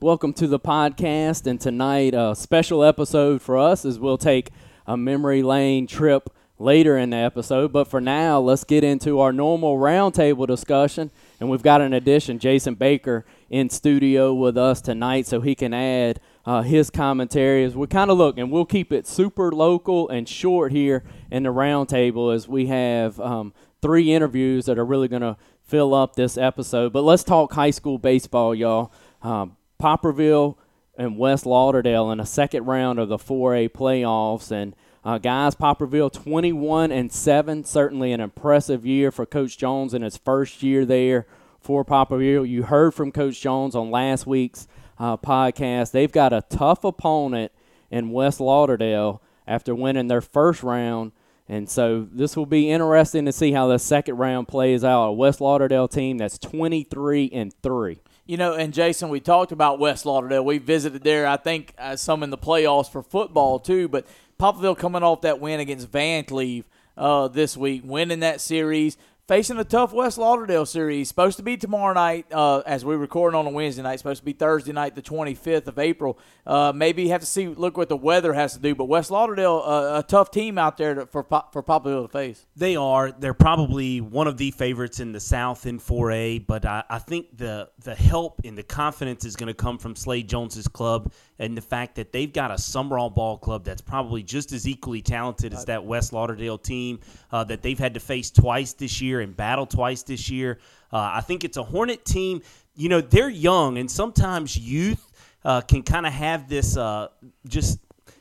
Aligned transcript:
Welcome 0.00 0.32
to 0.34 0.48
the 0.48 0.58
podcast. 0.58 1.46
And 1.46 1.60
tonight, 1.60 2.14
a 2.14 2.34
special 2.34 2.82
episode 2.82 3.40
for 3.40 3.56
us 3.56 3.84
is 3.84 3.98
we'll 3.98 4.18
take 4.18 4.50
a 4.86 4.96
memory 4.96 5.42
lane 5.42 5.86
trip 5.86 6.30
later 6.58 6.98
in 6.98 7.10
the 7.10 7.16
episode. 7.16 7.72
But 7.72 7.86
for 7.86 8.00
now, 8.00 8.40
let's 8.40 8.64
get 8.64 8.82
into 8.82 9.20
our 9.20 9.32
normal 9.32 9.78
roundtable 9.78 10.48
discussion. 10.48 11.12
And 11.38 11.48
we've 11.48 11.62
got 11.62 11.80
an 11.80 11.92
addition, 11.92 12.40
Jason 12.40 12.74
Baker, 12.74 13.24
in 13.48 13.70
studio 13.70 14.34
with 14.34 14.58
us 14.58 14.80
tonight 14.80 15.26
so 15.26 15.40
he 15.40 15.54
can 15.54 15.72
add 15.72 16.18
uh, 16.44 16.62
his 16.62 16.90
commentary 16.90 17.64
as 17.64 17.76
we 17.76 17.86
kind 17.86 18.10
of 18.10 18.18
look, 18.18 18.36
and 18.36 18.50
we'll 18.50 18.66
keep 18.66 18.92
it 18.92 19.06
super 19.06 19.52
local 19.52 20.08
and 20.08 20.28
short 20.28 20.72
here 20.72 21.04
in 21.30 21.44
the 21.44 21.48
roundtable 21.50 22.34
as 22.34 22.48
we 22.48 22.66
have 22.66 23.18
um, 23.20 23.54
three 23.80 24.12
interviews 24.12 24.66
that 24.66 24.78
are 24.78 24.84
really 24.84 25.08
going 25.08 25.22
to 25.22 25.36
fill 25.62 25.94
up 25.94 26.16
this 26.16 26.36
episode. 26.36 26.92
But 26.92 27.04
let's 27.04 27.24
talk 27.24 27.52
high 27.52 27.70
school 27.70 27.96
baseball, 27.96 28.54
y'all. 28.54 28.92
Um, 29.22 29.56
Poplarville 29.80 30.56
and 30.96 31.18
West 31.18 31.46
Lauderdale 31.46 32.10
in 32.10 32.20
a 32.20 32.26
second 32.26 32.64
round 32.66 32.98
of 32.98 33.08
the 33.08 33.18
4A 33.18 33.70
playoffs, 33.70 34.50
and 34.50 34.74
uh, 35.04 35.18
guys, 35.18 35.54
Poplarville 35.54 36.12
21 36.12 36.90
and 36.90 37.12
7, 37.12 37.64
certainly 37.64 38.12
an 38.12 38.20
impressive 38.20 38.86
year 38.86 39.10
for 39.10 39.26
Coach 39.26 39.58
Jones 39.58 39.92
in 39.92 40.02
his 40.02 40.16
first 40.16 40.62
year 40.62 40.86
there 40.86 41.26
for 41.60 41.84
Poplarville. 41.84 42.48
You 42.48 42.62
heard 42.62 42.94
from 42.94 43.12
Coach 43.12 43.40
Jones 43.40 43.74
on 43.74 43.90
last 43.90 44.26
week's 44.26 44.66
uh, 44.98 45.16
podcast. 45.16 45.90
They've 45.90 46.10
got 46.10 46.32
a 46.32 46.44
tough 46.48 46.84
opponent 46.84 47.52
in 47.90 48.10
West 48.10 48.40
Lauderdale 48.40 49.20
after 49.46 49.74
winning 49.74 50.08
their 50.08 50.20
first 50.20 50.62
round. 50.62 51.12
And 51.48 51.68
so 51.68 52.08
this 52.10 52.36
will 52.36 52.46
be 52.46 52.70
interesting 52.70 53.26
to 53.26 53.32
see 53.32 53.52
how 53.52 53.66
the 53.66 53.78
second 53.78 54.16
round 54.16 54.48
plays 54.48 54.84
out. 54.84 55.08
A 55.08 55.12
West 55.12 55.40
Lauderdale 55.40 55.88
team 55.88 56.18
that's 56.18 56.38
23 56.38 57.30
and 57.32 57.52
3. 57.62 58.00
You 58.26 58.38
know, 58.38 58.54
and 58.54 58.72
Jason, 58.72 59.10
we 59.10 59.20
talked 59.20 59.52
about 59.52 59.78
West 59.78 60.06
Lauderdale. 60.06 60.44
We 60.44 60.56
visited 60.56 61.04
there, 61.04 61.26
I 61.26 61.36
think, 61.36 61.74
uh, 61.76 61.96
some 61.96 62.22
in 62.22 62.30
the 62.30 62.38
playoffs 62.38 62.90
for 62.90 63.02
football, 63.02 63.58
too. 63.58 63.86
But 63.86 64.06
Poplarville 64.40 64.78
coming 64.78 65.02
off 65.02 65.20
that 65.22 65.40
win 65.40 65.60
against 65.60 65.92
Vancleave 65.92 66.64
uh, 66.96 67.28
this 67.28 67.54
week, 67.54 67.82
winning 67.84 68.20
that 68.20 68.40
series, 68.40 68.96
facing 69.26 69.58
a 69.58 69.64
tough 69.64 69.92
West 69.92 70.18
Lauderdale 70.18 70.66
series. 70.66 71.08
Supposed 71.08 71.36
to 71.38 71.42
be 71.42 71.56
tomorrow 71.56 71.94
night, 71.94 72.26
uh, 72.32 72.62
as 72.66 72.84
we 72.84 72.94
record 72.96 73.34
on 73.34 73.46
a 73.46 73.50
Wednesday 73.50 73.82
night. 73.82 73.96
Supposed 73.96 74.20
to 74.20 74.24
be 74.24 74.32
Thursday 74.32 74.72
night, 74.72 74.94
the 74.94 75.02
25th 75.02 75.66
of 75.66 75.78
April. 75.78 76.18
Uh, 76.46 76.72
maybe 76.74 77.08
have 77.08 77.20
to 77.20 77.26
see, 77.26 77.48
look 77.48 77.76
what 77.76 77.88
the 77.88 77.96
weather 77.96 78.32
has 78.32 78.54
to 78.54 78.58
do. 78.58 78.74
But 78.74 78.86
West 78.86 79.10
Lauderdale, 79.10 79.62
uh, 79.64 79.98
a 79.98 80.02
tough 80.02 80.30
team 80.30 80.58
out 80.58 80.76
there 80.76 80.94
to, 80.94 81.06
for 81.06 81.24
for 81.24 81.62
Poplarville 81.62 82.04
to 82.04 82.08
face. 82.08 82.46
They 82.56 82.76
are. 82.76 83.12
They're 83.12 83.34
probably 83.34 84.00
one 84.00 84.26
of 84.26 84.36
the 84.36 84.50
favorites 84.50 85.00
in 85.00 85.12
the 85.12 85.20
South 85.20 85.66
in 85.66 85.78
4A. 85.78 86.46
But 86.46 86.64
I, 86.66 86.84
I 86.88 86.98
think 86.98 87.36
the 87.36 87.70
the 87.78 87.94
help 87.94 88.40
and 88.44 88.56
the 88.58 88.62
confidence 88.62 89.24
is 89.24 89.36
going 89.36 89.48
to 89.48 89.54
come 89.54 89.78
from 89.78 89.96
Slade 89.96 90.28
Jones's 90.28 90.68
club 90.68 91.12
and 91.38 91.56
the 91.56 91.62
fact 91.62 91.96
that 91.96 92.12
they've 92.12 92.32
got 92.32 92.50
a 92.50 92.54
Sumrall 92.54 93.12
ball 93.12 93.38
club 93.38 93.64
that's 93.64 93.80
probably 93.80 94.22
just 94.22 94.52
as 94.52 94.68
equally 94.68 95.02
talented 95.02 95.52
as 95.52 95.64
that 95.64 95.84
West 95.84 96.12
Lauderdale 96.12 96.58
team 96.58 97.00
uh, 97.32 97.44
that 97.44 97.62
they've 97.62 97.78
had 97.78 97.94
to 97.94 98.00
face 98.00 98.30
twice 98.30 98.72
this 98.72 99.00
year 99.00 99.20
and 99.20 99.36
battle 99.36 99.66
twice 99.66 100.02
this 100.02 100.30
year. 100.30 100.58
Uh, 100.92 101.10
I 101.14 101.20
think 101.20 101.44
it's 101.44 101.56
a 101.56 101.62
Hornet 101.62 102.04
team. 102.04 102.42
You 102.76 102.88
know, 102.88 103.00
they're 103.00 103.28
young, 103.28 103.78
and 103.78 103.90
sometimes 103.90 104.56
youth 104.56 105.10
uh, 105.44 105.60
can 105.60 105.82
kind 105.82 106.06
of 106.06 106.12
have 106.12 106.48
this 106.48 106.76
uh, 106.76 107.08
just 107.48 107.78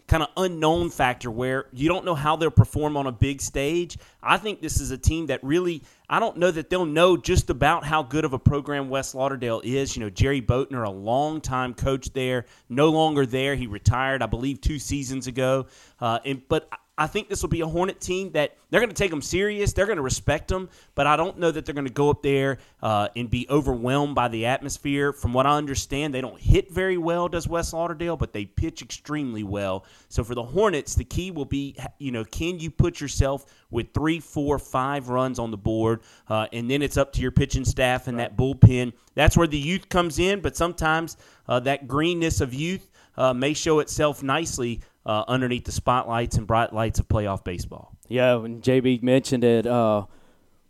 kind 0.08 0.24
of 0.24 0.30
unknown 0.38 0.90
factor 0.90 1.32
where 1.32 1.66
you 1.72 1.88
don't 1.88 2.06
know 2.06 2.16
how 2.16 2.36
they'll 2.36 2.52
perform 2.52 2.98
on 2.98 3.08
a 3.08 3.12
big 3.12 3.42
stage. 3.42 3.98
I 4.22 4.38
think 4.38 4.62
this 4.62 4.82
is 4.82 4.92
a 4.92 4.98
team 4.98 5.28
that 5.28 5.44
really, 5.44 5.84
I 6.10 6.20
don't 6.20 6.38
know 6.38 6.52
that 6.52 6.70
they'll 6.70 6.86
know 6.86 7.16
just 7.18 7.50
about 7.50 7.86
how 7.86 8.04
good 8.04 8.26
of 8.26 8.34
a 8.34 8.40
program 8.40 8.90
West 8.90 9.16
Lauderdale 9.16 9.62
is. 9.64 9.96
You 9.96 10.04
know, 10.04 10.10
Jerry 10.10 10.42
Boatner, 10.42 10.86
a 10.86 10.90
longtime 10.90 11.74
coach 11.74 12.12
there, 12.14 12.46
no 12.70 12.90
longer 12.90 13.26
there. 13.26 13.56
He 13.56 13.68
retired, 13.68 14.22
I 14.22 14.26
believe, 14.26 14.60
two 14.62 14.80
seasons 14.80 15.28
ago. 15.28 15.68
Uh, 16.00 16.20
and, 16.26 16.42
but 16.50 16.70
I 16.96 17.08
think 17.08 17.28
this 17.28 17.42
will 17.42 17.50
be 17.50 17.62
a 17.62 17.68
Hornet 17.68 18.00
team 18.00 18.32
that 18.34 18.56
they're 18.70 18.80
going 18.80 18.90
to 18.90 18.96
take 18.96 19.10
them 19.10 19.22
serious. 19.22 19.74
They're 19.74 19.88
going 19.88 19.98
to 19.98 20.04
respect 20.04 20.48
them, 20.48 20.70
but 20.94 21.08
I 21.08 21.16
don't 21.16 21.40
know 21.40 21.50
that 21.50 21.66
they're 21.66 21.74
going 21.74 21.88
to 21.88 21.94
go 21.94 22.12
up 22.12 22.22
there 22.22 22.60
uh, 22.84 23.08
and 23.16 23.32
be 23.32 23.48
overwhelmed 23.50 24.14
by 24.14 24.28
the 24.28 24.46
atmosphere. 24.46 25.12
From 25.12 25.34
what 25.34 25.48
I 25.48 25.58
understand, 25.58 26.14
they 26.14 26.22
don't 26.22 26.40
hit 26.40 26.72
very 26.72 26.98
well, 26.98 27.28
does 27.28 27.48
West 27.48 27.74
Lauderdale, 27.74 28.16
but 28.16 28.32
they 28.32 28.46
pitch 28.46 28.84
extremely 28.84 29.44
well. 29.44 29.86
So 30.10 30.24
for 30.24 30.36
the 30.36 30.44
Hornets, 30.44 30.94
the 30.94 31.04
key 31.04 31.32
will 31.32 31.46
be, 31.46 31.76
you 31.98 32.12
know, 32.12 32.24
can 32.24 32.60
you 32.60 32.70
put 32.70 33.02
yourself 33.02 33.46
with 33.72 33.92
three, 33.94 34.20
four, 34.20 34.60
five 34.60 35.10
runs 35.10 35.40
on 35.40 35.50
the 35.50 35.58
board, 35.58 36.02
uh, 36.30 36.48
and 36.54 36.70
then 36.70 36.84
it's 36.84 36.98
up 36.98 37.12
to 37.14 37.22
your 37.22 37.32
pitching 37.32 37.66
staff 37.66 38.08
and 38.08 38.18
right. 38.18 38.30
that 38.30 38.38
bullpen. 38.38 38.94
That's 39.16 39.36
where 39.36 39.48
the 39.48 39.58
youth 39.58 39.90
comes 39.90 40.20
in, 40.20 40.42
but 40.42 40.56
sometimes 40.56 41.18
uh, 41.48 41.60
that 41.62 41.88
greenness 41.88 42.40
of 42.40 42.54
youth 42.54 42.88
uh, 43.18 43.34
may 43.34 43.54
show 43.54 43.80
itself 43.80 44.24
nicely 44.24 44.82
uh, 45.06 45.24
underneath 45.28 45.66
the 45.66 45.72
spotlights 45.72 46.38
and 46.38 46.48
bright 46.48 46.74
lights 46.74 47.00
of 47.00 47.08
playoff 47.08 47.44
baseball. 47.44 47.96
Yeah, 48.08 48.36
when 48.36 48.62
JB 48.62 49.04
mentioned 49.04 49.44
it, 49.44 49.66
uh, 49.66 50.06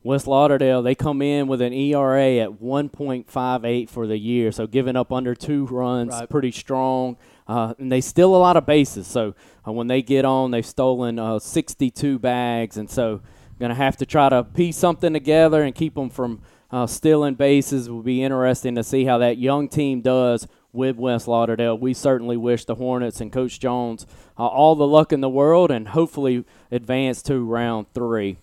West 0.04 0.28
Lauderdale, 0.28 0.82
they 0.82 0.96
come 0.96 1.22
in 1.22 1.48
with 1.48 1.62
an 1.62 1.74
ERA 1.74 2.38
at 2.38 2.50
1.58 2.62 3.90
for 3.90 4.06
the 4.06 4.18
year, 4.18 4.52
so 4.52 4.68
giving 4.68 4.96
up 4.96 5.14
under 5.14 5.34
two 5.34 5.66
runs, 5.68 6.12
right. 6.12 6.30
pretty 6.30 6.52
strong. 6.52 7.18
Uh, 7.48 7.74
and 7.78 7.92
they 7.92 8.02
steal 8.02 8.36
a 8.36 8.38
lot 8.38 8.58
of 8.58 8.66
bases. 8.66 9.08
So 9.08 9.34
uh, 9.68 9.72
when 9.72 9.88
they 9.88 10.02
get 10.02 10.26
on, 10.26 10.52
they've 10.52 10.66
stolen 10.66 11.20
uh, 11.20 11.40
62 11.40 12.20
bags, 12.20 12.78
and 12.78 12.90
so 12.90 13.22
going 13.60 13.70
to 13.70 13.76
have 13.76 13.98
to 13.98 14.06
try 14.06 14.30
to 14.30 14.44
piece 14.44 14.78
something 14.78 15.14
together 15.14 15.64
and 15.64 15.74
keep 15.74 15.96
them 15.96 16.10
from 16.10 16.42
uh, 16.72 16.88
stealing 16.88 17.36
bases. 17.36 17.90
Will 17.90 18.02
be 18.02 18.24
interesting 18.24 18.76
to 18.76 18.84
see 18.84 19.06
how 19.06 19.20
that 19.20 19.38
young 19.38 19.70
team 19.70 20.02
does 20.02 20.48
with 20.74 20.98
West 20.98 21.28
Lauderdale. 21.28 21.78
We 21.78 21.94
certainly 21.94 22.36
wish 22.36 22.66
the 22.66 22.76
Hornets 22.76 23.22
and 23.22 23.32
Coach 23.32 23.60
Jones 23.60 24.06
uh, 24.38 24.46
all 24.46 24.76
the 24.76 24.88
luck 24.88 25.12
in 25.14 25.22
the 25.22 25.30
world 25.30 25.72
and 25.72 25.90
hopefully 25.90 26.46
advance 26.72 27.22
to 27.24 27.44
round 27.44 27.88
three. 27.94 28.38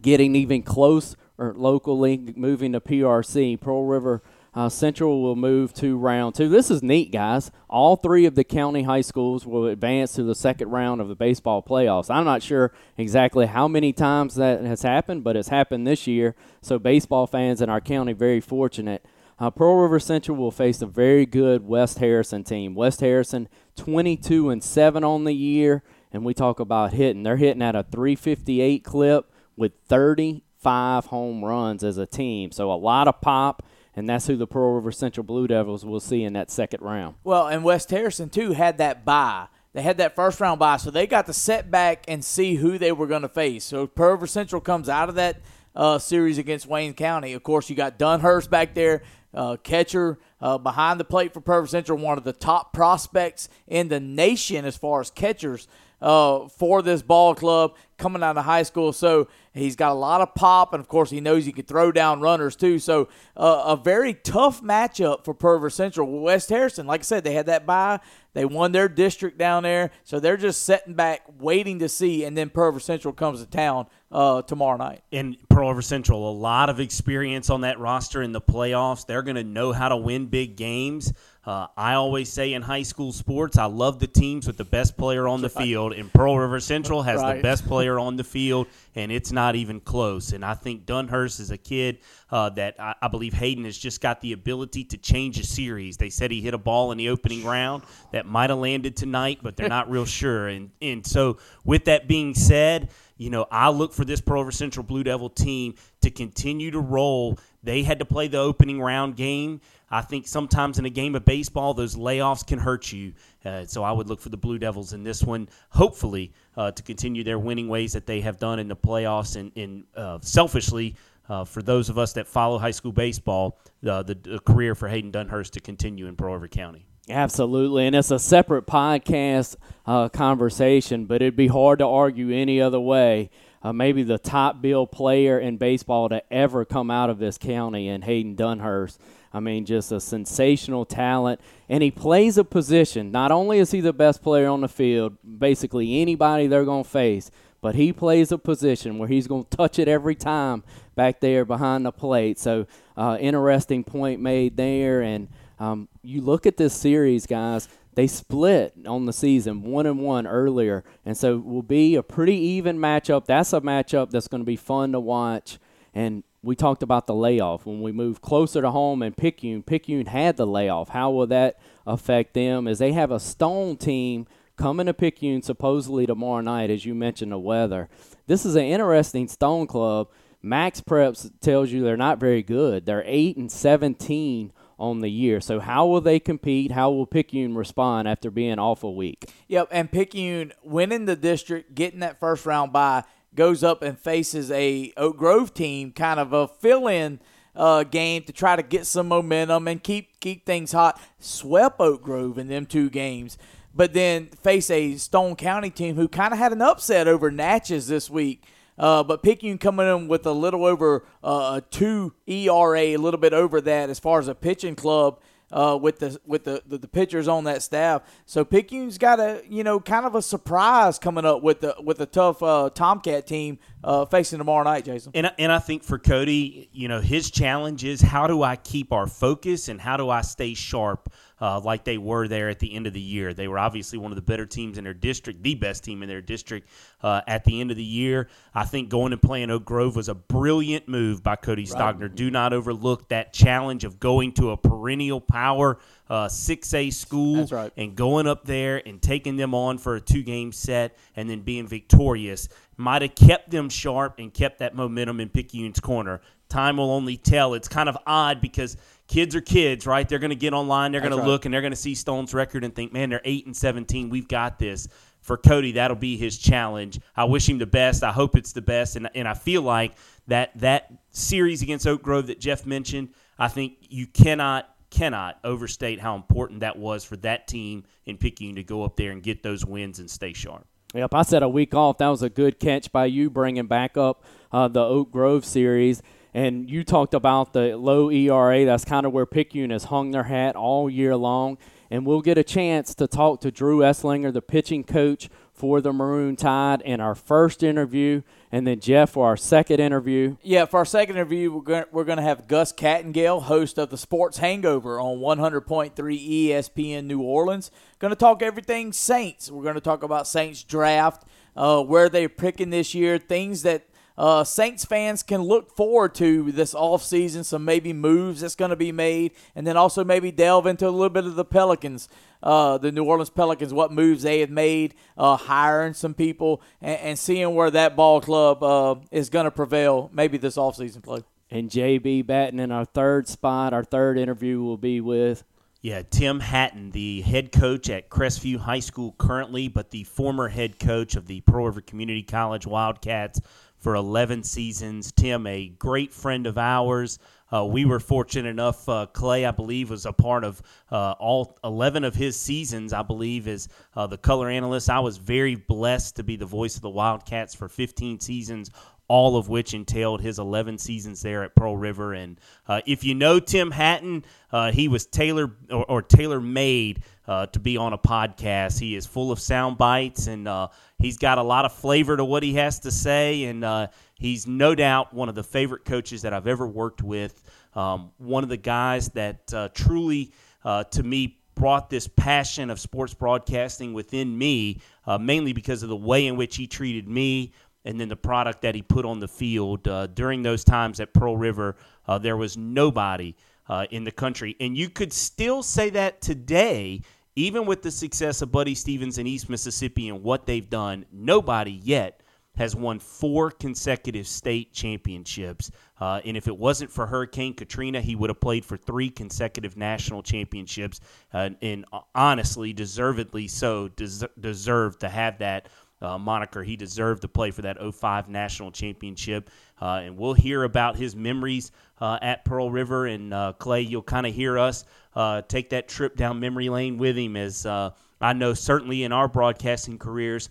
Getting 0.00 0.34
even 0.34 0.62
close 0.62 1.16
or 1.38 1.54
locally 1.54 2.32
moving 2.36 2.72
to 2.72 2.80
PRC, 2.80 3.60
Pearl 3.60 3.84
River 3.84 4.22
uh, 4.54 4.68
Central 4.68 5.22
will 5.22 5.36
move 5.36 5.72
to 5.74 5.96
round 5.96 6.34
two. 6.34 6.48
This 6.48 6.70
is 6.70 6.82
neat, 6.82 7.10
guys. 7.10 7.50
All 7.70 7.96
three 7.96 8.26
of 8.26 8.34
the 8.34 8.44
county 8.44 8.82
high 8.82 9.00
schools 9.00 9.46
will 9.46 9.66
advance 9.66 10.12
to 10.14 10.22
the 10.22 10.34
second 10.34 10.70
round 10.70 11.00
of 11.00 11.08
the 11.08 11.14
baseball 11.14 11.62
playoffs. 11.62 12.10
I'm 12.10 12.24
not 12.24 12.42
sure 12.42 12.72
exactly 12.98 13.46
how 13.46 13.66
many 13.66 13.92
times 13.92 14.34
that 14.34 14.62
has 14.62 14.82
happened, 14.82 15.24
but 15.24 15.36
it's 15.36 15.48
happened 15.48 15.86
this 15.86 16.06
year. 16.06 16.34
So, 16.60 16.78
baseball 16.78 17.26
fans 17.26 17.62
in 17.62 17.70
our 17.70 17.80
county 17.80 18.12
very 18.12 18.40
fortunate 18.40 19.04
uh, 19.42 19.50
Pearl 19.50 19.74
River 19.82 19.98
Central 19.98 20.36
will 20.36 20.52
face 20.52 20.80
a 20.82 20.86
very 20.86 21.26
good 21.26 21.66
West 21.66 21.98
Harrison 21.98 22.44
team. 22.44 22.76
West 22.76 23.00
Harrison 23.00 23.48
22 23.76 24.50
and 24.50 24.62
7 24.62 25.04
on 25.04 25.24
the 25.24 25.32
year, 25.32 25.82
and 26.12 26.24
we 26.24 26.34
talk 26.34 26.60
about 26.60 26.92
hitting. 26.92 27.22
They're 27.22 27.36
hitting 27.36 27.62
at 27.62 27.74
a 27.74 27.82
358 27.82 28.84
clip 28.84 29.32
with 29.56 29.72
35 29.88 31.06
home 31.06 31.44
runs 31.44 31.84
as 31.84 31.98
a 31.98 32.06
team. 32.06 32.52
So 32.52 32.72
a 32.72 32.74
lot 32.74 33.08
of 33.08 33.20
pop, 33.20 33.62
and 33.94 34.08
that's 34.08 34.26
who 34.26 34.36
the 34.36 34.46
Pearl 34.46 34.74
River 34.74 34.92
Central 34.92 35.24
Blue 35.24 35.46
Devils 35.46 35.84
will 35.84 36.00
see 36.00 36.24
in 36.24 36.32
that 36.34 36.50
second 36.50 36.82
round. 36.82 37.16
Well, 37.24 37.48
and 37.48 37.64
West 37.64 37.90
Harrison 37.90 38.30
too 38.30 38.52
had 38.52 38.78
that 38.78 39.04
bye. 39.04 39.48
They 39.72 39.82
had 39.82 39.98
that 39.98 40.14
first 40.14 40.38
round 40.40 40.58
bye, 40.58 40.76
so 40.76 40.90
they 40.90 41.06
got 41.06 41.26
to 41.26 41.32
set 41.32 41.70
back 41.70 42.04
and 42.06 42.22
see 42.24 42.56
who 42.56 42.76
they 42.78 42.92
were 42.92 43.06
going 43.06 43.22
to 43.22 43.28
face. 43.28 43.64
So 43.64 43.86
Pearl 43.86 44.12
River 44.12 44.26
Central 44.26 44.60
comes 44.60 44.88
out 44.88 45.08
of 45.08 45.14
that 45.14 45.40
uh, 45.74 45.98
series 45.98 46.36
against 46.36 46.66
Wayne 46.66 46.92
County. 46.92 47.32
Of 47.32 47.42
course, 47.42 47.70
you 47.70 47.76
got 47.76 47.98
Dunhurst 47.98 48.50
back 48.50 48.74
there 48.74 49.02
uh, 49.34 49.56
catcher 49.62 50.18
uh, 50.40 50.58
behind 50.58 51.00
the 51.00 51.04
plate 51.04 51.32
for 51.32 51.40
River 51.44 51.66
Central, 51.66 51.98
one 51.98 52.18
of 52.18 52.24
the 52.24 52.32
top 52.32 52.72
prospects 52.72 53.48
in 53.66 53.88
the 53.88 54.00
nation 54.00 54.64
as 54.64 54.76
far 54.76 55.00
as 55.00 55.10
catchers 55.10 55.68
uh, 56.02 56.48
for 56.48 56.82
this 56.82 57.00
ball 57.00 57.34
club 57.34 57.76
coming 57.96 58.22
out 58.22 58.36
of 58.36 58.44
high 58.44 58.64
school. 58.64 58.92
So 58.92 59.28
he's 59.54 59.76
got 59.76 59.92
a 59.92 59.94
lot 59.94 60.20
of 60.20 60.34
pop, 60.34 60.74
and 60.74 60.80
of 60.80 60.88
course, 60.88 61.08
he 61.08 61.20
knows 61.20 61.46
he 61.46 61.52
can 61.52 61.64
throw 61.64 61.92
down 61.92 62.20
runners 62.20 62.56
too. 62.56 62.78
So 62.80 63.08
uh, 63.36 63.62
a 63.66 63.76
very 63.76 64.12
tough 64.12 64.60
matchup 64.60 65.24
for 65.24 65.32
Perver 65.32 65.70
Central. 65.70 66.20
West 66.20 66.50
Harrison, 66.50 66.86
like 66.86 67.00
I 67.00 67.04
said, 67.04 67.24
they 67.24 67.34
had 67.34 67.46
that 67.46 67.64
bye. 67.64 68.00
They 68.34 68.44
won 68.44 68.72
their 68.72 68.88
district 68.88 69.38
down 69.38 69.62
there, 69.62 69.90
so 70.04 70.18
they're 70.18 70.38
just 70.38 70.64
sitting 70.64 70.94
back, 70.94 71.22
waiting 71.38 71.78
to 71.80 71.88
see. 71.88 72.24
And 72.24 72.36
then 72.36 72.50
Pearl 72.50 72.66
River 72.66 72.80
Central 72.80 73.12
comes 73.12 73.40
to 73.40 73.46
town 73.46 73.86
uh, 74.10 74.42
tomorrow 74.42 74.78
night. 74.78 75.02
And 75.12 75.36
Pearl 75.50 75.68
River 75.68 75.82
Central, 75.82 76.28
a 76.28 76.32
lot 76.32 76.70
of 76.70 76.80
experience 76.80 77.50
on 77.50 77.60
that 77.60 77.78
roster 77.78 78.22
in 78.22 78.32
the 78.32 78.40
playoffs. 78.40 79.06
They're 79.06 79.22
going 79.22 79.36
to 79.36 79.44
know 79.44 79.72
how 79.72 79.90
to 79.90 79.96
win 79.98 80.26
big 80.26 80.56
games. 80.56 81.12
Uh, 81.44 81.66
I 81.76 81.94
always 81.94 82.28
say 82.28 82.52
in 82.52 82.62
high 82.62 82.84
school 82.84 83.10
sports, 83.10 83.58
I 83.58 83.64
love 83.64 83.98
the 83.98 84.06
teams 84.06 84.46
with 84.46 84.56
the 84.56 84.64
best 84.64 84.96
player 84.96 85.26
on 85.26 85.42
the 85.42 85.48
field, 85.48 85.92
and 85.92 86.12
Pearl 86.12 86.38
River 86.38 86.60
Central 86.60 87.02
has 87.02 87.20
right. 87.20 87.36
the 87.36 87.42
best 87.42 87.66
player 87.66 87.98
on 88.00 88.14
the 88.14 88.22
field, 88.22 88.68
and 88.94 89.10
it's 89.10 89.32
not 89.32 89.56
even 89.56 89.80
close. 89.80 90.32
And 90.32 90.44
I 90.44 90.54
think 90.54 90.86
Dunhurst 90.86 91.40
is 91.40 91.50
a 91.50 91.58
kid 91.58 91.98
uh, 92.30 92.50
that 92.50 92.76
I, 92.78 92.94
I, 93.02 93.08
believe 93.08 93.32
Hayden 93.34 93.64
has 93.64 93.76
just 93.76 94.00
got 94.00 94.20
the 94.20 94.32
ability 94.32 94.84
to 94.84 94.96
change 94.96 95.36
a 95.40 95.44
series. 95.44 95.96
They 95.96 96.10
said 96.10 96.30
he 96.30 96.40
hit 96.40 96.54
a 96.54 96.58
ball 96.58 96.92
in 96.92 96.98
the 96.98 97.08
opening 97.08 97.44
round 97.44 97.82
that 98.12 98.24
might 98.24 98.50
have 98.50 98.60
landed 98.60 98.96
tonight, 98.96 99.40
but 99.42 99.56
they're 99.56 99.68
not 99.68 99.90
real 99.90 100.04
sure. 100.04 100.46
And 100.46 100.70
and 100.80 101.04
so 101.04 101.38
with 101.64 101.86
that 101.86 102.06
being 102.06 102.34
said, 102.34 102.90
you 103.22 103.30
know, 103.30 103.46
I 103.50 103.70
look 103.70 103.92
for 103.92 104.04
this 104.04 104.20
Pearl 104.20 104.50
Central 104.50 104.82
Blue 104.82 105.04
Devil 105.04 105.30
team 105.30 105.74
to 106.00 106.10
continue 106.10 106.72
to 106.72 106.80
roll. 106.80 107.38
They 107.62 107.84
had 107.84 108.00
to 108.00 108.04
play 108.04 108.26
the 108.26 108.38
opening 108.38 108.80
round 108.80 109.16
game. 109.16 109.60
I 109.90 110.00
think 110.00 110.26
sometimes 110.26 110.78
in 110.78 110.86
a 110.86 110.90
game 110.90 111.14
of 111.14 111.24
baseball, 111.24 111.72
those 111.72 111.94
layoffs 111.94 112.44
can 112.44 112.58
hurt 112.58 112.92
you. 112.92 113.12
Uh, 113.44 113.64
so 113.64 113.84
I 113.84 113.92
would 113.92 114.08
look 114.08 114.20
for 114.20 114.30
the 114.30 114.36
Blue 114.36 114.58
Devils 114.58 114.92
in 114.92 115.04
this 115.04 115.22
one, 115.22 115.48
hopefully, 115.68 116.32
uh, 116.56 116.72
to 116.72 116.82
continue 116.82 117.22
their 117.22 117.38
winning 117.38 117.68
ways 117.68 117.92
that 117.92 118.06
they 118.06 118.20
have 118.22 118.38
done 118.38 118.58
in 118.58 118.66
the 118.66 118.76
playoffs. 118.76 119.36
And, 119.36 119.52
and 119.56 119.84
uh, 119.94 120.18
selfishly, 120.20 120.96
uh, 121.28 121.44
for 121.44 121.62
those 121.62 121.88
of 121.88 121.98
us 121.98 122.12
that 122.14 122.26
follow 122.26 122.58
high 122.58 122.70
school 122.72 122.92
baseball, 122.92 123.58
the, 123.82 124.02
the 124.02 124.40
career 124.40 124.74
for 124.74 124.88
Hayden 124.88 125.12
Dunhurst 125.12 125.52
to 125.52 125.60
continue 125.60 126.06
in 126.06 126.16
Pearl 126.16 126.32
River 126.32 126.48
County. 126.48 126.86
Absolutely, 127.08 127.86
and 127.86 127.96
it's 127.96 128.12
a 128.12 128.18
separate 128.18 128.64
podcast 128.64 129.56
uh, 129.86 130.08
conversation, 130.08 131.04
but 131.04 131.16
it'd 131.16 131.34
be 131.34 131.48
hard 131.48 131.80
to 131.80 131.86
argue 131.86 132.30
any 132.30 132.60
other 132.60 132.78
way. 132.78 133.28
Uh, 133.60 133.72
maybe 133.72 134.04
the 134.04 134.18
top 134.18 134.62
bill 134.62 134.86
player 134.86 135.38
in 135.38 135.56
baseball 135.56 136.08
to 136.08 136.22
ever 136.32 136.64
come 136.64 136.90
out 136.92 137.10
of 137.10 137.18
this 137.18 137.38
county, 137.38 137.88
and 137.88 138.04
Hayden 138.04 138.36
Dunhurst. 138.36 138.98
I 139.32 139.40
mean, 139.40 139.64
just 139.64 139.90
a 139.90 140.00
sensational 140.00 140.84
talent. 140.84 141.40
And 141.68 141.82
he 141.82 141.90
plays 141.90 142.38
a 142.38 142.44
position. 142.44 143.10
Not 143.10 143.32
only 143.32 143.58
is 143.58 143.70
he 143.70 143.80
the 143.80 143.92
best 143.92 144.22
player 144.22 144.46
on 144.46 144.60
the 144.60 144.68
field, 144.68 145.16
basically 145.38 146.00
anybody 146.00 146.46
they're 146.46 146.64
going 146.64 146.84
to 146.84 146.90
face, 146.90 147.30
but 147.60 147.74
he 147.74 147.92
plays 147.92 148.30
a 148.30 148.38
position 148.38 148.98
where 148.98 149.08
he's 149.08 149.26
going 149.26 149.44
to 149.44 149.56
touch 149.56 149.78
it 149.78 149.88
every 149.88 150.14
time 150.14 150.62
back 150.94 151.20
there 151.20 151.44
behind 151.44 151.86
the 151.86 151.92
plate. 151.92 152.38
So, 152.38 152.66
uh, 152.96 153.16
interesting 153.20 153.84
point 153.84 154.20
made 154.20 154.56
there. 154.56 155.00
And 155.00 155.28
um, 155.62 155.88
you 156.02 156.20
look 156.20 156.44
at 156.44 156.56
this 156.56 156.74
series, 156.74 157.26
guys. 157.26 157.68
They 157.94 158.08
split 158.08 158.74
on 158.84 159.06
the 159.06 159.12
season 159.12 159.62
one 159.62 159.86
and 159.86 160.00
one 160.00 160.26
earlier, 160.26 160.82
and 161.04 161.16
so 161.16 161.38
will 161.38 161.62
be 161.62 161.94
a 161.94 162.02
pretty 162.02 162.34
even 162.34 162.78
matchup. 162.78 163.26
That's 163.26 163.52
a 163.52 163.60
matchup 163.60 164.10
that's 164.10 164.26
going 164.26 164.40
to 164.40 164.46
be 164.46 164.56
fun 164.56 164.90
to 164.92 164.98
watch. 164.98 165.58
And 165.94 166.24
we 166.42 166.56
talked 166.56 166.82
about 166.82 167.06
the 167.06 167.14
layoff 167.14 167.64
when 167.64 167.80
we 167.80 167.92
move 167.92 168.20
closer 168.20 168.60
to 168.60 168.70
home 168.72 169.02
and 169.02 169.16
Picayune. 169.16 169.62
Picayune 169.62 170.06
had 170.06 170.36
the 170.36 170.46
layoff. 170.46 170.88
How 170.88 171.10
will 171.12 171.28
that 171.28 171.60
affect 171.86 172.34
them? 172.34 172.66
As 172.66 172.80
they 172.80 172.92
have 172.92 173.12
a 173.12 173.20
Stone 173.20 173.76
team 173.76 174.26
coming 174.56 174.86
to 174.86 174.94
Picayune 174.94 175.42
supposedly 175.42 176.06
tomorrow 176.06 176.40
night, 176.40 176.70
as 176.70 176.84
you 176.84 176.94
mentioned 176.94 177.30
the 177.30 177.38
weather. 177.38 177.88
This 178.26 178.44
is 178.44 178.56
an 178.56 178.64
interesting 178.64 179.28
Stone 179.28 179.68
club. 179.68 180.08
MaxPreps 180.42 181.30
tells 181.40 181.70
you 181.70 181.84
they're 181.84 181.96
not 181.96 182.18
very 182.18 182.42
good. 182.42 182.84
They're 182.84 183.04
eight 183.06 183.36
and 183.36 183.52
seventeen 183.52 184.50
on 184.82 185.00
the 185.00 185.08
year. 185.08 185.40
So 185.40 185.60
how 185.60 185.86
will 185.86 186.00
they 186.00 186.18
compete? 186.18 186.72
How 186.72 186.90
will 186.90 187.06
Picayune 187.06 187.54
respond 187.54 188.08
after 188.08 188.30
being 188.30 188.58
off 188.58 188.82
a 188.82 188.90
week? 188.90 189.30
Yep, 189.46 189.68
and 189.70 189.90
Picayune 189.90 190.52
winning 190.64 191.04
the 191.04 191.14
district, 191.14 191.74
getting 191.74 192.00
that 192.00 192.18
first 192.18 192.44
round 192.44 192.72
bye 192.72 193.04
goes 193.34 193.62
up 193.62 193.82
and 193.82 193.98
faces 193.98 194.50
a 194.50 194.92
Oak 194.96 195.16
Grove 195.16 195.54
team, 195.54 195.92
kind 195.92 196.18
of 196.18 196.32
a 196.32 196.48
fill-in 196.48 197.20
uh, 197.54 197.84
game 197.84 198.24
to 198.24 198.32
try 198.32 198.56
to 198.56 198.62
get 198.62 198.84
some 198.84 199.08
momentum 199.08 199.68
and 199.68 199.82
keep 199.82 200.18
keep 200.20 200.44
things 200.44 200.72
hot. 200.72 201.00
Swept 201.20 201.80
Oak 201.80 202.02
Grove 202.02 202.36
in 202.36 202.48
them 202.48 202.66
two 202.66 202.90
games, 202.90 203.38
but 203.74 203.92
then 203.92 204.26
face 204.26 204.68
a 204.68 204.96
Stone 204.96 205.36
County 205.36 205.70
team 205.70 205.94
who 205.94 206.08
kind 206.08 206.32
of 206.32 206.38
had 206.38 206.52
an 206.52 206.60
upset 206.60 207.06
over 207.06 207.30
Natchez 207.30 207.86
this 207.86 208.10
week. 208.10 208.44
Uh, 208.78 209.02
but 209.02 209.22
Picayune 209.22 209.58
coming 209.58 209.86
in 209.86 210.08
with 210.08 210.26
a 210.26 210.32
little 210.32 210.64
over 210.64 211.04
uh, 211.22 211.60
two 211.70 212.14
ERA, 212.26 212.78
a 212.78 212.96
little 212.96 213.20
bit 213.20 213.32
over 213.32 213.60
that 213.60 213.90
as 213.90 213.98
far 213.98 214.18
as 214.18 214.28
a 214.28 214.34
pitching 214.34 214.74
club 214.74 215.18
uh, 215.52 215.78
with 215.80 215.98
the 215.98 216.18
with 216.26 216.44
the, 216.44 216.62
the, 216.66 216.78
the 216.78 216.88
pitchers 216.88 217.28
on 217.28 217.44
that 217.44 217.62
staff. 217.62 218.02
So 218.26 218.44
Picayune's 218.44 218.98
got 218.98 219.20
a 219.20 219.42
you 219.48 219.62
know 219.62 219.78
kind 219.78 220.06
of 220.06 220.14
a 220.14 220.22
surprise 220.22 220.98
coming 220.98 221.24
up 221.24 221.42
with 221.42 221.60
the 221.60 221.76
with 221.82 222.00
a 222.00 222.06
tough 222.06 222.42
uh, 222.42 222.70
Tomcat 222.74 223.26
team 223.26 223.58
uh, 223.84 224.06
facing 224.06 224.38
tomorrow 224.38 224.64
night, 224.64 224.84
Jason. 224.84 225.12
And 225.14 225.30
and 225.38 225.52
I 225.52 225.58
think 225.58 225.84
for 225.84 225.98
Cody, 225.98 226.70
you 226.72 226.88
know, 226.88 227.00
his 227.00 227.30
challenge 227.30 227.84
is 227.84 228.00
how 228.00 228.26
do 228.26 228.42
I 228.42 228.56
keep 228.56 228.92
our 228.92 229.06
focus 229.06 229.68
and 229.68 229.80
how 229.80 229.96
do 229.96 230.08
I 230.08 230.22
stay 230.22 230.54
sharp 230.54 231.12
uh, 231.42 231.58
like 231.58 231.82
they 231.82 231.98
were 231.98 232.28
there 232.28 232.48
at 232.48 232.60
the 232.60 232.72
end 232.72 232.86
of 232.86 232.92
the 232.92 233.00
year. 233.00 233.34
They 233.34 233.48
were 233.48 233.58
obviously 233.58 233.98
one 233.98 234.12
of 234.12 234.16
the 234.16 234.22
better 234.22 234.46
teams 234.46 234.78
in 234.78 234.84
their 234.84 234.94
district, 234.94 235.42
the 235.42 235.56
best 235.56 235.82
team 235.82 236.04
in 236.04 236.08
their 236.08 236.20
district 236.20 236.68
uh, 237.02 237.22
at 237.26 237.44
the 237.44 237.60
end 237.60 237.72
of 237.72 237.76
the 237.76 237.82
year. 237.82 238.28
I 238.54 238.64
think 238.64 238.88
going 238.88 239.12
and 239.12 239.20
playing 239.20 239.50
Oak 239.50 239.64
Grove 239.64 239.96
was 239.96 240.08
a 240.08 240.14
brilliant 240.14 240.86
move 240.86 241.20
by 241.20 241.34
Cody 241.34 241.64
right. 241.64 241.96
Stogner. 241.96 242.14
Do 242.14 242.30
not 242.30 242.52
overlook 242.52 243.08
that 243.08 243.32
challenge 243.32 243.82
of 243.82 243.98
going 243.98 244.32
to 244.34 244.50
a 244.52 244.56
perennial 244.56 245.20
power 245.20 245.80
uh, 246.08 246.28
6A 246.28 246.92
school 246.92 247.46
right. 247.46 247.72
and 247.76 247.96
going 247.96 248.28
up 248.28 248.44
there 248.44 248.86
and 248.86 249.02
taking 249.02 249.36
them 249.36 249.52
on 249.52 249.78
for 249.78 249.96
a 249.96 250.00
two 250.00 250.22
game 250.22 250.52
set 250.52 250.96
and 251.16 251.28
then 251.28 251.40
being 251.40 251.66
victorious 251.66 252.48
might 252.76 253.02
have 253.02 253.14
kept 253.14 253.50
them 253.50 253.68
sharp 253.68 254.18
and 254.18 254.32
kept 254.32 254.58
that 254.58 254.74
momentum 254.74 255.20
in 255.20 255.28
Picayune's 255.28 255.80
corner. 255.80 256.20
Time 256.52 256.76
will 256.76 256.90
only 256.90 257.16
tell. 257.16 257.54
It's 257.54 257.68
kind 257.68 257.88
of 257.88 257.96
odd 258.06 258.40
because 258.40 258.76
kids 259.08 259.34
are 259.34 259.40
kids, 259.40 259.86
right? 259.86 260.06
They're 260.08 260.18
going 260.18 260.30
to 260.30 260.36
get 260.36 260.52
online, 260.52 260.92
they're 260.92 261.00
going 261.00 261.18
to 261.18 261.24
look, 261.24 261.44
and 261.44 261.52
they're 261.52 261.62
going 261.62 261.72
to 261.72 261.76
see 261.76 261.94
Stone's 261.94 262.34
record 262.34 262.62
and 262.62 262.74
think, 262.74 262.92
man, 262.92 263.08
they're 263.10 263.22
eight 263.24 263.46
and 263.46 263.56
seventeen. 263.56 264.10
We've 264.10 264.28
got 264.28 264.58
this. 264.58 264.88
For 265.22 265.36
Cody, 265.36 265.72
that'll 265.72 265.96
be 265.96 266.16
his 266.16 266.36
challenge. 266.36 266.98
I 267.16 267.24
wish 267.24 267.48
him 267.48 267.58
the 267.58 267.66
best. 267.66 268.02
I 268.02 268.10
hope 268.10 268.36
it's 268.36 268.52
the 268.52 268.60
best, 268.60 268.96
and 268.96 269.08
and 269.14 269.26
I 269.28 269.34
feel 269.34 269.62
like 269.62 269.92
that 270.26 270.50
that 270.58 270.92
series 271.10 271.62
against 271.62 271.86
Oak 271.86 272.02
Grove 272.02 272.26
that 272.26 272.40
Jeff 272.40 272.66
mentioned, 272.66 273.10
I 273.38 273.48
think 273.48 273.74
you 273.80 274.06
cannot 274.06 274.68
cannot 274.90 275.38
overstate 275.44 276.00
how 276.00 276.16
important 276.16 276.60
that 276.60 276.76
was 276.76 277.04
for 277.04 277.16
that 277.18 277.48
team 277.48 277.84
in 278.04 278.18
picking 278.18 278.56
to 278.56 278.62
go 278.62 278.84
up 278.84 278.96
there 278.96 279.12
and 279.12 279.22
get 279.22 279.42
those 279.42 279.64
wins 279.64 280.00
and 280.00 280.10
stay 280.10 280.32
sharp. 280.32 280.66
Yep, 280.94 281.14
I 281.14 281.22
said 281.22 281.42
a 281.42 281.48
week 281.48 281.72
off. 281.74 281.98
That 281.98 282.08
was 282.08 282.22
a 282.22 282.28
good 282.28 282.58
catch 282.58 282.92
by 282.92 283.06
you, 283.06 283.30
bringing 283.30 283.66
back 283.66 283.96
up 283.96 284.24
uh, 284.50 284.68
the 284.68 284.82
Oak 284.82 285.10
Grove 285.10 285.44
series. 285.44 286.02
And 286.34 286.70
you 286.70 286.82
talked 286.82 287.14
about 287.14 287.52
the 287.52 287.76
low 287.76 288.10
ERA. 288.10 288.64
That's 288.64 288.84
kind 288.84 289.04
of 289.04 289.12
where 289.12 289.26
Picayune 289.26 289.70
has 289.70 289.84
hung 289.84 290.10
their 290.12 290.24
hat 290.24 290.56
all 290.56 290.88
year 290.88 291.14
long. 291.16 291.58
And 291.90 292.06
we'll 292.06 292.22
get 292.22 292.38
a 292.38 292.44
chance 292.44 292.94
to 292.94 293.06
talk 293.06 293.42
to 293.42 293.50
Drew 293.50 293.80
Esslinger, 293.80 294.32
the 294.32 294.40
pitching 294.40 294.82
coach 294.82 295.28
for 295.52 295.82
the 295.82 295.92
Maroon 295.92 296.36
Tide, 296.36 296.80
in 296.80 297.00
our 297.00 297.14
first 297.14 297.62
interview. 297.62 298.22
And 298.50 298.66
then 298.66 298.80
Jeff 298.80 299.10
for 299.10 299.26
our 299.26 299.36
second 299.36 299.78
interview. 299.78 300.36
Yeah, 300.42 300.64
for 300.64 300.78
our 300.78 300.86
second 300.86 301.16
interview, 301.16 301.52
we're 301.52 302.04
going 302.04 302.16
to 302.16 302.22
have 302.22 302.48
Gus 302.48 302.72
Kattengell, 302.72 303.42
host 303.42 303.76
of 303.76 303.90
the 303.90 303.98
Sports 303.98 304.38
Hangover 304.38 304.98
on 304.98 305.18
100.3 305.18 305.92
ESPN 305.94 307.04
New 307.04 307.20
Orleans. 307.20 307.70
Going 307.98 308.10
to 308.10 308.16
talk 308.16 308.40
everything 308.40 308.94
Saints. 308.94 309.50
We're 309.50 309.62
going 309.62 309.74
to 309.74 309.80
talk 309.82 310.02
about 310.02 310.26
Saints 310.26 310.62
draft, 310.62 311.24
uh, 311.54 311.82
where 311.82 312.08
they're 312.08 312.30
picking 312.30 312.70
this 312.70 312.94
year, 312.94 313.18
things 313.18 313.62
that 313.64 313.86
uh, 314.16 314.44
Saints 314.44 314.84
fans 314.84 315.22
can 315.22 315.42
look 315.42 315.74
forward 315.74 316.14
to 316.16 316.52
this 316.52 316.74
offseason, 316.74 317.44
some 317.44 317.64
maybe 317.64 317.92
moves 317.92 318.40
that's 318.40 318.54
going 318.54 318.70
to 318.70 318.76
be 318.76 318.92
made, 318.92 319.32
and 319.54 319.66
then 319.66 319.76
also 319.76 320.04
maybe 320.04 320.30
delve 320.30 320.66
into 320.66 320.86
a 320.86 320.90
little 320.90 321.08
bit 321.08 321.24
of 321.24 321.34
the 321.34 321.44
Pelicans, 321.44 322.08
uh, 322.42 322.78
the 322.78 322.92
New 322.92 323.04
Orleans 323.04 323.30
Pelicans, 323.30 323.72
what 323.72 323.92
moves 323.92 324.22
they 324.22 324.40
have 324.40 324.50
made, 324.50 324.94
uh, 325.16 325.36
hiring 325.36 325.94
some 325.94 326.14
people, 326.14 326.62
and, 326.80 327.00
and, 327.00 327.18
seeing 327.18 327.54
where 327.54 327.70
that 327.70 327.96
ball 327.96 328.20
club 328.20 328.62
uh, 328.62 328.96
is 329.10 329.30
going 329.30 329.44
to 329.44 329.50
prevail 329.50 330.10
maybe 330.12 330.38
this 330.38 330.56
offseason 330.56 331.02
play. 331.02 331.22
And 331.50 331.70
JB 331.70 332.26
batting 332.26 332.58
in 332.58 332.72
our 332.72 332.84
third 332.84 333.28
spot, 333.28 333.72
our 333.72 333.84
third 333.84 334.18
interview 334.18 334.60
will 334.60 334.78
be 334.78 335.00
with 335.00 335.44
yeah, 335.82 336.02
Tim 336.08 336.38
Hatton, 336.38 336.92
the 336.92 337.22
head 337.22 337.50
coach 337.50 337.90
at 337.90 338.08
Crestview 338.08 338.56
High 338.56 338.78
School 338.78 339.16
currently, 339.18 339.66
but 339.66 339.90
the 339.90 340.04
former 340.04 340.46
head 340.46 340.78
coach 340.78 341.16
of 341.16 341.26
the 341.26 341.40
Pearl 341.40 341.66
River 341.66 341.80
Community 341.80 342.22
College 342.22 342.68
Wildcats 342.68 343.40
for 343.82 343.96
11 343.96 344.44
seasons. 344.44 345.12
Tim, 345.12 345.46
a 345.46 345.68
great 345.68 346.12
friend 346.12 346.46
of 346.46 346.56
ours. 346.56 347.18
Uh, 347.52 347.64
we 347.66 347.84
were 347.84 348.00
fortunate 348.00 348.48
enough. 348.48 348.88
Uh, 348.88 349.06
Clay, 349.06 349.44
I 349.44 349.50
believe, 349.50 349.90
was 349.90 350.06
a 350.06 350.12
part 350.12 350.44
of 350.44 350.62
uh, 350.90 351.12
all 351.18 351.58
11 351.64 352.04
of 352.04 352.14
his 352.14 352.40
seasons. 352.40 352.92
I 352.92 353.02
believe 353.02 353.46
as 353.48 353.68
uh, 353.94 354.06
the 354.06 354.16
color 354.16 354.48
analyst. 354.48 354.88
I 354.88 355.00
was 355.00 355.18
very 355.18 355.56
blessed 355.56 356.16
to 356.16 356.22
be 356.22 356.36
the 356.36 356.46
voice 356.46 356.76
of 356.76 356.82
the 356.82 356.88
Wildcats 356.88 357.54
for 357.54 357.68
15 357.68 358.20
seasons, 358.20 358.70
all 359.08 359.36
of 359.36 359.48
which 359.48 359.74
entailed 359.74 360.22
his 360.22 360.38
11 360.38 360.78
seasons 360.78 361.20
there 361.20 361.42
at 361.42 361.54
Pearl 361.54 361.76
River. 361.76 362.14
And 362.14 362.40
uh, 362.66 362.80
if 362.86 363.04
you 363.04 363.14
know 363.14 363.40
Tim 363.40 363.70
Hatton, 363.70 364.24
uh, 364.50 364.72
he 364.72 364.88
was 364.88 365.04
tailor 365.04 365.50
or, 365.70 365.84
or 365.90 366.02
tailor 366.02 366.40
made 366.40 367.02
uh, 367.26 367.46
to 367.46 367.60
be 367.60 367.76
on 367.76 367.92
a 367.92 367.98
podcast. 367.98 368.78
He 368.78 368.96
is 368.96 369.06
full 369.06 369.30
of 369.30 369.38
sound 369.38 369.76
bites 369.76 370.26
and 370.26 370.48
uh, 370.48 370.68
he's 371.02 371.18
got 371.18 371.38
a 371.38 371.42
lot 371.42 371.64
of 371.64 371.72
flavor 371.72 372.16
to 372.16 372.24
what 372.24 372.42
he 372.42 372.54
has 372.54 372.80
to 372.80 372.90
say. 372.90 373.44
And 373.44 373.64
uh, 373.64 373.88
he's 374.18 374.46
no 374.46 374.74
doubt 374.74 375.12
one 375.12 375.28
of 375.28 375.34
the 375.34 375.42
favorite 375.42 375.84
coaches 375.84 376.22
that 376.22 376.32
I've 376.32 376.46
ever 376.46 376.66
worked 376.66 377.02
with. 377.02 377.42
Um, 377.74 378.12
one 378.18 378.42
of 378.42 378.48
the 378.48 378.56
guys 378.56 379.08
that 379.10 379.52
uh, 379.52 379.68
truly, 379.74 380.32
to 380.64 381.02
me, 381.02 381.38
brought 381.54 381.90
this 381.90 382.08
passion 382.08 382.70
of 382.70 382.80
sports 382.80 383.12
broadcasting 383.12 383.92
within 383.92 384.36
me, 384.36 384.80
mainly 385.20 385.52
because 385.52 385.82
of 385.82 385.88
the 385.88 385.96
way 385.96 386.26
in 386.26 386.36
which 386.36 386.56
he 386.56 386.66
treated 386.66 387.08
me 387.08 387.52
and 387.84 388.00
then 388.00 388.08
the 388.08 388.16
product 388.16 388.62
that 388.62 388.74
he 388.74 388.82
put 388.82 389.04
on 389.04 389.18
the 389.18 389.28
field 389.28 389.86
uh, 389.88 390.06
during 390.08 390.42
those 390.42 390.64
times 390.64 391.00
at 391.00 391.12
Pearl 391.12 391.36
River. 391.36 391.76
Uh, 392.06 392.18
there 392.18 392.36
was 392.36 392.56
nobody 392.56 393.34
uh, 393.68 393.86
in 393.90 394.04
the 394.04 394.10
country, 394.10 394.56
and 394.60 394.76
you 394.76 394.88
could 394.88 395.12
still 395.12 395.62
say 395.62 395.90
that 395.90 396.20
today, 396.20 397.00
even 397.36 397.66
with 397.66 397.82
the 397.82 397.90
success 397.90 398.42
of 398.42 398.52
Buddy 398.52 398.74
Stephens 398.74 399.18
in 399.18 399.26
East 399.26 399.48
Mississippi 399.48 400.08
and 400.08 400.22
what 400.22 400.46
they've 400.46 400.68
done. 400.68 401.06
Nobody 401.12 401.72
yet 401.72 402.22
has 402.56 402.76
won 402.76 402.98
four 402.98 403.50
consecutive 403.50 404.26
state 404.26 404.72
championships. 404.74 405.70
Uh, 405.98 406.20
and 406.24 406.36
if 406.36 406.48
it 406.48 406.56
wasn't 406.56 406.90
for 406.90 407.06
Hurricane 407.06 407.54
Katrina, 407.54 408.00
he 408.00 408.14
would 408.14 408.28
have 408.28 408.40
played 408.40 408.64
for 408.64 408.76
three 408.76 409.08
consecutive 409.08 409.76
national 409.76 410.22
championships. 410.22 411.00
Uh, 411.32 411.50
and 411.62 411.86
honestly, 412.14 412.74
deservedly 412.74 413.48
so, 413.48 413.88
des- 413.88 414.28
deserved 414.38 415.00
to 415.00 415.08
have 415.08 415.38
that 415.38 415.68
uh, 416.02 416.18
moniker. 416.18 416.62
He 416.62 416.76
deserved 416.76 417.22
to 417.22 417.28
play 417.28 417.52
for 417.52 417.62
that 417.62 417.78
05 417.80 418.28
national 418.28 418.72
championship. 418.72 419.48
Uh, 419.80 420.02
and 420.04 420.16
we'll 420.16 420.34
hear 420.34 420.64
about 420.64 420.96
his 420.96 421.16
memories 421.16 421.70
uh, 422.00 422.18
at 422.20 422.44
Pearl 422.44 422.70
River. 422.70 423.06
And 423.06 423.32
uh, 423.32 423.54
Clay, 423.58 423.82
you'll 423.82 424.02
kind 424.02 424.26
of 424.26 424.34
hear 424.34 424.58
us 424.58 424.84
uh, 425.14 425.42
take 425.42 425.70
that 425.70 425.88
trip 425.88 426.16
down 426.16 426.40
memory 426.40 426.68
lane 426.68 426.98
with 426.98 427.16
him, 427.16 427.36
as 427.36 427.66
uh, 427.66 427.90
I 428.20 428.32
know 428.32 428.54
certainly 428.54 429.04
in 429.04 429.12
our 429.12 429.28
broadcasting 429.28 429.98
careers 429.98 430.48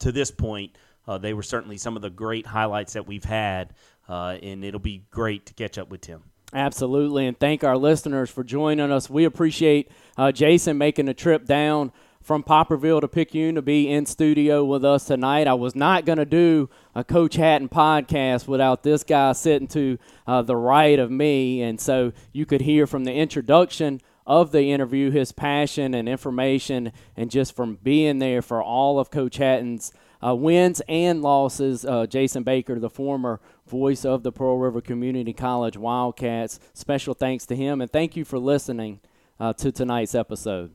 to 0.00 0.12
this 0.12 0.30
point, 0.30 0.76
they 1.20 1.34
were 1.34 1.42
certainly 1.42 1.76
some 1.76 1.96
of 1.96 2.02
the 2.02 2.10
great 2.10 2.46
highlights 2.46 2.94
that 2.94 3.06
we've 3.06 3.24
had. 3.24 3.74
and 4.08 4.64
it'll 4.64 4.80
be 4.80 5.04
great 5.10 5.46
to 5.46 5.54
catch 5.54 5.78
up 5.78 5.88
with 5.88 6.02
Tim. 6.02 6.22
Absolutely, 6.52 7.26
and 7.26 7.38
thank 7.38 7.64
our 7.64 7.76
listeners 7.76 8.30
for 8.30 8.44
joining 8.44 8.92
us. 8.92 9.10
We 9.10 9.24
appreciate 9.24 9.90
Jason 10.32 10.78
making 10.78 11.06
the 11.06 11.14
trip 11.14 11.46
down 11.46 11.92
from 12.24 12.42
Poplarville 12.42 13.02
to 13.02 13.06
Picayune 13.06 13.54
to 13.54 13.62
be 13.62 13.88
in 13.88 14.06
studio 14.06 14.64
with 14.64 14.82
us 14.82 15.04
tonight. 15.04 15.46
I 15.46 15.52
was 15.52 15.76
not 15.76 16.06
going 16.06 16.16
to 16.16 16.24
do 16.24 16.70
a 16.94 17.04
Coach 17.04 17.34
Hatton 17.34 17.68
podcast 17.68 18.48
without 18.48 18.82
this 18.82 19.04
guy 19.04 19.32
sitting 19.32 19.68
to 19.68 19.98
uh, 20.26 20.40
the 20.40 20.56
right 20.56 20.98
of 20.98 21.10
me. 21.10 21.60
And 21.60 21.78
so 21.78 22.12
you 22.32 22.46
could 22.46 22.62
hear 22.62 22.86
from 22.86 23.04
the 23.04 23.12
introduction 23.12 24.00
of 24.26 24.52
the 24.52 24.72
interview 24.72 25.10
his 25.10 25.32
passion 25.32 25.92
and 25.92 26.08
information, 26.08 26.92
and 27.14 27.30
just 27.30 27.54
from 27.54 27.78
being 27.82 28.20
there 28.20 28.40
for 28.40 28.62
all 28.62 28.98
of 28.98 29.10
Coach 29.10 29.36
Hatton's 29.36 29.92
uh, 30.26 30.34
wins 30.34 30.80
and 30.88 31.20
losses. 31.20 31.84
Uh, 31.84 32.06
Jason 32.06 32.42
Baker, 32.42 32.78
the 32.78 32.88
former 32.88 33.38
voice 33.66 34.02
of 34.06 34.22
the 34.22 34.32
Pearl 34.32 34.56
River 34.56 34.80
Community 34.80 35.34
College 35.34 35.76
Wildcats, 35.76 36.58
special 36.72 37.12
thanks 37.12 37.44
to 37.44 37.54
him, 37.54 37.82
and 37.82 37.90
thank 37.90 38.16
you 38.16 38.24
for 38.24 38.38
listening 38.38 39.00
uh, 39.38 39.52
to 39.52 39.70
tonight's 39.70 40.14
episode. 40.14 40.74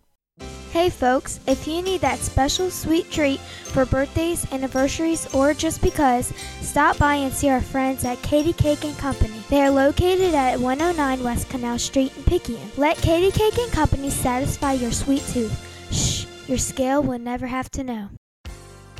Hey 0.72 0.92
folks, 0.92 1.40
if 1.48 1.68
you 1.68 1.82
need 1.82 2.02
that 2.02 2.20
special 2.20 2.70
sweet 2.70 3.10
treat 3.10 3.40
for 3.40 3.88
birthdays, 3.88 4.46
anniversaries, 4.54 5.26
or 5.34 5.56
just 5.56 5.82
because, 5.82 6.32
stop 6.62 7.00
by 7.00 7.16
and 7.16 7.34
see 7.34 7.50
our 7.50 7.60
friends 7.60 8.06
at 8.06 8.22
Katie 8.22 8.54
Cake 8.54 8.86
and 8.86 8.96
Company. 9.00 9.42
They 9.50 9.64
are 9.64 9.72
located 9.72 10.36
at 10.36 10.60
109 10.60 11.24
West 11.24 11.50
Canal 11.50 11.80
Street 11.80 12.16
in 12.16 12.24
Picayune. 12.24 12.70
Let 12.78 12.98
Katie 12.98 13.32
Cake 13.36 13.58
and 13.58 13.72
Company 13.72 14.12
satisfy 14.12 14.74
your 14.74 14.92
sweet 14.92 15.24
tooth. 15.32 15.58
Shh, 15.92 16.28
your 16.48 16.60
scale 16.60 17.02
will 17.02 17.18
never 17.18 17.48
have 17.48 17.72
to 17.72 17.84
know. 17.84 18.10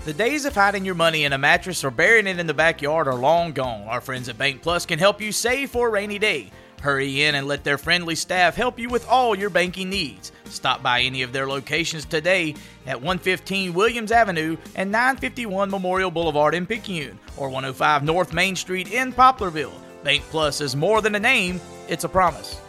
The 0.06 0.14
days 0.14 0.46
of 0.46 0.56
hiding 0.56 0.86
your 0.86 0.96
money 0.96 1.24
in 1.26 1.34
a 1.34 1.38
mattress 1.38 1.84
or 1.84 1.92
burying 1.92 2.26
it 2.26 2.40
in 2.40 2.48
the 2.48 2.54
backyard 2.56 3.08
are 3.08 3.14
long 3.14 3.52
gone. 3.52 3.88
Our 3.88 4.02
friends 4.02 4.28
at 4.28 4.40
Bank 4.40 4.64
Plus 4.64 4.88
can 4.88 4.98
help 4.98 5.22
you 5.22 5.32
save 5.32 5.70
for 5.70 5.90
a 5.90 5.92
rainy 5.92 6.18
day. 6.18 6.50
Hurry 6.82 7.24
in 7.24 7.36
and 7.36 7.46
let 7.46 7.64
their 7.64 7.78
friendly 7.78 8.16
staff 8.16 8.56
help 8.56 8.80
you 8.80 8.90
with 8.90 9.08
all 9.08 9.38
your 9.38 9.50
banking 9.50 9.90
needs. 9.90 10.32
Stop 10.50 10.84
by 10.84 11.02
any 11.02 11.22
of 11.22 11.32
their 11.32 11.48
locations 11.48 12.06
today 12.06 12.56
at 12.86 12.98
115 12.98 13.74
Williams 13.74 14.12
Avenue 14.12 14.58
and 14.76 14.92
951 14.92 15.70
Memorial 15.70 16.12
Boulevard 16.12 16.56
in 16.56 16.66
Picayune 16.66 17.20
or 17.38 17.48
105 17.50 18.04
North 18.04 18.34
Main 18.34 18.56
Street 18.56 18.92
in 18.92 19.14
Poplarville. 19.14 19.74
Bank 20.04 20.24
Plus 20.30 20.62
is 20.62 20.76
more 20.76 21.02
than 21.02 21.16
a 21.16 21.20
name, 21.20 21.60
it's 21.88 22.04
a 22.04 22.10
promise. 22.10 22.60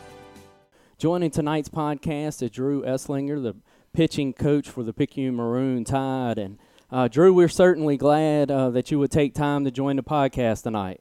Joining 0.98 1.30
tonight's 1.30 1.68
podcast 1.68 2.42
is 2.42 2.50
Drew 2.50 2.82
Esslinger, 2.82 3.42
the 3.42 3.56
pitching 3.92 4.32
coach 4.32 4.68
for 4.68 4.82
the 4.82 4.92
Picayune 4.92 5.34
Maroon 5.34 5.84
Tide. 5.84 6.38
And 6.38 6.58
uh, 6.90 7.08
Drew, 7.08 7.32
we're 7.32 7.48
certainly 7.48 7.96
glad 7.96 8.50
uh, 8.50 8.70
that 8.70 8.90
you 8.90 8.98
would 8.98 9.10
take 9.10 9.34
time 9.34 9.64
to 9.64 9.70
join 9.70 9.96
the 9.96 10.02
podcast 10.02 10.64
tonight. 10.64 11.00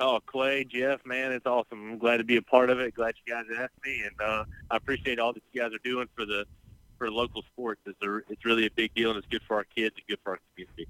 Oh, 0.00 0.20
Clay, 0.26 0.64
Jeff, 0.64 1.04
man, 1.04 1.32
it's 1.32 1.46
awesome. 1.46 1.90
I'm 1.92 1.98
glad 1.98 2.18
to 2.18 2.24
be 2.24 2.36
a 2.36 2.42
part 2.42 2.70
of 2.70 2.78
it. 2.78 2.94
Glad 2.94 3.14
you 3.24 3.32
guys 3.32 3.46
asked 3.58 3.84
me, 3.84 4.02
and 4.02 4.20
uh, 4.20 4.44
I 4.70 4.76
appreciate 4.76 5.18
all 5.18 5.32
that 5.32 5.42
you 5.52 5.60
guys 5.60 5.72
are 5.72 5.80
doing 5.82 6.06
for 6.14 6.24
the 6.24 6.44
for 6.98 7.10
local 7.10 7.42
sports. 7.42 7.80
It's 7.86 8.00
a, 8.02 8.16
it's 8.28 8.44
really 8.44 8.66
a 8.66 8.70
big 8.70 8.94
deal, 8.94 9.10
and 9.10 9.18
it's 9.18 9.26
good 9.26 9.42
for 9.46 9.56
our 9.56 9.64
kids 9.64 9.96
and 9.96 10.06
good 10.08 10.18
for 10.22 10.32
our 10.32 10.38
community. 10.52 10.86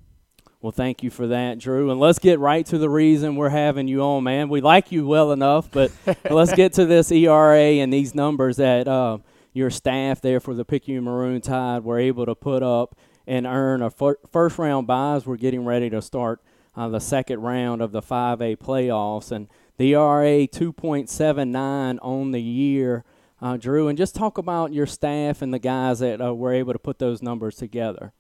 Well, 0.61 0.73
thank 0.73 1.03
you 1.03 1.11
for 1.11 1.27
that, 1.29 1.59
Drew. 1.59 1.91
And 1.91 2.01
let's 2.01 2.19
get 2.19 2.39
right 2.39 2.67
to 2.67 2.79
the 2.79 2.91
reason 2.91 3.37
we're 3.37 3.49
having 3.49 3.87
you 3.89 4.03
on, 4.03 4.25
man. 4.25 4.49
We 4.49 4.61
like 4.61 4.91
you 4.91 5.07
well 5.07 5.33
enough, 5.33 5.71
but 5.71 5.93
let's 6.31 6.53
get 6.53 6.73
to 6.75 6.85
this 6.85 7.13
ERA 7.13 7.57
and 7.57 7.93
these 7.93 8.15
numbers 8.15 8.57
that 8.57 8.89
uh, 8.89 9.19
your 9.53 9.71
staff 9.71 10.21
there 10.21 10.41
for 10.41 10.55
the 10.55 10.65
Picayune 10.65 11.05
Maroon 11.05 11.41
Tide 11.41 11.85
were 11.85 11.99
able 11.99 12.27
to 12.27 12.35
put 12.35 12.63
up 12.63 12.97
and 13.27 13.47
earn 13.47 13.83
a 13.83 13.91
fir- 13.91 14.19
first 14.31 14.59
round 14.59 14.87
buys. 14.87 15.27
We're 15.27 15.37
getting 15.37 15.65
ready 15.65 15.91
to 15.91 16.03
start 16.03 16.41
uh, 16.79 16.89
the 16.89 17.01
second 17.01 17.41
round 17.41 17.83
of 17.83 17.91
the 17.91 18.01
5A 18.01 18.57
playoffs. 18.57 19.33
And 19.33 19.49
the 19.79 19.95
ERA 19.95 20.47
2.79 20.47 21.99
on 22.01 22.31
the 22.31 22.41
year, 22.41 23.05
uh, 23.43 23.57
Drew. 23.57 23.89
And 23.89 23.99
just 23.99 24.15
talk 24.15 24.39
about 24.39 24.73
your 24.73 24.87
staff 24.87 25.43
and 25.43 25.53
the 25.53 25.59
guys 25.59 25.99
that 25.99 26.21
uh, 26.21 26.33
were 26.33 26.53
able 26.53 26.73
to 26.73 26.79
put 26.79 27.01
those 27.01 27.21
numbers 27.21 27.57
together. 27.57 28.13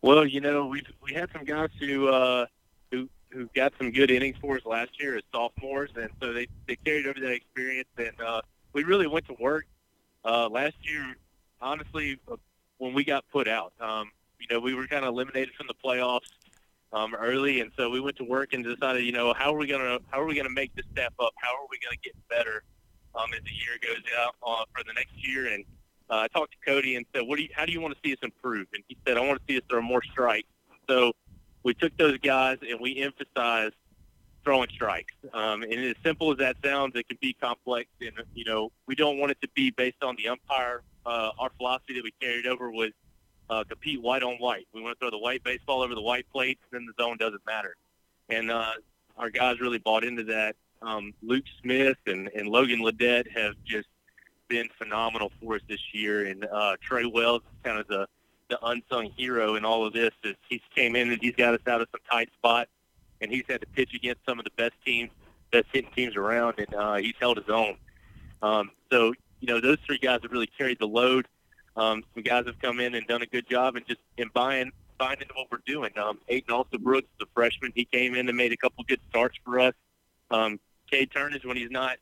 Well, 0.00 0.24
you 0.24 0.40
know, 0.40 0.66
we 0.66 0.84
we 1.02 1.12
had 1.12 1.28
some 1.32 1.44
guys 1.44 1.70
who 1.80 2.06
uh, 2.06 2.46
who 2.92 3.08
who 3.30 3.50
got 3.52 3.72
some 3.78 3.90
good 3.90 4.12
innings 4.12 4.36
for 4.40 4.54
us 4.54 4.64
last 4.64 4.90
year 5.00 5.16
as 5.16 5.24
sophomores, 5.32 5.90
and 5.96 6.08
so 6.22 6.32
they 6.32 6.46
they 6.68 6.76
carried 6.76 7.08
over 7.08 7.18
that 7.18 7.32
experience, 7.32 7.88
and 7.96 8.12
uh, 8.24 8.40
we 8.72 8.84
really 8.84 9.08
went 9.08 9.26
to 9.26 9.34
work 9.40 9.66
uh, 10.24 10.48
last 10.48 10.76
year. 10.82 11.16
Honestly, 11.60 12.16
uh, 12.30 12.36
when 12.76 12.94
we 12.94 13.02
got 13.02 13.24
put 13.32 13.48
out, 13.48 13.72
um, 13.80 14.12
you 14.38 14.46
know, 14.48 14.60
we 14.60 14.72
were 14.72 14.86
kind 14.86 15.04
of 15.04 15.08
eliminated 15.08 15.52
from 15.56 15.66
the 15.66 15.74
playoffs 15.74 16.30
um, 16.92 17.14
early, 17.14 17.60
and 17.60 17.70
so 17.76 17.90
we 17.90 18.00
went 18.00 18.16
to 18.16 18.24
work 18.24 18.52
and 18.52 18.64
decided, 18.64 19.04
you 19.04 19.12
know, 19.12 19.34
how 19.34 19.54
are 19.54 19.58
we 19.58 19.66
gonna 19.66 19.98
how 20.10 20.20
are 20.20 20.26
we 20.26 20.34
gonna 20.34 20.48
make 20.50 20.74
this 20.74 20.86
step 20.92 21.12
up? 21.20 21.32
How 21.36 21.50
are 21.50 21.66
we 21.70 21.78
gonna 21.78 21.98
get 22.02 22.14
better 22.28 22.62
um, 23.14 23.30
as 23.34 23.42
the 23.44 23.50
year 23.50 23.78
goes 23.82 24.02
out 24.18 24.34
uh, 24.46 24.64
for 24.74 24.84
the 24.84 24.92
next 24.94 25.12
year? 25.16 25.52
And 25.52 25.64
uh, 26.10 26.16
I 26.16 26.28
talked 26.28 26.52
to 26.52 26.58
Cody 26.64 26.96
and 26.96 27.04
said, 27.14 27.22
what 27.26 27.36
do 27.36 27.42
you, 27.42 27.50
how 27.54 27.66
do 27.66 27.72
you 27.72 27.80
want 27.80 27.94
to 27.94 28.00
see 28.04 28.12
us 28.12 28.18
improve? 28.22 28.66
And 28.72 28.82
he 28.88 28.96
said, 29.06 29.18
I 29.18 29.20
want 29.20 29.38
to 29.38 29.52
see 29.52 29.58
us 29.58 29.64
throw 29.68 29.82
more 29.82 30.02
strikes. 30.02 30.48
So 30.88 31.12
we 31.62 31.74
took 31.74 31.96
those 31.98 32.18
guys 32.18 32.58
and 32.68 32.80
we 32.80 32.96
emphasized 32.96 33.74
throwing 34.44 34.68
strikes. 34.70 35.12
Um, 35.34 35.62
and 35.62 35.74
as 35.74 35.96
simple 36.02 36.32
as 36.32 36.38
that 36.38 36.56
sounds, 36.64 36.96
it 36.96 37.06
can 37.08 37.18
be 37.20 37.34
complex. 37.34 37.90
And 38.00 38.12
you 38.34 38.44
know, 38.44 38.72
we 38.86 38.94
don't 38.94 39.18
want 39.18 39.32
it 39.32 39.38
to 39.42 39.48
be 39.54 39.70
based 39.70 40.02
on 40.02 40.16
the 40.16 40.28
umpire. 40.28 40.82
Uh, 41.04 41.30
our 41.38 41.50
philosophy 41.58 41.94
that 41.94 42.04
we 42.04 42.12
carried 42.20 42.46
over 42.46 42.70
was 42.70 42.92
uh, 43.50 43.64
compete 43.64 44.00
white 44.00 44.22
on 44.22 44.36
white. 44.36 44.66
We 44.72 44.82
want 44.82 44.98
to 44.98 45.00
throw 45.00 45.10
the 45.10 45.18
white 45.18 45.42
baseball 45.44 45.82
over 45.82 45.94
the 45.94 46.02
white 46.02 46.26
plates, 46.32 46.60
then 46.70 46.86
the 46.86 47.02
zone 47.02 47.16
doesn't 47.18 47.44
matter. 47.46 47.76
And 48.28 48.50
uh, 48.50 48.72
our 49.16 49.30
guys 49.30 49.60
really 49.60 49.78
bought 49.78 50.04
into 50.04 50.24
that. 50.24 50.56
Um, 50.82 51.12
Luke 51.22 51.44
Smith 51.62 51.96
and, 52.06 52.28
and 52.34 52.48
Logan 52.48 52.80
Ledette 52.80 53.30
have 53.34 53.54
just 53.64 53.88
been 54.48 54.68
phenomenal 54.78 55.32
for 55.40 55.56
us 55.56 55.62
this 55.68 55.80
year. 55.92 56.26
And 56.26 56.44
uh, 56.44 56.76
Trey 56.80 57.04
Wells 57.06 57.42
is 57.42 57.58
kind 57.64 57.78
of 57.78 57.88
the, 57.88 58.06
the 58.48 58.64
unsung 58.64 59.10
hero 59.16 59.56
in 59.56 59.64
all 59.64 59.86
of 59.86 59.92
this. 59.92 60.12
Is 60.24 60.36
he's 60.48 60.60
came 60.74 60.94
in 60.94 61.10
and 61.10 61.20
he's 61.20 61.34
got 61.34 61.54
us 61.54 61.60
out 61.66 61.80
of 61.80 61.88
some 61.90 62.00
tight 62.10 62.30
spots, 62.34 62.70
and 63.20 63.30
he's 63.30 63.44
had 63.48 63.60
to 63.60 63.66
pitch 63.66 63.94
against 63.94 64.24
some 64.26 64.38
of 64.38 64.44
the 64.44 64.52
best 64.56 64.74
teams, 64.84 65.10
best 65.50 65.66
hitting 65.72 65.90
teams 65.94 66.16
around, 66.16 66.54
and 66.58 66.74
uh, 66.74 66.94
he's 66.96 67.14
held 67.18 67.38
his 67.38 67.48
own. 67.48 67.76
Um, 68.42 68.70
so, 68.92 69.12
you 69.40 69.48
know, 69.48 69.60
those 69.60 69.78
three 69.84 69.98
guys 69.98 70.20
have 70.22 70.32
really 70.32 70.46
carried 70.46 70.78
the 70.78 70.86
load. 70.86 71.26
Um, 71.78 72.02
some 72.12 72.24
guys 72.24 72.44
have 72.46 72.58
come 72.58 72.80
in 72.80 72.96
and 72.96 73.06
done 73.06 73.22
a 73.22 73.26
good 73.26 73.48
job 73.48 73.76
and 73.76 73.86
just 73.86 74.00
in 74.16 74.28
buying 74.34 74.72
buying 74.98 75.20
into 75.20 75.32
what 75.34 75.46
we're 75.50 75.58
doing. 75.64 75.96
Um, 75.96 76.18
Aiden 76.28 76.50
Alston-Brooks, 76.50 77.06
the 77.20 77.26
freshman, 77.32 77.70
he 77.76 77.84
came 77.84 78.16
in 78.16 78.28
and 78.28 78.36
made 78.36 78.52
a 78.52 78.56
couple 78.56 78.82
good 78.82 78.98
starts 79.10 79.38
for 79.44 79.60
us. 79.60 79.74
Um, 80.32 80.58
Cade 80.90 81.10
Turnage, 81.10 81.44
when 81.44 81.56
he's 81.56 81.70
not 81.70 81.98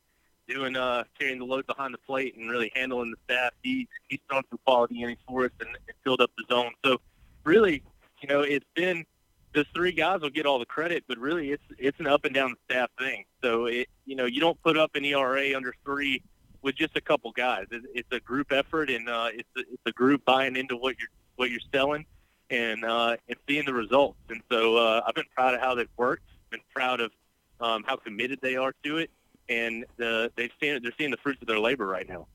doing 0.48 0.76
uh, 0.76 1.04
carrying 1.18 1.38
the 1.38 1.44
load 1.44 1.66
behind 1.66 1.92
the 1.92 1.98
plate 1.98 2.36
and 2.36 2.48
really 2.48 2.72
handling 2.74 3.10
the 3.10 3.16
staff, 3.24 3.52
he's 3.62 3.86
he's 4.08 4.20
thrown 4.30 4.42
some 4.48 4.58
quality 4.64 5.02
innings 5.02 5.18
for 5.28 5.44
us 5.44 5.50
and, 5.60 5.68
and 5.68 5.96
filled 6.02 6.22
up 6.22 6.30
the 6.38 6.44
zone. 6.48 6.72
So 6.82 6.98
really, 7.44 7.82
you 8.22 8.28
know, 8.28 8.40
it's 8.40 8.64
been 8.74 9.04
those 9.52 9.66
three 9.74 9.92
guys 9.92 10.20
will 10.22 10.30
get 10.30 10.46
all 10.46 10.58
the 10.58 10.66
credit, 10.66 11.04
but 11.06 11.18
really 11.18 11.50
it's 11.50 11.62
it's 11.78 12.00
an 12.00 12.06
up 12.06 12.24
and 12.24 12.34
down 12.34 12.54
staff 12.70 12.88
thing. 12.98 13.24
So 13.42 13.66
it 13.66 13.88
you 14.06 14.16
know 14.16 14.24
you 14.24 14.40
don't 14.40 14.60
put 14.62 14.78
up 14.78 14.94
an 14.94 15.04
ERA 15.04 15.54
under 15.54 15.74
three 15.84 16.22
with 16.62 16.76
just 16.76 16.96
a 16.96 17.00
couple 17.00 17.32
guys. 17.32 17.66
It's 17.70 18.08
a 18.12 18.20
group 18.20 18.52
effort, 18.52 18.90
and 18.90 19.08
uh, 19.08 19.28
it's 19.32 19.48
a, 19.56 19.60
it's 19.60 19.82
a 19.86 19.92
group 19.92 20.24
buying 20.24 20.56
into 20.56 20.76
what 20.76 20.96
you're 20.98 21.08
what 21.36 21.50
you're 21.50 21.60
selling, 21.72 22.04
and 22.50 22.84
uh, 22.84 23.16
and 23.28 23.36
seeing 23.48 23.64
the 23.64 23.74
results. 23.74 24.18
And 24.28 24.42
so 24.50 24.76
uh, 24.76 25.02
I've 25.06 25.14
been 25.14 25.24
proud 25.34 25.54
of 25.54 25.60
how 25.60 25.74
they've 25.74 25.88
worked. 25.96 26.24
Been 26.50 26.60
proud 26.74 27.00
of 27.00 27.12
um, 27.60 27.84
how 27.86 27.96
committed 27.96 28.38
they 28.42 28.56
are 28.56 28.72
to 28.84 28.98
it, 28.98 29.10
and 29.48 29.84
the, 29.96 30.30
they've 30.36 30.52
seen 30.60 30.80
they're 30.82 30.92
seeing 30.98 31.10
the 31.10 31.16
fruits 31.18 31.40
of 31.42 31.48
their 31.48 31.60
labor 31.60 31.86
right 31.86 32.08
now. 32.08 32.26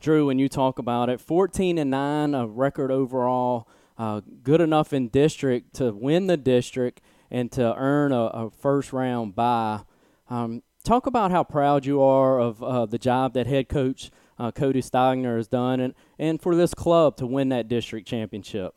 Drew, 0.00 0.26
when 0.26 0.38
you 0.38 0.48
talk 0.48 0.78
about 0.78 1.08
it, 1.08 1.20
14 1.20 1.78
and 1.78 1.90
nine, 1.90 2.34
a 2.34 2.46
record 2.46 2.90
overall, 2.90 3.66
uh, 3.98 4.20
good 4.42 4.60
enough 4.60 4.92
in 4.92 5.08
district 5.08 5.74
to 5.76 5.92
win 5.92 6.26
the 6.26 6.36
district 6.36 7.00
and 7.30 7.50
to 7.52 7.74
earn 7.76 8.12
a, 8.12 8.24
a 8.26 8.50
first 8.50 8.92
round 8.92 9.34
bye. 9.34 9.80
Um, 10.28 10.62
talk 10.86 11.06
about 11.06 11.30
how 11.30 11.44
proud 11.44 11.84
you 11.84 12.00
are 12.00 12.40
of 12.40 12.62
uh, 12.62 12.86
the 12.86 12.98
job 12.98 13.34
that 13.34 13.46
head 13.46 13.68
coach 13.68 14.10
uh, 14.38 14.50
Cody 14.50 14.82
Stogner 14.82 15.36
has 15.36 15.48
done, 15.48 15.80
and, 15.80 15.94
and 16.18 16.40
for 16.40 16.54
this 16.54 16.74
club 16.74 17.16
to 17.16 17.26
win 17.26 17.48
that 17.50 17.68
district 17.68 18.06
championship. 18.06 18.74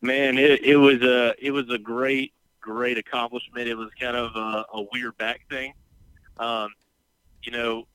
Man, 0.00 0.38
it, 0.38 0.62
it 0.64 0.76
was 0.76 1.02
a 1.02 1.34
it 1.38 1.50
was 1.50 1.68
a 1.70 1.78
great 1.78 2.32
great 2.60 2.98
accomplishment. 2.98 3.68
It 3.68 3.74
was 3.74 3.90
kind 4.00 4.16
of 4.16 4.34
a, 4.36 4.64
a 4.74 4.86
weird 4.92 5.16
back 5.18 5.40
thing. 5.48 5.74
Um, 6.38 6.70
you 7.42 7.52
know, 7.52 7.86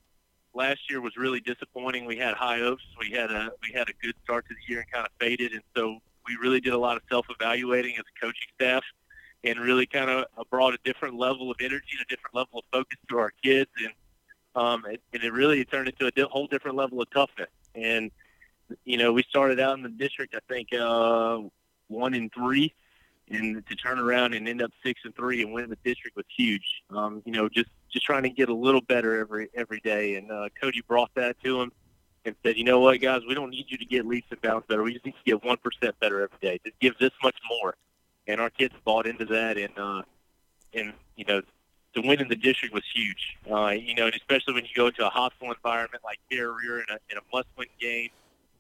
last 0.54 0.90
year 0.90 1.02
was 1.02 1.16
really 1.18 1.40
disappointing. 1.40 2.06
We 2.06 2.18
had 2.18 2.36
high 2.36 2.60
hopes. 2.60 2.84
We 3.00 3.12
had 3.12 3.32
a 3.32 3.52
we 3.62 3.74
had 3.74 3.90
a 3.90 3.94
good 4.02 4.16
start 4.24 4.48
to 4.48 4.54
the 4.54 4.72
year 4.72 4.82
and 4.82 4.92
kind 4.92 5.06
of 5.06 5.12
faded, 5.20 5.54
and 5.54 5.64
so 5.76 6.00
we 6.28 6.36
really 6.42 6.60
did 6.60 6.74
a 6.74 6.78
lot 6.78 6.98
of 6.98 7.04
self 7.10 7.26
evaluating 7.30 7.96
as 7.98 8.04
a 8.04 8.20
coaching 8.20 8.48
staff, 8.56 8.84
and 9.44 9.60
really 9.60 9.86
kind 9.86 10.10
of 10.10 10.26
brought 10.50 10.74
a 10.74 10.80
different 10.84 11.16
level 11.16 11.50
of 11.50 11.58
energy 11.60 11.92
and 11.92 12.02
a 12.02 12.10
different 12.10 12.36
level 12.36 12.60
of 12.60 12.66
focus 12.72 12.98
to 13.10 13.18
our 13.18 13.32
kids, 13.44 13.70
and 13.84 13.94
um, 14.56 14.86
it, 14.86 15.02
and 15.14 15.24
it 15.24 15.32
really 15.32 15.64
turned 15.66 15.88
into 15.88 16.08
a 16.08 16.12
di- 16.12 16.24
whole 16.24 16.48
different 16.48 16.76
level 16.76 17.02
of 17.02 17.10
toughness. 17.12 17.50
And 17.76 18.12
you 18.84 18.98
know, 18.98 19.14
we 19.14 19.24
started 19.24 19.60
out 19.60 19.78
in 19.78 19.84
the 19.84 19.90
district, 19.90 20.36
I 20.36 20.40
think, 20.48 20.74
uh, 20.74 21.40
one 21.88 22.14
in 22.14 22.30
three, 22.30 22.74
and 23.30 23.66
to 23.68 23.76
turn 23.76 24.00
around 24.00 24.34
and 24.34 24.48
end 24.48 24.62
up 24.62 24.72
six 24.84 25.02
and 25.06 25.16
three 25.16 25.42
and 25.42 25.54
win 25.54 25.70
the 25.70 25.78
district 25.84 26.16
was 26.16 26.26
huge. 26.36 26.84
Um, 26.90 27.22
you 27.26 27.32
know, 27.32 27.48
just 27.50 27.70
just 27.92 28.06
trying 28.06 28.24
to 28.24 28.30
get 28.30 28.50
a 28.50 28.54
little 28.54 28.82
better 28.82 29.20
every 29.20 29.50
every 29.54 29.80
day. 29.80 30.16
And 30.16 30.32
uh, 30.32 30.50
Cody 30.60 30.82
brought 30.88 31.14
that 31.16 31.42
to 31.44 31.62
him 31.62 31.72
and 32.26 32.36
said, 32.44 32.58
you 32.58 32.64
know 32.64 32.80
what, 32.80 33.00
guys, 33.00 33.22
we 33.28 33.34
don't 33.34 33.50
need 33.50 33.66
you 33.70 33.78
to 33.78 33.86
get 33.86 34.06
leaps 34.06 34.28
and 34.30 34.42
bounds 34.42 34.66
better. 34.68 34.84
We 34.84 34.94
just 34.94 35.06
need 35.06 35.14
to 35.14 35.24
get 35.26 35.44
one 35.44 35.58
percent 35.58 36.00
better 36.00 36.22
every 36.22 36.38
day. 36.42 36.60
Just 36.64 36.80
give 36.80 36.98
this 37.00 37.12
much 37.24 37.38
more. 37.50 37.76
And 38.30 38.40
our 38.40 38.50
kids 38.52 38.76
bought 38.86 39.08
into 39.08 39.26
that, 39.26 39.58
and 39.58 39.78
uh, 39.78 40.04
and 40.74 40.94
you 41.16 41.26
know, 41.26 41.42
to 41.96 42.02
win 42.02 42.22
in 42.22 42.28
the 42.28 42.36
district 42.36 42.74
was 42.74 42.84
huge. 42.94 43.38
Uh, 43.50 43.70
you 43.70 43.96
know, 43.96 44.06
and 44.06 44.14
especially 44.14 44.54
when 44.54 44.64
you 44.66 44.70
go 44.76 44.92
to 44.92 45.08
a 45.08 45.10
hostile 45.10 45.52
environment 45.52 46.04
like 46.04 46.20
Carrier 46.30 46.80
in 46.80 46.86
a 46.90 47.00
in 47.10 47.18
a 47.18 47.22
must-win 47.34 47.68
game, 47.82 48.10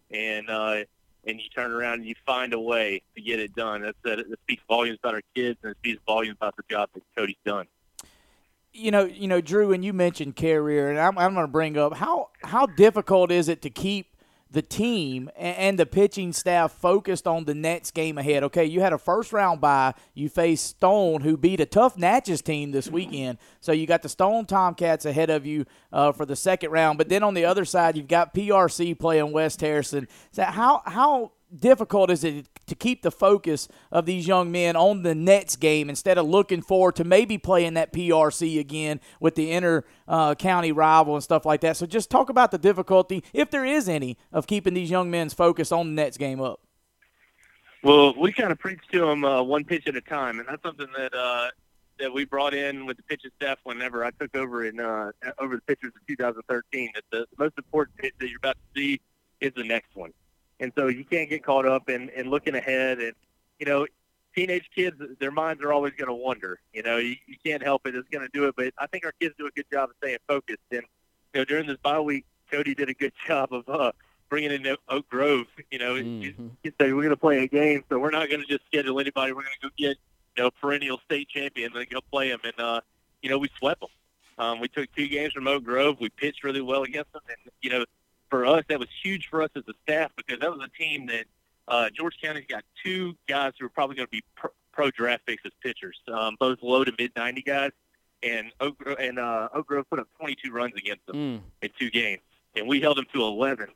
and 0.09 0.49
uh, 0.49 0.83
and 1.25 1.39
you 1.39 1.49
turn 1.53 1.71
around 1.71 1.99
and 1.99 2.05
you 2.05 2.15
find 2.25 2.53
a 2.53 2.59
way 2.59 3.03
to 3.15 3.21
get 3.21 3.39
it 3.39 3.55
done. 3.55 3.83
That's 3.83 3.97
that, 4.03 4.17
that 4.27 4.39
speaks 4.41 4.63
volumes 4.67 4.97
about 5.03 5.13
our 5.13 5.21
kids, 5.35 5.59
and 5.61 5.71
it 5.71 5.77
speaks 5.77 6.01
volumes 6.07 6.37
about 6.37 6.55
the 6.55 6.63
job 6.67 6.89
that 6.95 7.03
Cody's 7.15 7.35
done 7.45 7.67
you 8.71 8.91
know, 8.91 9.05
you 9.05 9.27
know, 9.27 9.41
Drew, 9.41 9.73
and 9.73 9.83
you 9.83 9.93
mentioned 9.93 10.35
Carrier, 10.35 10.89
and 10.89 10.99
I'm, 10.99 11.17
I'm 11.17 11.33
going 11.33 11.45
to 11.45 11.51
bring 11.51 11.77
up 11.77 11.95
how 11.95 12.29
how 12.43 12.65
difficult 12.65 13.31
is 13.31 13.49
it 13.49 13.61
to 13.63 13.69
keep 13.69 14.08
the 14.51 14.61
team 14.61 15.29
and 15.35 15.77
the 15.77 15.85
pitching 15.85 16.33
staff 16.33 16.71
focused 16.71 17.27
on 17.27 17.45
the 17.45 17.53
next 17.53 17.91
game 17.91 18.17
ahead. 18.17 18.43
Okay, 18.43 18.65
you 18.65 18.81
had 18.81 18.93
a 18.93 18.97
first 18.97 19.31
round 19.31 19.61
bye. 19.61 19.93
You 20.13 20.27
faced 20.27 20.65
Stone, 20.65 21.21
who 21.21 21.37
beat 21.37 21.59
a 21.59 21.65
tough 21.65 21.97
Natchez 21.97 22.41
team 22.41 22.71
this 22.71 22.89
weekend. 22.89 23.37
So 23.61 23.71
you 23.71 23.85
got 23.85 24.01
the 24.01 24.09
Stone 24.09 24.45
Tomcats 24.45 25.05
ahead 25.05 25.29
of 25.29 25.45
you 25.45 25.65
uh, 25.93 26.11
for 26.11 26.25
the 26.25 26.35
second 26.35 26.71
round. 26.71 26.97
But 26.97 27.09
then 27.09 27.21
on 27.21 27.35
the 27.35 27.45
other 27.45 27.65
side, 27.65 27.95
you've 27.95 28.07
got 28.07 28.33
PRC 28.33 28.97
playing 28.97 29.31
West 29.31 29.61
Harrison. 29.61 30.07
So 30.31 30.43
how 30.43 30.81
how 30.85 31.33
difficult 31.55 32.11
is 32.11 32.23
it 32.23 32.47
to 32.67 32.75
keep 32.75 33.01
the 33.01 33.11
focus 33.11 33.67
of 33.91 34.05
these 34.05 34.27
young 34.27 34.51
men 34.51 34.75
on 34.75 35.03
the 35.03 35.15
Nets 35.15 35.55
game 35.55 35.89
instead 35.89 36.17
of 36.17 36.27
looking 36.27 36.61
forward 36.61 36.95
to 36.97 37.03
maybe 37.03 37.37
playing 37.37 37.73
that 37.75 37.91
PRC 37.91 38.59
again 38.59 38.99
with 39.19 39.35
the 39.35 39.51
inner 39.51 39.85
uh, 40.07 40.35
county 40.35 40.71
rival 40.71 41.15
and 41.15 41.23
stuff 41.23 41.45
like 41.45 41.61
that? 41.61 41.77
So 41.77 41.85
just 41.85 42.09
talk 42.09 42.29
about 42.29 42.51
the 42.51 42.57
difficulty, 42.57 43.23
if 43.33 43.49
there 43.49 43.65
is 43.65 43.89
any, 43.89 44.17
of 44.31 44.47
keeping 44.47 44.73
these 44.73 44.89
young 44.89 45.09
men's 45.09 45.33
focus 45.33 45.71
on 45.71 45.87
the 45.87 46.01
Nets 46.01 46.17
game 46.17 46.41
up. 46.41 46.61
Well, 47.83 48.13
we 48.17 48.33
kind 48.33 48.51
of 48.51 48.59
preach 48.59 48.81
to 48.91 48.99
them 48.99 49.23
uh, 49.23 49.41
one 49.41 49.63
pitch 49.63 49.87
at 49.87 49.95
a 49.95 50.01
time, 50.01 50.39
and 50.39 50.47
that's 50.47 50.61
something 50.61 50.89
that 50.97 51.13
uh, 51.13 51.49
that 51.97 52.13
we 52.13 52.25
brought 52.25 52.53
in 52.53 52.85
with 52.85 52.97
the 52.97 53.03
pitching 53.03 53.31
staff 53.37 53.57
whenever 53.63 54.03
I 54.03 54.11
took 54.11 54.35
over 54.35 54.65
in 54.65 54.81
uh, 54.81 55.11
over 55.37 55.55
the 55.55 55.61
pitchers 55.61 55.93
in 55.95 56.15
2013. 56.15 56.91
That 56.93 57.03
the 57.09 57.25
most 57.37 57.53
important 57.57 57.95
pitch 57.97 58.13
that 58.19 58.27
you're 58.27 58.37
about 58.37 58.57
to 58.57 58.79
see 58.79 58.99
is 59.39 59.53
the 59.55 59.63
next 59.63 59.95
one 59.95 60.11
and 60.59 60.71
so 60.75 60.87
you 60.87 61.05
can't 61.05 61.29
get 61.29 61.43
caught 61.43 61.65
up 61.65 61.89
in, 61.89 62.09
in 62.09 62.29
looking 62.29 62.55
ahead. 62.55 62.99
And 62.99 63.13
you 63.59 63.65
know, 63.65 63.87
teenage 64.35 64.69
kids, 64.75 65.01
their 65.19 65.31
minds 65.31 65.63
are 65.63 65.73
always 65.73 65.93
going 65.93 66.07
to 66.07 66.13
wander. 66.13 66.59
You 66.73 66.83
know, 66.83 66.97
you, 66.97 67.15
you 67.27 67.35
can't 67.43 67.63
help 67.63 67.85
it; 67.85 67.95
it's 67.95 68.09
going 68.09 68.25
to 68.25 68.31
do 68.33 68.47
it. 68.47 68.55
But 68.55 68.73
I 68.77 68.87
think 68.87 69.05
our 69.05 69.13
kids 69.19 69.35
do 69.37 69.47
a 69.47 69.51
good 69.51 69.65
job 69.71 69.89
of 69.89 69.95
staying 70.01 70.17
focused. 70.27 70.59
And 70.71 70.83
you 71.33 71.41
know, 71.41 71.45
during 71.45 71.67
this 71.67 71.77
bye 71.77 71.99
week, 71.99 72.25
Cody 72.51 72.75
did 72.75 72.89
a 72.89 72.93
good 72.93 73.13
job 73.27 73.53
of 73.53 73.67
uh, 73.69 73.91
bringing 74.29 74.51
in 74.51 74.75
Oak 74.89 75.09
Grove. 75.09 75.47
You 75.71 75.79
know, 75.79 75.95
mm-hmm. 75.95 76.47
you 76.63 76.71
say 76.79 76.93
we're 76.93 77.01
going 77.03 77.09
to 77.09 77.17
play 77.17 77.43
a 77.43 77.47
game, 77.47 77.83
so 77.89 77.99
we're 77.99 78.11
not 78.11 78.29
going 78.29 78.41
to 78.41 78.47
just 78.47 78.65
schedule 78.65 78.99
anybody. 78.99 79.31
We're 79.31 79.41
going 79.41 79.53
to 79.61 79.67
go 79.67 79.73
get 79.77 79.97
you 80.37 80.43
know 80.43 80.51
perennial 80.51 80.99
state 81.05 81.29
champions 81.29 81.75
and 81.75 81.89
go 81.89 81.99
play 82.11 82.29
them. 82.29 82.39
And 82.43 82.59
uh, 82.59 82.81
you 83.21 83.29
know, 83.29 83.37
we 83.37 83.49
swept 83.57 83.81
them. 83.81 83.89
Um, 84.37 84.61
we 84.61 84.69
took 84.69 84.93
two 84.95 85.07
games 85.07 85.33
from 85.33 85.47
Oak 85.47 85.63
Grove. 85.65 85.97
We 85.99 86.09
pitched 86.09 86.45
really 86.45 86.61
well 86.61 86.83
against 86.83 87.11
them, 87.11 87.21
and 87.27 87.37
you 87.61 87.69
know, 87.69 87.85
for 88.29 88.45
us, 88.45 88.63
that 88.69 88.79
was 88.79 88.89
huge 89.03 89.27
for 89.29 89.41
us 89.41 89.49
as 89.55 89.63
a 89.67 89.73
staff 89.83 90.11
because 90.15 90.39
that 90.39 90.51
was 90.51 90.61
a 90.63 90.77
team 90.81 91.07
that 91.07 91.25
uh, 91.67 91.89
George 91.89 92.15
County's 92.21 92.45
got 92.47 92.63
two 92.83 93.15
guys 93.27 93.53
who 93.59 93.65
are 93.65 93.69
probably 93.69 93.95
going 93.95 94.07
to 94.07 94.11
be 94.11 94.23
pro, 94.35 94.49
pro 94.71 94.91
draft 94.91 95.25
picks 95.25 95.45
as 95.45 95.51
pitchers, 95.61 95.99
um, 96.11 96.35
both 96.39 96.59
low 96.61 96.83
to 96.83 96.91
mid 96.97 97.11
90 97.15 97.41
guys. 97.41 97.71
And 98.21 98.51
Oak, 98.59 98.75
and 98.99 99.17
uh, 99.17 99.47
Oak 99.53 99.67
Grove 99.67 99.89
put 99.89 99.99
up 99.99 100.07
22 100.19 100.51
runs 100.51 100.73
against 100.75 101.05
them 101.05 101.15
mm. 101.15 101.41
in 101.61 101.69
two 101.79 101.89
games, 101.89 102.21
and 102.53 102.67
we 102.67 102.81
held 102.81 102.97
them 102.97 103.05
to 103.13 103.21
11 103.21 103.69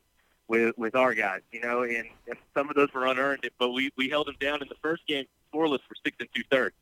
with 0.48 0.76
with 0.76 0.94
our 0.94 1.14
guys. 1.14 1.40
You 1.50 1.62
know, 1.62 1.82
and, 1.82 2.04
and 2.28 2.36
some 2.52 2.68
of 2.68 2.76
those 2.76 2.92
were 2.92 3.06
unearned, 3.06 3.48
but 3.58 3.70
we 3.70 3.90
we 3.96 4.10
held 4.10 4.26
them 4.26 4.36
down 4.40 4.60
in 4.60 4.68
the 4.68 4.74
first 4.82 5.06
game 5.06 5.24
scoreless 5.50 5.80
for 5.88 5.94
six 6.04 6.16
and 6.20 6.28
two 6.34 6.42
thirds. 6.50 6.74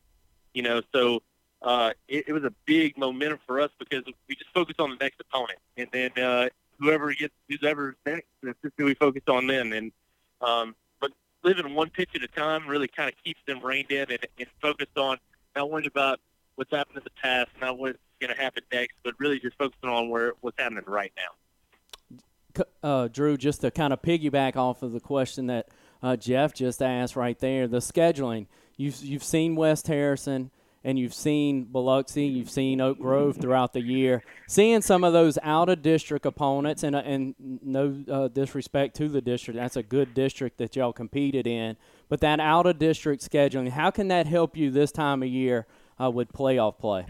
You 0.54 0.62
know, 0.62 0.82
so 0.92 1.22
uh, 1.62 1.92
it, 2.08 2.24
it 2.28 2.32
was 2.32 2.42
a 2.42 2.52
big 2.66 2.98
momentum 2.98 3.38
for 3.46 3.60
us 3.60 3.70
because 3.78 4.02
we 4.28 4.34
just 4.34 4.50
focused 4.52 4.80
on 4.80 4.90
the 4.90 4.96
next 4.96 5.20
opponent, 5.20 5.58
and 5.76 5.88
then 5.92 6.10
uh, 6.18 6.48
whoever 6.78 7.12
gets 7.14 7.34
whoever's 7.48 7.96
next, 8.06 8.26
that's 8.42 8.58
just 8.62 8.74
who 8.76 8.86
we 8.86 8.94
focus 8.94 9.22
on 9.28 9.46
then. 9.46 9.72
And 9.72 9.92
um, 10.40 10.74
but 11.00 11.12
living 11.42 11.74
one 11.74 11.90
pitch 11.90 12.10
at 12.14 12.22
a 12.22 12.28
time 12.28 12.66
really 12.66 12.88
kind 12.88 13.08
of 13.08 13.14
keeps 13.24 13.40
them 13.46 13.64
reined 13.64 13.90
in 13.90 14.10
and, 14.10 14.26
and 14.38 14.48
focused 14.60 14.96
on 14.96 15.18
not 15.56 15.70
worrying 15.70 15.86
about 15.86 16.20
what's 16.56 16.70
happened 16.70 16.98
in 16.98 17.04
the 17.04 17.10
past, 17.22 17.50
not 17.60 17.78
what's 17.78 17.98
going 18.20 18.34
to 18.34 18.40
happen 18.40 18.62
next, 18.72 18.94
but 19.04 19.14
really 19.18 19.38
just 19.38 19.56
focusing 19.56 19.88
on 19.88 20.08
where 20.08 20.32
what's 20.40 20.58
happening 20.58 20.84
right 20.86 21.12
now. 21.16 22.64
Uh, 22.82 23.08
Drew, 23.08 23.36
just 23.36 23.62
to 23.62 23.70
kind 23.70 23.92
of 23.92 24.02
piggyback 24.02 24.56
off 24.56 24.82
of 24.82 24.92
the 24.92 25.00
question 25.00 25.46
that 25.46 25.68
uh, 26.02 26.16
Jeff 26.16 26.52
just 26.52 26.82
asked 26.82 27.16
right 27.16 27.38
there, 27.38 27.66
the 27.66 27.78
scheduling. 27.78 28.46
You've 28.76 29.02
you've 29.02 29.24
seen 29.24 29.56
West 29.56 29.86
Harrison 29.86 30.50
and 30.84 30.98
you've 30.98 31.14
seen 31.14 31.64
Biloxi, 31.64 32.24
you've 32.24 32.50
seen 32.50 32.80
Oak 32.80 32.98
Grove 32.98 33.36
throughout 33.36 33.72
the 33.72 33.80
year. 33.80 34.22
Seeing 34.48 34.82
some 34.82 35.04
of 35.04 35.12
those 35.12 35.38
out 35.42 35.68
of 35.68 35.82
district 35.82 36.26
opponents, 36.26 36.82
and, 36.82 36.96
uh, 36.96 37.02
and 37.04 37.34
no 37.38 38.02
uh, 38.10 38.28
disrespect 38.28 38.96
to 38.96 39.08
the 39.08 39.20
district, 39.20 39.58
that's 39.58 39.76
a 39.76 39.82
good 39.82 40.14
district 40.14 40.58
that 40.58 40.76
y'all 40.76 40.92
competed 40.92 41.46
in. 41.46 41.76
But 42.08 42.20
that 42.20 42.40
out 42.40 42.66
of 42.66 42.78
district 42.78 43.22
scheduling, 43.28 43.70
how 43.70 43.90
can 43.90 44.08
that 44.08 44.26
help 44.26 44.56
you 44.56 44.70
this 44.70 44.92
time 44.92 45.22
of 45.22 45.28
year 45.28 45.66
uh, 46.00 46.10
with 46.10 46.32
playoff 46.32 46.78
play? 46.78 47.06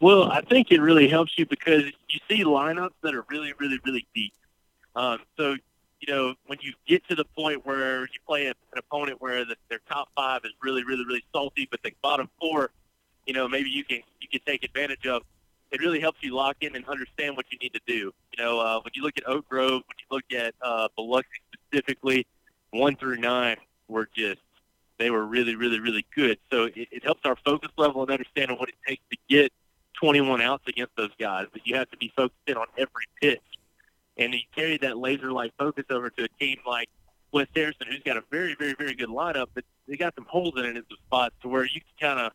Well, 0.00 0.24
I 0.30 0.40
think 0.42 0.70
it 0.70 0.80
really 0.80 1.08
helps 1.08 1.38
you 1.38 1.46
because 1.46 1.84
you 2.08 2.20
see 2.28 2.44
lineups 2.44 2.94
that 3.02 3.14
are 3.14 3.24
really, 3.30 3.52
really, 3.58 3.78
really 3.86 4.06
deep. 4.14 4.34
Um, 4.96 5.18
so 5.36 5.56
you 6.06 6.14
know, 6.14 6.34
when 6.46 6.58
you 6.60 6.72
get 6.86 7.06
to 7.08 7.14
the 7.14 7.24
point 7.24 7.64
where 7.64 8.02
you 8.02 8.18
play 8.26 8.46
an 8.46 8.54
opponent 8.76 9.20
where 9.20 9.44
the, 9.44 9.56
their 9.68 9.80
top 9.88 10.08
five 10.14 10.42
is 10.44 10.52
really, 10.62 10.84
really, 10.84 11.04
really 11.04 11.24
salty, 11.32 11.66
but 11.70 11.82
the 11.82 11.92
bottom 12.02 12.28
four, 12.40 12.70
you 13.26 13.32
know, 13.32 13.48
maybe 13.48 13.70
you 13.70 13.84
can 13.84 14.00
you 14.20 14.28
can 14.28 14.40
take 14.46 14.64
advantage 14.64 15.06
of. 15.06 15.22
It 15.70 15.80
really 15.80 15.98
helps 15.98 16.22
you 16.22 16.34
lock 16.34 16.56
in 16.60 16.76
and 16.76 16.86
understand 16.86 17.36
what 17.36 17.46
you 17.50 17.58
need 17.58 17.72
to 17.72 17.80
do. 17.86 18.12
You 18.36 18.44
know, 18.44 18.60
uh, 18.60 18.80
when 18.80 18.92
you 18.94 19.02
look 19.02 19.16
at 19.16 19.26
Oak 19.26 19.48
Grove, 19.48 19.82
when 19.86 19.96
you 19.98 20.06
look 20.10 20.24
at 20.32 20.54
uh, 20.62 20.88
Biloxi 20.94 21.28
specifically, 21.52 22.26
one 22.70 22.96
through 22.96 23.16
nine 23.16 23.56
were 23.88 24.08
just 24.14 24.40
they 24.98 25.10
were 25.10 25.24
really, 25.24 25.56
really, 25.56 25.80
really 25.80 26.06
good. 26.14 26.38
So 26.50 26.64
it, 26.64 26.88
it 26.92 27.04
helps 27.04 27.22
our 27.24 27.36
focus 27.44 27.70
level 27.76 28.02
and 28.02 28.10
understanding 28.10 28.58
what 28.58 28.68
it 28.68 28.76
takes 28.86 29.02
to 29.10 29.16
get 29.28 29.52
21 29.94 30.42
outs 30.42 30.64
against 30.68 30.94
those 30.96 31.10
guys. 31.18 31.46
But 31.52 31.66
you 31.66 31.76
have 31.76 31.90
to 31.90 31.96
be 31.96 32.12
focused 32.14 32.46
in 32.46 32.56
on 32.56 32.66
every 32.76 33.06
pitch 33.20 33.40
and 34.16 34.32
he 34.32 34.46
carried 34.54 34.80
that 34.82 34.98
laser-like 34.98 35.52
focus 35.58 35.84
over 35.90 36.10
to 36.10 36.24
a 36.24 36.28
team 36.40 36.58
like 36.66 36.88
West 37.32 37.50
Harrison, 37.54 37.86
who's 37.90 38.02
got 38.02 38.16
a 38.16 38.22
very, 38.30 38.54
very, 38.54 38.74
very 38.78 38.94
good 38.94 39.08
lineup, 39.08 39.48
but 39.54 39.64
they 39.88 39.96
got 39.96 40.14
some 40.14 40.24
holes 40.26 40.54
in 40.56 40.64
it 40.64 40.76
in 40.76 40.84
some 40.88 40.98
spots 41.06 41.34
to 41.42 41.48
where 41.48 41.64
you 41.64 41.80
can 41.80 42.08
kind 42.08 42.20
of 42.20 42.32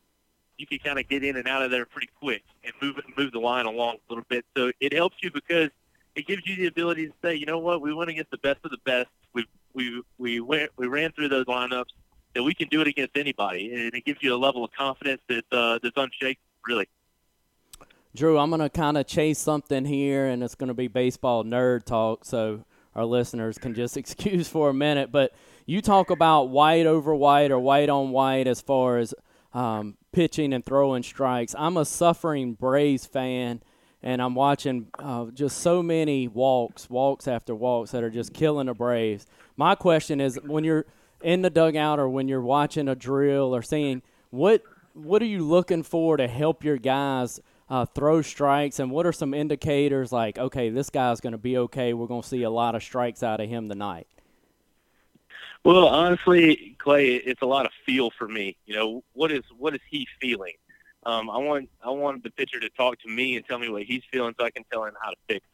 you 0.58 0.68
can 0.68 0.78
kind 0.80 1.00
of 1.00 1.08
get 1.08 1.24
in 1.24 1.38
and 1.38 1.48
out 1.48 1.62
of 1.62 1.72
there 1.72 1.86
pretty 1.86 2.10
quick 2.20 2.44
and 2.65 2.74
move 2.82 3.00
move 3.18 3.32
the 3.32 3.39
line 3.39 3.65
along 3.65 3.96
a 3.96 4.13
little 4.13 4.26
bit. 4.28 4.46
So 4.58 4.72
it 4.82 4.94
helps 4.94 5.15
you 5.24 5.32
because 5.32 5.70
it 6.15 6.28
gives 6.28 6.46
you 6.46 6.58
the 6.58 6.68
ability 6.68 7.08
to 7.08 7.13
say, 7.24 7.36
you 7.36 7.46
know 7.46 7.60
what, 7.60 7.82
we 7.82 7.94
went 7.94 8.10
against 8.10 8.30
the 8.32 8.38
best 8.39 8.60
of 8.65 8.72
the 8.72 8.78
best. 8.84 9.08
We 9.34 9.46
we 9.74 10.04
we 10.18 10.42
went 10.42 10.72
we 10.76 10.88
ran 10.88 11.13
through 11.13 11.30
those 11.30 11.46
lineups 11.46 11.94
that 12.36 12.44
we 12.44 12.54
can 12.54 12.68
do 12.68 12.82
it 12.82 12.88
against 12.88 13.15
anybody, 13.15 13.74
and 13.74 13.94
it 13.94 14.06
gives 14.06 14.22
you 14.22 14.36
a 14.36 14.38
level 14.38 14.65
of 14.65 14.72
confidence 14.74 15.22
that 15.30 15.46
uh, 15.52 15.80
that's 15.82 15.96
unshakable, 15.96 16.44
really. 16.68 16.88
Drew, 18.19 18.38
I'm 18.38 18.49
going 18.49 18.60
to 18.60 18.69
kind 18.69 18.97
of 18.97 19.08
chase 19.08 19.39
something 19.39 19.86
here, 19.86 20.27
and 20.27 20.43
it's 20.43 20.53
going 20.53 20.67
to 20.67 20.73
be 20.73 20.89
baseball 20.89 21.45
nerd 21.45 21.86
talk, 21.86 22.25
so 22.25 22.65
our 22.93 23.05
listeners 23.05 23.58
can 23.58 23.73
just 23.73 23.95
excuse 23.97 24.45
for 24.49 24.69
a 24.69 24.73
minute. 24.73 25.10
But 25.10 25.32
you 25.65 25.82
talk 25.82 26.10
about 26.10 26.49
white 26.49 26.86
over 26.86 27.15
white 27.15 27.49
or 27.49 27.60
white 27.60 27.88
on 27.88 28.12
white 28.12 28.45
as 28.45 28.60
far 28.60 28.97
as 28.97 29.13
um, 29.53 29.95
pitching 30.12 30.51
and 30.51 30.65
throwing 30.65 31.01
strikes. 31.01 31.55
I'm 31.58 31.77
a 31.77 31.86
suffering 31.86 32.55
Braves 32.55 33.05
fan, 33.05 33.63
and 34.03 34.21
I'm 34.21 34.36
watching 34.36 34.88
uh, 34.99 35.27
just 35.27 35.60
so 35.60 35.82
many 35.82 36.27
walks, 36.27 36.89
walks 36.89 37.25
after 37.25 37.55
walks 37.55 37.91
that 37.91 38.03
are 38.03 38.10
just 38.10 38.34
killing 38.34 38.65
the 38.65 38.73
Braves. 38.73 39.27
My 39.55 39.75
question 39.75 40.19
is 40.19 40.38
when 40.43 40.65
you're 40.65 40.86
in 41.23 41.41
the 41.41 41.49
dugout 41.49 41.99
or 41.99 42.10
when 42.10 42.27
you're 42.27 42.41
watching 42.41 42.89
a 42.89 42.95
drill 42.95 43.55
or 43.55 43.62
seeing 43.62 44.01
what 44.29 44.62
what 44.93 45.21
are 45.21 45.25
you 45.25 45.47
looking 45.47 45.84
for 45.84 46.17
to 46.17 46.27
help 46.27 46.65
your 46.65 46.77
guys 46.77 47.39
uh, 47.69 47.86
throw 47.86 48.21
strikes, 48.21 48.79
and 48.79 48.89
what 48.91 49.05
are 49.05 49.13
some 49.13 49.34
indicators 49.34 50.12
like, 50.12 50.38
okay, 50.38 50.69
this 50.69 50.89
guy's 50.89 51.21
going 51.21 51.34
to 51.34 51.38
be 51.38 51.58
okay. 51.58 51.93
We're 51.93 52.08
going 52.08 52.23
to 52.23 52.27
see 52.27 52.43
a 52.43 52.49
lot 52.49 52.75
of 52.75 52.82
strikes 52.84 53.21
out 53.21 53.39
of 53.39 53.47
him 53.47 53.69
tonight. 53.69 54.08
Well, 55.63 55.88
honestly, 55.88 56.75
Clay, 56.79 57.15
it's 57.15 57.41
a 57.41 57.45
lot 57.45 57.65
of 57.65 57.71
feel 57.86 58.12
for 58.17 58.27
me. 58.27 58.55
You 58.65 58.75
know, 58.75 59.03
what 59.13 59.32
is 59.32 59.43
what 59.58 59.75
is 59.75 59.82
he 59.89 60.08
feeling? 60.19 60.53
Um, 61.05 61.29
I 61.29 61.38
want 61.38 61.69
I 61.84 61.89
want 61.89 62.23
the 62.23 62.32
pitcher 62.32 62.60
to 62.60 62.69
talk 62.69 62.99
to 63.01 63.10
me 63.10 63.36
and 63.36 63.45
tell 63.45 63.60
me 63.60 63.69
what 63.69 63.84
he's 63.84 64.03
feeling, 64.12 64.34
so 64.39 64.45
I 64.45 64.51
can 64.51 64.63
tell 64.71 64.86
him 64.86 64.93
how 65.01 65.12
to 65.12 65.17
fix. 65.27 65.45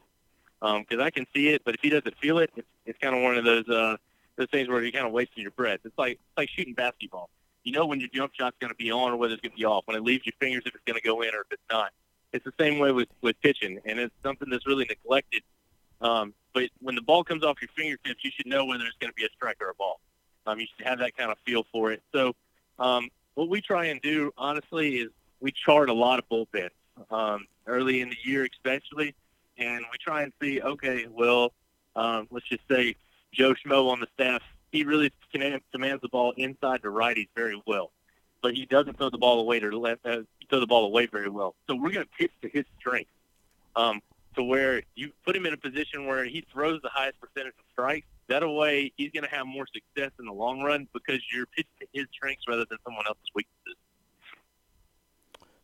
Because 0.62 1.00
um, 1.00 1.02
I 1.02 1.10
can 1.10 1.26
see 1.34 1.50
it, 1.50 1.64
but 1.66 1.76
if 1.76 1.82
he 1.82 1.90
doesn't 1.90 2.18
feel 2.18 2.40
it, 2.40 2.50
it's, 2.56 2.68
it's 2.86 3.00
kind 3.00 3.16
of 3.16 3.24
one 3.24 3.38
of 3.38 3.46
those 3.46 3.68
uh, 3.68 3.98
those 4.36 4.48
things 4.52 4.70
where 4.70 4.82
you're 4.82 4.92
kind 4.92 5.08
of 5.08 5.12
wasting 5.12 5.42
your 5.42 5.52
breath. 5.52 5.80
It's 5.84 5.98
like 5.98 6.14
it's 6.14 6.38
like 6.38 6.50
shooting 6.50 6.76
basketball. 6.76 7.30
You 7.64 7.72
know 7.72 7.88
when 7.88 8.00
your 8.00 8.10
jump 8.14 8.34
shot's 8.36 8.56
going 8.60 8.70
to 8.70 8.76
be 8.76 8.92
on 8.92 9.12
or 9.12 9.18
whether 9.18 9.34
it's 9.34 9.42
going 9.42 9.52
to 9.52 9.58
be 9.58 9.66
off. 9.66 9.84
When 9.88 9.98
it 9.98 10.04
leaves 10.04 10.26
your 10.26 10.34
fingers, 10.40 10.64
if 10.66 10.76
it's 10.76 10.84
going 10.86 11.00
to 11.00 11.06
go 11.06 11.24
in 11.24 11.30
or 11.30 11.42
if 11.42 11.48
it's 11.52 11.64
not. 11.72 11.92
It's 12.36 12.44
the 12.46 12.54
same 12.60 12.80
way 12.80 12.92
with 12.92 13.08
with 13.22 13.40
pitching, 13.42 13.80
and 13.86 14.00
it's 14.00 14.14
something 14.22 14.50
that's 14.50 14.68
really 14.68 14.86
neglected. 14.86 15.42
Um, 16.02 16.34
but 16.54 16.70
when 16.82 16.96
the 16.96 17.02
ball 17.02 17.24
comes 17.24 17.44
off 17.44 17.58
your 17.62 17.70
fingertips, 17.76 18.24
you 18.24 18.32
should 18.36 18.46
know 18.46 18.66
whether 18.66 18.84
it's 18.84 18.98
going 19.00 19.12
to 19.12 19.16
be 19.16 19.26
a 19.26 19.30
strike 19.36 19.58
or 19.62 19.70
a 19.70 19.76
ball. 19.76 20.00
Um, 20.46 20.60
you 20.60 20.68
should 20.76 20.86
have 20.86 21.00
that 21.00 21.16
kind 21.16 21.32
of 21.32 21.38
feel 21.46 21.64
for 21.72 21.92
it. 21.94 22.04
So 22.14 22.36
um, 22.78 23.10
what 23.36 23.50
we 23.50 23.62
try 23.62 23.86
and 23.86 24.02
do, 24.02 24.32
honestly, 24.38 24.98
is 24.98 25.10
we 25.40 25.52
chart 25.52 25.90
a 25.90 25.94
lot 25.94 26.20
of 26.20 26.28
bullpens 26.30 26.72
um, 27.10 27.46
early 27.68 28.02
in 28.02 28.10
the 28.10 28.18
year, 28.24 28.48
especially, 28.52 29.16
and 29.58 29.86
we 29.92 29.98
try 30.00 30.24
and 30.24 30.34
see, 30.42 30.62
okay, 30.62 31.08
well, 31.10 31.54
um, 31.96 32.28
let's 32.32 32.48
just 32.48 32.68
say 32.70 32.96
Joe 33.34 33.54
Schmo 33.54 33.90
on 33.90 34.00
the 34.00 34.08
staff, 34.14 34.42
he 34.72 34.84
really 34.84 35.12
commands 35.32 36.02
the 36.02 36.10
ball 36.10 36.34
inside 36.36 36.82
to 36.84 36.90
righties 36.90 37.30
very 37.36 37.62
well, 37.66 37.92
but 38.42 38.54
he 38.54 38.66
doesn't 38.66 38.98
throw 38.98 39.10
the 39.10 39.18
ball 39.18 39.40
away 39.40 39.60
to 39.60 39.78
left, 39.78 40.06
uh, 40.06 40.22
throw 40.50 40.60
the 40.60 40.68
ball 40.68 40.86
away 40.86 41.08
very 41.08 41.30
well. 41.30 41.56
So 41.68 41.76
we're 41.76 41.92
going 41.92 42.06
to 42.06 42.12
pitch 42.18 42.32
to 42.42 42.50
his 42.50 42.66
strength, 42.80 43.10
um, 43.76 44.02
to 44.36 44.44
where 44.44 44.84
you 44.96 45.12
put 45.26 45.36
him 45.36 45.46
in 45.46 45.54
a 45.54 45.58
position 45.58 46.06
where 46.06 46.26
he 46.26 46.46
throws 46.52 46.82
the 46.82 46.90
highest 46.90 47.20
percentage 47.20 47.54
of 47.58 47.66
strikes. 47.72 48.08
That 48.28 48.48
way, 48.48 48.92
he's 48.98 49.12
going 49.12 49.24
to 49.24 49.30
have 49.30 49.46
more 49.46 49.66
success 49.68 50.12
in 50.20 50.26
the 50.26 50.34
long 50.34 50.62
run 50.62 50.88
because 50.94 51.20
you're 51.32 51.46
pitching 51.46 51.72
to 51.82 51.88
his 51.94 52.08
strengths 52.12 52.44
rather 52.48 52.66
than 52.70 52.80
someone 52.84 53.06
else's 53.08 53.30
weaknesses. 53.36 53.76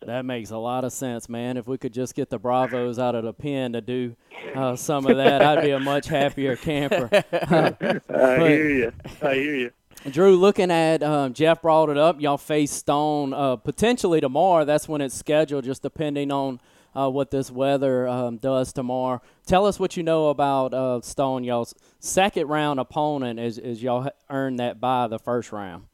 That 0.05 0.25
makes 0.25 0.49
a 0.49 0.57
lot 0.57 0.83
of 0.83 0.91
sense, 0.91 1.29
man. 1.29 1.57
If 1.57 1.67
we 1.67 1.77
could 1.77 1.93
just 1.93 2.15
get 2.15 2.29
the 2.29 2.39
Bravos 2.39 2.97
out 2.97 3.13
of 3.13 3.23
the 3.23 3.33
pen 3.33 3.73
to 3.73 3.81
do 3.81 4.15
uh, 4.55 4.75
some 4.75 5.05
of 5.05 5.17
that, 5.17 5.43
I'd 5.43 5.61
be 5.61 5.71
a 5.71 5.79
much 5.79 6.07
happier 6.07 6.55
camper. 6.55 7.07
I 7.31 8.37
hear 8.39 8.69
you. 8.69 8.93
I 9.21 9.33
hear 9.35 9.55
you. 9.55 9.71
Drew, 10.09 10.35
looking 10.35 10.71
at 10.71 11.03
um, 11.03 11.33
Jeff 11.33 11.61
brought 11.61 11.89
it 11.89 11.97
up. 11.97 12.19
Y'all 12.19 12.37
face 12.37 12.71
Stone 12.71 13.33
uh, 13.33 13.55
potentially 13.57 14.19
tomorrow. 14.19 14.65
That's 14.65 14.87
when 14.87 14.99
it's 14.99 15.15
scheduled, 15.15 15.63
just 15.63 15.83
depending 15.83 16.31
on 16.31 16.59
uh, 16.95 17.09
what 17.09 17.29
this 17.29 17.51
weather 17.51 18.07
um, 18.07 18.37
does 18.37 18.73
tomorrow. 18.73 19.21
Tell 19.45 19.67
us 19.67 19.79
what 19.79 19.95
you 19.95 20.01
know 20.01 20.29
about 20.29 20.73
uh, 20.73 21.01
Stone, 21.01 21.43
y'all's 21.43 21.75
second 21.99 22.47
round 22.47 22.79
opponent, 22.79 23.39
as, 23.39 23.59
as 23.59 23.83
y'all 23.83 24.09
earned 24.29 24.59
that 24.59 24.81
by 24.81 25.07
the 25.07 25.19
first 25.19 25.51
round. 25.51 25.85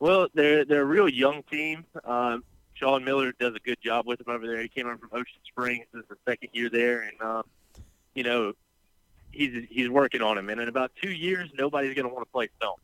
Well, 0.00 0.28
they're 0.32 0.64
they're 0.64 0.82
a 0.82 0.86
real 0.86 1.08
young 1.08 1.42
team. 1.42 1.84
Um, 2.04 2.42
Sean 2.72 3.04
Miller 3.04 3.32
does 3.38 3.54
a 3.54 3.60
good 3.60 3.78
job 3.82 4.06
with 4.06 4.20
them 4.20 4.34
over 4.34 4.46
there. 4.46 4.62
He 4.62 4.68
came 4.68 4.86
over 4.86 4.96
from 4.96 5.10
Ocean 5.12 5.40
Springs. 5.46 5.84
This 5.92 6.04
is 6.04 6.08
the 6.08 6.16
second 6.26 6.50
year 6.52 6.70
there, 6.70 7.02
and 7.02 7.20
um, 7.20 7.42
you 8.14 8.22
know 8.22 8.54
he's 9.32 9.66
he's 9.70 9.88
working 9.88 10.22
on 10.22 10.38
him. 10.38 10.48
And 10.50 10.60
in 10.60 10.68
about 10.68 10.92
two 11.00 11.10
years, 11.10 11.48
nobody's 11.56 11.94
going 11.94 12.08
to 12.08 12.14
want 12.14 12.26
to 12.26 12.32
play 12.32 12.48
Stone. 12.56 12.76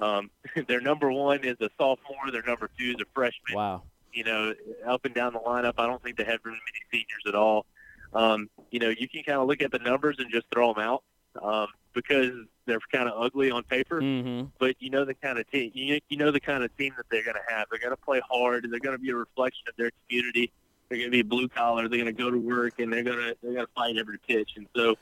Um, 0.00 0.30
their 0.68 0.80
number 0.80 1.10
one 1.10 1.44
is 1.44 1.56
a 1.60 1.70
sophomore. 1.78 2.30
Their 2.32 2.42
number 2.42 2.70
two 2.78 2.90
is 2.90 2.96
a 3.00 3.06
freshman. 3.14 3.54
Wow. 3.54 3.82
You 4.12 4.24
know, 4.24 4.54
up 4.86 5.04
and 5.04 5.14
down 5.14 5.32
the 5.32 5.40
lineup, 5.40 5.74
I 5.78 5.86
don't 5.86 6.02
think 6.02 6.16
they 6.16 6.24
have 6.24 6.40
very 6.42 6.54
many 6.54 6.80
seniors 6.92 7.22
at 7.26 7.34
all. 7.34 7.66
Um, 8.12 8.48
you 8.70 8.78
know, 8.78 8.90
you 8.90 9.08
can 9.08 9.24
kind 9.24 9.40
of 9.40 9.48
look 9.48 9.60
at 9.60 9.72
the 9.72 9.80
numbers 9.80 10.16
and 10.20 10.30
just 10.30 10.46
throw 10.52 10.72
them 10.72 10.82
out 10.82 11.02
um, 11.42 11.66
because 11.92 12.30
they're 12.66 12.78
kind 12.92 13.08
of 13.08 13.20
ugly 13.20 13.50
on 13.50 13.62
paper. 13.64 14.00
Mm-hmm. 14.00 14.46
But 14.58 14.76
you 14.78 14.90
know 14.90 15.04
the 15.04 15.14
kind 15.14 15.38
of 15.38 15.50
team 15.50 15.70
you, 15.74 16.00
you 16.08 16.16
know 16.16 16.30
the 16.30 16.40
kind 16.40 16.62
of 16.64 16.76
team 16.76 16.94
that 16.96 17.06
they're 17.10 17.24
going 17.24 17.36
to 17.36 17.54
have. 17.54 17.66
They're 17.70 17.80
going 17.80 17.90
to 17.90 18.02
play 18.02 18.20
hard. 18.28 18.66
They're 18.70 18.80
going 18.80 18.96
to 18.96 19.02
be 19.02 19.10
a 19.10 19.16
reflection 19.16 19.64
of 19.68 19.76
their 19.76 19.90
community. 20.06 20.52
They're 20.88 20.98
going 20.98 21.10
to 21.10 21.16
be 21.16 21.22
blue 21.22 21.48
collar. 21.48 21.88
They're 21.88 21.98
going 21.98 22.14
to 22.14 22.22
go 22.22 22.30
to 22.30 22.38
work 22.38 22.78
and 22.78 22.92
they're 22.92 23.02
going 23.02 23.18
to 23.18 23.36
they're 23.42 23.54
going 23.54 23.66
to 23.66 23.72
fight 23.74 23.96
every 23.96 24.18
pitch. 24.18 24.52
And 24.56 24.66
so, 24.76 24.96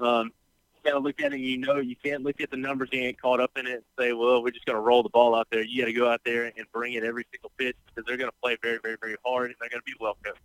um, 0.00 0.30
you 0.76 0.90
got 0.90 0.98
to 0.98 1.02
look 1.02 1.20
at 1.20 1.32
it. 1.32 1.40
You 1.40 1.58
know, 1.58 1.76
you 1.76 1.96
can't 1.96 2.22
look 2.22 2.40
at 2.40 2.50
the 2.50 2.56
numbers 2.56 2.88
and 2.92 3.02
get 3.02 3.20
caught 3.20 3.40
up 3.40 3.52
in 3.56 3.66
it 3.66 3.72
and 3.72 3.82
say, 3.98 4.12
well, 4.12 4.42
we're 4.42 4.50
just 4.50 4.66
going 4.66 4.76
to 4.76 4.80
roll 4.80 5.02
the 5.02 5.08
ball 5.08 5.34
out 5.34 5.48
there. 5.50 5.62
You 5.62 5.82
got 5.82 5.86
to 5.86 5.92
go 5.92 6.08
out 6.08 6.20
there 6.24 6.44
and 6.44 6.66
bring 6.72 6.94
it 6.94 7.04
every 7.04 7.24
single 7.32 7.50
pitch 7.58 7.76
because 7.86 8.06
they're 8.06 8.16
going 8.16 8.30
to 8.30 8.36
play 8.42 8.56
very, 8.62 8.78
very, 8.82 8.96
very 9.00 9.16
hard 9.24 9.46
and 9.46 9.56
they're 9.60 9.70
going 9.70 9.80
to 9.80 9.84
be 9.84 9.94
well 10.00 10.16
coached. 10.24 10.38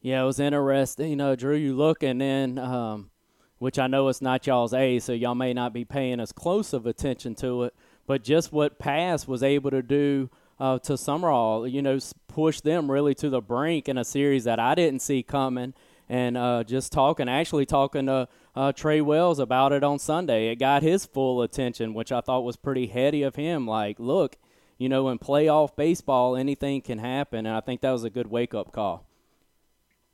Yeah, 0.00 0.22
it 0.22 0.26
was 0.26 0.38
interesting. 0.38 1.10
You 1.10 1.16
know, 1.16 1.34
Drew, 1.34 1.54
you 1.54 1.74
look 1.74 2.02
and 2.02 2.20
then, 2.20 2.58
um, 2.58 3.10
which 3.58 3.78
I 3.78 3.86
know 3.86 4.08
it's 4.08 4.20
not 4.20 4.46
y'all's 4.46 4.74
A, 4.74 4.98
so 4.98 5.12
y'all 5.12 5.34
may 5.34 5.54
not 5.54 5.72
be 5.72 5.84
paying 5.84 6.20
as 6.20 6.30
close 6.30 6.72
of 6.74 6.84
attention 6.84 7.34
to 7.36 7.62
it, 7.64 7.74
but 8.06 8.22
just 8.22 8.52
what 8.52 8.78
Pass 8.78 9.26
was 9.26 9.42
able 9.42 9.70
to 9.70 9.82
do 9.82 10.28
uh, 10.60 10.78
to 10.80 10.92
Sumrall, 10.92 11.70
you 11.70 11.80
know, 11.80 11.98
push 12.28 12.60
them 12.60 12.90
really 12.90 13.14
to 13.14 13.30
the 13.30 13.40
brink 13.40 13.88
in 13.88 13.96
a 13.96 14.04
series 14.04 14.44
that 14.44 14.58
I 14.58 14.74
didn't 14.74 15.00
see 15.00 15.22
coming. 15.22 15.72
And 16.08 16.36
uh, 16.36 16.64
just 16.64 16.92
talking, 16.92 17.28
actually 17.28 17.64
talking 17.64 18.06
to 18.06 18.28
uh, 18.54 18.72
Trey 18.72 19.00
Wells 19.00 19.38
about 19.38 19.72
it 19.72 19.82
on 19.82 19.98
Sunday. 19.98 20.48
It 20.48 20.56
got 20.56 20.82
his 20.82 21.06
full 21.06 21.40
attention, 21.42 21.94
which 21.94 22.12
I 22.12 22.20
thought 22.20 22.44
was 22.44 22.56
pretty 22.56 22.88
heady 22.88 23.22
of 23.22 23.36
him. 23.36 23.66
Like, 23.66 23.98
look, 23.98 24.36
you 24.76 24.88
know, 24.88 25.08
in 25.08 25.18
playoff 25.18 25.74
baseball, 25.76 26.36
anything 26.36 26.82
can 26.82 26.98
happen, 26.98 27.46
and 27.46 27.56
I 27.56 27.60
think 27.60 27.80
that 27.80 27.92
was 27.92 28.04
a 28.04 28.10
good 28.10 28.26
wake 28.26 28.54
up 28.54 28.72
call. 28.72 29.06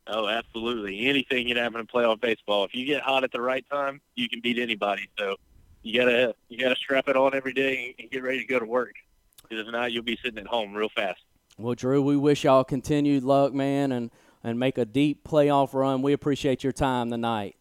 Oh, 0.07 0.29
absolutely. 0.29 1.07
Anything 1.07 1.49
can 1.49 1.57
happen 1.57 1.81
in 1.81 1.87
playoff 1.87 2.21
baseball. 2.21 2.65
If 2.65 2.75
you 2.75 2.85
get 2.85 3.03
hot 3.03 3.23
at 3.23 3.33
the 3.33 3.41
right 3.41 3.65
time, 3.71 4.01
you 4.15 4.29
can 4.29 4.41
beat 4.41 4.59
anybody. 4.59 5.09
So 5.19 5.37
you 5.83 5.99
gotta 5.99 6.35
you 6.49 6.59
gotta 6.59 6.77
strap 6.77 7.09
it 7.09 7.17
on 7.17 7.35
every 7.35 7.53
day 7.53 7.95
and 7.99 8.11
get 8.11 8.23
ready 8.23 8.41
to 8.41 8.47
go 8.47 8.59
to 8.59 8.65
work. 8.65 8.95
Because 9.43 9.67
if 9.67 9.73
not, 9.73 9.93
you'll 9.93 10.03
be 10.03 10.19
sitting 10.23 10.39
at 10.39 10.47
home 10.47 10.75
real 10.75 10.89
fast. 10.89 11.21
Well, 11.59 11.75
Drew, 11.75 12.03
we 12.03 12.17
wish 12.17 12.45
y'all 12.45 12.65
continued 12.65 13.23
luck, 13.23 13.53
man, 13.53 13.93
and 13.93 14.11
and 14.43 14.59
make 14.59 14.79
a 14.79 14.85
deep 14.85 15.25
playoff 15.25 15.75
run. 15.75 16.03
We 16.03 16.13
appreciate 16.13 16.63
your 16.63 16.73
time 16.73 17.11
tonight. 17.11 17.57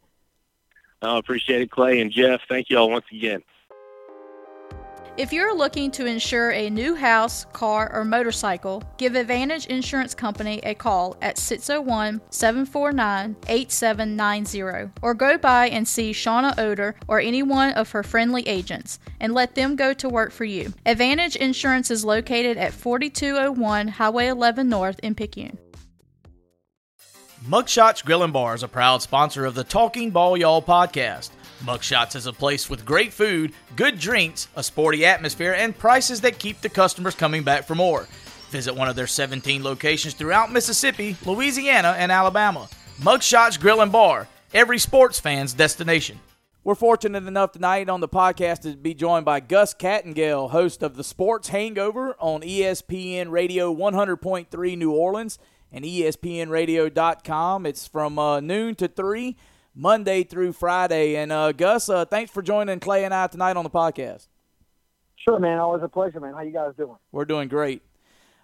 I 1.02 1.18
appreciate 1.18 1.62
it, 1.62 1.72
Clay 1.72 2.02
and 2.02 2.12
Jeff. 2.12 2.42
Thank 2.50 2.70
you 2.70 2.78
all 2.78 2.90
once 2.90 3.06
again. 3.12 3.42
If 5.20 5.34
you're 5.34 5.54
looking 5.54 5.92
to 5.92 6.06
insure 6.06 6.52
a 6.52 6.70
new 6.70 6.96
house, 6.96 7.44
car, 7.52 7.94
or 7.94 8.06
motorcycle, 8.06 8.82
give 8.96 9.16
Advantage 9.16 9.66
Insurance 9.66 10.16
Company 10.16 10.62
a 10.64 10.74
call 10.74 11.18
at 11.22 11.38
601 11.38 12.22
749 12.30 13.36
8790 13.50 14.92
or 15.02 15.14
go 15.14 15.38
by 15.38 15.68
and 15.68 15.86
see 15.86 16.12
Shauna 16.12 16.58
Oder 16.58 16.96
or 17.10 17.20
any 17.20 17.44
one 17.44 17.74
of 17.74 17.92
her 17.92 18.02
friendly 18.02 18.48
agents 18.48 18.98
and 19.20 19.34
let 19.34 19.56
them 19.56 19.76
go 19.76 19.94
to 19.94 20.08
work 20.08 20.32
for 20.32 20.46
you. 20.46 20.74
Advantage 20.86 21.36
Insurance 21.36 21.92
is 21.92 22.06
located 22.06 22.56
at 22.56 22.74
4201 22.74 23.90
Highway 23.90 24.28
11 24.28 24.70
North 24.70 25.02
in 25.04 25.16
Picayune. 25.16 25.58
Mugshots 27.50 28.06
Grill 28.06 28.22
and 28.22 28.32
Bar 28.32 28.54
is 28.54 28.62
a 28.62 28.68
proud 28.68 29.02
sponsor 29.02 29.44
of 29.44 29.56
the 29.56 29.64
Talking 29.64 30.12
Ball 30.12 30.38
Y'all 30.38 30.62
podcast. 30.62 31.32
Mugshots 31.64 32.16
is 32.16 32.28
a 32.28 32.32
place 32.32 32.70
with 32.70 32.86
great 32.86 33.12
food, 33.12 33.54
good 33.76 33.98
drinks, 33.98 34.48
a 34.56 34.62
sporty 34.62 35.04
atmosphere, 35.04 35.54
and 35.54 35.76
prices 35.76 36.22
that 36.22 36.38
keep 36.38 36.62
the 36.62 36.70
customers 36.70 37.16
coming 37.16 37.42
back 37.42 37.64
for 37.64 37.74
more. 37.74 38.08
Visit 38.52 38.76
one 38.76 38.88
of 38.88 38.96
their 38.96 39.08
17 39.08 39.64
locations 39.64 40.14
throughout 40.14 40.52
Mississippi, 40.52 41.18
Louisiana, 41.26 41.96
and 41.98 42.12
Alabama. 42.12 42.70
Mugshots 43.00 43.60
Grill 43.60 43.82
and 43.82 43.92
Bar, 43.92 44.28
every 44.54 44.78
sports 44.78 45.20
fan's 45.20 45.56
destination. 45.56 46.20
We're 46.64 46.76
fortunate 46.76 47.26
enough 47.26 47.54
tonight 47.54 47.90
on 47.90 48.00
the 48.00 48.08
podcast 48.08 48.60
to 48.62 48.76
be 48.76 48.94
joined 48.94 49.26
by 49.26 49.40
Gus 49.40 49.74
Kattengell, 49.74 50.52
host 50.52 50.84
of 50.84 50.96
the 50.96 51.04
Sports 51.04 51.48
Hangover 51.48 52.16
on 52.20 52.42
ESPN 52.42 53.32
Radio 53.32 53.74
100.3 53.74 54.78
New 54.78 54.92
Orleans 54.92 55.40
and 55.72 55.86
ESPNRadio.com. 55.86 57.66
It's 57.66 57.88
from 57.88 58.20
uh, 58.20 58.40
noon 58.40 58.76
to 58.76 58.88
3, 58.88 59.36
Monday 59.76 60.24
through 60.24 60.54
Friday. 60.54 61.16
And 61.16 61.32
uh, 61.32 61.52
Gus, 61.52 61.90
uh, 61.90 62.06
thanks 62.06 62.32
for 62.32 62.42
joining 62.42 62.80
Clay 62.80 63.04
and 63.06 63.14
I 63.14 63.28
tonight 63.28 63.58
on 63.58 63.64
the 63.64 63.70
podcast. 63.70 64.28
Sure, 65.16 65.40
man. 65.40 65.60
Always 65.60 65.84
a 65.84 65.88
pleasure, 65.88 66.20
man. 66.20 66.34
How 66.34 66.42
you 66.42 66.52
guys 66.52 66.74
doing? 66.78 66.96
We're 67.12 67.26
doing 67.26 67.50
great. 67.50 67.82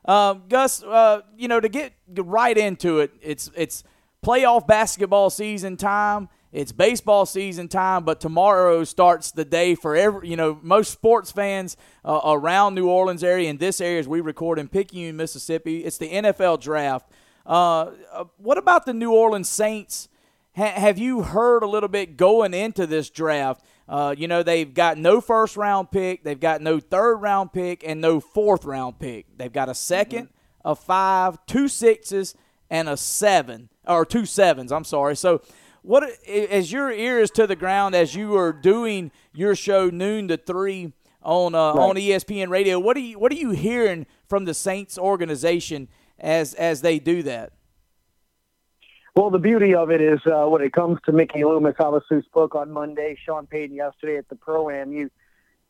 Um, 0.06 0.44
Gus, 0.50 0.84
uh, 0.84 1.22
you 1.38 1.48
know, 1.48 1.60
to 1.60 1.70
get 1.70 1.94
right 2.14 2.58
into 2.58 3.00
it, 3.00 3.12
it's 3.22 3.50
it's 3.56 3.84
playoff 4.24 4.68
basketball 4.68 5.30
season 5.30 5.78
time. 5.78 6.30
It's 6.56 6.72
baseball 6.72 7.26
season 7.26 7.68
time, 7.68 8.06
but 8.06 8.22
tomorrow 8.22 8.86
starts 8.86 9.30
the 9.32 9.44
day 9.44 9.76
for 9.76 9.94
every, 9.94 10.30
you 10.30 10.38
know, 10.38 10.58
most 10.62 10.90
sports 10.90 11.30
fans 11.30 11.76
uh, 12.06 12.22
around 12.24 12.76
New 12.76 12.88
Orleans 12.88 13.26
area 13.26 13.50
and 13.50 13.60
this 13.60 13.82
area 13.82 14.00
as 14.00 14.08
we 14.08 14.22
record 14.22 14.58
in 14.58 14.70
Picayune, 14.70 15.18
Mississippi. 15.18 15.84
It's 15.84 15.98
the 15.98 16.10
NFL 16.10 16.62
draft. 16.62 17.12
Uh, 17.46 17.92
uh, 18.10 18.24
what 18.38 18.58
about 18.58 18.86
the 18.86 18.94
New 18.94 19.12
Orleans 19.12 19.50
Saints? 19.50 20.08
Ha- 20.56 20.80
have 20.80 20.98
you 20.98 21.24
heard 21.24 21.62
a 21.62 21.68
little 21.68 21.90
bit 21.90 22.16
going 22.16 22.54
into 22.54 22.88
this 22.88 23.10
draft? 23.10 23.62
Uh, 23.90 24.16
you 24.18 24.30
know, 24.30 24.42
they've 24.42 24.74
got 24.74 24.98
no 24.98 25.20
first 25.20 25.58
round 25.58 25.92
pick, 25.92 26.24
they've 26.24 26.40
got 26.40 26.62
no 26.62 26.80
third 26.80 27.18
round 27.18 27.52
pick, 27.52 27.84
and 27.86 28.00
no 28.00 28.22
fourth 28.22 28.64
round 28.64 28.98
pick. 28.98 29.26
They've 29.38 29.52
got 29.52 29.68
a 29.68 29.74
2nd 29.74 30.08
mm-hmm. 30.08 30.26
a 30.64 30.74
five, 30.74 31.38
two 31.48 31.68
sixes, 31.68 32.34
and 32.70 32.88
a 32.88 32.96
seven, 32.96 33.68
or 33.86 34.06
two 34.06 34.26
sevens, 34.26 34.72
I'm 34.72 34.86
sorry. 34.86 35.18
So, 35.18 35.42
what 35.86 36.04
as 36.28 36.72
your 36.72 36.92
ear 36.92 37.20
is 37.20 37.30
to 37.32 37.46
the 37.46 37.56
ground 37.56 37.94
as 37.96 38.16
you 38.16 38.36
are 38.36 38.52
doing 38.52 39.12
your 39.34 39.56
show 39.56 39.90
noon 39.90 40.28
to 40.28 40.38
three 40.38 40.94
on 41.22 41.54
uh, 41.54 41.74
right. 41.74 41.84
on 41.84 41.96
ESPN 41.96 42.50
radio, 42.50 42.80
what 42.80 42.98
are 42.98 43.02
you 43.02 43.20
what 43.20 43.32
are 43.32 43.36
you 43.36 43.52
hearing 43.52 44.06
from 44.28 44.46
the 44.46 44.54
Saints 44.54 44.98
organization 44.98 45.88
as 46.20 46.54
as 46.56 46.82
they 46.82 47.00
do 47.00 47.22
that? 47.24 47.54
Well, 49.16 49.30
the 49.30 49.40
beauty 49.40 49.74
of 49.74 49.92
it 49.92 50.02
is 50.02 50.20
uh, 50.26 50.46
when 50.48 50.62
it 50.62 50.74
comes 50.74 51.00
to 51.06 51.14
Mickey 51.14 51.46
Loomis, 51.46 51.76
obviously 51.80 52.22
spoke 52.24 52.54
on 52.54 52.72
Monday, 52.72 53.18
Sean 53.24 53.48
Payton 53.48 53.76
yesterday 53.76 54.18
at 54.18 54.28
the 54.28 54.36
Pro 54.36 54.70
Am. 54.70 54.92
You, 54.92 55.10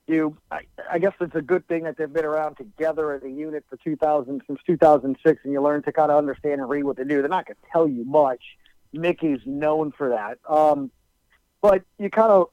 you, 0.08 0.36
I, 0.50 0.62
I 0.92 0.98
guess 0.98 1.14
it's 1.22 1.36
a 1.36 1.44
good 1.44 1.68
thing 1.68 1.84
that 1.84 1.96
they've 1.96 2.12
been 2.12 2.26
around 2.26 2.56
together 2.56 3.14
as 3.14 3.22
a 3.22 3.30
unit 3.30 3.64
for 3.70 3.78
2000 3.78 4.42
since 4.48 4.60
2006, 4.66 5.42
and 5.44 5.54
you 5.54 5.62
learn 5.62 5.84
to 5.84 5.92
kind 5.92 6.10
of 6.10 6.18
understand 6.18 6.60
and 6.60 6.68
read 6.68 6.86
what 6.86 6.98
they 6.98 7.04
do. 7.04 7.22
They're 7.22 7.30
not 7.30 7.46
going 7.46 7.58
to 7.58 7.72
tell 7.72 7.88
you 7.88 8.04
much. 8.04 8.42
Mickey's 8.96 9.42
known 9.46 9.92
for 9.92 10.10
that, 10.10 10.40
um, 10.50 10.92
but 11.62 11.84
you 11.98 12.10
kind 12.10 12.32
of 12.32 12.50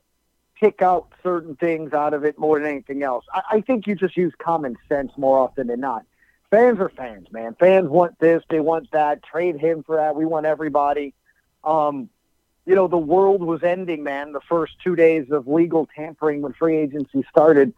pick 0.61 0.83
out 0.83 1.09
certain 1.23 1.57
things 1.57 1.93
out 1.93 2.15
of 2.15 2.25
it 2.25 2.39
more 2.39 2.59
than 2.61 2.69
anything 2.69 3.03
else. 3.03 3.25
I, 3.33 3.43
I 3.51 3.61
think 3.61 3.87
you 3.87 3.95
just 3.95 4.17
use 4.17 4.33
common 4.39 4.77
sense 4.89 5.13
more 5.17 5.39
often 5.39 5.67
than 5.67 5.81
not 5.81 6.05
fans 6.53 6.79
are 6.79 6.91
fans, 6.91 7.33
man. 7.33 7.57
Fans 7.59 7.89
want 7.89 8.17
this, 8.21 8.45
they 8.49 8.61
want 8.61 8.91
that. 8.93 9.25
Trade 9.25 9.59
him 9.59 9.83
for 9.83 9.97
that. 9.97 10.15
We 10.15 10.27
want 10.27 10.47
everybody. 10.47 11.15
Um, 11.65 12.11
you 12.67 12.77
know, 12.77 12.87
the 12.87 12.99
world 12.99 13.43
was 13.43 13.65
ending, 13.65 14.05
man. 14.05 14.33
The 14.33 14.41
first 14.43 14.75
two 14.85 14.95
days 14.95 15.31
of 15.33 15.49
legal 15.49 15.89
tampering 15.97 16.43
when 16.43 16.53
free 16.53 16.77
agency 16.77 17.25
started, 17.29 17.73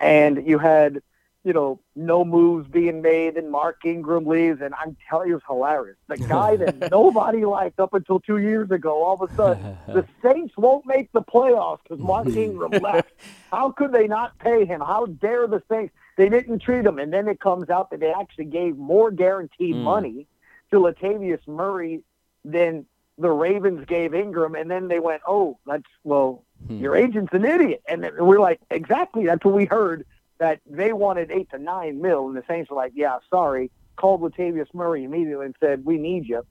and 0.00 0.46
you 0.46 0.58
had, 0.58 1.00
you 1.46 1.52
know, 1.52 1.78
no 1.94 2.24
moves 2.24 2.68
being 2.68 3.00
made, 3.02 3.36
and 3.36 3.52
Mark 3.52 3.84
Ingram 3.84 4.26
leaves, 4.26 4.60
and 4.60 4.74
I'm 4.74 4.96
telling 5.08 5.28
you, 5.28 5.36
it's 5.36 5.46
hilarious. 5.46 5.96
The 6.08 6.16
guy 6.16 6.56
that 6.56 6.90
nobody 6.90 7.44
liked 7.44 7.78
up 7.78 7.94
until 7.94 8.18
two 8.18 8.38
years 8.38 8.68
ago, 8.72 9.04
all 9.04 9.22
of 9.22 9.30
a 9.30 9.34
sudden, 9.36 9.78
the 9.86 10.04
Saints 10.24 10.56
won't 10.56 10.84
make 10.86 11.12
the 11.12 11.22
playoffs 11.22 11.78
because 11.84 12.00
Mark 12.00 12.26
Ingram 12.36 12.72
left. 12.82 13.12
How 13.52 13.70
could 13.70 13.92
they 13.92 14.08
not 14.08 14.36
pay 14.40 14.64
him? 14.64 14.80
How 14.80 15.06
dare 15.06 15.46
the 15.46 15.62
Saints? 15.70 15.94
They 16.16 16.28
didn't 16.28 16.58
treat 16.58 16.84
him, 16.84 16.98
and 16.98 17.12
then 17.12 17.28
it 17.28 17.38
comes 17.38 17.70
out 17.70 17.90
that 17.90 18.00
they 18.00 18.12
actually 18.12 18.46
gave 18.46 18.76
more 18.76 19.12
guaranteed 19.12 19.76
mm. 19.76 19.84
money 19.84 20.26
to 20.72 20.80
Latavius 20.80 21.46
Murray 21.46 22.02
than 22.44 22.86
the 23.18 23.30
Ravens 23.30 23.86
gave 23.86 24.14
Ingram, 24.14 24.56
and 24.56 24.68
then 24.68 24.88
they 24.88 24.98
went, 24.98 25.22
"Oh, 25.28 25.58
that's 25.64 25.84
well, 26.02 26.42
hmm. 26.66 26.78
your 26.78 26.96
agent's 26.96 27.32
an 27.32 27.44
idiot," 27.44 27.82
and 27.88 28.04
we're 28.18 28.40
like, 28.40 28.60
"Exactly, 28.68 29.26
that's 29.26 29.44
what 29.44 29.54
we 29.54 29.66
heard." 29.66 30.04
That 30.38 30.60
they 30.66 30.92
wanted 30.92 31.30
eight 31.30 31.50
to 31.50 31.58
nine 31.58 32.02
mil, 32.02 32.28
and 32.28 32.36
the 32.36 32.44
Saints 32.46 32.70
were 32.70 32.76
like, 32.76 32.92
"Yeah, 32.94 33.18
sorry." 33.30 33.70
Called 33.96 34.20
Latavius 34.20 34.72
Murray 34.74 35.04
immediately 35.04 35.46
and 35.46 35.54
said, 35.58 35.84
"We 35.84 35.96
need 35.96 36.28
you." 36.28 36.44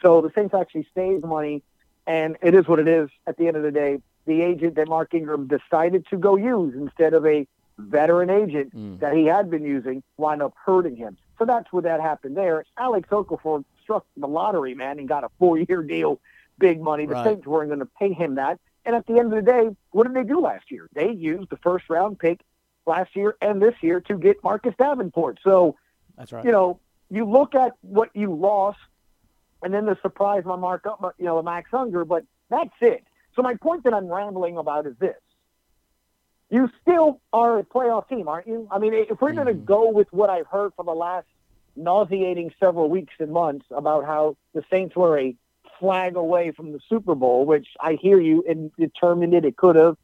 So 0.00 0.20
the 0.20 0.30
Saints 0.34 0.54
actually 0.54 0.86
saved 0.94 1.24
money, 1.24 1.62
and 2.06 2.36
it 2.42 2.54
is 2.54 2.68
what 2.68 2.78
it 2.78 2.86
is. 2.86 3.10
At 3.26 3.36
the 3.36 3.48
end 3.48 3.56
of 3.56 3.64
the 3.64 3.72
day, 3.72 4.00
the 4.26 4.42
agent 4.42 4.76
that 4.76 4.88
Mark 4.88 5.12
Ingram 5.14 5.48
decided 5.48 6.06
to 6.10 6.16
go 6.16 6.36
use 6.36 6.74
instead 6.74 7.14
of 7.14 7.26
a 7.26 7.46
veteran 7.78 8.30
agent 8.30 8.74
mm. 8.74 9.00
that 9.00 9.14
he 9.14 9.26
had 9.26 9.50
been 9.50 9.64
using 9.64 10.02
wound 10.16 10.42
up 10.42 10.54
hurting 10.64 10.94
him. 10.94 11.16
So 11.38 11.44
that's 11.44 11.72
where 11.72 11.82
that 11.82 12.00
happened 12.00 12.36
there. 12.36 12.64
Alex 12.76 13.08
Okafor 13.08 13.64
struck 13.82 14.06
the 14.16 14.28
lottery, 14.28 14.74
man, 14.74 14.98
and 14.98 15.08
got 15.08 15.24
a 15.24 15.30
four-year 15.38 15.82
deal, 15.82 16.20
big 16.58 16.80
money. 16.80 17.06
The 17.06 17.14
right. 17.14 17.24
Saints 17.24 17.46
weren't 17.46 17.70
going 17.70 17.80
to 17.80 17.88
pay 17.98 18.12
him 18.12 18.36
that. 18.36 18.60
And 18.84 18.94
at 18.94 19.06
the 19.06 19.18
end 19.18 19.32
of 19.32 19.44
the 19.44 19.50
day, 19.50 19.70
what 19.90 20.04
did 20.06 20.14
they 20.14 20.24
do 20.24 20.40
last 20.40 20.70
year? 20.70 20.88
They 20.92 21.10
used 21.10 21.50
the 21.50 21.56
first-round 21.56 22.18
pick 22.18 22.40
last 22.86 23.14
year 23.14 23.36
and 23.40 23.60
this 23.60 23.74
year 23.82 24.00
to 24.02 24.18
get 24.18 24.42
Marcus 24.42 24.74
Davenport. 24.78 25.38
So, 25.42 25.76
that's 26.16 26.32
right. 26.32 26.44
You 26.44 26.52
know, 26.52 26.80
you 27.10 27.24
look 27.24 27.54
at 27.54 27.72
what 27.82 28.10
you 28.14 28.34
lost, 28.34 28.78
and 29.62 29.72
then 29.72 29.86
the 29.86 29.96
surprise 30.02 30.44
on 30.46 30.60
Mark, 30.60 30.86
you 31.18 31.24
know, 31.24 31.40
Max 31.42 31.70
Unger, 31.72 32.04
but 32.04 32.24
that's 32.48 32.74
it. 32.80 33.04
So 33.34 33.42
my 33.42 33.54
point 33.54 33.84
that 33.84 33.94
I'm 33.94 34.06
rambling 34.06 34.58
about 34.58 34.86
is 34.86 34.94
this: 34.98 35.16
you 36.50 36.70
still 36.82 37.20
are 37.32 37.58
a 37.58 37.64
playoff 37.64 38.08
team, 38.08 38.28
aren't 38.28 38.46
you? 38.46 38.68
I 38.70 38.78
mean, 38.78 38.92
if 38.92 39.20
we're 39.20 39.32
going 39.32 39.46
to 39.46 39.54
mm-hmm. 39.54 39.64
go 39.64 39.90
with 39.90 40.08
what 40.12 40.28
I've 40.28 40.46
heard 40.46 40.72
for 40.76 40.84
the 40.84 40.92
last 40.92 41.26
nauseating 41.76 42.52
several 42.60 42.90
weeks 42.90 43.14
and 43.18 43.32
months 43.32 43.64
about 43.70 44.04
how 44.04 44.36
the 44.54 44.62
Saints 44.70 44.94
were 44.94 45.18
a 45.18 45.34
flag 45.80 46.16
away 46.16 46.50
from 46.50 46.72
the 46.72 46.80
Super 46.88 47.14
Bowl, 47.14 47.46
which 47.46 47.68
I 47.80 47.94
hear 47.94 48.20
you 48.20 48.44
and 48.48 48.70
determined 48.78 49.34
it, 49.34 49.44
it 49.44 49.56
could 49.56 49.76
have. 49.76 49.96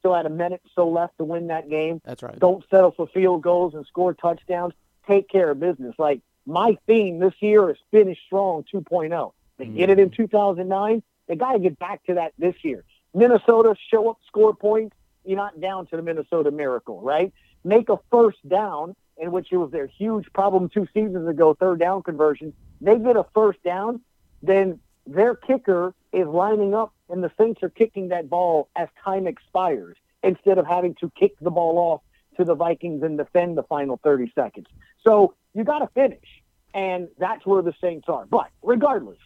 Still 0.00 0.14
had 0.14 0.26
a 0.26 0.30
minute 0.30 0.62
so 0.74 0.88
left 0.88 1.18
to 1.18 1.24
win 1.24 1.46
that 1.48 1.68
game. 1.68 2.00
That's 2.04 2.22
right. 2.22 2.38
Don't 2.38 2.64
settle 2.70 2.90
for 2.90 3.06
field 3.06 3.42
goals 3.42 3.74
and 3.74 3.86
score 3.86 4.14
touchdowns. 4.14 4.74
Take 5.06 5.28
care 5.28 5.50
of 5.50 5.60
business. 5.60 5.94
Like 5.98 6.20
my 6.46 6.76
theme 6.86 7.18
this 7.18 7.34
year 7.40 7.70
is 7.70 7.76
finish 7.90 8.18
strong 8.26 8.64
2.0. 8.72 9.32
They 9.58 9.66
mm. 9.66 9.76
did 9.76 9.90
it 9.90 9.98
in 9.98 10.10
2009. 10.10 11.02
They 11.28 11.36
got 11.36 11.52
to 11.52 11.58
get 11.58 11.78
back 11.78 12.04
to 12.06 12.14
that 12.14 12.32
this 12.38 12.56
year. 12.62 12.84
Minnesota 13.14 13.76
show 13.90 14.10
up, 14.10 14.18
score 14.26 14.54
points, 14.54 14.96
you're 15.24 15.36
not 15.36 15.60
down 15.60 15.86
to 15.86 15.96
the 15.96 16.02
Minnesota 16.02 16.50
Miracle, 16.50 17.00
right? 17.00 17.32
Make 17.64 17.88
a 17.88 17.98
first 18.10 18.38
down, 18.48 18.96
in 19.16 19.32
which 19.32 19.48
it 19.52 19.56
was 19.58 19.70
their 19.70 19.86
huge 19.86 20.32
problem 20.32 20.68
two 20.68 20.88
seasons 20.94 21.28
ago, 21.28 21.54
third 21.54 21.78
down 21.78 22.02
conversion. 22.02 22.52
They 22.80 22.98
get 22.98 23.16
a 23.16 23.26
first 23.34 23.62
down, 23.62 24.00
then 24.42 24.80
their 25.06 25.34
kicker 25.34 25.94
is 26.12 26.26
lining 26.26 26.74
up, 26.74 26.92
and 27.08 27.22
the 27.22 27.30
Saints 27.38 27.62
are 27.62 27.70
kicking 27.70 28.08
that 28.08 28.28
ball 28.28 28.68
as 28.76 28.88
time 29.04 29.26
expires 29.26 29.96
instead 30.22 30.58
of 30.58 30.66
having 30.66 30.94
to 30.96 31.10
kick 31.18 31.38
the 31.40 31.50
ball 31.50 31.78
off 31.78 32.00
to 32.36 32.44
the 32.44 32.54
Vikings 32.54 33.02
and 33.02 33.18
defend 33.18 33.56
the 33.56 33.62
final 33.64 34.00
30 34.02 34.32
seconds. 34.34 34.66
So 35.04 35.34
you 35.54 35.64
got 35.64 35.80
to 35.80 35.88
finish, 35.88 36.42
and 36.74 37.08
that's 37.18 37.44
where 37.46 37.62
the 37.62 37.74
Saints 37.80 38.08
are. 38.08 38.26
But 38.26 38.48
regardless, 38.62 39.18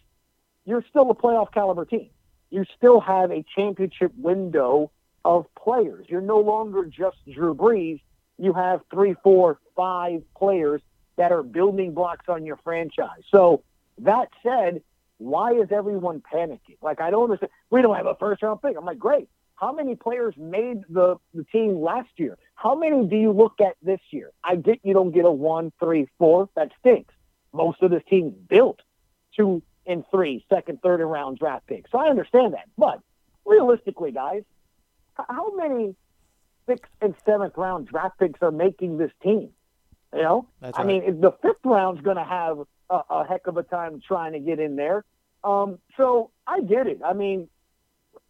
you're 0.65 0.83
still 0.89 1.09
a 1.11 1.15
playoff 1.15 1.51
caliber 1.53 1.85
team. 1.85 2.09
You 2.49 2.65
still 2.77 2.99
have 3.01 3.31
a 3.31 3.43
championship 3.55 4.11
window 4.17 4.91
of 5.23 5.47
players. 5.55 6.05
You're 6.09 6.21
no 6.21 6.39
longer 6.39 6.85
just 6.85 7.17
Drew 7.31 7.55
Brees. 7.55 8.01
You 8.37 8.53
have 8.53 8.81
three, 8.91 9.15
four, 9.23 9.59
five 9.75 10.21
players 10.37 10.81
that 11.17 11.31
are 11.31 11.43
building 11.43 11.93
blocks 11.93 12.25
on 12.27 12.45
your 12.45 12.57
franchise. 12.57 13.23
So 13.29 13.63
that 13.99 14.29
said, 14.43 14.81
why 15.17 15.53
is 15.53 15.71
everyone 15.71 16.21
panicking? 16.21 16.77
Like 16.81 17.01
I 17.01 17.09
don't 17.09 17.23
understand. 17.23 17.51
We 17.69 17.81
don't 17.81 17.95
have 17.95 18.05
a 18.05 18.15
first 18.15 18.43
round 18.43 18.61
pick. 18.61 18.75
I'm 18.77 18.85
like, 18.85 18.99
great. 18.99 19.29
How 19.55 19.71
many 19.71 19.95
players 19.95 20.35
made 20.37 20.81
the, 20.89 21.15
the 21.33 21.45
team 21.45 21.81
last 21.81 22.09
year? 22.17 22.37
How 22.55 22.75
many 22.75 23.07
do 23.07 23.15
you 23.15 23.31
look 23.31 23.61
at 23.61 23.75
this 23.81 24.01
year? 24.11 24.31
I 24.43 24.57
get 24.57 24.79
you 24.83 24.93
don't 24.93 25.11
get 25.11 25.25
a 25.25 25.31
one, 25.31 25.71
three, 25.79 26.07
four. 26.17 26.49
That 26.55 26.71
stinks. 26.79 27.13
Most 27.53 27.81
of 27.81 27.91
this 27.91 28.03
team's 28.09 28.33
built 28.49 28.81
two 29.35 29.61
and 29.85 30.03
three, 30.11 30.45
second, 30.49 30.81
third, 30.81 30.99
and 30.99 31.09
round 31.09 31.37
draft 31.37 31.67
picks. 31.67 31.91
So 31.91 31.99
I 31.99 32.09
understand 32.09 32.53
that. 32.53 32.67
But 32.77 32.99
realistically, 33.45 34.11
guys, 34.11 34.43
how 35.13 35.55
many 35.55 35.95
sixth 36.67 36.91
and 37.01 37.15
seventh 37.25 37.53
round 37.55 37.87
draft 37.87 38.19
picks 38.19 38.41
are 38.41 38.51
making 38.51 38.97
this 38.97 39.11
team? 39.23 39.51
You 40.13 40.21
know, 40.21 40.47
right. 40.61 40.73
I 40.75 40.83
mean, 40.83 41.21
the 41.21 41.31
fifth 41.41 41.63
round's 41.63 42.01
going 42.01 42.17
to 42.17 42.23
have 42.23 42.59
a, 42.89 43.01
a, 43.09 43.27
heck 43.27 43.47
of 43.47 43.57
a 43.57 43.63
time 43.63 44.01
trying 44.05 44.33
to 44.33 44.39
get 44.39 44.59
in 44.59 44.75
there. 44.75 45.03
Um, 45.43 45.79
so 45.97 46.31
I 46.47 46.61
get 46.61 46.87
it. 46.87 47.01
I 47.05 47.13
mean, 47.13 47.47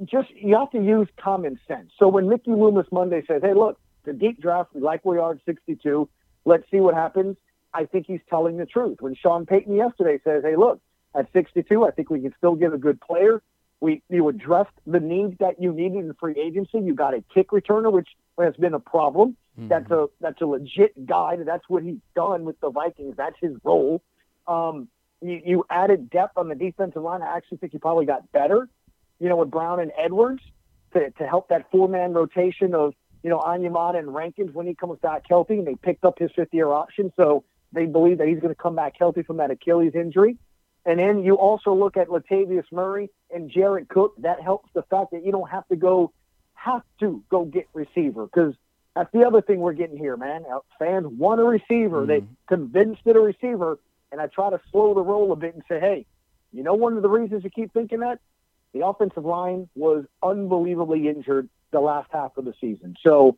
just 0.04 0.30
you 0.32 0.56
have 0.56 0.72
to 0.72 0.84
use 0.84 1.08
common 1.18 1.60
sense. 1.68 1.92
So 1.98 2.08
when 2.08 2.28
Mickey 2.28 2.52
Loomis 2.52 2.88
Monday 2.92 3.24
says, 3.28 3.42
"Hey, 3.42 3.54
look, 3.54 3.80
the 4.04 4.14
deep 4.14 4.42
draft, 4.42 4.72
we 4.74 4.82
like 4.82 5.06
where 5.06 5.18
we 5.18 5.22
are 5.24 5.32
at 5.32 5.40
62. 5.46 6.10
Let's 6.44 6.70
see 6.70 6.80
what 6.80 6.94
happens." 6.96 7.38
I 7.74 7.86
think 7.86 8.06
he's 8.08 8.22
telling 8.30 8.58
the 8.58 8.66
truth. 8.66 9.02
When 9.02 9.16
Sean 9.16 9.46
Payton 9.46 9.76
yesterday 9.76 10.20
says, 10.24 10.44
"Hey, 10.44 10.56
look, 10.56 10.82
at 11.14 11.32
62, 11.32 11.86
I 11.86 11.92
think 11.92 12.10
we 12.10 12.22
can 12.22 12.34
still 12.38 12.56
get 12.56 12.74
a 12.74 12.78
good 12.78 13.00
player." 13.00 13.42
We 13.80 14.02
you 14.10 14.28
addressed 14.30 14.72
the 14.86 15.00
needs 15.00 15.38
that 15.40 15.62
you 15.62 15.72
needed 15.72 16.00
in 16.00 16.14
free 16.16 16.36
agency. 16.40 16.80
You 16.80 16.94
got 16.94 17.14
a 17.14 17.24
kick 17.34 17.50
returner, 17.50 17.92
which 17.92 18.10
has 18.40 18.56
been 18.56 18.74
a 18.74 18.80
problem. 18.80 19.38
Mm-hmm. 19.58 19.68
That's 19.70 19.92
a 19.92 20.08
that's 20.20 20.42
a 20.42 20.46
legit 20.46 21.06
guy. 21.06 21.38
That's 21.38 21.64
what 21.70 21.84
he's 21.84 22.00
done 22.16 22.46
with 22.46 22.60
the 22.60 22.70
Vikings. 22.70 23.16
That's 23.18 23.36
his 23.40 23.56
role. 23.64 24.02
Um, 24.48 24.88
you, 25.22 25.42
you 25.46 25.66
added 25.70 26.10
depth 26.10 26.38
on 26.38 26.50
the 26.50 26.56
defensive 26.56 27.02
line. 27.02 27.22
I 27.22 27.36
actually 27.38 27.58
think 27.58 27.74
you 27.74 27.80
probably 27.80 28.06
got 28.06 28.32
better. 28.32 28.68
You 29.20 29.30
know, 29.30 29.38
with 29.38 29.50
Brown 29.50 29.80
and 29.80 29.92
Edwards 29.98 30.42
to 30.94 31.10
to 31.12 31.28
help 31.28 31.50
that 31.50 31.72
four 31.72 31.88
man 31.88 32.14
rotation 32.14 32.74
of 32.74 32.94
you 33.24 33.30
know 33.30 33.40
Onyemata 33.40 33.98
and 33.98 34.14
Rankins 34.14 34.54
when 34.54 34.68
he 34.68 34.76
comes 34.76 35.00
back 35.00 35.24
healthy, 35.28 35.56
and 35.56 35.68
they 35.68 35.76
picked 35.76 36.04
up 36.04 36.20
his 36.20 36.32
fifth 36.36 36.54
year 36.54 36.70
option, 36.70 37.12
so 37.16 37.44
they 37.72 37.86
believe 37.86 38.18
that 38.18 38.28
he's 38.28 38.40
going 38.40 38.54
to 38.54 38.62
come 38.62 38.76
back 38.76 38.94
healthy 38.98 39.24
from 39.24 39.38
that 39.38 39.52
Achilles 39.52 39.94
injury. 39.96 40.38
And 40.86 41.00
then 41.00 41.24
you 41.24 41.36
also 41.36 41.74
look 41.74 41.98
at 41.98 42.10
Latavius 42.10 42.66
Murray 42.72 43.10
and 43.34 43.50
Jared 43.50 43.90
Cook. 43.90 44.14
That 44.20 44.42
helps 44.42 44.70
the 44.74 44.84
fact 44.84 45.12
that 45.12 45.26
you 45.26 45.32
don't 45.32 45.50
have 45.50 45.68
to 45.70 45.76
go 45.76 46.12
have 46.54 46.84
to 47.00 47.24
go 47.30 47.46
get 47.46 47.68
receiver 47.74 48.26
because 48.26 48.56
that's 48.96 49.12
the 49.12 49.26
other 49.26 49.42
thing 49.42 49.60
we're 49.60 49.74
getting 49.74 49.98
here, 49.98 50.16
man. 50.16 50.46
Fans 50.80 51.06
want 51.08 51.42
a 51.42 51.44
receiver. 51.44 52.02
Mm-hmm. 52.02 52.08
They 52.08 52.24
convinced 52.48 53.02
that 53.06 53.16
a 53.16 53.20
receiver, 53.20 53.78
and 54.16 54.22
I 54.22 54.28
try 54.28 54.50
to 54.50 54.62
slow 54.72 54.94
the 54.94 55.02
roll 55.02 55.34
a 55.34 55.36
bit 55.36 55.56
and 55.56 55.64
say, 55.68 55.78
hey, 55.78 56.06
you 56.54 56.64
know, 56.64 56.74
one 56.74 56.96
of 56.96 57.02
the 57.02 57.10
reasons 57.10 57.44
you 57.44 57.50
keep 57.50 57.74
thinking 57.74 58.00
that 58.00 58.20
the 58.74 58.86
offensive 58.86 59.26
line 59.26 59.68
was 59.76 60.06
unbelievably 60.24 61.10
injured 61.10 61.50
the 61.72 61.82
last 61.82 62.10
half 62.14 62.38
of 62.38 62.46
the 62.46 62.54
season. 62.62 62.96
So 63.04 63.38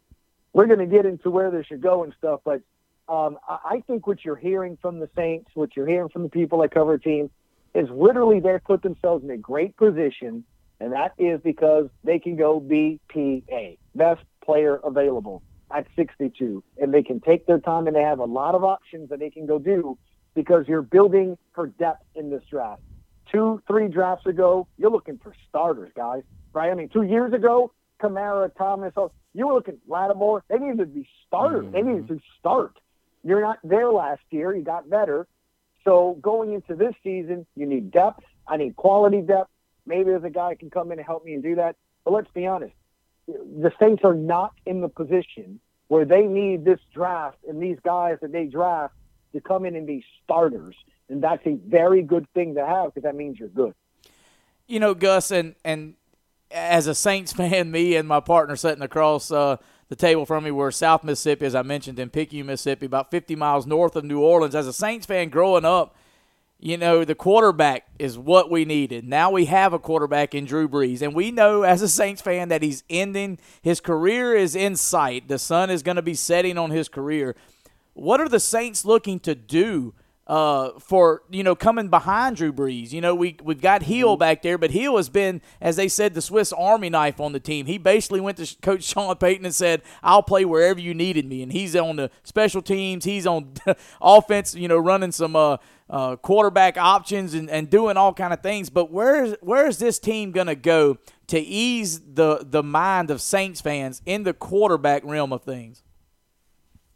we're 0.53 0.67
going 0.67 0.77
to 0.77 0.85
get 0.85 1.07
into 1.07 1.31
where 1.31 1.49
they 1.49 1.63
should 1.63 1.81
go 1.81 2.03
and 2.03 2.13
stuff, 2.15 2.41
but 2.45 2.61
um, 3.09 3.39
I 3.47 3.81
think 3.87 4.05
what 4.05 4.23
you're 4.23 4.35
hearing 4.35 4.77
from 4.79 4.99
the 4.99 5.09
Saints, 5.15 5.49
what 5.55 5.75
you're 5.75 5.87
hearing 5.87 6.09
from 6.09 6.21
the 6.21 6.29
people 6.29 6.61
that 6.61 6.69
cover 6.69 6.99
teams, 6.99 7.31
is 7.73 7.89
literally 7.89 8.39
they've 8.39 8.63
put 8.63 8.83
themselves 8.83 9.23
in 9.23 9.31
a 9.31 9.37
great 9.37 9.75
position, 9.77 10.43
and 10.79 10.93
that 10.93 11.13
is 11.17 11.41
because 11.41 11.89
they 12.03 12.19
can 12.19 12.35
go 12.35 12.61
BPA, 12.61 13.79
best 13.95 14.21
player 14.45 14.79
available 14.83 15.41
at 15.71 15.87
62, 15.95 16.63
and 16.77 16.93
they 16.93 17.01
can 17.01 17.19
take 17.19 17.47
their 17.47 17.59
time 17.59 17.87
and 17.87 17.95
they 17.95 18.03
have 18.03 18.19
a 18.19 18.25
lot 18.25 18.53
of 18.53 18.63
options 18.63 19.09
that 19.09 19.17
they 19.17 19.31
can 19.31 19.47
go 19.47 19.57
do 19.57 19.97
because 20.37 20.67
you're 20.67 20.83
building 20.83 21.35
for 21.55 21.65
depth 21.65 22.03
in 22.13 22.29
this 22.29 22.43
draft. 22.47 22.79
Two, 23.31 23.59
three 23.65 23.87
drafts 23.87 24.27
ago, 24.27 24.67
you're 24.77 24.91
looking 24.91 25.17
for 25.17 25.33
starters, 25.49 25.89
guys. 25.95 26.21
Right? 26.53 26.69
I 26.69 26.75
mean, 26.75 26.89
two 26.89 27.01
years 27.01 27.33
ago, 27.33 27.73
Kamara, 27.99 28.55
Thomas, 28.55 28.93
you 29.33 29.47
were 29.47 29.55
looking 29.55 29.73
at 29.73 29.89
Lattimore. 29.89 30.43
They 30.47 30.59
needed 30.59 30.77
to 30.77 30.85
be 30.85 31.09
starters. 31.25 31.63
Mm-hmm. 31.63 31.71
They 31.73 31.81
needed 31.81 32.03
mm-hmm. 32.03 32.17
to 32.17 32.21
start. 32.39 32.79
You're 33.23 33.41
not 33.41 33.57
there 33.63 33.91
last 33.91 34.21
year. 34.29 34.55
You 34.55 34.61
got 34.61 34.87
better. 34.87 35.27
So 35.83 36.19
going 36.21 36.53
into 36.53 36.75
this 36.75 36.93
season, 37.03 37.47
you 37.55 37.65
need 37.65 37.89
depth. 37.89 38.23
I 38.47 38.57
need 38.57 38.75
quality 38.75 39.21
depth. 39.21 39.49
Maybe 39.87 40.03
there's 40.03 40.23
a 40.23 40.29
guy 40.29 40.53
can 40.53 40.69
come 40.69 40.91
in 40.91 40.99
and 40.99 41.05
help 41.05 41.25
me 41.25 41.33
and 41.33 41.41
do 41.41 41.55
that. 41.55 41.77
But 42.05 42.13
let's 42.13 42.29
be 42.31 42.45
honest. 42.45 42.75
The 43.27 43.71
Saints 43.79 44.03
are 44.03 44.13
not 44.13 44.53
in 44.67 44.81
the 44.81 44.87
position 44.87 45.59
where 45.87 46.05
they 46.05 46.27
need 46.27 46.63
this 46.63 46.79
draft 46.93 47.39
and 47.49 47.59
these 47.59 47.79
guys 47.83 48.17
that 48.21 48.31
they 48.31 48.45
draft 48.45 48.93
to 49.37 49.47
come 49.47 49.65
in 49.65 49.75
and 49.75 49.85
be 49.85 50.03
starters. 50.23 50.75
And 51.09 51.23
that's 51.23 51.45
a 51.45 51.53
very 51.53 52.01
good 52.01 52.27
thing 52.33 52.55
to 52.55 52.65
have 52.65 52.93
because 52.93 53.03
that 53.03 53.15
means 53.15 53.39
you're 53.39 53.47
good. 53.47 53.73
You 54.67 54.79
know, 54.79 54.93
Gus, 54.93 55.31
and, 55.31 55.55
and 55.63 55.93
as 56.51 56.87
a 56.87 56.95
Saints 56.95 57.31
fan, 57.33 57.71
me 57.71 57.95
and 57.95 58.07
my 58.07 58.19
partner 58.19 58.55
sitting 58.55 58.81
across 58.81 59.31
uh, 59.31 59.57
the 59.89 59.95
table 59.95 60.25
from 60.25 60.43
me 60.43 60.51
were 60.51 60.71
South 60.71 61.03
Mississippi, 61.03 61.45
as 61.45 61.55
I 61.55 61.61
mentioned, 61.61 61.99
in 61.99 62.09
Picayune, 62.09 62.47
Mississippi, 62.47 62.87
about 62.87 63.11
50 63.11 63.35
miles 63.35 63.65
north 63.65 63.95
of 63.95 64.03
New 64.03 64.19
Orleans. 64.19 64.55
As 64.55 64.67
a 64.67 64.73
Saints 64.73 65.05
fan 65.05 65.29
growing 65.29 65.63
up, 65.63 65.95
you 66.59 66.75
know, 66.75 67.05
the 67.05 67.13
quarterback 67.13 67.87
is 67.99 68.17
what 68.17 68.49
we 68.49 68.65
needed. 68.65 69.05
Now 69.05 69.29
we 69.29 69.45
have 69.45 69.73
a 69.73 69.79
quarterback 69.79 70.33
in 70.33 70.45
Drew 70.45 70.67
Brees, 70.67 71.03
and 71.03 71.13
we 71.13 71.29
know 71.29 71.61
as 71.61 71.83
a 71.83 71.87
Saints 71.87 72.21
fan 72.21 72.49
that 72.49 72.63
he's 72.63 72.83
ending. 72.89 73.37
His 73.61 73.79
career 73.79 74.35
is 74.35 74.55
in 74.55 74.75
sight. 74.75 75.27
The 75.27 75.37
sun 75.37 75.69
is 75.69 75.83
going 75.83 75.97
to 75.97 76.01
be 76.01 76.15
setting 76.15 76.57
on 76.57 76.71
his 76.71 76.89
career. 76.89 77.35
What 77.97 78.21
are 78.21 78.29
the 78.29 78.39
Saints 78.39 78.85
looking 78.85 79.19
to 79.21 79.33
do 79.33 79.93
uh, 80.27 80.71
for 80.79 81.23
you 81.29 81.41
know 81.41 81.55
coming 81.55 81.87
behind 81.87 82.35
Drew 82.35 82.51
Brees. 82.51 82.91
You 82.91 83.01
know 83.01 83.15
we 83.15 83.37
we've 83.41 83.61
got 83.61 83.83
Hill 83.83 84.13
mm-hmm. 84.13 84.19
back 84.19 84.41
there, 84.41 84.57
but 84.57 84.71
Hill 84.71 84.97
has 84.97 85.09
been, 85.09 85.41
as 85.61 85.77
they 85.77 85.87
said, 85.87 86.13
the 86.13 86.21
Swiss 86.21 86.51
Army 86.51 86.89
knife 86.89 87.19
on 87.19 87.31
the 87.31 87.39
team. 87.39 87.65
He 87.65 87.77
basically 87.77 88.19
went 88.19 88.37
to 88.37 88.55
Coach 88.61 88.83
Sean 88.93 89.15
Payton 89.15 89.45
and 89.45 89.55
said, 89.55 89.81
"I'll 90.03 90.23
play 90.23 90.45
wherever 90.45 90.79
you 90.79 90.93
needed 90.93 91.25
me," 91.25 91.41
and 91.41 91.51
he's 91.51 91.75
on 91.75 91.95
the 91.95 92.11
special 92.23 92.61
teams. 92.61 93.05
He's 93.05 93.25
on 93.25 93.53
offense. 94.01 94.53
You 94.53 94.67
know, 94.67 94.77
running 94.77 95.11
some. 95.11 95.35
Uh, 95.35 95.57
uh, 95.89 96.17
quarterback 96.17 96.77
options 96.77 97.33
and, 97.33 97.49
and 97.49 97.69
doing 97.69 97.95
all 97.95 98.13
kind 98.13 98.33
of 98.33 98.41
things. 98.41 98.69
But 98.69 98.91
where 98.91 99.37
where 99.39 99.67
is 99.67 99.79
this 99.79 99.99
team 99.99 100.33
going 100.33 100.47
to 100.47 100.55
go 100.55 100.97
to 101.27 101.39
ease 101.39 102.01
the 102.01 102.45
the 102.45 102.61
mind 102.61 103.09
of 103.09 103.21
Saints 103.21 103.61
fans 103.61 104.01
in 104.05 104.23
the 104.23 104.33
quarterback 104.33 105.05
realm 105.05 105.31
of 105.31 105.43
things? 105.43 105.83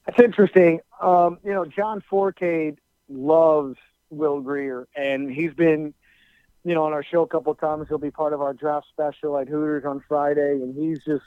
That's 0.05 0.21
interesting. 0.21 0.81
Um, 1.01 1.39
you 1.43 1.51
know, 1.51 1.65
John 1.65 2.03
Forcade 2.09 2.77
loves 3.09 3.77
Will 4.11 4.39
Grier, 4.39 4.87
and 4.95 5.31
he's 5.31 5.53
been, 5.53 5.93
you 6.63 6.75
know, 6.75 6.85
on 6.85 6.93
our 6.93 7.03
show 7.03 7.23
a 7.23 7.27
couple 7.27 7.51
of 7.51 7.59
times. 7.59 7.87
He'll 7.89 7.97
be 7.97 8.11
part 8.11 8.33
of 8.33 8.41
our 8.41 8.53
draft 8.53 8.87
special 8.91 9.37
at 9.37 9.47
Hooters 9.47 9.83
on 9.83 10.03
Friday, 10.07 10.53
and 10.53 10.75
he's 10.75 11.03
just, 11.03 11.25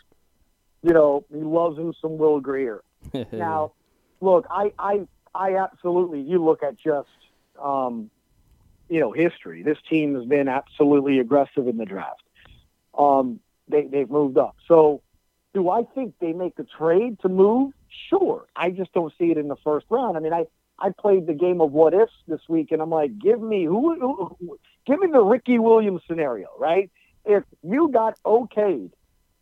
you 0.83 0.93
know, 0.93 1.25
he 1.33 1.41
loves 1.41 1.77
him 1.77 1.93
some 2.01 2.19
Will 2.19 2.41
Grier. 2.41 2.83
now, 3.33 3.73
look, 4.21 4.47
I, 4.49 4.73
I, 4.79 5.09
I 5.35 5.57
absolutely. 5.57 6.21
You 6.21 6.43
look 6.43 6.63
at 6.63 6.79
just, 6.79 7.09
um, 7.61 8.11
you 8.89 9.01
know, 9.01 9.11
history. 9.11 9.63
This 9.63 9.79
team 9.91 10.15
has 10.15 10.25
been 10.25 10.47
absolutely 10.47 11.19
aggressive 11.19 11.67
in 11.67 11.79
the 11.79 11.85
draft. 11.85 12.23
Um, 12.97 13.41
they 13.69 13.87
they've 13.87 14.11
moved 14.11 14.39
up. 14.39 14.57
So, 14.69 15.03
do 15.53 15.69
I 15.69 15.83
think 15.83 16.15
they 16.21 16.33
make 16.33 16.59
a 16.59 16.65
trade 16.65 17.19
to 17.23 17.29
move? 17.29 17.73
Sure. 18.09 18.47
I 18.57 18.71
just 18.71 18.93
don't 18.93 19.13
see 19.19 19.31
it 19.31 19.39
in 19.39 19.49
the 19.49 19.57
first 19.57 19.87
round. 19.91 20.17
I 20.17 20.21
mean, 20.21 20.33
I 20.33 20.47
I 20.79 20.91
played 20.91 21.27
the 21.27 21.35
game 21.35 21.61
of 21.61 21.73
what 21.73 21.95
ifs 21.95 22.13
this 22.27 22.41
week, 22.49 22.73
and 22.73 22.83
I'm 22.83 22.91
like, 22.91 23.19
give 23.19 23.41
me 23.41 23.65
who, 23.65 23.99
who 23.99 24.59
give 24.87 24.99
me 24.99 25.09
the 25.11 25.21
Ricky 25.21 25.59
Williams 25.59 26.03
scenario, 26.07 26.49
right? 26.59 26.91
If 27.25 27.45
you 27.63 27.89
got 27.89 28.19
okayed 28.25 28.91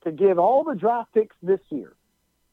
to 0.05 0.13
give 0.13 0.39
all 0.39 0.65
the 0.65 0.75
draft 0.75 1.15
picks 1.15 1.35
this 1.43 1.61
year, 1.71 1.95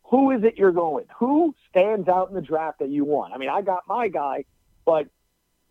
who 0.04 0.32
is 0.32 0.44
it 0.44 0.58
you're 0.58 0.72
going? 0.72 1.06
Who 1.18 1.54
stands 1.70 2.08
out 2.08 2.30
in 2.30 2.36
the 2.36 2.42
draft 2.42 2.80
that 2.80 2.90
you 2.90 3.04
want? 3.04 3.34
I 3.34 3.38
mean, 3.38 3.50
I 3.50 3.62
got 3.62 3.84
my 3.88 4.08
guy, 4.08 4.46
but 4.86 5.08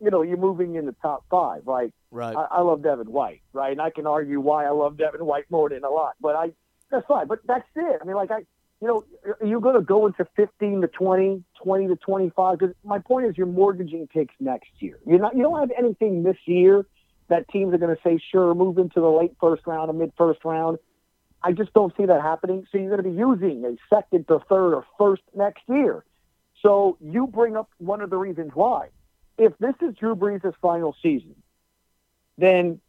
you 0.00 0.10
know, 0.10 0.22
you're 0.22 0.36
moving 0.36 0.76
in 0.76 0.86
the 0.86 0.94
top 1.02 1.24
five, 1.28 1.62
right? 1.66 1.92
Right. 2.10 2.36
I, 2.36 2.58
I 2.58 2.60
love 2.60 2.82
Devin 2.82 3.10
White, 3.10 3.42
right? 3.52 3.72
And 3.72 3.80
I 3.80 3.90
can 3.90 4.06
argue 4.06 4.38
why 4.38 4.64
I 4.64 4.70
love 4.70 4.96
Devin 4.96 5.24
White 5.24 5.50
more 5.50 5.68
than 5.68 5.82
a 5.82 5.90
lot, 5.90 6.14
but 6.20 6.36
I 6.36 6.52
that's 6.90 7.06
fine. 7.06 7.26
But 7.26 7.40
that's 7.46 7.68
it. 7.74 8.00
I 8.00 8.04
mean, 8.04 8.16
like 8.16 8.30
I 8.30 8.44
you 8.80 8.86
know, 8.86 9.04
are 9.40 9.46
you 9.46 9.60
going 9.60 9.74
to 9.74 9.82
go 9.82 10.06
into 10.06 10.26
15 10.36 10.82
to 10.82 10.88
20, 10.88 11.42
20 11.62 11.88
to 11.88 11.96
25? 11.96 12.58
Because 12.58 12.74
my 12.84 12.98
point 12.98 13.26
is, 13.26 13.36
you're 13.36 13.46
mortgaging 13.46 14.06
picks 14.06 14.34
next 14.38 14.70
year. 14.78 14.98
You're 15.06 15.18
not. 15.18 15.36
You 15.36 15.42
don't 15.42 15.58
have 15.58 15.72
anything 15.76 16.22
this 16.22 16.36
year 16.44 16.86
that 17.28 17.48
teams 17.48 17.74
are 17.74 17.78
going 17.78 17.94
to 17.94 18.02
say, 18.02 18.18
sure, 18.30 18.54
move 18.54 18.78
into 18.78 19.00
the 19.00 19.08
late 19.08 19.34
first 19.40 19.66
round 19.66 19.90
or 19.90 19.94
mid 19.94 20.12
first 20.16 20.44
round. 20.44 20.78
I 21.42 21.52
just 21.52 21.72
don't 21.72 21.94
see 21.96 22.06
that 22.06 22.22
happening. 22.22 22.66
So 22.70 22.78
you're 22.78 22.96
going 22.96 23.02
to 23.02 23.10
be 23.10 23.16
using 23.16 23.64
a 23.64 23.76
second 23.94 24.28
to 24.28 24.40
third 24.48 24.74
or 24.74 24.84
first 24.96 25.22
next 25.34 25.62
year. 25.68 26.04
So 26.62 26.96
you 27.00 27.26
bring 27.26 27.56
up 27.56 27.68
one 27.78 28.00
of 28.00 28.10
the 28.10 28.16
reasons 28.16 28.52
why. 28.54 28.88
If 29.36 29.56
this 29.58 29.74
is 29.80 29.94
Drew 29.94 30.16
Brees' 30.16 30.52
final 30.60 30.96
season, 31.00 31.36
then 32.38 32.80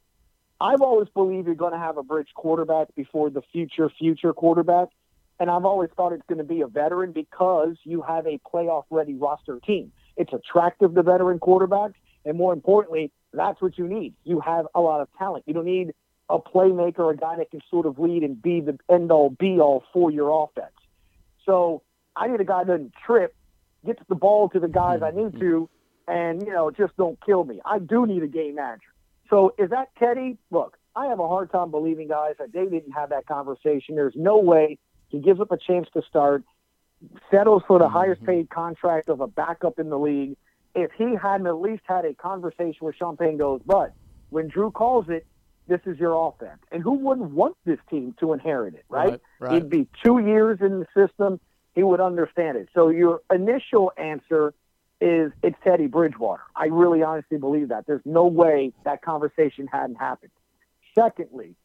I've 0.60 0.82
always 0.82 1.08
believed 1.10 1.46
you're 1.46 1.56
going 1.56 1.74
to 1.74 1.80
have 1.80 1.98
a 1.98 2.04
bridge 2.04 2.30
quarterback 2.34 2.94
before 2.96 3.30
the 3.30 3.42
future 3.52 3.90
future 3.90 4.34
quarterback. 4.34 4.90
And 5.40 5.50
I've 5.50 5.66
always 5.66 5.90
thought 5.96 6.12
it's 6.12 6.26
going 6.28 6.40
to 6.40 6.44
be 6.44 6.62
a 6.62 6.68
veteran 6.68 7.12
because 7.14 7.78
you 7.84 8.02
have 8.02 8.28
a 8.28 8.40
playoff 8.40 8.84
ready 8.90 9.16
roster 9.16 9.60
team. 9.60 9.92
It's 10.18 10.34
attractive 10.34 10.96
to 10.96 11.04
veteran 11.04 11.40
quarterbacks. 11.40 11.94
And 12.26 12.38
more 12.38 12.52
importantly, 12.52 13.12
that's 13.34 13.62
what 13.62 13.78
you 13.78 13.88
need. 13.88 14.14
You 14.26 14.42
have 14.42 14.68
a 14.76 14.82
lot 14.82 15.02
of 15.02 15.08
talent. 15.18 15.46
You 15.48 15.54
don't 15.54 15.66
need 15.66 15.94
a 16.30 16.40
playmaker, 16.40 17.12
a 17.12 17.16
guy 17.16 17.38
that 17.38 17.52
can 17.52 17.62
sort 17.72 17.86
of 17.86 17.98
lead 17.98 18.24
and 18.24 18.42
be 18.42 18.60
the 18.60 18.78
end 18.90 19.12
all 19.12 19.30
be 19.30 19.60
all 19.60 19.84
for 19.94 20.12
your 20.12 20.44
offense. 20.44 20.76
So 21.46 21.82
I 22.16 22.28
need 22.28 22.42
a 22.42 22.46
guy 22.46 22.66
that 22.66 22.72
doesn't 22.72 22.94
trip, 23.06 23.34
gets 23.86 24.02
the 24.10 24.16
ball 24.16 24.50
to 24.50 24.60
the 24.60 24.68
guys 24.68 25.02
I 25.02 25.12
need 25.12 25.40
to, 25.40 25.70
and, 26.08 26.46
you 26.46 26.52
know, 26.52 26.70
just 26.70 26.96
don't 26.98 27.18
kill 27.26 27.46
me. 27.46 27.62
I 27.66 27.80
do 27.80 28.06
need 28.06 28.24
a 28.24 28.28
game 28.28 28.56
manager. 28.56 28.94
So 29.30 29.54
is 29.58 29.70
that 29.70 29.90
Teddy? 29.98 30.38
Look, 30.52 30.78
I 30.96 31.08
have 31.08 31.20
a 31.20 31.28
hard 31.28 31.52
time 31.52 31.72
believing, 31.72 32.10
guys, 32.10 32.36
that 32.40 32.52
they 32.52 32.66
didn't 32.66 32.92
have 32.92 33.10
that 33.10 33.26
conversation. 33.26 33.96
There's 33.96 34.16
no 34.16 34.40
way 34.40 34.78
he 35.10 35.20
gives 35.20 35.40
up 35.40 35.52
a 35.52 35.58
chance 35.58 35.88
to 35.94 36.02
start, 36.08 36.44
settles 37.32 37.64
for 37.68 37.80
the 37.80 37.86
mm-hmm. 37.86 37.94
highest 37.94 38.24
paid 38.24 38.50
contract 38.50 39.10
of 39.10 39.22
a 39.22 39.28
backup 39.28 39.80
in 39.80 39.90
the 39.90 40.00
league. 40.00 40.38
If 40.76 40.92
he 40.98 41.16
hadn't 41.22 41.48
at 41.48 41.60
least 41.60 41.84
had 41.86 42.06
a 42.06 42.14
conversation 42.14 42.78
with 42.82 42.96
Sean 42.96 43.18
Payton 43.18 43.38
goes, 43.38 43.62
but 43.66 43.94
when 44.30 44.48
Drew 44.48 44.72
calls 44.72 45.10
it, 45.10 45.26
this 45.68 45.82
is 45.86 45.98
your 46.00 46.28
offense. 46.28 46.62
And 46.72 46.84
who 46.84 46.94
wouldn't 46.94 47.32
want 47.32 47.56
this 47.66 47.80
team 47.90 48.16
to 48.20 48.34
inherit 48.34 48.74
it, 48.76 48.86
right? 48.90 49.10
right, 49.10 49.22
right. 49.40 49.54
He'd 49.54 49.70
be 49.70 49.88
two 50.04 50.20
years 50.20 50.60
in 50.62 50.80
the 50.80 50.88
system. 50.96 51.40
He 51.76 51.84
would 51.84 52.02
understand 52.02 52.58
it. 52.58 52.70
So 52.74 52.90
your 52.90 53.22
initial 53.32 53.92
answer 53.98 54.54
is 55.00 55.32
it's 55.44 55.56
Teddy 55.64 55.88
Bridgewater. 55.88 56.44
I 56.56 56.66
really 56.66 57.04
honestly 57.04 57.38
believe 57.38 57.70
that. 57.70 57.86
There's 57.88 58.02
no 58.06 58.26
way 58.26 58.74
that 58.84 59.02
conversation 59.02 59.68
hadn't 59.68 59.96
happened. 59.96 60.32
Secondly, 60.94 61.56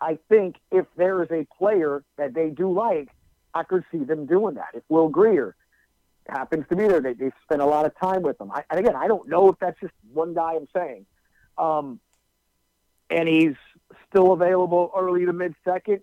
I 0.00 0.18
think 0.28 0.56
if 0.70 0.86
there 0.96 1.22
is 1.22 1.30
a 1.30 1.46
player 1.56 2.02
that 2.16 2.34
they 2.34 2.50
do 2.50 2.72
like, 2.72 3.08
I 3.54 3.62
could 3.64 3.84
see 3.90 4.04
them 4.04 4.26
doing 4.26 4.54
that. 4.54 4.68
If 4.74 4.82
Will 4.88 5.08
Grier 5.08 5.56
happens 6.28 6.66
to 6.68 6.76
be 6.76 6.86
there, 6.86 7.00
they, 7.00 7.14
they 7.14 7.30
spend 7.44 7.62
a 7.62 7.66
lot 7.66 7.86
of 7.86 7.98
time 7.98 8.22
with 8.22 8.38
them. 8.38 8.50
I, 8.52 8.62
and 8.70 8.78
again, 8.78 8.94
I 8.94 9.08
don't 9.08 9.28
know 9.28 9.48
if 9.48 9.58
that's 9.58 9.78
just 9.80 9.94
one 10.12 10.34
guy 10.34 10.54
I'm 10.54 10.68
saying. 10.74 11.06
Um, 11.56 12.00
and 13.10 13.28
he's 13.28 13.56
still 14.08 14.32
available 14.32 14.92
early 14.96 15.24
to 15.24 15.32
mid 15.32 15.54
second. 15.64 16.00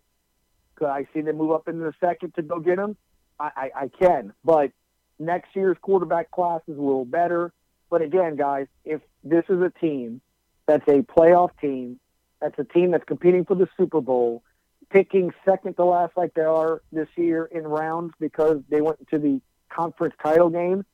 Could 0.76 0.88
I 0.88 1.07
see 1.13 1.22
them 1.22 1.38
move 1.38 1.51
up 1.51 1.67
into 1.67 1.84
the 1.84 1.93
second 1.99 2.34
to 2.36 2.41
go 2.41 2.59
get 2.59 2.80
him? 2.80 2.97
I, 3.39 3.51
I, 3.55 3.84
I 3.84 3.88
can. 3.88 4.34
But 4.43 4.72
next 5.19 5.55
year's 5.55 5.78
quarterback 5.82 6.32
class 6.32 6.61
is 6.67 6.78
a 6.78 6.82
little 6.82 7.05
better. 7.05 7.53
But 7.89 8.01
again, 8.01 8.36
guys, 8.36 8.67
if 8.84 9.01
this 9.24 9.45
is 9.47 9.61
a 9.61 9.72
team 9.80 10.22
that's 10.65 10.88
a 10.88 11.01
playoff 11.03 11.51
team 11.61 11.99
that's 12.45 12.59
a 12.59 12.73
team 12.73 12.91
that's 12.91 13.03
competing 13.05 13.43
for 13.43 13.55
the 13.55 13.67
Super 13.75 14.01
Bowl, 14.01 14.43
picking 14.91 15.31
second 15.43 15.73
to 15.75 15.85
last 15.85 16.15
like 16.15 16.35
they 16.35 16.43
are 16.43 16.83
this 16.91 17.07
year 17.15 17.45
in 17.45 17.63
rounds 17.63 18.13
because 18.19 18.61
they 18.69 18.81
went 18.81 18.99
to 19.09 19.17
the 19.17 19.41
conference 19.69 20.13
title 20.21 20.49
game, 20.49 20.85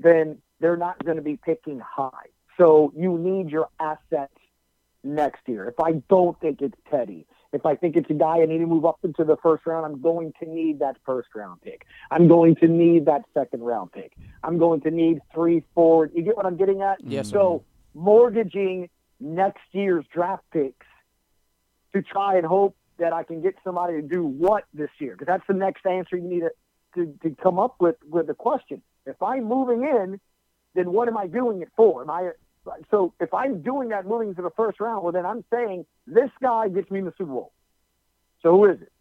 then 0.00 0.38
they're 0.58 0.76
not 0.76 1.02
going 1.04 1.16
to 1.16 1.22
be 1.22 1.36
picking 1.36 1.78
high. 1.80 2.26
So 2.56 2.92
you 2.96 3.18
need 3.18 3.50
your 3.50 3.68
assets 3.78 4.34
next 5.04 5.42
year. 5.46 5.68
If 5.68 5.78
I 5.78 6.02
don't 6.08 6.38
think 6.40 6.60
it's 6.60 6.76
Teddy, 6.90 7.26
If 7.52 7.64
I 7.64 7.76
think 7.76 7.96
it's 7.96 8.10
a 8.10 8.14
guy 8.14 8.42
I 8.42 8.46
need 8.46 8.58
to 8.58 8.66
move 8.66 8.84
up 8.84 8.98
into 9.04 9.24
the 9.24 9.36
first 9.36 9.64
round, 9.64 9.86
I'm 9.86 10.00
going 10.00 10.32
to 10.42 10.48
need 10.48 10.80
that 10.80 10.96
first 11.06 11.28
round 11.34 11.60
pick. 11.62 11.86
I'm 12.10 12.26
going 12.26 12.56
to 12.56 12.66
need 12.66 13.06
that 13.06 13.22
second 13.32 13.62
round 13.62 13.92
pick. 13.92 14.12
I'm 14.42 14.58
going 14.58 14.80
to 14.82 14.90
need 14.90 15.20
three, 15.32 15.62
four. 15.74 16.10
You 16.12 16.22
get 16.22 16.36
what 16.36 16.46
I'm 16.46 16.56
getting 16.56 16.82
at? 16.82 16.98
Yes. 17.04 17.30
So 17.30 17.64
mortgaging 17.94 18.88
next 19.20 19.62
year's 19.72 20.04
draft 20.12 20.44
picks 20.52 20.86
to 22.02 22.08
try 22.08 22.36
and 22.36 22.46
hope 22.46 22.76
that 22.98 23.12
I 23.12 23.22
can 23.24 23.42
get 23.42 23.54
somebody 23.64 24.00
to 24.00 24.02
do 24.02 24.24
what 24.24 24.64
this 24.72 24.90
year? 24.98 25.12
Because 25.12 25.26
that's 25.26 25.46
the 25.46 25.54
next 25.54 25.84
answer 25.86 26.16
you 26.16 26.28
need 26.28 26.40
to, 26.40 26.50
to, 26.94 27.18
to 27.22 27.36
come 27.42 27.58
up 27.58 27.76
with 27.78 27.96
with 28.08 28.26
the 28.26 28.34
question. 28.34 28.82
If 29.04 29.22
I'm 29.22 29.44
moving 29.44 29.82
in, 29.82 30.20
then 30.74 30.92
what 30.92 31.08
am 31.08 31.16
I 31.16 31.26
doing 31.26 31.62
it 31.62 31.68
for? 31.76 32.02
Am 32.02 32.10
I 32.10 32.30
so 32.90 33.12
if 33.20 33.32
I'm 33.32 33.62
doing 33.62 33.90
that 33.90 34.06
moving 34.06 34.34
to 34.34 34.42
the 34.42 34.50
first 34.56 34.80
round, 34.80 35.02
well, 35.02 35.12
then 35.12 35.26
I'm 35.26 35.44
saying 35.52 35.86
this 36.06 36.30
guy 36.42 36.68
gets 36.68 36.90
me 36.90 37.00
in 37.00 37.04
the 37.04 37.12
Super 37.16 37.32
Bowl. 37.32 37.52
So 38.42 38.52
who 38.52 38.64
is 38.66 38.80
it? 38.82 38.92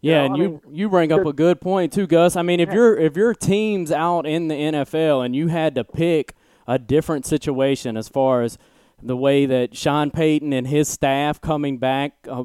Yeah, 0.00 0.10
You 0.10 0.14
know, 0.18 0.24
and 0.24 0.34
I 0.34 0.36
you 0.38 0.48
mean, 0.50 0.60
you 0.70 0.88
bring 0.88 1.12
up 1.12 1.26
a 1.26 1.32
good 1.32 1.60
point 1.60 1.92
too, 1.92 2.06
Gus. 2.06 2.36
I 2.36 2.42
mean, 2.42 2.60
if 2.60 2.68
Yeah. 2.68 2.74
your 2.76 2.96
if 2.96 3.16
your 3.16 3.34
team's 3.34 3.90
out 3.90 4.26
in 4.26 4.48
the 4.48 4.54
NFL 4.54 5.24
and 5.24 5.34
you 5.34 5.48
had 5.48 5.74
to 5.74 5.84
pick 5.84 6.34
a 6.66 6.78
different 6.78 7.26
situation 7.26 7.96
as 7.96 8.08
far 8.08 8.42
as 8.42 8.58
the 9.02 9.16
way 9.16 9.46
that 9.46 9.76
Sean 9.76 10.10
Payton 10.10 10.52
and 10.52 10.66
his 10.66 10.88
staff 10.88 11.40
coming 11.40 11.78
back 11.78 12.12
uh, 12.28 12.44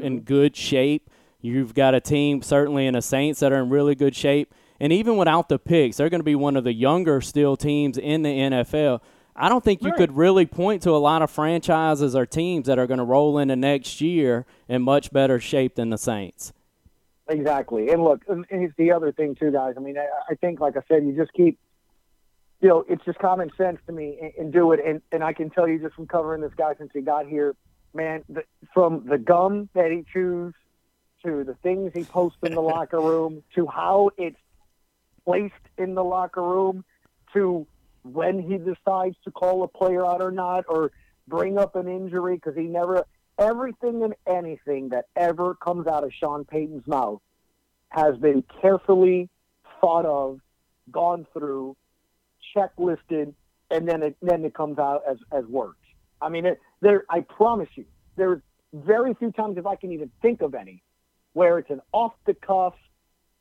in 0.00 0.20
good 0.20 0.56
shape, 0.56 1.10
you've 1.40 1.74
got 1.74 1.94
a 1.94 2.00
team 2.00 2.42
certainly 2.42 2.86
in 2.86 2.94
the 2.94 3.02
Saints 3.02 3.40
that 3.40 3.52
are 3.52 3.60
in 3.62 3.68
really 3.70 3.94
good 3.94 4.16
shape, 4.16 4.54
and 4.80 4.92
even 4.92 5.16
without 5.16 5.48
the 5.48 5.58
picks, 5.58 5.96
they're 5.98 6.10
going 6.10 6.20
to 6.20 6.24
be 6.24 6.34
one 6.34 6.56
of 6.56 6.64
the 6.64 6.72
younger 6.72 7.20
still 7.20 7.56
teams 7.56 7.98
in 7.98 8.22
the 8.22 8.30
NFL. 8.30 9.00
I 9.34 9.48
don't 9.48 9.64
think 9.64 9.82
you 9.82 9.88
Right. 9.90 9.96
could 9.96 10.16
really 10.16 10.44
point 10.44 10.82
to 10.82 10.90
a 10.90 10.98
lot 10.98 11.22
of 11.22 11.30
franchises 11.30 12.14
or 12.14 12.26
teams 12.26 12.66
that 12.66 12.78
are 12.78 12.86
going 12.86 12.98
to 12.98 13.04
roll 13.04 13.38
into 13.38 13.56
next 13.56 14.00
year 14.00 14.44
in 14.68 14.82
much 14.82 15.10
better 15.12 15.40
shape 15.40 15.76
than 15.76 15.90
the 15.90 15.96
Saints. 15.98 16.52
Exactly. 17.28 17.88
And 17.90 18.02
look, 18.02 18.22
and 18.28 18.44
it's 18.50 18.74
the 18.76 18.92
other 18.92 19.12
thing 19.12 19.34
too, 19.34 19.50
guys. 19.52 19.74
I 19.76 19.80
mean, 19.80 19.96
I, 19.96 20.06
I 20.30 20.34
think, 20.34 20.60
like 20.60 20.76
I 20.76 20.82
said, 20.88 21.04
you 21.04 21.12
just 21.16 21.32
keep, 21.32 21.58
you 22.62 22.68
know, 22.68 22.84
it's 22.88 23.04
just 23.04 23.18
common 23.18 23.50
sense 23.58 23.78
to 23.86 23.92
me 23.92 24.16
and, 24.22 24.32
and 24.38 24.52
do 24.52 24.70
it. 24.70 24.80
And, 24.86 25.02
and 25.10 25.22
I 25.22 25.32
can 25.32 25.50
tell 25.50 25.68
you 25.68 25.80
just 25.80 25.94
from 25.96 26.06
covering 26.06 26.40
this 26.40 26.52
guy 26.56 26.74
since 26.78 26.90
he 26.94 27.00
got 27.00 27.26
here, 27.26 27.56
man, 27.92 28.22
the, 28.28 28.44
from 28.72 29.04
the 29.04 29.18
gum 29.18 29.68
that 29.74 29.90
he 29.90 30.04
chews 30.12 30.54
to 31.24 31.42
the 31.44 31.54
things 31.62 31.90
he 31.92 32.04
posts 32.04 32.38
in 32.44 32.54
the 32.54 32.60
locker 32.62 33.00
room 33.00 33.42
to 33.56 33.66
how 33.66 34.10
it's 34.16 34.38
placed 35.24 35.54
in 35.76 35.94
the 35.94 36.04
locker 36.04 36.42
room 36.42 36.84
to 37.32 37.66
when 38.04 38.40
he 38.40 38.58
decides 38.58 39.16
to 39.24 39.30
call 39.32 39.64
a 39.64 39.68
player 39.68 40.06
out 40.06 40.22
or 40.22 40.30
not 40.30 40.64
or 40.68 40.92
bring 41.26 41.58
up 41.58 41.74
an 41.74 41.88
injury 41.88 42.36
because 42.36 42.54
he 42.56 42.64
never 42.64 43.04
everything 43.38 44.02
and 44.04 44.14
anything 44.26 44.90
that 44.90 45.06
ever 45.16 45.54
comes 45.54 45.86
out 45.86 46.04
of 46.04 46.12
Sean 46.12 46.44
Payton's 46.44 46.86
mouth 46.86 47.20
has 47.88 48.16
been 48.18 48.44
carefully 48.60 49.28
thought 49.80 50.06
of, 50.06 50.40
gone 50.90 51.26
through, 51.32 51.76
checklisted, 52.54 53.34
and 53.70 53.88
then 53.88 54.02
it 54.02 54.16
then 54.22 54.44
it 54.44 54.54
comes 54.54 54.78
out 54.78 55.02
as 55.08 55.18
as 55.32 55.44
words. 55.46 55.78
I 56.20 56.28
mean, 56.28 56.46
it, 56.46 56.60
there. 56.80 57.04
I 57.10 57.20
promise 57.20 57.68
you, 57.74 57.84
there's 58.16 58.40
very 58.72 59.14
few 59.14 59.32
times, 59.32 59.58
if 59.58 59.66
I 59.66 59.76
can 59.76 59.92
even 59.92 60.10
think 60.22 60.42
of 60.42 60.54
any, 60.54 60.82
where 61.32 61.58
it's 61.58 61.70
an 61.70 61.80
off 61.92 62.12
the 62.26 62.34
cuff. 62.34 62.74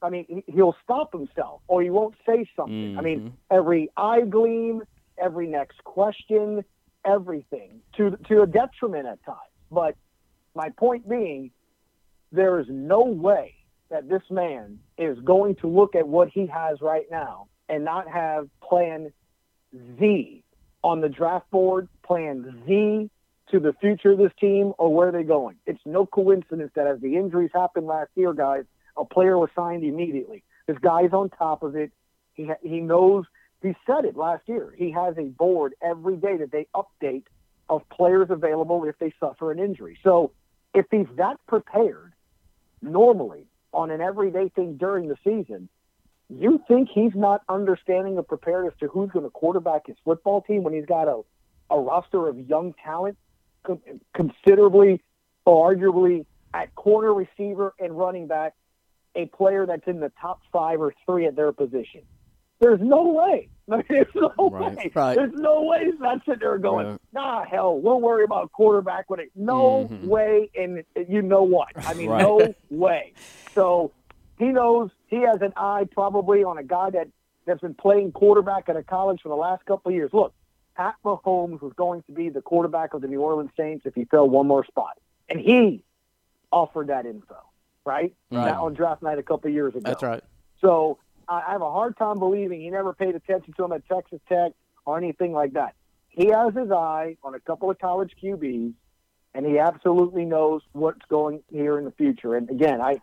I 0.04 0.10
mean, 0.10 0.26
he- 0.28 0.52
he'll 0.52 0.76
stop 0.84 1.12
himself, 1.12 1.62
or 1.68 1.84
he 1.84 1.92
won't 1.92 2.16
say 2.26 2.50
something. 2.56 2.98
I 2.98 3.02
mean, 3.02 3.20
mm-hmm. 3.20 3.36
every 3.52 3.90
eye 3.96 4.22
gleam, 4.22 4.82
every 5.18 5.48
next 5.48 5.84
question, 5.84 6.66
everything 7.06 7.82
to 7.98 8.18
to 8.30 8.42
a 8.42 8.48
detriment 8.48 9.08
at 9.08 9.24
times. 9.24 9.38
But 9.70 9.96
my 10.56 10.70
point 10.70 11.08
being, 11.08 11.52
there 12.32 12.60
is 12.60 12.66
no 12.70 13.02
way 13.02 13.56
that 13.90 14.10
this 14.10 14.24
man 14.30 14.80
is 14.98 15.20
going 15.20 15.56
to 15.58 15.68
look 15.68 15.96
at 15.96 16.08
what 16.08 16.30
he 16.30 16.48
has 16.48 16.82
right 16.82 17.06
now 17.12 17.48
and 17.72 17.86
not 17.86 18.08
have 18.08 18.50
plan 18.62 19.12
Z 19.98 20.44
on 20.84 21.02
the 21.02 21.10
draft 21.10 21.50
board, 21.50 21.88
plan 22.04 22.64
Z 22.68 23.10
to 23.52 23.60
the 23.60 23.74
future 23.80 24.12
of 24.12 24.18
this 24.18 24.34
team 24.40 24.74
or 24.78 24.94
where 24.94 25.12
they're 25.12 25.24
going. 25.24 25.56
It's 25.66 25.80
no 25.86 26.06
coincidence 26.06 26.72
that 26.76 26.86
as 26.86 27.00
the 27.00 27.16
injuries 27.16 27.52
happened 27.54 27.88
last 27.88 28.10
year, 28.16 28.34
guys, 28.34 28.66
a 28.98 29.06
player 29.06 29.38
was 29.38 29.50
signed 29.56 29.84
immediately. 29.84 30.44
This 30.68 30.78
guy's 30.80 31.14
on 31.14 31.30
top 31.30 31.64
of 31.64 31.76
it. 31.76 31.92
He 32.34 32.52
he 32.62 32.82
knows. 32.82 33.26
He 33.62 33.74
said 33.86 34.06
it 34.06 34.18
last 34.18 34.44
year. 34.48 34.74
He 34.76 34.92
has 34.92 35.18
a 35.18 35.26
board 35.26 35.74
every 35.82 36.18
day 36.18 36.38
that 36.38 36.52
they 36.52 36.68
update 36.76 37.26
of 37.70 37.88
players 37.90 38.28
available 38.30 38.84
if 38.86 38.98
they 39.00 39.14
suffer 39.20 39.52
an 39.52 39.60
injury. 39.60 39.98
So 40.04 40.32
if 40.74 40.88
he's 40.92 41.08
that 41.16 41.38
prepared 41.48 42.12
normally 42.82 43.46
on 43.72 43.92
an 43.92 44.02
everyday 44.02 44.50
thing 44.50 44.78
during 44.78 45.08
the 45.08 45.18
season, 45.24 45.70
you 46.40 46.62
think 46.68 46.90
he's 46.94 47.12
not 47.16 47.42
understanding 47.50 48.18
or 48.18 48.24
prepared 48.24 48.68
as 48.68 48.74
to 48.80 48.88
who's 48.88 49.10
going 49.12 49.26
to 49.26 49.30
quarterback 49.32 49.88
his 49.88 49.98
football 50.06 50.42
team 50.42 50.64
when 50.64 50.74
he's 50.74 50.86
got 50.86 51.08
a, 51.08 51.22
a 51.70 51.80
roster 51.80 52.28
of 52.28 52.38
young 52.40 52.74
talent 52.84 53.18
con- 53.66 53.82
considerably 54.16 55.02
or 55.46 55.74
arguably 55.74 56.26
at 56.54 56.74
corner 56.76 57.14
receiver 57.14 57.74
and 57.80 57.98
running 57.98 58.28
back, 58.28 58.54
a 59.16 59.26
player 59.28 59.66
that's 59.66 59.88
in 59.88 60.00
the 60.00 60.12
top 60.22 60.40
five 60.54 60.80
or 60.80 60.94
three 61.06 61.26
at 61.26 61.36
their 61.36 61.52
position. 61.52 62.02
There's 62.60 62.80
no 62.82 63.04
way. 63.12 63.50
I 63.72 63.76
mean, 63.78 63.84
there's 63.90 64.08
no 64.16 64.50
Right. 64.50 64.76
way. 64.78 64.92
Right. 64.94 65.16
There's 65.16 65.34
no 65.34 65.64
way 65.64 65.86
he's 65.86 66.00
not 66.00 66.20
sitting 66.26 66.40
there 66.42 66.58
going, 66.60 66.88
Right. 66.88 67.00
nah, 67.14 67.44
hell, 67.46 67.78
we'll 67.80 68.00
worry 68.00 68.24
about 68.24 68.52
quarterback 68.52 69.10
when 69.10 69.20
it. 69.20 69.32
No 69.36 69.88
Mhm. 69.90 70.08
way, 70.08 70.50
and 70.56 70.84
you 71.10 71.22
know 71.22 71.44
what? 71.44 71.70
I 71.76 71.94
mean, 71.94 72.10
Right. 72.10 72.22
no 72.22 72.54
way. 72.70 73.14
So 73.56 73.92
he 74.42 74.48
knows 74.48 74.90
he 75.08 75.18
has 75.18 75.42
an 75.42 75.54
eye 75.56 75.88
probably 75.92 76.44
on 76.44 76.58
a 76.58 76.64
guy 76.64 76.90
that 76.90 77.08
that's 77.46 77.62
been 77.62 77.76
playing 77.76 78.12
quarterback 78.12 78.70
at 78.70 78.76
a 78.76 78.84
college 78.84 79.22
for 79.22 79.30
the 79.30 79.36
last 79.36 79.64
couple 79.66 79.90
of 79.90 79.96
years. 79.96 80.10
Look, 80.14 80.34
Pat 80.76 80.96
Mahomes 81.06 81.62
was 81.62 81.74
going 81.76 82.02
to 82.04 82.12
be 82.12 82.30
the 82.30 82.42
quarterback 82.42 82.94
of 82.94 83.02
the 83.02 83.08
New 83.08 83.22
Orleans 83.22 83.52
Saints 83.56 83.86
if 83.86 83.94
he 83.94 84.06
fell 84.06 84.28
one 84.28 84.48
more 84.48 84.66
spot, 84.66 84.98
and 85.30 85.40
he 85.40 85.84
offered 86.52 86.88
that 86.88 87.06
info, 87.06 87.38
right? 87.86 88.14
Right. 88.32 88.46
That 88.46 88.58
on 88.58 88.74
draft 88.74 89.04
night 89.04 89.20
a 89.20 89.24
couple 89.24 89.50
of 89.50 89.54
years 89.54 89.76
ago. 89.76 89.84
That's 89.86 90.04
right. 90.04 90.24
So 90.60 90.98
I 91.28 91.44
I 91.48 91.52
have 91.52 91.62
a 91.62 91.72
hard 91.72 91.96
time 91.98 92.18
believing 92.18 92.62
he 92.62 92.70
never 92.70 92.94
paid 92.94 93.16
attention 93.16 93.54
to 93.58 93.64
him 93.66 93.72
at 93.74 93.88
Texas 93.88 94.20
Tech 94.28 94.54
or 94.86 94.98
anything 94.98 95.34
like 95.34 95.54
that. 95.54 95.76
He 96.10 96.28
has 96.28 96.54
his 96.56 96.72
eye 96.72 97.18
on 97.24 97.36
a 97.36 97.40
couple 97.40 97.70
of 97.70 97.80
college 97.80 98.14
QBs, 98.22 98.74
and 99.34 99.46
he 99.46 99.60
absolutely 99.60 100.26
knows 100.26 100.62
what's 100.74 101.06
going 101.10 101.44
here 101.52 101.78
in 101.78 101.86
the 101.86 101.92
future. 101.92 102.36
And 102.36 102.50
again, 102.50 102.82
I 102.82 103.02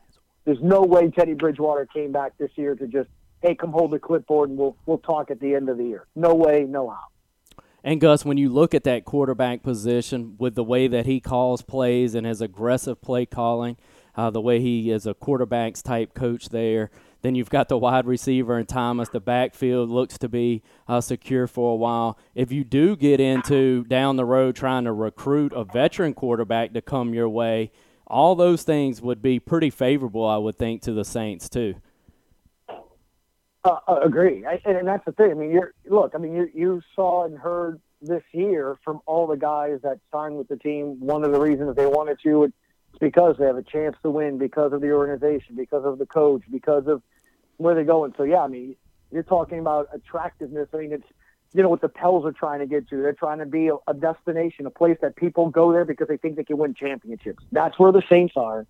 there's 0.49 0.63
no 0.63 0.81
way 0.81 1.11
Teddy 1.11 1.35
Bridgewater 1.35 1.85
came 1.85 2.11
back 2.11 2.33
this 2.39 2.51
year 2.57 2.75
to 2.75 2.87
just 2.87 3.11
hey 3.43 3.55
come 3.55 3.71
hold 3.71 3.91
the 3.91 3.99
clipboard 3.99 4.49
and 4.49 4.59
we'll 4.59 4.75
we'll 4.87 4.97
talk 4.97 5.31
at 5.31 5.41
the 5.41 5.55
end 5.55 5.69
of 5.69 5.77
the 5.77 5.85
year. 5.85 6.07
No 6.17 6.35
way, 6.35 6.65
no 6.67 6.89
how. 6.89 7.61
And 7.85 8.01
Gus, 8.01 8.25
when 8.25 8.39
you 8.39 8.49
look 8.49 8.73
at 8.73 8.83
that 8.85 9.05
quarterback 9.05 9.63
position 9.63 10.37
with 10.39 10.55
the 10.55 10.65
way 10.65 10.89
that 10.89 11.05
he 11.05 11.21
calls 11.21 11.61
plays 11.61 12.15
and 12.15 12.27
his 12.27 12.41
aggressive 12.41 13.03
play 13.03 13.27
calling, 13.27 13.77
uh, 14.17 14.31
the 14.31 14.41
way 14.41 14.59
he 14.59 14.91
is 14.91 15.07
a 15.07 15.13
quarterbacks 15.13 15.83
type 15.83 16.15
coach 16.15 16.49
there, 16.49 16.91
then 17.21 17.35
you've 17.35 17.51
got 17.51 17.69
the 17.69 17.77
wide 17.77 18.07
receiver 18.07 18.57
and 18.57 18.67
Thomas. 18.67 19.11
The 19.11 19.21
backfield 19.21 19.91
looks 19.91 20.17
to 20.17 20.31
be 20.31 20.63
uh, 20.89 21.03
secure 21.03 21.47
for 21.47 21.75
a 21.75 21.77
while. 21.77 22.19
If 22.35 22.51
you 22.51 22.65
do 22.65 22.97
get 22.97 23.21
into 23.21 23.85
down 23.85 24.17
the 24.17 24.25
road 24.25 24.57
trying 24.57 24.85
to 24.85 24.93
recruit 24.93 25.53
a 25.53 25.65
veteran 25.65 26.15
quarterback 26.15 26.73
to 26.73 26.81
come 26.81 27.13
your 27.13 27.29
way, 27.29 27.71
all 28.09 28.35
those 28.35 28.63
things 28.63 29.01
would 29.01 29.23
be 29.23 29.39
pretty 29.39 29.71
favorable, 29.71 30.27
I 30.27 30.37
would 30.37 30.57
think, 30.57 30.83
to 30.83 30.93
the 30.93 31.05
Saints 31.05 31.49
too. 31.49 31.77
Uh, 33.65 33.77
uh, 33.87 34.01
agree, 34.03 34.47
I, 34.47 34.61
and, 34.65 34.79
and 34.79 34.89
that's 34.89 35.05
the 35.05 35.13
thing. 35.13 35.31
I 35.31 35.35
mean, 35.35 35.51
you're 35.51 35.75
look. 35.87 36.13
I 36.15 36.19
mean, 36.19 36.35
you 36.35 36.51
you 36.55 36.83
saw 36.95 37.25
and 37.25 37.39
heard 37.39 37.81
this 38.01 38.23
year 38.33 38.77
from 38.85 39.01
all 39.05 39.27
the 39.27 39.37
guys 39.37 39.81
that 39.83 39.99
signed 40.13 40.37
with 40.37 40.49
the 40.49 40.57
team. 40.57 41.01
One 41.01 41.25
of 41.25 41.33
the 41.33 41.41
reasons 41.41 41.75
they 41.77 41.87
wanted 41.87 42.19
to 42.25 42.45
it's 42.45 42.55
because 43.01 43.37
they 43.39 43.47
have 43.47 43.57
a 43.57 43.63
chance 43.63 43.97
to 44.03 44.11
win, 44.11 44.39
because 44.39 44.73
of 44.73 44.81
the 44.81 44.91
organization, 44.93 45.57
because 45.57 45.85
of 45.85 45.99
the 45.99 46.07
coach, 46.07 46.43
because 46.51 46.87
of 46.87 47.03
where 47.57 47.75
they're 47.75 47.85
going. 47.85 48.15
So 48.17 48.23
yeah, 48.23 48.43
I 48.43 48.49
mean, 48.49 48.77
you're 49.13 49.23
talking 49.23 49.59
about 49.59 49.89
attractiveness. 49.93 50.69
I 50.73 50.79
mean, 50.79 50.93
it's 50.93 51.07
you 51.55 51.63
know 51.63 51.69
what 51.69 51.81
the 51.81 51.89
Pels 51.89 52.25
are 52.27 52.33
trying 52.33 52.61
to 52.61 52.67
get 52.67 52.89
to. 52.91 52.97
They're 52.97 53.13
trying 53.13 53.39
to 53.39 53.47
be 53.47 53.69
a, 53.69 53.75
a 53.87 53.95
destination, 53.95 54.67
a 54.67 54.71
place 54.71 54.99
that 55.01 55.17
people 55.17 55.49
go 55.51 55.73
there 55.73 55.85
because 55.85 56.09
they 56.09 56.17
think 56.17 56.37
they 56.37 56.45
can 56.45 56.59
win 56.59 56.75
championships. 56.75 57.43
That's 57.53 57.79
where 57.79 57.93
the 57.93 58.03
Saints 58.09 58.35
are. 58.37 58.67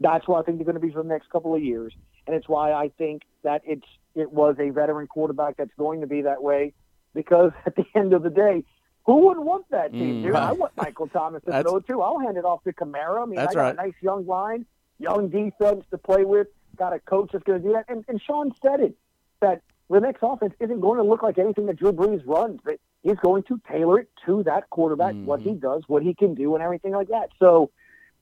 That's 0.00 0.26
where 0.26 0.38
I 0.38 0.42
think 0.42 0.58
they're 0.58 0.64
going 0.64 0.74
to 0.74 0.80
be 0.80 0.90
for 0.90 1.02
the 1.02 1.08
next 1.08 1.30
couple 1.30 1.54
of 1.54 1.62
years, 1.62 1.94
and 2.26 2.34
it's 2.34 2.48
why 2.48 2.72
I 2.72 2.90
think 2.98 3.22
that 3.42 3.62
it's 3.64 3.86
it 4.14 4.32
was 4.32 4.56
a 4.58 4.70
veteran 4.70 5.06
quarterback 5.06 5.56
that's 5.56 5.74
going 5.78 6.00
to 6.00 6.06
be 6.06 6.22
that 6.22 6.42
way, 6.42 6.72
because 7.14 7.52
at 7.66 7.76
the 7.76 7.84
end 7.94 8.12
of 8.12 8.22
the 8.22 8.30
day, 8.30 8.64
who 9.06 9.26
wouldn't 9.26 9.46
want 9.46 9.66
that 9.70 9.92
team, 9.92 10.22
Mm, 10.22 10.22
dude? 10.24 10.34
I 10.34 10.52
want 10.52 10.72
Michael 10.76 11.08
Thomas 11.08 11.42
to 11.44 11.62
throw 11.62 11.80
too. 11.80 12.00
I'll 12.00 12.18
hand 12.18 12.36
it 12.36 12.44
off 12.44 12.64
to 12.64 12.72
Kamara. 12.72 13.22
I 13.22 13.26
mean, 13.26 13.38
I 13.38 13.44
got 13.44 13.56
right. 13.56 13.72
a 13.72 13.76
nice 13.76 13.94
young 14.00 14.26
line, 14.26 14.66
young 14.98 15.28
defense 15.28 15.84
to 15.90 15.98
play 15.98 16.24
with. 16.24 16.48
Got 16.76 16.92
a 16.92 16.98
coach 16.98 17.30
that's 17.32 17.44
going 17.44 17.62
to 17.62 17.68
do 17.68 17.74
that, 17.74 17.84
and, 17.88 18.04
and 18.08 18.20
Sean 18.20 18.52
said 18.60 18.80
it 18.80 18.96
that 19.40 19.62
the 19.90 20.00
next 20.00 20.20
offense 20.22 20.54
isn't 20.60 20.80
going 20.80 20.98
to 20.98 21.04
look 21.04 21.22
like 21.22 21.38
anything 21.38 21.66
that 21.66 21.76
Drew 21.76 21.92
Brees 21.92 22.22
runs. 22.26 22.60
But 22.64 22.76
he's 23.02 23.18
going 23.22 23.42
to 23.44 23.60
tailor 23.70 24.00
it 24.00 24.08
to 24.26 24.42
that 24.44 24.70
quarterback, 24.70 25.14
what 25.14 25.40
he 25.40 25.50
mm-hmm. 25.50 25.58
does, 25.58 25.82
what 25.86 26.02
he 26.02 26.14
can 26.14 26.34
do, 26.34 26.54
and 26.54 26.62
everything 26.62 26.92
like 26.92 27.08
that. 27.08 27.30
So 27.38 27.70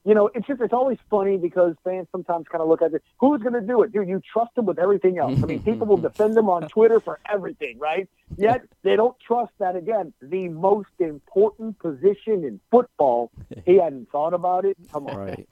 you 0.04 0.14
know, 0.14 0.30
it's 0.34 0.46
just 0.46 0.60
it's 0.60 0.72
always 0.72 0.98
funny 1.08 1.36
because 1.36 1.74
fans 1.84 2.08
sometimes 2.10 2.46
kind 2.50 2.60
of 2.60 2.68
look 2.68 2.82
at 2.82 2.92
it. 2.92 3.02
Who's 3.20 3.40
going 3.40 3.54
to 3.54 3.60
do 3.60 3.82
it, 3.82 3.92
dude? 3.92 4.08
You 4.08 4.20
trust 4.32 4.50
him 4.56 4.66
with 4.66 4.78
everything 4.78 5.18
else. 5.18 5.40
I 5.40 5.46
mean, 5.46 5.62
people 5.62 5.86
will 5.86 5.96
defend 6.08 6.36
him 6.36 6.48
on 6.48 6.68
Twitter 6.68 6.98
for 6.98 7.20
everything, 7.30 7.78
right? 7.78 8.08
Yet 8.36 8.62
they 8.82 8.96
don't 8.96 9.18
trust 9.20 9.52
that 9.58 9.76
again, 9.76 10.12
the 10.20 10.48
most 10.48 10.90
important 10.98 11.78
position 11.78 12.44
in 12.44 12.60
football. 12.70 13.30
He 13.64 13.78
hadn't 13.78 14.10
thought 14.10 14.34
about 14.34 14.64
it. 14.64 14.76
Come 14.92 15.06
on. 15.06 15.16
Right. 15.16 15.48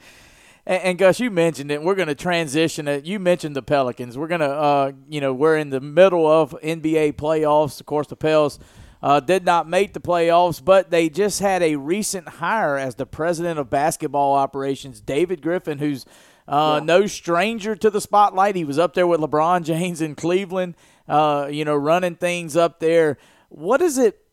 And, 0.71 0.83
and 0.85 0.99
Gus, 0.99 1.19
you 1.19 1.33
mentioned 1.33 1.73
it. 1.73 1.83
We're 1.83 1.97
going 1.97 2.09
to 2.09 2.15
transition 2.15 2.87
it. 2.87 3.05
You 3.05 3.19
mentioned 3.19 3.57
the 3.57 3.63
Pelicans. 3.63 4.17
We're 4.17 4.29
going 4.29 4.41
to, 4.41 4.47
uh, 4.47 4.93
you 5.09 5.21
know, 5.21 5.35
we're 5.35 5.57
in 5.57 5.71
the 5.71 5.81
middle 5.81 6.29
of 6.29 6.53
NBA 6.63 7.15
playoffs. 7.15 7.81
Of 7.81 7.87
course, 7.87 8.07
the 8.07 8.15
Pels 8.15 8.61
uh, 9.03 9.19
did 9.19 9.45
not 9.45 9.69
make 9.69 9.95
the 9.95 10.01
playoffs, 10.01 10.65
but 10.65 10.93
they 10.93 11.09
just 11.09 11.41
had 11.41 11.61
a 11.65 11.75
recent 11.75 12.29
hire 12.29 12.79
as 12.79 12.95
the 12.95 13.05
president 13.05 13.59
of 13.59 13.69
basketball 13.69 14.35
operations, 14.35 15.01
David 15.01 15.43
Griffin, 15.43 15.79
who's 15.79 16.07
uh, 16.47 16.79
yeah. 16.79 16.85
no 16.85 17.07
stranger 17.07 17.75
to 17.75 17.91
the 17.91 18.01
spotlight. 18.01 18.55
He 18.55 18.65
was 18.65 18.79
up 18.79 18.95
there 18.95 19.09
with 19.09 19.19
LeBron 19.19 19.65
James 19.65 20.01
in 20.01 20.15
Cleveland, 20.15 20.77
uh, 21.09 21.49
you 21.51 21.65
know, 21.65 21.75
running 21.75 22.15
things 22.15 22.57
up 22.57 22.79
there. 22.79 23.19
What 23.49 23.83
is 23.83 23.99
it? 23.99 24.25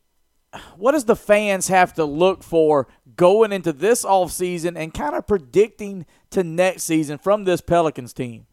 What 0.76 0.92
does 0.92 1.06
the 1.06 1.16
fans 1.16 1.68
have 1.68 1.94
to 1.96 2.06
look 2.06 2.44
for 2.44 2.88
going 3.18 3.52
into 3.52 3.74
this 3.74 4.06
offseason 4.06 4.78
and 4.78 4.94
kind 4.94 5.16
of 5.16 5.28
predicting 5.28 6.06
to 6.30 6.44
next 6.44 6.84
season 6.84 7.18
from 7.18 7.44
this 7.44 7.60
Pelicans 7.62 8.14
team? 8.14 8.46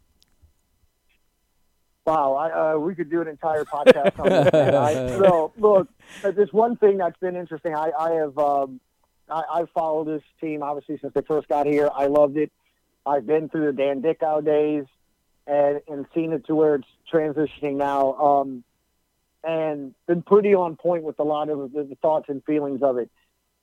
Wow, 2.07 2.35
I, 2.35 2.73
uh, 2.75 2.79
we 2.79 2.95
could 2.95 3.11
do 3.11 3.23
an 3.23 3.29
entire 3.29 3.65
podcast 3.65 4.19
on 4.19 4.29
this. 4.29 4.75
I, 4.75 5.19
so, 5.23 5.53
look, 5.57 5.89
there's 6.23 6.53
one 6.53 6.77
thing 6.77 6.99
that's 6.99 7.19
been 7.19 7.37
interesting. 7.37 7.75
I, 7.75 7.93
I 7.99 8.11
have 8.13 8.37
um, 8.37 8.81
I, 9.31 9.43
I've 9.55 9.71
followed 9.71 10.09
this 10.09 10.23
team 10.41 10.63
obviously 10.63 10.99
since 10.99 11.15
they 11.15 11.23
first 11.23 11.49
got 11.49 11.67
here. 11.67 11.89
I 11.95 12.07
loved 12.07 12.37
it. 12.37 12.53
I've 13.07 13.27
been 13.27 13.49
through 13.49 13.67
the 13.67 13.73
Dan 13.73 14.01
Dickau 14.01 14.41
days 14.41 14.85
and 15.47 15.81
and 15.89 16.07
seen 16.15 16.33
it 16.33 16.47
to 16.47 16.55
where 16.55 16.77
it's 16.77 16.89
transitioning 17.13 17.77
now. 17.77 18.15
Um, 18.15 18.65
and 19.43 19.95
been 20.07 20.23
pretty 20.23 20.55
on 20.55 20.77
point 20.77 21.05
with 21.05 21.19
a 21.19 21.23
lot 21.23 21.51
of 21.51 21.73
the, 21.73 21.85
the 21.85 21.97
thoughts 21.97 22.27
and 22.29 22.43
feelings 22.45 22.83
of 22.83 22.97
it. 22.97 23.11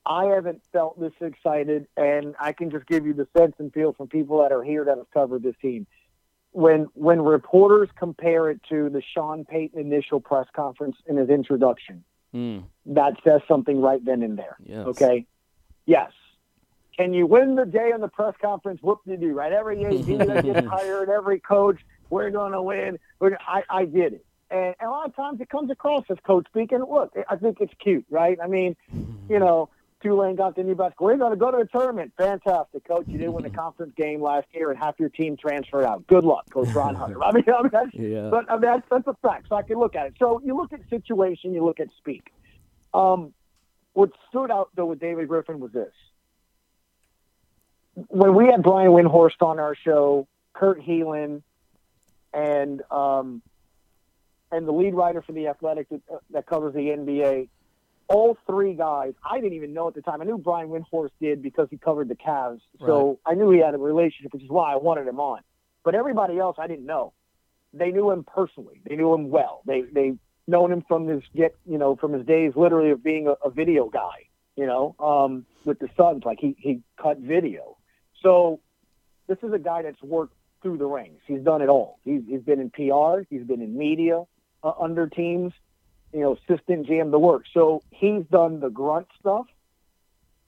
I 0.05 0.25
haven't 0.25 0.61
felt 0.73 0.99
this 0.99 1.13
excited, 1.21 1.87
and 1.95 2.35
I 2.39 2.53
can 2.53 2.71
just 2.71 2.87
give 2.87 3.05
you 3.05 3.13
the 3.13 3.27
sense 3.37 3.53
and 3.59 3.71
feel 3.71 3.93
from 3.93 4.07
people 4.07 4.41
that 4.41 4.51
are 4.51 4.63
here 4.63 4.83
that 4.85 4.97
have 4.97 5.11
covered 5.11 5.43
this 5.43 5.55
team 5.61 5.85
when 6.51 6.87
when 6.93 7.21
reporters 7.21 7.89
compare 7.97 8.49
it 8.49 8.61
to 8.69 8.89
the 8.89 9.01
Sean 9.13 9.45
Payton 9.45 9.79
initial 9.79 10.19
press 10.19 10.47
conference 10.53 10.97
in 11.05 11.17
his 11.17 11.29
introduction, 11.29 12.03
mm. 12.33 12.63
that 12.87 13.13
says 13.23 13.41
something 13.47 13.81
right 13.81 14.03
then 14.03 14.21
and 14.21 14.37
there. 14.37 14.57
Yes. 14.63 14.85
Okay. 14.87 15.25
Yes. 15.85 16.11
Can 16.97 17.13
you 17.13 17.25
win 17.25 17.55
the 17.55 17.65
day 17.65 17.91
on 17.93 18.01
the 18.01 18.09
press 18.09 18.35
conference? 18.41 18.81
Whoop 18.81 18.99
de 19.07 19.17
do, 19.17 19.33
right? 19.33 19.51
Every 19.51 19.85
AD 19.85 20.05
that 20.27 20.43
gets 20.43 20.67
hired, 20.67 21.09
every 21.09 21.39
coach, 21.39 21.79
we're 22.09 22.29
going 22.29 22.51
to 22.51 22.61
win. 22.61 22.99
We're, 23.19 23.37
I, 23.47 23.63
I 23.69 23.85
get 23.85 24.13
it. 24.13 24.25
And, 24.51 24.75
and 24.79 24.87
a 24.87 24.91
lot 24.91 25.07
of 25.07 25.15
times 25.15 25.39
it 25.39 25.49
comes 25.49 25.71
across 25.71 26.03
as 26.09 26.17
coach 26.25 26.45
speaking. 26.47 26.79
Look, 26.79 27.15
I 27.29 27.37
think 27.37 27.61
it's 27.61 27.73
cute, 27.79 28.05
right? 28.09 28.37
I 28.43 28.47
mean, 28.47 28.75
you 29.29 29.39
know, 29.39 29.69
Tulane 30.01 30.35
got 30.35 30.55
the 30.55 30.63
new 30.63 30.75
basketball. 30.75 31.07
We're 31.07 31.17
going 31.17 31.31
to 31.31 31.37
go 31.37 31.51
to 31.51 31.57
the 31.57 31.65
tournament. 31.65 32.13
Fantastic, 32.17 32.87
coach. 32.87 33.05
You 33.07 33.17
didn't 33.17 33.33
win 33.33 33.43
the 33.43 33.49
conference 33.63 33.93
game 33.95 34.21
last 34.21 34.47
year, 34.53 34.71
and 34.71 34.79
half 34.79 34.99
your 34.99 35.09
team 35.09 35.37
transferred 35.37 35.85
out. 35.85 36.05
Good 36.07 36.23
luck, 36.23 36.49
Coach 36.49 36.69
Ron 36.75 36.95
Hunter. 36.95 37.23
I 37.23 37.31
mean, 37.31 37.43
I 37.47 37.61
mean 37.61 37.71
that's, 37.71 37.93
yeah. 37.93 38.29
but 38.29 38.49
I 38.49 38.53
mean, 38.53 38.61
that's, 38.61 38.87
that's 38.89 39.07
a 39.07 39.15
fact. 39.21 39.47
So 39.49 39.55
I 39.55 39.63
can 39.63 39.77
look 39.77 39.95
at 39.95 40.07
it. 40.07 40.13
So 40.19 40.41
you 40.43 40.55
look 40.55 40.73
at 40.73 40.81
situation, 40.89 41.53
you 41.53 41.63
look 41.63 41.79
at 41.79 41.87
speak. 41.97 42.31
Um, 42.93 43.33
what 43.93 44.11
stood 44.29 44.51
out 44.51 44.69
though 44.75 44.85
with 44.85 44.99
David 44.99 45.27
Griffin 45.27 45.59
was 45.59 45.71
this: 45.71 45.93
when 48.07 48.35
we 48.35 48.45
had 48.47 48.63
Brian 48.63 48.91
Windhorst 48.91 49.41
on 49.41 49.59
our 49.59 49.75
show, 49.75 50.27
Kurt 50.53 50.81
Helin, 50.81 51.41
and 52.33 52.81
um, 52.91 53.41
and 54.51 54.67
the 54.67 54.71
lead 54.71 54.93
writer 54.93 55.21
for 55.21 55.31
the 55.31 55.47
Athletic 55.47 55.89
that, 55.89 56.01
uh, 56.11 56.17
that 56.31 56.45
covers 56.45 56.73
the 56.73 56.79
NBA 56.79 57.49
all 58.11 58.37
three 58.45 58.73
guys, 58.73 59.13
I 59.29 59.39
didn't 59.39 59.53
even 59.53 59.73
know 59.73 59.87
at 59.87 59.95
the 59.95 60.01
time. 60.01 60.21
I 60.21 60.25
knew 60.25 60.37
Brian 60.37 60.69
Windhorst 60.69 61.11
did 61.19 61.41
because 61.41 61.67
he 61.69 61.77
covered 61.77 62.09
the 62.09 62.15
Cavs. 62.15 62.61
So 62.79 63.19
right. 63.25 63.33
I 63.33 63.35
knew 63.35 63.51
he 63.51 63.59
had 63.59 63.73
a 63.73 63.77
relationship, 63.77 64.33
which 64.33 64.43
is 64.43 64.49
why 64.49 64.73
I 64.73 64.75
wanted 64.75 65.07
him 65.07 65.19
on. 65.19 65.41
But 65.83 65.95
everybody 65.95 66.37
else, 66.37 66.57
I 66.59 66.67
didn't 66.67 66.85
know. 66.85 67.13
They 67.73 67.91
knew 67.91 68.11
him 68.11 68.23
personally. 68.23 68.81
They 68.87 68.95
knew 68.95 69.13
him 69.13 69.29
well. 69.29 69.61
They 69.65 69.81
they 69.81 70.13
known 70.47 70.71
him 70.71 70.83
from 70.87 71.07
his 71.07 71.23
get 71.35 71.55
you 71.65 71.77
know 71.77 71.95
from 71.95 72.11
his 72.11 72.25
days 72.25 72.53
literally 72.55 72.91
of 72.91 73.03
being 73.03 73.27
a, 73.27 73.31
a 73.45 73.49
video 73.49 73.89
guy. 73.89 74.27
You 74.57 74.65
know, 74.67 74.95
um, 74.99 75.45
with 75.63 75.79
the 75.79 75.89
Suns, 75.95 76.23
like 76.25 76.39
he 76.39 76.55
he 76.59 76.81
cut 77.01 77.17
video. 77.19 77.77
So 78.21 78.59
this 79.27 79.37
is 79.41 79.53
a 79.53 79.59
guy 79.59 79.83
that's 79.83 80.01
worked 80.03 80.35
through 80.61 80.77
the 80.77 80.85
ranks. 80.85 81.21
He's 81.25 81.41
done 81.41 81.61
it 81.61 81.69
all. 81.69 81.99
He's 82.03 82.21
he's 82.27 82.41
been 82.41 82.59
in 82.59 82.69
PR. 82.69 83.23
He's 83.29 83.47
been 83.47 83.61
in 83.61 83.77
media 83.77 84.23
uh, 84.63 84.73
under 84.79 85.07
teams 85.07 85.53
you 86.13 86.19
know, 86.19 86.37
assistant 86.37 86.87
GM 86.87 87.11
the 87.11 87.19
work. 87.19 87.45
So 87.53 87.83
he's 87.91 88.23
done 88.31 88.59
the 88.59 88.69
grunt 88.69 89.07
stuff 89.19 89.45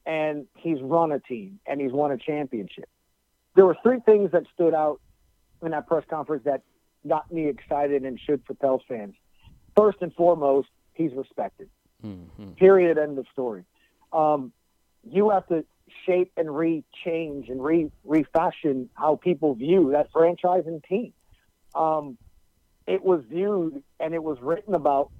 and 0.05 0.45
he's 0.57 0.81
run 0.81 1.11
a 1.11 1.19
team 1.19 1.59
and 1.65 1.79
he's 1.79 1.91
won 1.91 2.11
a 2.11 2.17
championship. 2.17 2.89
There 3.55 3.65
were 3.65 3.77
three 3.83 3.99
things 3.99 4.31
that 4.31 4.43
stood 4.53 4.73
out 4.73 4.99
in 5.61 5.71
that 5.71 5.87
press 5.87 6.03
conference 6.09 6.43
that 6.45 6.63
got 7.07 7.31
me 7.31 7.47
excited 7.47 8.03
and 8.03 8.19
should 8.19 8.41
for 8.45 8.53
Pels 8.55 8.81
fans. 8.87 9.15
First 9.75 9.99
and 10.01 10.13
foremost, 10.13 10.69
he's 10.93 11.11
respected. 11.13 11.69
Mm-hmm. 12.05 12.51
Period. 12.53 12.97
End 12.97 13.17
of 13.17 13.25
story. 13.31 13.63
Um, 14.11 14.51
you 15.09 15.29
have 15.29 15.47
to 15.47 15.65
shape 16.05 16.31
and 16.37 16.55
re-change 16.55 17.49
and 17.49 17.63
re 17.63 17.91
refashion 18.03 18.89
how 18.95 19.15
people 19.15 19.55
view 19.55 19.91
that 19.91 20.11
franchise 20.11 20.63
and 20.65 20.83
team. 20.83 21.13
Um, 21.75 22.17
it 22.87 23.03
was 23.03 23.23
viewed 23.29 23.81
and 23.99 24.13
it 24.13 24.23
was 24.23 24.37
written 24.41 24.75
about 24.75 25.11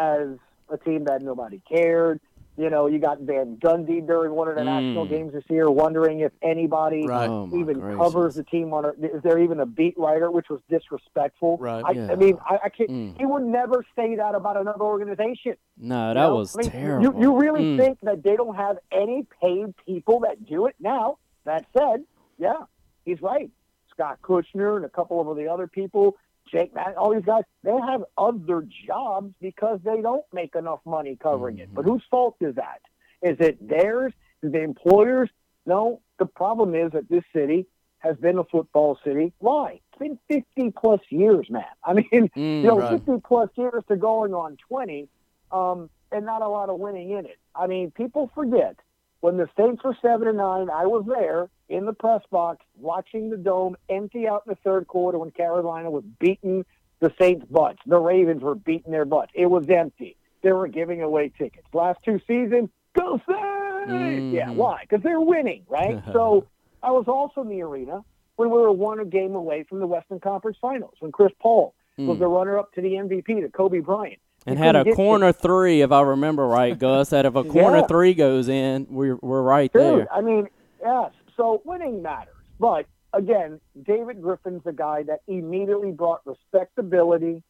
as 0.00 0.38
a 0.70 0.78
team 0.78 1.04
that 1.04 1.22
nobody 1.22 1.60
cared. 1.68 2.20
You 2.56 2.68
know, 2.68 2.88
you 2.88 2.98
got 2.98 3.20
Van 3.20 3.56
Gundy 3.56 4.06
during 4.06 4.32
one 4.32 4.48
of 4.48 4.54
the 4.54 4.60
mm. 4.60 4.66
national 4.66 5.06
games 5.06 5.32
this 5.32 5.44
year, 5.48 5.70
wondering 5.70 6.20
if 6.20 6.32
anybody 6.42 7.06
right. 7.06 7.28
oh, 7.28 7.48
even 7.54 7.78
gracious. 7.78 7.98
covers 7.98 8.34
the 8.34 8.42
team 8.42 8.74
on. 8.74 8.84
A, 8.84 8.88
is 8.88 9.22
there 9.22 9.38
even 9.38 9.60
a 9.60 9.66
beat 9.66 9.94
writer, 9.96 10.30
which 10.30 10.50
was 10.50 10.60
disrespectful? 10.68 11.56
Right. 11.58 11.82
I, 11.86 11.92
yeah. 11.92 12.12
I 12.12 12.16
mean, 12.16 12.36
I, 12.44 12.58
I 12.64 12.68
can't. 12.68 12.90
Mm. 12.90 13.18
He 13.18 13.24
would 13.24 13.44
never 13.44 13.84
say 13.96 14.16
that 14.16 14.34
about 14.34 14.58
another 14.58 14.82
organization. 14.82 15.54
No, 15.78 16.08
that 16.08 16.14
know? 16.14 16.34
was 16.34 16.54
I 16.54 16.62
mean, 16.62 16.70
terrible. 16.70 17.02
You, 17.02 17.20
you 17.22 17.38
really 17.38 17.62
mm. 17.62 17.78
think 17.78 17.98
that 18.02 18.22
they 18.22 18.36
don't 18.36 18.56
have 18.56 18.78
any 18.92 19.26
paid 19.40 19.72
people 19.86 20.20
that 20.20 20.44
do 20.44 20.66
it? 20.66 20.74
Now, 20.80 21.16
that 21.44 21.64
said, 21.74 22.04
yeah, 22.36 22.64
he's 23.04 23.22
right. 23.22 23.50
Scott 23.90 24.18
Kushner 24.22 24.76
and 24.76 24.84
a 24.84 24.90
couple 24.90 25.30
of 25.30 25.36
the 25.36 25.46
other 25.46 25.66
people 25.66 26.16
Jake 26.50 26.72
all 26.96 27.14
these 27.14 27.24
guys, 27.24 27.44
they 27.62 27.70
have 27.70 28.04
other 28.18 28.66
jobs 28.86 29.32
because 29.40 29.80
they 29.84 30.00
don't 30.00 30.24
make 30.32 30.54
enough 30.54 30.80
money 30.84 31.16
covering 31.20 31.56
mm-hmm. 31.56 31.64
it. 31.64 31.74
But 31.74 31.84
whose 31.84 32.02
fault 32.10 32.36
is 32.40 32.54
that? 32.56 32.80
Is 33.22 33.36
it 33.40 33.66
theirs? 33.66 34.12
Is 34.42 34.52
the 34.52 34.62
employers? 34.62 35.28
No. 35.66 36.00
The 36.18 36.26
problem 36.26 36.74
is 36.74 36.92
that 36.92 37.08
this 37.08 37.24
city 37.34 37.66
has 37.98 38.16
been 38.16 38.38
a 38.38 38.44
football 38.44 38.98
city. 39.04 39.32
Why? 39.38 39.80
It's 39.92 39.98
been 39.98 40.18
50 40.28 40.72
plus 40.78 41.00
years, 41.10 41.46
man. 41.50 41.64
I 41.84 41.92
mean, 41.94 42.06
mm, 42.12 42.62
you 42.62 42.62
know, 42.62 42.78
right. 42.78 43.02
50 43.04 43.22
plus 43.26 43.50
years 43.56 43.84
to 43.88 43.96
going 43.96 44.34
on 44.34 44.56
20, 44.68 45.08
um, 45.52 45.90
and 46.10 46.26
not 46.26 46.42
a 46.42 46.48
lot 46.48 46.70
of 46.70 46.78
winning 46.78 47.10
in 47.10 47.26
it. 47.26 47.38
I 47.54 47.66
mean, 47.66 47.90
people 47.90 48.30
forget 48.34 48.76
when 49.20 49.36
the 49.36 49.48
Saints 49.56 49.82
were 49.84 49.96
seven 50.00 50.28
and 50.28 50.38
nine. 50.38 50.70
I 50.70 50.86
was 50.86 51.04
there 51.06 51.48
in 51.68 51.84
the 51.86 51.92
press 51.92 52.22
box 52.30 52.64
watching 52.78 53.30
the 53.30 53.36
dome 53.36 53.76
empty 53.88 54.26
out 54.26 54.42
in 54.46 54.50
the 54.50 54.58
third 54.64 54.86
quarter 54.86 55.18
when 55.18 55.30
Carolina 55.30 55.90
was 55.90 56.04
beating 56.18 56.64
the 57.00 57.12
Saints' 57.18 57.46
butts. 57.50 57.78
The 57.86 57.98
Ravens 57.98 58.42
were 58.42 58.54
beating 58.54 58.92
their 58.92 59.04
butts. 59.04 59.32
It 59.34 59.46
was 59.46 59.68
empty. 59.68 60.16
They 60.42 60.52
were 60.52 60.68
giving 60.68 61.02
away 61.02 61.30
tickets. 61.36 61.66
Last 61.72 62.00
two 62.04 62.20
seasons, 62.26 62.70
go 62.98 63.20
Saints! 63.26 63.90
Mm-hmm. 63.90 64.34
Yeah, 64.34 64.50
why? 64.50 64.82
Because 64.82 65.02
they're 65.02 65.20
winning, 65.20 65.64
right? 65.68 66.02
so 66.12 66.46
I 66.82 66.90
was 66.90 67.04
also 67.08 67.42
in 67.42 67.48
the 67.48 67.62
arena 67.62 68.04
when 68.36 68.50
we 68.50 68.56
were 68.56 68.72
one 68.72 69.06
game 69.10 69.34
away 69.34 69.64
from 69.64 69.80
the 69.80 69.86
Western 69.86 70.20
Conference 70.20 70.56
Finals, 70.60 70.94
when 71.00 71.12
Chris 71.12 71.32
Paul 71.40 71.74
mm. 71.98 72.06
was 72.06 72.18
the 72.18 72.26
runner-up 72.26 72.72
to 72.74 72.80
the 72.80 72.92
MVP, 72.92 73.26
to 73.26 73.48
Kobe 73.50 73.80
Bryant. 73.80 74.20
And 74.46 74.58
had 74.58 74.74
a 74.74 74.94
corner 74.94 75.32
three, 75.32 75.82
if 75.82 75.92
I 75.92 76.00
remember 76.00 76.46
right, 76.46 76.78
Gus. 76.78 77.10
That 77.10 77.26
if 77.26 77.34
a 77.34 77.44
corner 77.58 77.78
yeah. 77.78 77.86
three 77.86 78.14
goes 78.14 78.48
in, 78.48 78.86
we're 78.88 79.16
we're 79.16 79.42
right 79.42 79.72
Dude, 79.72 79.82
there. 79.82 80.12
I 80.12 80.22
mean, 80.22 80.48
yes, 80.82 81.12
so 81.36 81.60
winning 81.64 82.02
matters. 82.02 82.34
But 82.58 82.86
again, 83.12 83.60
David 83.82 84.22
Griffin's 84.22 84.62
a 84.64 84.72
guy 84.72 85.02
that 85.04 85.20
immediately 85.28 85.92
brought 85.92 86.22
respectability 86.24 87.42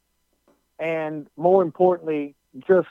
and 0.80 1.26
more 1.36 1.62
importantly, 1.62 2.34
just 2.66 2.88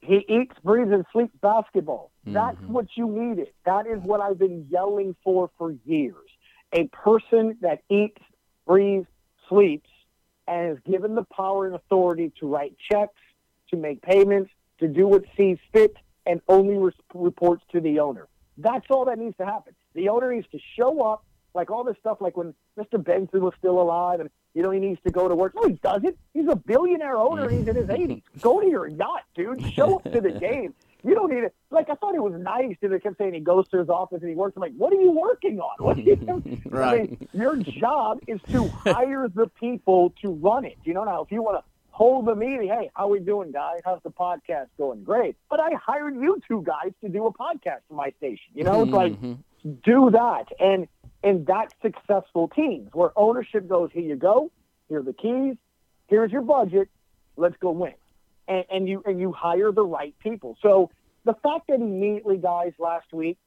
he 0.00 0.24
eats, 0.28 0.54
breathes, 0.64 0.90
and 0.92 1.04
sleeps 1.12 1.34
basketball. 1.40 2.10
Mm-hmm. 2.26 2.34
That's 2.34 2.60
what 2.66 2.86
you 2.96 3.08
needed. 3.08 3.48
That 3.64 3.86
is 3.86 4.02
what 4.02 4.20
I've 4.20 4.38
been 4.38 4.66
yelling 4.70 5.14
for 5.22 5.50
for 5.56 5.74
years. 5.86 6.16
A 6.72 6.84
person 6.88 7.58
that 7.60 7.82
eats, 7.88 8.20
breathes, 8.66 9.06
sleeps, 9.48 9.88
and 10.50 10.72
is 10.72 10.78
given 10.84 11.14
the 11.14 11.22
power 11.24 11.64
and 11.66 11.74
authority 11.76 12.32
to 12.40 12.46
write 12.46 12.76
checks, 12.90 13.14
to 13.70 13.76
make 13.76 14.02
payments, 14.02 14.50
to 14.80 14.88
do 14.88 15.06
what 15.06 15.22
sees 15.36 15.58
fit, 15.72 15.94
and 16.26 16.42
only 16.48 16.76
re- 16.76 16.92
reports 17.14 17.62
to 17.70 17.80
the 17.80 18.00
owner. 18.00 18.26
That's 18.58 18.84
all 18.90 19.04
that 19.06 19.18
needs 19.18 19.36
to 19.38 19.46
happen. 19.46 19.74
The 19.94 20.08
owner 20.08 20.34
needs 20.34 20.48
to 20.52 20.58
show 20.76 21.02
up, 21.02 21.24
like 21.54 21.70
all 21.70 21.84
this 21.84 21.96
stuff, 22.00 22.20
like 22.20 22.36
when 22.36 22.52
Mr. 22.76 23.02
Benson 23.02 23.42
was 23.42 23.54
still 23.58 23.80
alive, 23.80 24.18
and 24.20 24.28
you 24.54 24.62
know 24.62 24.70
he 24.72 24.80
needs 24.80 25.00
to 25.06 25.10
go 25.10 25.28
to 25.28 25.34
work. 25.36 25.54
No, 25.54 25.68
he 25.68 25.74
doesn't. 25.74 26.18
He's 26.34 26.48
a 26.48 26.56
billionaire 26.56 27.16
owner. 27.16 27.48
He's 27.48 27.68
in 27.68 27.76
his 27.76 27.86
80s. 27.86 28.22
Go 28.40 28.60
to 28.60 28.68
your 28.68 28.88
yacht, 28.88 29.22
dude. 29.34 29.64
Show 29.72 29.96
up 29.96 30.12
to 30.12 30.20
the 30.20 30.32
game. 30.40 30.74
You 31.02 31.14
don't 31.14 31.30
need 31.30 31.44
it. 31.44 31.54
Like 31.70 31.90
I 31.90 31.94
thought 31.94 32.14
it 32.14 32.22
was 32.22 32.34
nice. 32.34 32.76
And 32.82 32.92
they 32.92 32.98
kept 32.98 33.18
saying 33.18 33.34
he 33.34 33.40
goes 33.40 33.68
to 33.68 33.78
his 33.78 33.88
office 33.88 34.20
and 34.20 34.28
he 34.28 34.34
works. 34.34 34.56
I'm 34.56 34.62
like, 34.62 34.74
what 34.76 34.92
are 34.92 35.00
you 35.00 35.12
working 35.12 35.60
on? 35.60 35.76
What 35.78 35.98
are 35.98 36.00
you 36.00 36.60
Right. 36.66 37.00
I 37.00 37.04
mean, 37.04 37.28
your 37.32 37.56
job 37.56 38.20
is 38.26 38.40
to 38.50 38.68
hire 38.68 39.28
the 39.28 39.48
people 39.60 40.12
to 40.22 40.32
run 40.32 40.64
it. 40.64 40.78
You 40.84 40.94
know, 40.94 41.04
now 41.04 41.22
if 41.22 41.32
you 41.32 41.42
want 41.42 41.58
to 41.58 41.64
hold 41.90 42.26
the 42.26 42.34
meeting, 42.34 42.68
hey, 42.68 42.90
how 42.94 43.08
we 43.08 43.20
doing, 43.20 43.52
guys? 43.52 43.80
How's 43.84 44.02
the 44.02 44.10
podcast 44.10 44.68
going? 44.78 45.04
Great. 45.04 45.36
But 45.48 45.60
I 45.60 45.70
hired 45.74 46.14
you 46.14 46.40
two 46.48 46.62
guys 46.62 46.92
to 47.02 47.08
do 47.08 47.26
a 47.26 47.32
podcast 47.32 47.80
for 47.88 47.94
my 47.94 48.10
station. 48.18 48.52
You 48.54 48.64
know, 48.64 48.82
it's 48.82 48.92
like 48.92 49.12
mm-hmm. 49.12 49.72
do 49.84 50.10
that 50.10 50.46
and 50.58 50.88
and 51.22 51.46
that's 51.46 51.74
successful 51.82 52.48
teams 52.48 52.88
where 52.92 53.10
ownership 53.16 53.68
goes, 53.68 53.90
here 53.92 54.02
you 54.02 54.16
go, 54.16 54.50
here 54.88 55.00
are 55.00 55.02
the 55.02 55.12
keys, 55.12 55.56
here's 56.08 56.32
your 56.32 56.42
budget, 56.42 56.88
let's 57.36 57.56
go 57.60 57.70
win. 57.70 57.92
And, 58.50 58.64
and 58.70 58.88
you 58.88 59.02
and 59.06 59.20
you 59.20 59.32
hire 59.32 59.72
the 59.72 59.84
right 59.84 60.14
people. 60.18 60.58
So 60.60 60.90
the 61.24 61.34
fact 61.34 61.68
that 61.68 61.78
he 61.78 61.84
immediately, 61.84 62.36
guys, 62.36 62.72
last 62.78 63.12
week, 63.12 63.38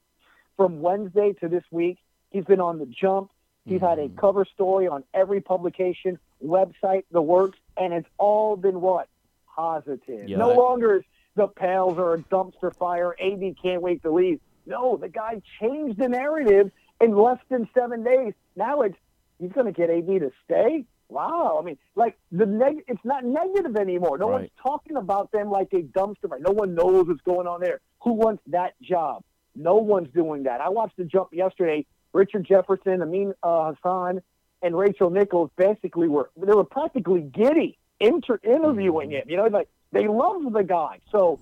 from 0.58 0.82
Wednesday 0.82 1.34
to 1.42 1.50
this 1.50 1.64
week, 1.72 1.98
he's 2.32 2.46
been 2.46 2.62
on 2.62 2.80
the 2.80 2.86
jump. 2.86 3.30
He's 3.66 3.82
had 3.82 4.00
a 4.00 4.08
hmm. 4.08 4.16
cover 4.16 4.46
story 4.46 4.88
on 4.88 5.04
every 5.14 5.40
publication, 5.40 6.20
website, 6.44 7.04
the 7.12 7.22
works, 7.22 7.58
and 7.78 7.94
it's 7.94 8.08
all 8.18 8.58
been 8.58 8.82
what? 8.82 9.08
Positive. 9.56 10.28
Yeah. 10.28 10.38
No 10.38 10.54
longer 10.54 10.98
is 10.98 11.04
the 11.36 11.48
Pels 11.48 11.98
are 11.98 12.14
a 12.14 12.20
dumpster 12.20 12.76
fire. 12.76 13.16
AD 13.20 13.56
can't 13.62 13.82
wait 13.82 14.02
to 14.04 14.12
leave. 14.12 14.40
No, 14.66 14.98
the 14.98 15.10
guy 15.10 15.42
changed 15.60 15.98
the 16.00 16.10
narrative 16.10 16.72
in 17.02 17.16
less 17.16 17.40
than 17.50 17.68
seven 17.74 18.04
days. 18.04 18.34
Now 18.56 18.82
it's 18.82 18.98
he's 19.40 19.52
going 19.52 19.66
to 19.66 19.72
get 19.72 19.90
AD 19.90 20.08
to 20.08 20.32
stay. 20.46 20.86
Wow, 21.14 21.58
I 21.62 21.64
mean, 21.66 21.78
like 21.96 22.18
the 22.32 22.46
neg- 22.46 22.84
it's 22.88 23.04
not 23.06 23.24
negative 23.24 23.76
anymore. 23.78 24.18
No 24.18 24.30
Right. 24.30 24.40
one's 24.42 24.52
talking 24.62 24.98
about 24.98 25.32
them 25.32 25.50
like 25.52 25.72
a 25.74 25.84
dumpster 25.84 26.28
fire. 26.30 26.40
No 26.40 26.52
one 26.52 26.74
knows 26.74 27.08
what's 27.08 27.22
going 27.22 27.48
on 27.48 27.62
there. 27.62 27.80
Who 28.04 28.14
wants 28.14 28.42
that 28.48 28.74
job? 28.82 29.24
No 29.56 29.76
one's 29.76 30.12
doing 30.14 30.44
that. 30.44 30.60
I 30.62 30.70
watched 30.70 30.98
the 30.98 31.06
jump 31.06 31.30
yesterday. 31.34 31.86
Richard 32.14 32.46
Jefferson, 32.46 33.02
Amin 33.02 33.34
uh, 33.44 33.74
Hassan, 33.74 34.22
and 34.64 34.76
Rachel 34.78 35.10
Nichols 35.12 35.52
basically 35.56 36.08
were 36.08 36.32
they 36.36 36.54
were 36.54 36.64
practically 36.64 37.22
giddy 37.22 37.78
inter- 38.00 38.40
interviewing 38.44 39.12
him. 39.12 39.24
You 39.28 39.38
know, 39.38 39.46
like 39.48 39.70
they 39.92 40.08
love 40.08 40.52
the 40.52 40.64
guy. 40.64 41.00
So 41.12 41.40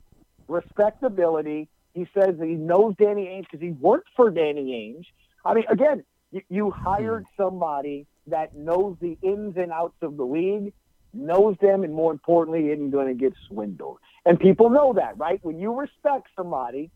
respectability. 0.47 1.67
He 1.93 2.07
says 2.13 2.37
that 2.37 2.45
he 2.47 2.53
knows 2.55 2.95
Danny 2.97 3.25
Ainge 3.25 3.43
because 3.51 3.59
he 3.59 3.71
worked 3.71 4.07
for 4.15 4.29
Danny 4.29 4.63
Ainge. 4.71 5.05
I 5.43 5.53
mean, 5.53 5.65
again, 5.67 6.03
you, 6.31 6.41
you 6.49 6.71
hired 6.71 7.25
somebody 7.35 8.05
that 8.27 8.55
knows 8.55 8.97
the 9.01 9.17
ins 9.21 9.57
and 9.57 9.71
outs 9.71 9.95
of 10.01 10.17
the 10.17 10.23
league, 10.23 10.73
knows 11.13 11.55
them, 11.61 11.83
and 11.83 11.93
more 11.93 12.11
importantly, 12.11 12.69
isn't 12.69 12.91
going 12.91 13.07
to 13.07 13.13
get 13.13 13.33
swindled. 13.47 13.97
And 14.25 14.39
people 14.39 14.69
know 14.69 14.93
that, 14.93 15.17
right? 15.17 15.39
When 15.43 15.59
you 15.59 15.73
respect 15.73 16.27
somebody, 16.35 16.91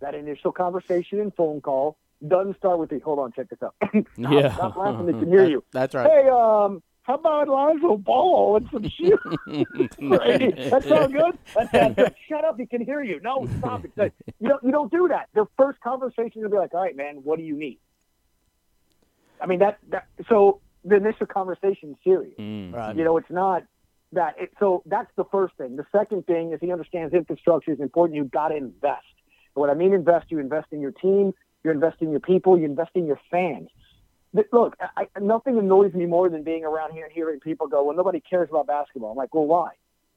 that 0.00 0.14
initial 0.14 0.50
conversation 0.52 1.20
and 1.20 1.34
phone 1.34 1.60
call 1.60 1.98
doesn't 2.26 2.56
start 2.56 2.78
with 2.78 2.90
the 2.90 2.98
hold 3.00 3.18
on, 3.18 3.32
check 3.32 3.48
this 3.50 3.58
out. 3.62 3.74
stop, 3.80 4.04
Yeah. 4.18 4.54
stop 4.54 4.76
laughing, 4.78 5.06
they 5.06 5.12
can 5.12 5.28
hear 5.28 5.46
you. 5.48 5.62
That's 5.72 5.94
right. 5.94 6.10
Hey, 6.10 6.28
um, 6.28 6.82
how 7.02 7.14
about 7.14 7.48
Lonzo 7.48 7.96
Ball 7.96 8.56
and 8.56 8.68
some 8.72 8.82
shoes? 8.88 9.18
Right? 10.00 10.54
That 10.70 10.84
sound 10.88 11.12
good? 11.12 11.38
That 11.54 11.70
sounds 11.72 11.94
good. 11.96 12.14
Shut 12.28 12.44
up, 12.44 12.58
he 12.58 12.66
can 12.66 12.84
hear 12.84 13.02
you. 13.02 13.20
No, 13.22 13.46
stop 13.58 13.84
it. 13.84 13.92
Like, 13.96 14.12
You 14.38 14.48
don't 14.48 14.62
you 14.64 14.70
don't 14.70 14.90
do 14.90 15.08
that. 15.08 15.28
The 15.34 15.46
first 15.56 15.80
conversation 15.80 16.42
will 16.42 16.50
be 16.50 16.56
like, 16.56 16.72
all 16.74 16.82
right, 16.82 16.96
man, 16.96 17.16
what 17.24 17.38
do 17.38 17.44
you 17.44 17.56
need? 17.56 17.78
I 19.40 19.46
mean 19.46 19.60
that 19.60 19.78
that 19.90 20.06
so 20.28 20.60
the 20.84 20.96
initial 20.96 21.26
conversation 21.26 21.90
is 21.90 21.96
serious. 22.04 22.34
Mm. 22.38 22.72
Right. 22.72 22.96
You 22.96 23.04
know, 23.04 23.16
it's 23.16 23.30
not 23.30 23.64
that. 24.12 24.34
It, 24.38 24.50
so 24.58 24.82
that's 24.86 25.10
the 25.16 25.24
first 25.24 25.54
thing. 25.56 25.76
The 25.76 25.86
second 25.92 26.26
thing 26.26 26.52
is 26.52 26.60
he 26.60 26.72
understands 26.72 27.14
infrastructure 27.14 27.72
is 27.72 27.80
important. 27.80 28.16
You've 28.16 28.30
got 28.30 28.48
to 28.48 28.56
invest. 28.56 29.04
And 29.54 29.60
what 29.60 29.70
I 29.70 29.74
mean 29.74 29.92
invest, 29.92 30.26
you 30.30 30.38
invest 30.38 30.68
in 30.72 30.80
your 30.80 30.92
team, 30.92 31.32
you 31.64 31.70
invest 31.70 31.96
in 32.00 32.10
your 32.10 32.20
people, 32.20 32.58
you 32.58 32.64
invest 32.64 32.90
in 32.94 33.06
your 33.06 33.20
fans. 33.30 33.68
Th- 34.34 34.46
Look, 34.52 34.76
I, 34.96 35.06
I- 35.16 35.20
nothing 35.20 35.58
annoys 35.58 35.92
me 35.92 36.06
more 36.06 36.28
than 36.28 36.42
being 36.44 36.64
around 36.64 36.92
here 36.92 37.04
and 37.04 37.12
hearing 37.12 37.40
people 37.40 37.66
go, 37.66 37.84
"Well, 37.84 37.96
nobody 37.96 38.20
cares 38.20 38.48
about 38.50 38.66
basketball." 38.66 39.10
I'm 39.12 39.16
like, 39.16 39.34
"Well, 39.34 39.46
why?" 39.46 39.70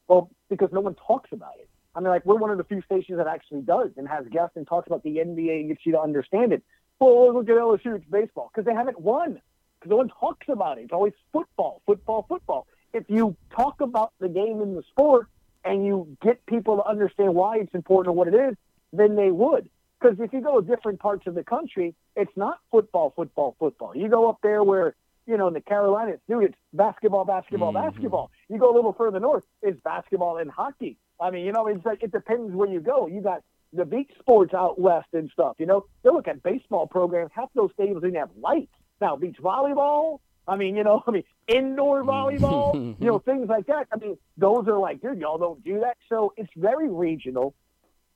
Well, 0.07 0.29
because 0.49 0.69
no 0.71 0.81
one 0.81 0.95
talks 0.95 1.31
about 1.31 1.53
it. 1.59 1.69
I 1.95 1.99
mean, 1.99 2.09
like 2.09 2.25
we're 2.25 2.35
one 2.37 2.49
of 2.51 2.57
the 2.57 2.63
few 2.63 2.81
stations 2.81 3.17
that 3.17 3.27
actually 3.27 3.61
does 3.61 3.91
and 3.97 4.07
has 4.07 4.25
guests 4.31 4.55
and 4.55 4.65
talks 4.67 4.87
about 4.87 5.03
the 5.03 5.17
NBA 5.17 5.59
and 5.61 5.67
gets 5.69 5.85
you 5.85 5.91
to 5.93 5.99
understand 5.99 6.51
it. 6.53 6.63
Well, 6.99 7.33
look 7.33 7.49
at 7.49 7.55
LSU, 7.55 7.95
it's 7.97 8.05
baseball 8.09 8.49
because 8.53 8.65
they 8.65 8.73
haven't 8.73 8.99
won. 8.99 9.41
Because 9.83 9.89
no 9.89 9.97
one 9.97 10.09
talks 10.17 10.47
about 10.47 10.77
it. 10.77 10.83
It's 10.83 10.93
always 10.93 11.13
football, 11.33 11.81
football, 11.85 12.25
football. 12.29 12.67
If 12.93 13.03
you 13.09 13.35
talk 13.53 13.81
about 13.81 14.13
the 14.19 14.29
game 14.29 14.61
and 14.61 14.77
the 14.77 14.83
sport 14.91 15.27
and 15.65 15.85
you 15.85 16.15
get 16.21 16.45
people 16.45 16.77
to 16.77 16.85
understand 16.85 17.35
why 17.35 17.57
it's 17.57 17.73
important 17.73 18.11
and 18.11 18.17
what 18.17 18.29
it 18.29 18.33
is, 18.33 18.55
then 18.93 19.17
they 19.17 19.29
would. 19.29 19.69
Because 19.99 20.17
if 20.21 20.31
you 20.31 20.39
go 20.39 20.61
to 20.61 20.65
different 20.65 20.99
parts 20.99 21.27
of 21.27 21.35
the 21.35 21.43
country, 21.43 21.95
it's 22.15 22.31
not 22.37 22.59
football, 22.71 23.11
football, 23.13 23.57
football. 23.59 23.93
You 23.93 24.07
go 24.07 24.29
up 24.29 24.39
there 24.41 24.63
where, 24.63 24.95
you 25.25 25.35
know, 25.35 25.49
in 25.49 25.53
the 25.53 25.61
Carolinas, 25.61 26.19
dude, 26.29 26.43
it's 26.45 26.55
basketball, 26.71 27.25
basketball, 27.25 27.73
mm-hmm. 27.73 27.89
basketball. 27.89 28.31
You 28.49 28.59
go 28.59 28.73
a 28.73 28.75
little 28.75 28.93
further 28.93 29.19
north, 29.19 29.43
it's 29.61 29.79
basketball 29.83 30.37
and 30.37 30.49
hockey. 30.49 30.97
I 31.19 31.29
mean, 31.29 31.45
you 31.45 31.51
know, 31.51 31.67
it's 31.67 31.85
like 31.85 32.03
it 32.03 32.11
depends 32.11 32.53
where 32.53 32.69
you 32.69 32.79
go. 32.79 33.07
You 33.07 33.21
got 33.21 33.41
the 33.73 33.85
beach 33.85 34.11
sports 34.19 34.53
out 34.53 34.79
west 34.79 35.07
and 35.11 35.29
stuff. 35.31 35.55
You 35.59 35.65
know, 35.65 35.85
they 36.03 36.09
look 36.09 36.29
at 36.29 36.41
baseball 36.41 36.87
programs. 36.87 37.31
Half 37.33 37.49
those 37.53 37.71
stadiums 37.77 38.01
didn't 38.01 38.15
have 38.15 38.29
lights. 38.39 38.71
Now, 39.01 39.15
beach 39.15 39.37
volleyball. 39.41 40.19
I 40.47 40.55
mean, 40.55 40.75
you 40.75 40.83
know, 40.83 41.03
I 41.07 41.11
mean, 41.11 41.23
indoor 41.47 42.03
volleyball. 42.03 42.95
you 42.99 43.07
know, 43.07 43.19
things 43.25 43.47
like 43.49 43.67
that. 43.67 43.87
I 43.91 43.97
mean, 43.97 44.17
those 44.37 44.67
are 44.67 44.77
like, 44.77 45.01
dude, 45.01 45.19
y'all 45.19 45.37
don't 45.37 45.63
do 45.63 45.81
that. 45.81 45.97
So 46.09 46.33
it's 46.37 46.51
very 46.55 46.89
regional. 46.89 47.53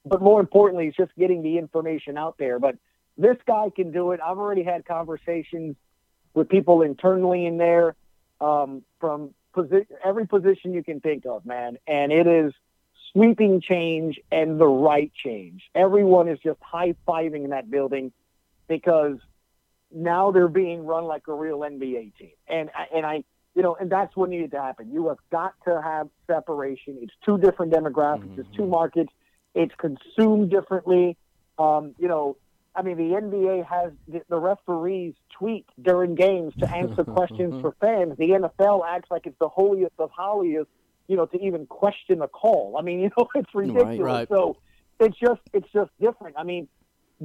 But 0.05 0.21
more 0.21 0.39
importantly, 0.39 0.87
it's 0.87 0.95
just 0.95 1.11
getting 1.17 1.43
the 1.43 1.57
information 1.57 2.17
out 2.17 2.37
there. 2.37 2.59
But 2.59 2.77
this 3.17 3.35
guy 3.45 3.69
can 3.75 3.91
do 3.91 4.11
it. 4.11 4.21
I've 4.23 4.37
already 4.37 4.63
had 4.63 4.85
conversations 4.85 5.75
with 6.33 6.47
people 6.47 6.81
internally 6.81 7.45
in 7.45 7.57
there 7.57 7.95
um, 8.39 8.83
from 9.01 9.33
posi- 9.53 9.87
every 10.05 10.27
position 10.27 10.73
you 10.73 10.83
can 10.83 11.01
think 11.01 11.25
of, 11.25 11.45
man. 11.45 11.77
And 11.87 12.11
it 12.11 12.27
is 12.27 12.53
sweeping 13.11 13.59
change 13.59 14.19
and 14.31 14.59
the 14.59 14.67
right 14.67 15.11
change. 15.13 15.63
Everyone 15.73 16.27
is 16.27 16.39
just 16.39 16.61
high 16.61 16.95
fiving 17.07 17.43
in 17.43 17.49
that 17.49 17.69
building 17.69 18.11
because 18.67 19.17
now 19.91 20.31
they're 20.31 20.47
being 20.47 20.85
run 20.85 21.05
like 21.05 21.27
a 21.27 21.33
real 21.33 21.59
NBA 21.59 22.13
team. 22.17 22.31
And 22.47 22.69
I- 22.75 22.87
and 22.95 23.05
I, 23.05 23.23
you 23.55 23.63
know, 23.63 23.75
and 23.75 23.89
that's 23.89 24.15
what 24.15 24.29
needed 24.29 24.51
to 24.51 24.61
happen. 24.61 24.91
You 24.91 25.07
have 25.07 25.17
got 25.31 25.53
to 25.65 25.81
have 25.81 26.09
separation. 26.27 26.97
It's 27.01 27.13
two 27.25 27.37
different 27.37 27.73
demographics. 27.73 28.37
It's 28.37 28.49
two 28.55 28.65
markets. 28.67 29.11
It's 29.55 29.73
consumed 29.75 30.51
differently. 30.51 31.17
Um, 31.57 31.95
you 31.97 32.07
know, 32.07 32.37
I 32.75 32.83
mean, 32.83 32.97
the 32.97 33.15
NBA 33.15 33.65
has 33.65 33.91
the, 34.07 34.21
the 34.29 34.37
referees 34.37 35.15
tweet 35.39 35.65
during 35.81 36.13
games 36.13 36.53
to 36.59 36.69
answer 36.69 37.03
questions 37.15 37.59
for 37.61 37.71
fans. 37.81 38.15
The 38.17 38.29
NFL 38.29 38.85
acts 38.87 39.09
like 39.09 39.25
it's 39.25 39.39
the 39.39 39.49
holiest 39.49 39.93
of 39.97 40.11
holiest, 40.11 40.69
you 41.07 41.15
know, 41.17 41.25
to 41.25 41.37
even 41.43 41.65
question 41.65 42.21
a 42.21 42.27
call. 42.27 42.75
I 42.77 42.83
mean, 42.83 42.99
you 43.03 43.09
know, 43.17 43.27
it's 43.33 43.49
ridiculous. 43.55 43.97
right. 43.99 44.27
So 44.29 44.57
it's 44.99 45.17
just 45.17 45.41
it's 45.53 45.67
just 45.73 45.89
different. 45.99 46.35
I 46.37 46.43
mean, 46.43 46.67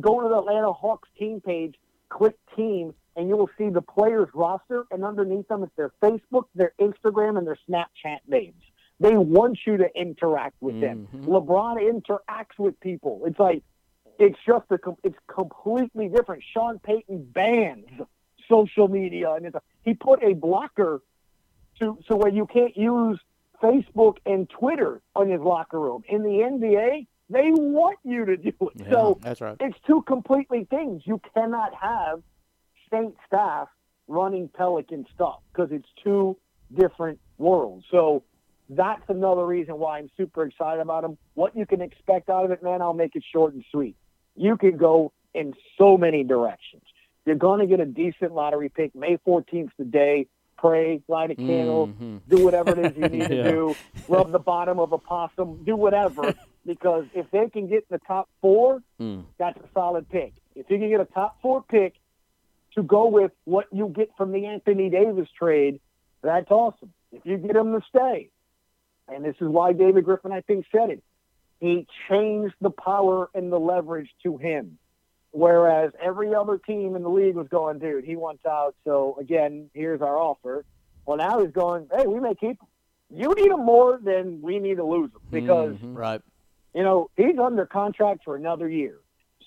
going 0.01 0.25
to 0.25 0.31
the 0.31 0.39
Atlanta 0.39 0.73
Hawks 0.73 1.11
team 1.19 1.43
page, 1.43 1.75
click 2.13 2.37
team, 2.57 2.95
and 3.17 3.29
you 3.29 3.37
will 3.37 3.51
see 3.57 3.69
the 3.71 3.83
players 3.83 4.29
roster, 4.35 4.85
and 4.91 5.05
underneath 5.05 5.49
them 5.49 5.63
it's 5.63 5.73
their 5.77 5.93
Facebook, 6.03 6.45
their 6.55 6.73
Instagram, 6.81 7.39
and 7.39 7.47
their 7.47 7.59
Snapchat 7.69 8.19
names. 8.27 8.63
They 9.01 9.17
want 9.17 9.59
you 9.67 9.79
to 9.79 9.89
interact 9.97 10.57
with 10.61 10.81
them. 10.81 11.09
Mm-hmm. 11.15 11.29
LeBron 11.29 11.77
interacts 11.81 12.59
with 12.59 12.79
people. 12.81 13.23
It's 13.25 13.39
like 13.39 13.63
it's 14.19 14.39
just 14.47 14.67
a 14.71 14.79
com- 14.79 14.99
it's 15.03 15.19
completely 15.27 16.09
different. 16.09 16.45
Sean 16.53 16.79
Payton 16.79 17.31
bans 17.33 17.87
social 18.49 18.89
media, 18.89 19.33
and 19.33 19.53
he 19.83 19.95
put 19.95 20.23
a 20.23 20.35
blocker 20.35 21.01
to 21.81 21.99
so 22.07 22.17
where 22.17 22.31
you 22.31 22.47
can't 22.47 22.77
use 22.77 23.19
Facebook 23.63 24.19
and 24.27 24.49
Twitter 24.49 25.01
on 25.17 25.31
his 25.31 25.41
locker 25.41 25.81
room. 25.81 26.05
In 26.09 26.23
the 26.23 26.29
NBA, 26.29 27.07
they 27.33 27.51
want 27.51 27.99
you 28.05 28.25
to 28.27 28.37
do 28.37 28.53
it. 28.61 28.87
so 28.91 29.19
That's 29.23 29.41
right. 29.41 29.57
it's 29.61 29.77
two 29.87 30.03
completely 30.03 30.67
things. 30.71 31.03
You 31.05 31.21
cannot 31.35 31.73
have 31.75 32.23
state 32.87 33.15
staff 33.27 33.69
running 34.09 34.49
Pelican 34.49 35.07
stuff 35.15 35.41
because 35.53 35.71
it's 35.73 35.89
two 36.05 36.37
different 36.77 37.19
worlds. 37.39 37.85
So 37.91 38.25
that's 38.69 39.03
another 39.09 39.47
reason 39.47 39.79
why 39.79 39.99
I'm 39.99 40.11
super 40.17 40.45
excited 40.45 40.81
about 40.81 41.03
them. 41.03 41.19
What 41.35 41.57
you 41.57 41.67
can 41.67 41.81
expect 41.81 42.29
out 42.29 42.45
of 42.45 42.51
it, 42.51 42.63
man, 42.63 42.83
I'll 42.83 42.95
make 42.95 43.17
it 43.17 43.25
short 43.33 43.55
and 43.55 43.65
sweet. 43.71 43.97
You 44.37 44.57
can 44.57 44.77
go 44.77 45.13
in 45.35 45.55
so 45.79 45.97
many 45.97 46.25
directions. 46.25 46.83
You're 47.25 47.37
going 47.37 47.61
to 47.61 47.67
get 47.67 47.81
a 47.81 47.87
decent 47.87 48.33
lottery 48.33 48.69
pick. 48.69 48.95
May 48.95 49.19
14th 49.27 49.71
the 49.79 49.85
day. 49.85 50.27
Pray, 50.63 51.03
light 51.09 51.33
a 51.33 51.35
candle, 51.35 51.89
do 52.29 52.45
whatever 52.45 52.71
it 52.71 52.79
is 52.93 52.97
you 52.97 53.09
need 53.09 53.21
Yeah. 53.31 53.43
to 53.43 53.43
do. 53.51 53.77
Rub 54.09 54.31
the 54.31 54.39
bottom 54.39 54.79
of 54.79 54.93
a 54.93 54.99
possum, 54.99 55.65
do 55.65 55.75
whatever. 55.77 56.35
because 56.65 57.05
if 57.15 57.29
they 57.33 57.49
can 57.51 57.67
get 57.67 57.79
in 57.79 57.87
the 57.91 57.99
top 58.07 58.29
four, 58.41 58.81
Mm. 59.01 59.25
that's 59.39 59.59
a 59.59 59.69
solid 59.75 60.09
pick. 60.09 60.33
if 60.55 60.71
you 60.71 60.79
can 60.79 60.89
get 60.89 61.01
a 61.01 61.05
top 61.07 61.37
four 61.43 61.63
pick 61.63 61.95
to 62.77 62.83
go 62.85 63.09
with 63.09 63.33
what 63.45 63.67
you 63.73 63.89
get 63.89 64.11
from 64.17 64.31
the 64.31 64.47
Anthony 64.47 64.89
Davis 64.89 65.29
trade, 65.37 65.81
that's 66.23 66.51
awesome. 66.53 66.93
If 67.11 67.27
you 67.27 67.39
get 67.39 67.57
him 67.57 67.73
to 67.73 67.81
stay, 67.89 68.31
and 69.09 69.25
this 69.25 69.35
is 69.41 69.49
why 69.49 69.73
David 69.73 70.05
Griffin, 70.05 70.31
I 70.31 70.43
think, 70.43 70.65
said 70.71 70.91
it, 70.91 71.03
he 71.59 71.87
changed 72.09 72.55
the 72.61 72.71
power 72.71 73.29
and 73.35 73.51
the 73.53 73.59
leverage 73.59 74.11
to 74.23 74.37
him. 74.37 74.79
Whereas 75.33 75.93
every 76.01 76.35
other 76.35 76.59
team 76.59 76.95
in 76.95 77.03
the 77.03 77.09
league 77.09 77.37
was 77.37 77.49
going, 77.49 77.79
dude, 77.79 78.05
he 78.05 78.17
wants 78.17 78.45
out. 78.45 78.75
So 78.85 79.17
again, 79.19 79.71
here's 79.73 80.03
our 80.03 80.19
offer. 80.19 80.65
Well, 81.07 81.17
now 81.17 81.41
he's 81.41 81.53
going, 81.53 81.89
hey, 81.95 82.07
we 82.07 82.21
may 82.21 82.35
keep 82.35 82.61
him. 82.61 82.69
You 83.15 83.35
need 83.35 83.51
him 83.51 83.65
more 83.65 83.99
than 84.03 84.41
we 84.43 84.59
need 84.59 84.77
to 84.77 84.85
lose 84.85 85.11
him 85.11 85.21
because, 85.31 85.75
mm-hmm. 85.75 85.95
right? 85.95 86.21
You 86.75 86.83
know, 86.83 87.11
he's 87.17 87.39
under 87.39 87.67
contract 87.67 88.25
for 88.25 88.37
another 88.37 88.69
year, 88.69 88.99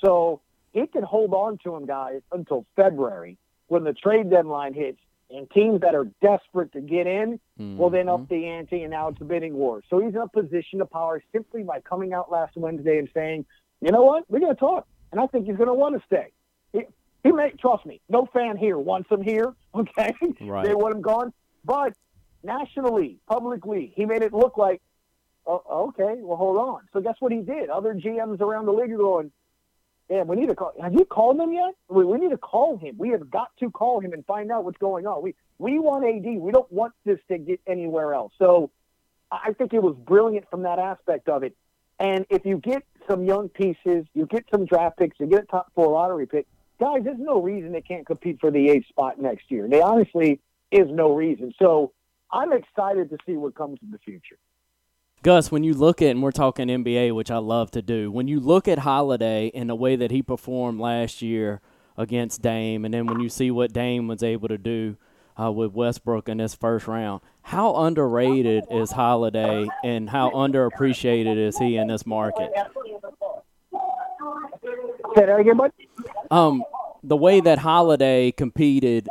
so 0.04 0.42
he 0.74 0.86
can 0.86 1.02
hold 1.02 1.34
on 1.34 1.58
to 1.64 1.76
him, 1.76 1.86
guys, 1.86 2.22
until 2.32 2.66
February 2.76 3.38
when 3.68 3.84
the 3.84 3.94
trade 3.94 4.30
deadline 4.30 4.74
hits. 4.74 5.00
And 5.32 5.50
teams 5.50 5.82
that 5.82 5.96
are 5.96 6.06
desperate 6.22 6.72
to 6.74 6.82
get 6.82 7.08
in 7.08 7.40
mm-hmm. 7.60 7.78
will 7.78 7.90
then 7.90 8.10
up 8.10 8.22
mm-hmm. 8.22 8.36
the 8.36 8.46
ante, 8.46 8.84
and 8.84 8.92
now 8.92 9.08
it's 9.08 9.20
a 9.22 9.24
bidding 9.24 9.56
war. 9.56 9.82
So 9.90 10.00
he's 10.00 10.14
in 10.14 10.22
a 10.22 10.28
position 10.28 10.82
of 10.82 10.92
power 10.92 11.24
simply 11.32 11.64
by 11.64 11.80
coming 11.80 12.14
out 12.14 12.32
last 12.32 12.56
Wednesday 12.56 13.00
and 13.00 13.10
saying, 13.12 13.46
you 13.82 13.92
know 13.92 14.04
what, 14.04 14.30
we're 14.30 14.40
going 14.40 14.54
to 14.54 14.60
talk 14.60 14.88
and 15.12 15.22
I 15.22 15.28
think 15.28 15.46
he's 15.46 15.58
going 15.58 15.68
to 15.68 15.74
want 15.74 16.00
to 16.00 16.06
stay. 16.06 16.32
He, 16.74 16.82
he 17.24 17.32
may 17.32 17.52
trust 17.52 17.86
me. 17.86 18.02
No 18.10 18.28
fan 18.32 18.58
here 18.58 18.78
wants 18.78 19.10
him 19.10 19.22
here. 19.22 19.54
Okay, 19.76 20.14
right. 20.40 20.66
they 20.66 20.74
want 20.74 20.96
him 20.96 21.02
gone. 21.02 21.34
But 21.66 21.96
nationally, 22.44 23.20
publicly, 23.28 23.92
he 23.94 24.06
made 24.06 24.22
it 24.22 24.32
look 24.32 24.58
like, 24.58 24.82
oh, 25.46 25.90
okay, 25.90 26.22
well, 26.22 26.38
hold 26.38 26.56
on. 26.56 26.82
So 26.94 27.02
guess 27.02 27.16
what 27.20 27.34
he 27.34 27.42
did? 27.42 27.70
Other 27.70 27.94
GMs 27.94 28.40
around 28.40 28.68
the 28.68 28.72
league 28.72 28.94
are 28.94 28.98
going, 28.98 29.32
yeah, 30.10 30.22
we 30.22 30.36
need 30.36 30.48
to 30.48 30.56
call. 30.56 30.72
Have 30.82 30.94
you 30.94 31.04
called 31.04 31.40
him 31.40 31.52
yet? 31.52 31.74
We, 31.90 32.06
we 32.06 32.20
need 32.20 32.30
to 32.30 32.38
call 32.38 32.78
him. 32.78 32.96
We 32.98 33.10
have 33.10 33.30
got 33.30 33.50
to 33.60 33.72
call 33.72 34.00
him 34.00 34.14
and 34.14 34.26
find 34.26 34.52
out 34.52 34.64
what's 34.64 34.78
going 34.78 35.08
on. 35.08 35.24
We 35.24 35.36
we 35.58 35.80
want 35.80 36.06
AD. 36.06 36.40
We 36.40 36.52
don't 36.52 36.72
want 36.72 36.94
this 37.06 37.20
to 37.30 37.38
get 37.38 37.60
anywhere 37.66 38.14
else. 38.14 38.32
So 38.38 38.72
I 39.32 39.54
think 39.54 39.74
it 39.74 39.82
was 39.82 39.96
brilliant 39.96 40.50
from 40.50 40.64
that 40.64 40.80
aspect 40.80 41.28
of 41.28 41.44
it. 41.44 41.56
And 42.00 42.26
if 42.30 42.46
you 42.46 42.58
get 42.58 42.84
some 43.10 43.26
young 43.26 43.50
pieces, 43.50 44.06
you 44.14 44.26
get 44.26 44.46
some 44.52 44.66
draft 44.66 44.98
picks, 44.98 45.20
you 45.20 45.28
get 45.28 45.44
a 45.44 45.46
top 45.48 45.72
four 45.76 45.92
lottery 45.92 46.26
pick, 46.26 46.48
guys, 46.80 47.02
there's 47.04 47.20
no 47.20 47.42
reason 47.42 47.72
they 47.72 47.82
can't 47.82 48.06
compete 48.06 48.40
for 48.40 48.52
the 48.52 48.70
eighth 48.70 48.88
spot 48.88 49.20
next 49.20 49.50
year. 49.50 49.68
They 49.68 49.82
honestly 49.82 50.40
is 50.72 50.88
no 50.90 51.14
reason. 51.16 51.54
So 51.60 51.94
I'm 52.32 52.52
excited 52.52 53.10
to 53.10 53.18
see 53.26 53.34
what 53.34 53.56
comes 53.56 53.80
in 53.82 53.92
the 53.92 54.00
future. 54.00 54.38
Gus, 55.24 55.52
when 55.52 55.64
you 55.64 55.74
look 55.74 56.02
at, 56.02 56.10
and 56.10 56.22
we're 56.22 56.32
talking 56.32 56.68
NBA, 56.68 57.16
which 57.16 57.32
I 57.32 57.38
love 57.38 57.72
to 57.72 57.82
do, 57.82 58.12
when 58.12 58.28
you 58.28 58.40
look 58.40 58.68
at 58.68 58.80
Holiday 58.80 59.52
and 59.56 59.70
the 59.70 59.76
way 59.76 59.96
that 59.96 60.12
he 60.12 60.22
performed 60.22 60.80
last 60.80 61.22
year 61.22 61.62
against 61.98 62.42
Dame, 62.42 62.86
and 62.86 62.94
then 62.94 63.08
when 63.08 63.20
you 63.20 63.30
see 63.30 63.50
what 63.50 63.74
Dame 63.74 64.08
was 64.08 64.22
able 64.22 64.50
to 64.50 64.58
do 64.58 64.98
uh, 65.40 65.52
with 65.52 65.74
Westbrook 65.74 66.30
in 66.30 66.38
this 66.38 66.56
first 66.56 66.88
round, 66.88 67.22
how 67.42 67.76
underrated 67.76 68.66
is 68.72 68.92
Holiday 68.92 69.68
and 69.84 70.10
how 70.10 70.32
underappreciated 70.32 71.38
is 71.38 71.58
he 71.58 71.78
in 71.78 71.88
this 71.88 72.06
market? 72.06 72.52
Say 75.16 75.26
that 75.26 75.40
again, 75.40 75.58
bud. 75.58 75.72
Um, 76.32 76.64
the 77.04 77.16
way 77.16 77.40
that 77.40 77.60
Holiday 77.60 78.32
competed 78.32 79.08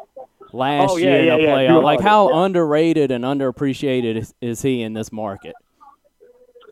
last 0.52 0.92
oh, 0.92 0.96
yeah, 0.96 1.06
year 1.06 1.20
in 1.20 1.26
yeah, 1.26 1.34
a 1.34 1.38
yeah. 1.38 1.48
playoff, 1.48 1.82
like 1.82 2.00
how 2.00 2.44
underrated 2.44 3.10
and 3.10 3.24
underappreciated 3.24 4.16
is, 4.16 4.34
is 4.40 4.62
he 4.62 4.82
in 4.82 4.92
this 4.92 5.12
market? 5.12 5.54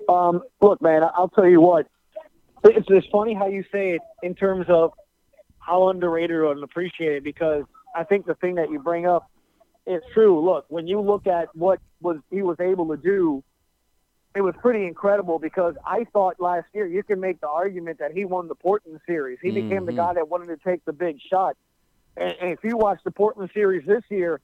Um, 0.08 0.42
look, 0.60 0.82
man, 0.82 1.02
I'll 1.14 1.28
tell 1.28 1.46
you 1.46 1.60
what. 1.60 1.86
It's, 2.64 2.86
it's 2.88 3.06
funny 3.10 3.34
how 3.34 3.46
you 3.46 3.64
say 3.72 3.92
it 3.92 4.02
in 4.22 4.34
terms 4.34 4.66
of 4.68 4.92
how 5.58 5.88
underrated 5.88 6.30
or 6.30 6.48
unappreciated 6.48 7.24
because 7.24 7.64
I 7.94 8.04
think 8.04 8.26
the 8.26 8.34
thing 8.34 8.56
that 8.56 8.70
you 8.70 8.78
bring 8.78 9.06
up 9.06 9.30
it's 9.86 10.06
true. 10.14 10.44
Look, 10.44 10.66
when 10.68 10.86
you 10.86 11.00
look 11.00 11.26
at 11.26 11.54
what 11.54 11.80
was 12.00 12.18
he 12.30 12.42
was 12.42 12.58
able 12.60 12.88
to 12.88 12.96
do, 12.96 13.42
it 14.34 14.40
was 14.40 14.54
pretty 14.60 14.86
incredible 14.86 15.38
because 15.38 15.74
I 15.84 16.04
thought 16.12 16.40
last 16.40 16.66
year 16.72 16.86
you 16.86 17.02
can 17.02 17.20
make 17.20 17.40
the 17.40 17.48
argument 17.48 17.98
that 17.98 18.12
he 18.12 18.24
won 18.24 18.48
the 18.48 18.54
Portland 18.54 19.00
series. 19.06 19.38
He 19.42 19.48
mm-hmm. 19.50 19.68
became 19.68 19.86
the 19.86 19.92
guy 19.92 20.14
that 20.14 20.28
wanted 20.28 20.46
to 20.46 20.56
take 20.56 20.84
the 20.84 20.92
big 20.92 21.18
shot. 21.20 21.56
And, 22.16 22.34
and, 22.40 22.52
if 22.52 22.62
you 22.62 22.76
watch 22.76 23.00
the 23.04 23.10
Portland 23.10 23.50
series 23.54 23.86
this 23.86 24.02
year, 24.10 24.40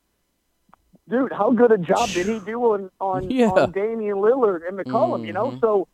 dude, 1.08 1.32
how 1.32 1.52
good 1.52 1.70
a 1.70 1.78
job 1.78 2.08
did 2.10 2.26
he 2.26 2.38
do 2.40 2.60
on 2.72 2.90
on, 3.00 3.30
yeah. 3.30 3.48
on 3.48 3.72
Damian 3.72 4.16
Lillard 4.16 4.66
and 4.66 4.78
McCollum? 4.78 5.18
Mm-hmm. 5.18 5.24
You 5.26 5.32
know, 5.34 5.58
so 5.60 5.88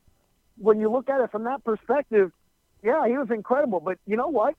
when 0.57 0.81
you 0.81 0.91
look 0.91 1.09
at 1.11 1.21
it 1.21 1.31
from 1.31 1.45
that 1.45 1.65
perspective, 1.65 2.33
yeah, 2.83 3.07
he 3.07 3.17
was 3.17 3.31
incredible. 3.31 3.81
But 3.81 3.99
you 4.07 4.17
know 4.17 4.29
what? 4.29 4.55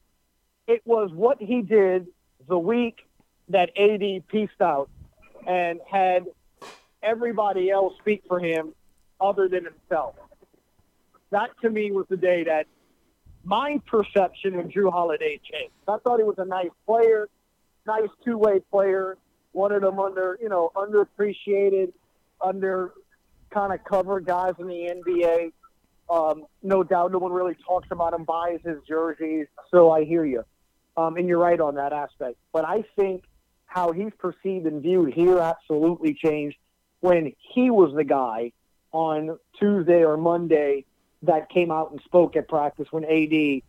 It 0.67 0.81
was 0.85 1.11
what 1.11 1.41
he 1.41 1.61
did 1.61 2.07
the 2.47 2.57
week 2.57 3.05
that 3.49 3.69
AD 3.77 4.27
pieced 4.27 4.61
out 4.61 4.89
and 5.47 5.79
had 5.89 6.25
everybody 7.03 7.69
else 7.69 7.93
speak 7.99 8.23
for 8.27 8.39
him 8.39 8.73
other 9.21 9.47
than 9.47 9.65
himself. 9.65 10.15
That 11.31 11.49
to 11.61 11.69
me 11.69 11.91
was 11.91 12.05
the 12.09 12.17
day 12.17 12.43
that 12.45 12.67
my 13.43 13.79
perception 13.85 14.55
of 14.59 14.67
Jrue 14.67 14.91
Holiday 14.91 15.39
changed. 15.43 15.73
I 15.87 15.97
thought 15.97 16.17
he 16.17 16.23
was 16.23 16.39
a 16.39 16.45
nice 16.45 16.71
player, 16.85 17.29
nice 17.85 18.09
two-way 18.23 18.61
player. 18.71 19.17
Wanted 19.53 19.83
them 19.83 19.99
under, 19.99 20.37
you 20.41 20.49
know, 20.49 20.71
underappreciated, 20.75 21.93
under 22.41 22.91
kind 23.51 23.71
of 23.71 23.83
cover 23.85 24.19
guys 24.19 24.53
in 24.59 24.67
the 24.67 25.01
NBA. 25.05 25.51
Um, 26.09 26.45
no 26.61 26.83
doubt, 26.83 27.11
no 27.11 27.19
one 27.19 27.31
really 27.31 27.55
talks 27.65 27.87
about 27.89 28.13
him, 28.13 28.25
buys 28.25 28.59
his 28.63 28.77
jerseys. 28.87 29.47
So 29.71 29.91
I 29.91 30.03
hear 30.03 30.25
you, 30.25 30.43
um, 30.97 31.15
and 31.15 31.27
you're 31.27 31.39
right 31.39 31.59
on 31.59 31.75
that 31.75 31.93
aspect. 31.93 32.37
But 32.51 32.65
I 32.65 32.83
think 32.95 33.23
how 33.65 33.91
he's 33.91 34.11
perceived 34.17 34.65
and 34.65 34.81
viewed 34.81 35.13
here 35.13 35.39
absolutely 35.39 36.13
changed 36.13 36.57
when 37.01 37.33
he 37.53 37.69
was 37.69 37.93
the 37.95 38.03
guy 38.03 38.51
on 38.91 39.37
Tuesday 39.59 40.03
or 40.03 40.17
Monday 40.17 40.85
that 41.23 41.49
came 41.49 41.71
out 41.71 41.91
and 41.91 41.99
spoke 42.05 42.35
at 42.35 42.47
practice 42.47 42.87
when 42.91 43.03
AD 43.03 43.61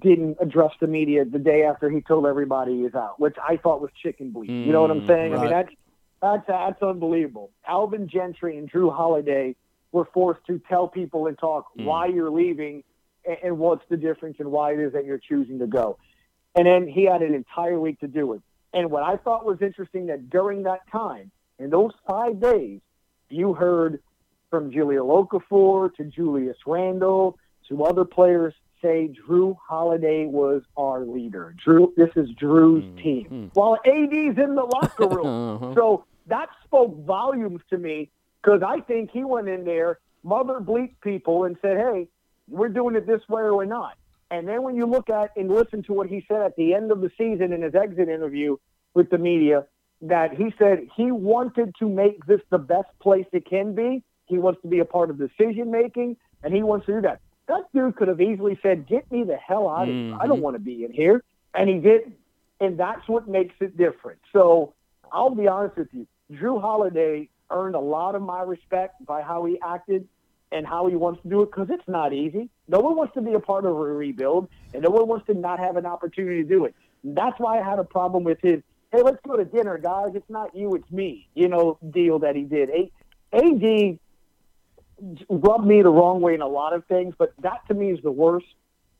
didn't 0.00 0.36
address 0.40 0.72
the 0.80 0.86
media 0.86 1.24
the 1.24 1.38
day 1.38 1.64
after 1.64 1.90
he 1.90 2.00
told 2.00 2.26
everybody 2.26 2.82
he's 2.82 2.94
out, 2.94 3.18
which 3.18 3.36
I 3.42 3.56
thought 3.56 3.80
was 3.80 3.90
chicken 4.00 4.30
bleed. 4.30 4.50
Mm, 4.50 4.66
you 4.66 4.72
know 4.72 4.82
what 4.82 4.90
I'm 4.90 5.06
saying? 5.06 5.32
Right. 5.32 5.38
I 5.38 5.42
mean, 5.42 5.50
that's 5.50 5.70
that's 6.22 6.46
that's 6.46 6.82
unbelievable. 6.82 7.50
Alvin 7.66 8.08
Gentry 8.08 8.56
and 8.56 8.70
Jrue 8.70 8.94
Holiday 8.94 9.56
were 9.92 10.06
forced 10.14 10.46
to 10.46 10.60
tell 10.68 10.86
people 10.86 11.26
and 11.26 11.36
talk 11.36 11.66
mm. 11.76 11.84
why 11.84 12.06
you're 12.06 12.30
leaving 12.30 12.84
and, 13.26 13.36
and 13.42 13.58
what's 13.58 13.82
the 13.88 13.96
difference 13.96 14.36
and 14.38 14.52
why 14.52 14.72
it 14.72 14.78
is 14.78 14.92
that 14.92 15.04
you're 15.04 15.18
choosing 15.18 15.58
to 15.58 15.66
go. 15.66 15.98
And 16.54 16.66
then 16.66 16.86
he 16.86 17.04
had 17.04 17.22
an 17.22 17.34
entire 17.34 17.78
week 17.78 18.00
to 18.00 18.08
do 18.08 18.34
it. 18.34 18.42
And 18.72 18.90
what 18.90 19.02
I 19.02 19.16
thought 19.16 19.44
was 19.44 19.60
interesting 19.60 20.06
that 20.06 20.30
during 20.30 20.62
that 20.64 20.80
time, 20.90 21.30
in 21.58 21.70
those 21.70 21.92
five 22.06 22.40
days, 22.40 22.80
you 23.28 23.54
heard 23.54 24.00
from 24.48 24.70
Jahlil 24.70 25.26
Okafor 25.28 25.94
to 25.96 26.04
Julius 26.04 26.56
Randle 26.66 27.38
to 27.68 27.84
other 27.84 28.04
players 28.04 28.54
say 28.82 29.12
Jrue 29.28 29.56
Holiday 29.68 30.26
was 30.26 30.62
our 30.76 31.04
leader. 31.04 31.54
Jrue, 31.64 31.94
this 31.96 32.10
is 32.16 32.30
Jrue's 32.30 32.84
mm-hmm. 32.84 32.98
team. 32.98 33.50
While 33.54 33.78
AD's 33.86 34.38
in 34.38 34.54
the 34.54 34.68
locker 34.72 35.08
room. 35.08 35.62
uh-huh. 35.62 35.74
So 35.74 36.04
that 36.26 36.48
spoke 36.64 37.04
volumes 37.04 37.60
to 37.70 37.78
me 37.78 38.10
because 38.42 38.62
I 38.66 38.80
think 38.80 39.10
he 39.10 39.24
went 39.24 39.48
in 39.48 39.64
there, 39.64 39.98
mother 40.22 40.60
bleep 40.60 40.94
people, 41.02 41.44
and 41.44 41.56
said, 41.60 41.76
hey, 41.76 42.08
we're 42.48 42.68
doing 42.68 42.96
it 42.96 43.06
this 43.06 43.20
way 43.28 43.42
or 43.42 43.56
we're 43.56 43.64
not. 43.66 43.96
And 44.30 44.46
then 44.46 44.62
when 44.62 44.76
you 44.76 44.86
look 44.86 45.10
at 45.10 45.30
and 45.36 45.50
listen 45.50 45.82
to 45.84 45.92
what 45.92 46.08
he 46.08 46.24
said 46.28 46.42
at 46.42 46.56
the 46.56 46.74
end 46.74 46.92
of 46.92 47.00
the 47.00 47.10
season 47.18 47.52
in 47.52 47.62
his 47.62 47.74
exit 47.74 48.08
interview 48.08 48.56
with 48.94 49.10
the 49.10 49.18
media, 49.18 49.66
that 50.02 50.32
he 50.32 50.54
said 50.58 50.88
he 50.96 51.10
wanted 51.10 51.74
to 51.78 51.88
make 51.88 52.24
this 52.26 52.40
the 52.50 52.58
best 52.58 52.88
place 53.02 53.26
it 53.32 53.44
can 53.44 53.74
be. 53.74 54.02
He 54.26 54.38
wants 54.38 54.62
to 54.62 54.68
be 54.68 54.78
a 54.78 54.84
part 54.84 55.10
of 55.10 55.18
decision 55.18 55.70
making, 55.70 56.16
and 56.42 56.54
he 56.54 56.62
wants 56.62 56.86
to 56.86 56.92
do 56.92 57.00
that. 57.02 57.20
That 57.48 57.64
dude 57.74 57.96
could 57.96 58.08
have 58.08 58.20
easily 58.20 58.58
said, 58.62 58.86
"Get 58.86 59.10
me 59.10 59.24
the 59.24 59.36
hell 59.36 59.68
out 59.68 59.88
of 59.88 59.94
here! 59.94 60.14
I 60.20 60.26
don't 60.26 60.38
Mhm. 60.38 60.42
want 60.42 60.54
to 60.56 60.60
be 60.60 60.84
in 60.84 60.92
here," 60.92 61.24
and 61.54 61.68
he 61.68 61.80
didn't. 61.80 62.16
And 62.60 62.78
that's 62.78 63.08
what 63.08 63.26
makes 63.26 63.54
it 63.60 63.76
different. 63.76 64.20
So 64.32 64.74
I'll 65.12 65.34
be 65.34 65.48
honest 65.48 65.76
with 65.76 65.92
you, 65.92 66.06
Jrue 66.32 66.60
Holiday 66.60 67.28
earned 67.50 67.74
a 67.74 67.80
lot 67.80 68.14
of 68.14 68.22
my 68.22 68.42
respect 68.42 69.04
by 69.04 69.22
how 69.22 69.44
he 69.44 69.60
acted 69.60 70.06
and 70.52 70.66
how 70.66 70.86
he 70.86 70.96
wants 70.96 71.22
to 71.22 71.28
do 71.28 71.42
it 71.42 71.46
because 71.46 71.68
it's 71.70 71.88
not 71.88 72.12
easy. 72.12 72.48
No 72.68 72.80
one 72.80 72.96
wants 72.96 73.14
to 73.14 73.20
be 73.20 73.34
a 73.34 73.40
part 73.40 73.64
of 73.64 73.72
a 73.72 73.74
rebuild, 73.74 74.48
and 74.74 74.82
no 74.82 74.90
one 74.90 75.06
wants 75.08 75.26
to 75.26 75.34
not 75.34 75.58
have 75.58 75.76
an 75.76 75.86
opportunity 75.86 76.42
to 76.42 76.48
do 76.48 76.64
it. 76.64 76.74
That's 77.04 77.38
why 77.38 77.60
I 77.60 77.64
had 77.64 77.78
a 77.78 77.84
problem 77.84 78.24
with 78.24 78.38
his, 78.42 78.62
hey, 78.92 79.02
let's 79.02 79.18
go 79.26 79.36
to 79.36 79.44
dinner, 79.44 79.78
guys. 79.78 80.10
It's 80.14 80.28
not 80.28 80.54
you, 80.54 80.74
it's 80.74 80.90
me, 80.90 81.28
you 81.34 81.48
know, 81.48 81.78
deal 81.90 82.18
that 82.20 82.36
he 82.36 82.42
did. 82.42 82.70
AD 83.32 83.98
rubbed 85.28 85.66
me 85.66 85.82
the 85.82 85.90
wrong 85.90 86.20
way 86.20 86.34
in 86.34 86.42
a 86.42 86.48
lot 86.48 86.72
of 86.72 86.84
things, 86.86 87.14
but 87.16 87.32
that 87.42 87.66
to 87.68 87.74
me 87.74 87.90
is 87.90 88.02
the 88.02 88.10
worst 88.10 88.46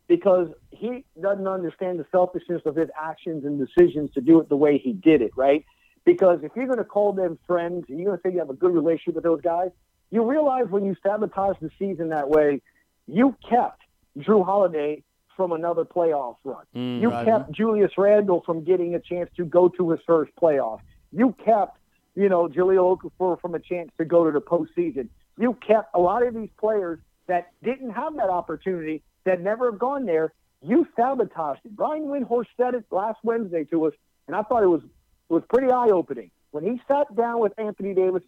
because 0.08 0.48
he 0.70 1.04
doesn't 1.20 1.46
understand 1.46 1.98
the 1.98 2.06
selfishness 2.10 2.62
of 2.64 2.74
his 2.74 2.88
actions 3.00 3.44
and 3.44 3.64
decisions 3.64 4.10
to 4.14 4.20
do 4.20 4.40
it 4.40 4.48
the 4.48 4.56
way 4.56 4.78
he 4.78 4.92
did 4.92 5.22
it, 5.22 5.30
right? 5.36 5.64
Because 6.04 6.40
if 6.42 6.52
you're 6.56 6.66
going 6.66 6.78
to 6.78 6.84
call 6.84 7.12
them 7.12 7.38
friends, 7.46 7.84
you're 7.88 8.06
going 8.06 8.16
to 8.16 8.22
say 8.24 8.32
you 8.32 8.38
have 8.38 8.50
a 8.50 8.54
good 8.54 8.72
relationship 8.72 9.14
with 9.14 9.24
those 9.24 9.40
guys, 9.40 9.70
you 10.10 10.24
realize 10.28 10.66
when 10.68 10.84
you 10.84 10.96
sabotage 11.02 11.56
the 11.60 11.70
season 11.78 12.08
that 12.10 12.28
way, 12.28 12.60
you 13.06 13.36
kept 13.48 13.82
Jrue 14.18 14.44
Holiday 14.44 15.02
from 15.36 15.52
another 15.52 15.84
playoff 15.84 16.36
run. 16.44 16.64
Mm, 16.74 17.00
you 17.00 17.10
right. 17.10 17.24
kept 17.24 17.52
Julius 17.52 17.92
Randle 17.96 18.42
from 18.44 18.64
getting 18.64 18.94
a 18.94 19.00
chance 19.00 19.30
to 19.36 19.44
go 19.44 19.68
to 19.68 19.90
his 19.90 20.00
first 20.06 20.32
playoff. 20.36 20.80
You 21.12 21.34
kept, 21.44 21.78
you 22.14 22.28
know, 22.28 22.48
Jahlil 22.48 22.98
Okafor 22.98 23.40
from 23.40 23.54
a 23.54 23.60
chance 23.60 23.90
to 23.98 24.04
go 24.04 24.24
to 24.24 24.32
the 24.32 24.40
postseason. 24.40 25.08
You 25.38 25.56
kept 25.66 25.94
a 25.94 25.98
lot 25.98 26.26
of 26.26 26.34
these 26.34 26.50
players 26.58 26.98
that 27.26 27.52
didn't 27.62 27.90
have 27.90 28.16
that 28.16 28.28
opportunity, 28.28 29.02
that 29.24 29.40
never 29.40 29.70
have 29.70 29.78
gone 29.78 30.04
there. 30.04 30.32
You 30.62 30.86
sabotaged 30.94 31.60
it. 31.64 31.74
Brian 31.74 32.04
Windhorst 32.04 32.48
said 32.56 32.74
it 32.74 32.84
last 32.90 33.18
Wednesday 33.22 33.64
to 33.64 33.86
us, 33.86 33.94
and 34.26 34.36
I 34.36 34.42
thought 34.42 34.62
it 34.62 34.66
was 34.66 34.82
it 34.82 35.32
was 35.32 35.42
pretty 35.48 35.72
eye 35.72 35.90
opening 35.90 36.30
when 36.50 36.64
he 36.64 36.82
sat 36.86 37.14
down 37.16 37.40
with 37.40 37.52
Anthony 37.56 37.94
Davis 37.94 38.22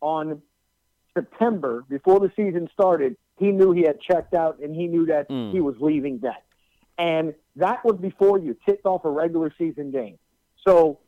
on 0.00 0.42
September 1.20 1.84
before 1.88 2.20
the 2.20 2.30
season 2.36 2.68
started. 2.72 3.16
He 3.38 3.50
knew 3.52 3.72
he 3.72 3.82
had 3.82 4.00
checked 4.00 4.34
out, 4.34 4.58
and 4.60 4.74
he 4.74 4.86
knew 4.86 5.06
that 5.06 5.28
Mm. 5.28 5.52
he 5.52 5.60
was 5.60 5.76
leaving 5.80 6.18
then. 6.18 6.32
And 6.98 7.34
that 7.56 7.84
was 7.84 7.96
before 7.96 8.38
you 8.38 8.56
tipped 8.66 8.86
off 8.86 9.04
a 9.04 9.10
regular 9.10 9.52
season 9.56 9.90
game. 9.90 10.18
So 10.66 10.98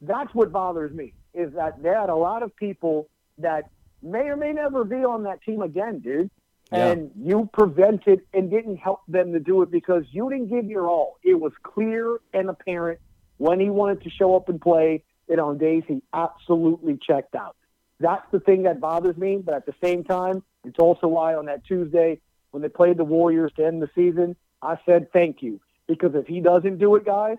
that's 0.00 0.34
what 0.34 0.50
bothers 0.50 0.92
me 0.92 1.12
is 1.34 1.52
that 1.54 1.82
there 1.82 1.98
are 1.98 2.10
a 2.10 2.16
lot 2.16 2.42
of 2.42 2.54
people 2.56 3.08
that 3.38 3.70
may 4.02 4.28
or 4.28 4.36
may 4.36 4.52
never 4.52 4.84
be 4.84 5.04
on 5.04 5.22
that 5.24 5.42
team 5.42 5.62
again, 5.62 6.00
dude. 6.00 6.30
Yeah. 6.70 6.92
And 6.92 7.10
you 7.16 7.50
prevented 7.52 8.22
and 8.32 8.50
didn't 8.50 8.76
help 8.76 9.00
them 9.06 9.32
to 9.32 9.40
do 9.40 9.60
it 9.62 9.70
because 9.70 10.04
you 10.10 10.30
didn't 10.30 10.48
give 10.48 10.64
your 10.64 10.88
all. 10.88 11.18
It 11.22 11.38
was 11.38 11.52
clear 11.62 12.18
and 12.32 12.48
apparent 12.48 12.98
when 13.36 13.60
he 13.60 13.68
wanted 13.68 14.02
to 14.02 14.10
show 14.10 14.34
up 14.34 14.48
and 14.48 14.58
play 14.60 15.04
that 15.28 15.38
on 15.38 15.58
days 15.58 15.82
he 15.86 16.02
absolutely 16.14 16.98
checked 17.06 17.34
out. 17.34 17.56
That's 18.02 18.26
the 18.32 18.40
thing 18.40 18.64
that 18.64 18.80
bothers 18.80 19.16
me. 19.16 19.36
But 19.36 19.54
at 19.54 19.64
the 19.64 19.74
same 19.82 20.04
time, 20.04 20.42
it's 20.64 20.78
also 20.78 21.06
why 21.06 21.34
on 21.34 21.46
that 21.46 21.64
Tuesday 21.64 22.20
when 22.50 22.62
they 22.62 22.68
played 22.68 22.98
the 22.98 23.04
Warriors 23.04 23.52
to 23.56 23.64
end 23.64 23.80
the 23.80 23.88
season, 23.94 24.36
I 24.60 24.76
said 24.84 25.10
thank 25.12 25.42
you 25.42 25.60
because 25.88 26.14
if 26.14 26.26
he 26.26 26.40
doesn't 26.40 26.78
do 26.78 26.94
it, 26.96 27.04
guys, 27.06 27.38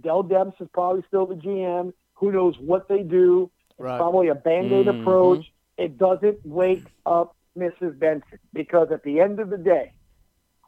Dell 0.00 0.24
Demps 0.24 0.60
is 0.60 0.68
probably 0.72 1.04
still 1.06 1.26
the 1.26 1.36
GM. 1.36 1.92
Who 2.14 2.32
knows 2.32 2.58
what 2.58 2.88
they 2.88 3.02
do? 3.02 3.50
It's 3.70 3.78
Right. 3.80 3.98
probably 3.98 4.28
a 4.28 4.34
band-aid 4.34 4.86
Mhm. 4.86 5.00
approach. 5.00 5.52
It 5.78 5.96
doesn't 5.98 6.44
wake 6.44 6.86
up 7.06 7.36
Mrs. 7.56 7.98
Benson 7.98 8.38
because 8.52 8.90
at 8.90 9.02
the 9.02 9.20
end 9.20 9.38
of 9.40 9.50
the 9.50 9.58
day, 9.58 9.92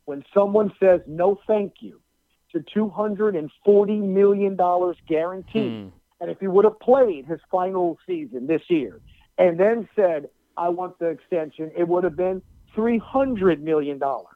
when 0.05 0.25
someone 0.35 0.73
says 0.79 1.01
no 1.07 1.35
thank 1.47 1.83
you 1.83 2.01
to 2.53 2.61
$240 2.61 4.01
million 4.01 4.57
guaranteed, 5.07 5.73
Hmm. 5.73 5.89
and 6.21 6.31
if 6.31 6.39
he 6.41 6.49
would 6.49 6.65
have 6.65 6.79
played 6.81 7.27
his 7.27 7.41
final 7.51 7.99
season 8.07 8.47
this 8.47 8.69
year 8.71 9.01
and 9.43 9.59
then 9.59 9.89
said, 9.97 10.29
I 10.57 10.69
want 10.69 10.99
the 10.99 11.07
extension, 11.07 11.73
it 11.77 11.89
would 11.89 12.05
have 12.05 12.17
been 12.17 12.43
$300 12.77 13.61
million. 13.61 14.01
Oh. 14.03 14.27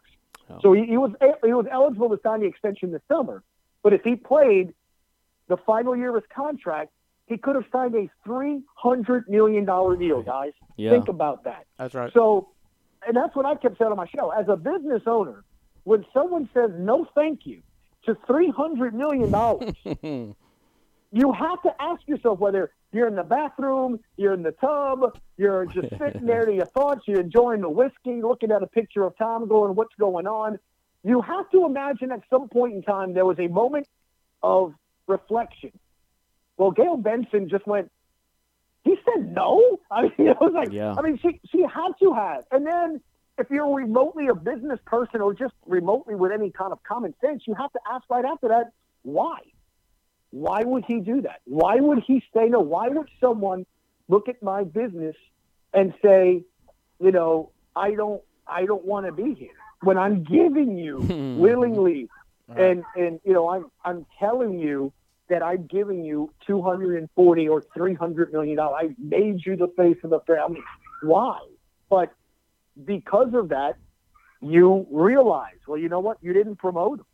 So 0.61 0.73
he, 0.73 0.85
he 0.85 0.97
was 0.97 1.13
he 1.45 1.53
was 1.53 1.67
eligible 1.71 2.09
to 2.11 2.21
sign 2.23 2.41
the 2.41 2.47
extension 2.47 2.91
this 2.93 3.03
summer. 3.09 3.43
But 3.83 3.93
if 3.93 4.03
he 4.03 4.17
played 4.17 4.75
the 5.49 5.57
final 5.59 5.97
year 5.97 6.09
of 6.11 6.17
his 6.17 6.31
contract, 6.35 6.91
he 7.27 7.37
could 7.37 7.55
have 7.55 7.65
signed 7.71 7.95
a 7.95 8.11
$300 8.29 9.29
million 9.29 9.65
deal, 9.65 10.23
guys. 10.23 10.53
Yeah. 10.77 10.91
Think 10.91 11.09
about 11.09 11.45
that. 11.45 11.67
That's 11.79 11.95
right. 11.95 12.13
So, 12.13 12.49
and 13.07 13.17
that's 13.17 13.35
what 13.37 13.47
I 13.47 13.55
kept 13.55 13.79
saying 13.79 13.91
on 13.91 13.97
my 13.97 14.07
show. 14.07 14.31
As 14.31 14.47
a 14.49 14.57
business 14.57 15.03
owner, 15.07 15.45
when 15.85 16.05
someone 16.13 16.49
says 16.53 16.71
no 16.77 17.07
thank 17.15 17.47
you 17.47 17.63
to 18.05 18.15
$300 18.15 18.93
million, 18.93 19.31
you 21.13 21.33
have 21.33 21.63
to 21.63 21.71
ask 21.81 22.07
yourself 22.07 22.39
whether 22.39 22.73
you're 22.97 23.07
in 23.07 23.15
the 23.15 23.23
bathroom, 23.23 24.01
you're 24.17 24.33
in 24.33 24.43
the 24.43 24.53
tub, 24.53 25.19
you're 25.37 25.67
just 25.67 25.89
sitting 25.99 26.27
there 26.27 26.45
to 26.45 26.53
your 26.53 26.67
thoughts, 26.67 27.03
you're 27.07 27.21
enjoying 27.21 27.61
the 27.61 27.69
whiskey, 27.69 28.23
looking 28.23 28.51
at 28.51 28.63
a 28.63 28.67
picture 28.67 29.05
of 29.05 29.17
Tom 29.19 29.47
going, 29.47 29.75
what's 29.75 29.95
going 30.01 30.27
on? 30.27 30.59
You 31.05 31.21
have 31.21 31.49
to 31.51 31.67
imagine 31.67 32.11
at 32.11 32.23
some 32.31 32.49
point 32.49 32.75
in 32.75 32.83
time 32.83 33.15
there 33.15 33.27
was 33.27 33.39
a 33.39 33.47
moment 33.47 33.87
of 34.43 34.75
reflection. 35.07 35.73
Well, 36.57 36.71
Gail 36.71 36.97
Benson 36.97 37.49
just 37.49 37.67
went, 37.67 37.93
he 38.83 38.97
said 39.05 39.33
no? 39.35 39.79
I 39.91 40.03
mean, 40.03 40.29
it 40.29 40.41
was 40.41 40.53
like, 40.55 40.73
Yeah. 40.73 40.95
I 40.97 41.03
mean, 41.03 41.19
she, 41.23 41.41
she 41.53 41.63
had 41.63 41.93
to 42.01 42.15
have. 42.15 42.45
And 42.51 42.67
then 42.67 43.01
if 43.39 43.51
you're 43.51 43.73
remotely 43.73 44.29
a 44.29 44.35
business 44.35 44.81
person 44.87 45.21
or 45.21 45.35
just 45.35 45.55
remotely 45.67 46.15
with 46.15 46.33
any 46.33 46.51
kind 46.51 46.73
of 46.73 46.83
common 46.83 47.15
sense, 47.21 47.43
you 47.47 47.55
have 47.55 47.73
to 47.73 47.81
ask 47.93 48.05
right 48.09 48.25
after 48.25 48.49
that, 48.49 48.73
why? 49.03 49.39
Why 50.31 50.63
would 50.63 50.85
he 50.85 51.01
do 51.01 51.23
that? 51.23 51.41
Why 51.45 51.77
would 51.77 52.03
he 52.07 52.23
say 52.35 52.49
no? 52.49 52.61
Why 52.61 52.89
would 52.89 53.09
someone 53.21 53.65
look 54.09 54.29
at 54.29 54.43
my 54.43 54.65
business 54.65 55.17
and 55.73 55.95
say, 56.03 56.45
you 57.01 57.13
know, 57.13 57.53
I 57.75 57.93
don't, 57.93 58.23
I 58.47 58.67
don't 58.67 58.85
want 58.85 59.07
to 59.07 59.13
be 59.13 59.35
here 59.35 59.57
when 59.83 59.99
I'm 59.99 60.25
giving 60.25 60.77
you 60.77 60.99
hmm. 61.01 61.39
willingly, 61.39 62.09
and 62.49 62.85
and 62.97 63.21
you 63.25 63.33
know, 63.33 63.49
I'm 63.49 63.71
I'm 63.85 64.07
telling 64.19 64.59
you 64.59 64.93
that 65.29 65.43
I'm 65.43 65.67
giving 65.67 66.05
you 66.05 66.33
240 66.47 67.49
or 67.49 67.63
300 67.75 68.33
million 68.33 68.57
dollars. 68.57 68.77
I 68.83 68.95
made 68.99 69.45
you 69.45 69.57
the 69.57 69.69
face 69.77 69.97
of 70.05 70.11
the 70.11 70.21
family. 70.21 70.63
Why? 71.03 71.41
But 71.89 72.13
because 72.85 73.35
of 73.35 73.49
that, 73.49 73.77
you 74.41 74.87
realize, 74.91 75.57
well, 75.67 75.79
you 75.79 75.89
know 75.89 76.01
what? 76.01 76.19
You 76.21 76.33
didn't 76.33 76.57
promote 76.57 77.01
him. 77.01 77.07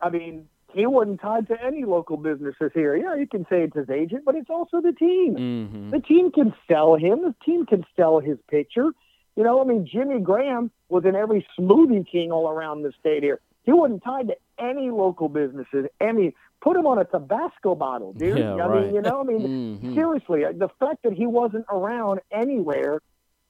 I 0.00 0.10
mean, 0.10 0.48
he 0.74 0.86
wasn't 0.86 1.20
tied 1.20 1.48
to 1.48 1.62
any 1.62 1.84
local 1.84 2.16
businesses 2.16 2.70
here. 2.74 2.96
Yeah, 2.96 3.14
you 3.16 3.26
can 3.26 3.44
say 3.50 3.62
it's 3.62 3.76
his 3.76 3.90
agent, 3.90 4.24
but 4.24 4.34
it's 4.34 4.50
also 4.50 4.80
the 4.80 4.92
team. 4.92 5.34
hmm 5.36 5.90
The 5.90 6.00
team 6.00 6.32
can 6.32 6.54
sell 6.68 6.96
him. 6.96 7.22
The 7.22 7.34
team 7.44 7.66
can 7.66 7.84
sell 7.96 8.20
his 8.20 8.38
picture. 8.50 8.90
You 9.36 9.44
know, 9.44 9.60
I 9.60 9.64
mean, 9.64 9.86
Jimmy 9.90 10.20
Graham 10.20 10.70
was 10.88 11.04
in 11.04 11.16
every 11.16 11.46
smoothie 11.58 12.06
king 12.10 12.32
all 12.32 12.48
around 12.48 12.82
the 12.82 12.92
state 13.00 13.22
here. 13.22 13.40
He 13.64 13.72
wasn't 13.72 14.02
tied 14.02 14.28
to 14.28 14.36
any 14.58 14.90
local 14.90 15.28
businesses. 15.28 15.86
Any 16.00 16.34
put 16.60 16.76
him 16.76 16.86
on 16.86 16.98
a 16.98 17.04
Tabasco 17.04 17.74
bottle, 17.74 18.12
dude. 18.12 18.38
Yeah, 18.38 18.54
I 18.54 18.66
right. 18.66 18.86
mean, 18.86 18.94
you 18.94 19.00
know, 19.02 19.20
I 19.20 19.24
mean, 19.24 19.78
Mhm. 19.82 19.94
seriously, 19.94 20.44
the 20.52 20.68
fact 20.80 21.02
that 21.04 21.12
he 21.12 21.26
wasn't 21.26 21.66
around 21.70 22.20
anywhere, 22.30 23.00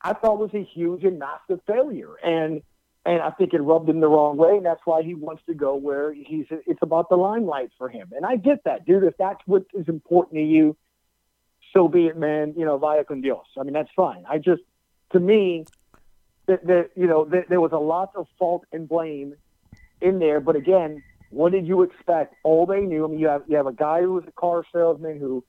I 0.02 0.12
thought 0.14 0.38
was 0.38 0.54
a 0.54 0.62
huge 0.62 1.04
and 1.04 1.18
massive 1.18 1.60
failure, 1.66 2.14
and 2.22 2.62
and 3.04 3.20
I 3.20 3.30
think 3.30 3.52
it 3.52 3.60
rubbed 3.60 3.88
him 3.88 4.00
the 4.00 4.08
wrong 4.08 4.36
way, 4.36 4.56
and 4.56 4.64
that's 4.64 4.80
why 4.84 5.02
he 5.02 5.14
wants 5.14 5.42
to 5.46 5.54
go 5.54 5.74
where 5.74 6.12
he's. 6.12 6.46
It's 6.50 6.82
about 6.82 7.08
the 7.08 7.16
limelight 7.16 7.70
for 7.76 7.88
him, 7.88 8.10
and 8.14 8.24
I 8.24 8.36
get 8.36 8.64
that, 8.64 8.86
dude. 8.86 9.04
If 9.04 9.16
that's 9.16 9.40
what 9.46 9.64
is 9.74 9.88
important 9.88 10.36
to 10.36 10.44
you, 10.44 10.76
so 11.72 11.88
be 11.88 12.06
it, 12.06 12.16
man. 12.16 12.54
You 12.56 12.64
know, 12.64 12.78
vaya 12.78 13.04
con 13.04 13.20
Dios. 13.20 13.46
I 13.58 13.64
mean, 13.64 13.72
that's 13.72 13.90
fine. 13.96 14.24
I 14.28 14.38
just, 14.38 14.62
to 15.12 15.20
me, 15.20 15.66
that 16.46 16.90
you 16.94 17.06
know, 17.06 17.24
there 17.24 17.60
was 17.60 17.72
a 17.72 17.78
lot 17.78 18.10
of 18.14 18.26
fault 18.38 18.64
and 18.72 18.88
blame 18.88 19.34
in 20.00 20.18
there. 20.18 20.40
But 20.40 20.56
again, 20.56 21.02
what 21.30 21.52
did 21.52 21.66
you 21.66 21.82
expect? 21.82 22.36
All 22.44 22.66
they 22.66 22.80
knew. 22.80 23.04
I 23.04 23.08
mean, 23.08 23.18
you 23.18 23.28
have 23.28 23.42
you 23.48 23.56
have 23.56 23.66
a 23.66 23.72
guy 23.72 24.02
who 24.02 24.12
was 24.12 24.24
a 24.28 24.32
car 24.32 24.64
salesman 24.72 25.18
who 25.18 25.44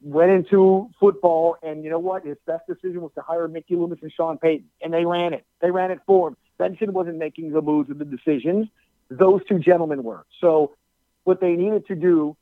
went 0.00 0.30
into 0.30 0.88
football, 0.98 1.56
and 1.62 1.84
you 1.84 1.90
know 1.90 1.98
what? 1.98 2.24
His 2.24 2.38
best 2.46 2.66
decision 2.66 3.02
was 3.02 3.12
to 3.16 3.20
hire 3.20 3.46
Mickey 3.48 3.76
Loomis 3.76 3.98
and 4.00 4.10
Sean 4.10 4.38
Payton, 4.38 4.70
and 4.80 4.92
they 4.92 5.04
ran 5.04 5.34
it. 5.34 5.44
They 5.60 5.70
ran 5.70 5.90
it 5.90 5.98
for 6.06 6.28
him. 6.28 6.36
Benson 6.58 6.92
wasn't 6.92 7.18
making 7.18 7.52
the 7.52 7.60
moves 7.62 7.90
and 7.90 7.98
the 7.98 8.04
decisions; 8.04 8.68
those 9.10 9.40
two 9.48 9.58
gentlemen 9.58 10.02
were. 10.02 10.24
So, 10.40 10.72
what 11.24 11.40
they 11.40 11.52
needed 11.52 11.86
to 11.86 11.94
do 11.94 12.36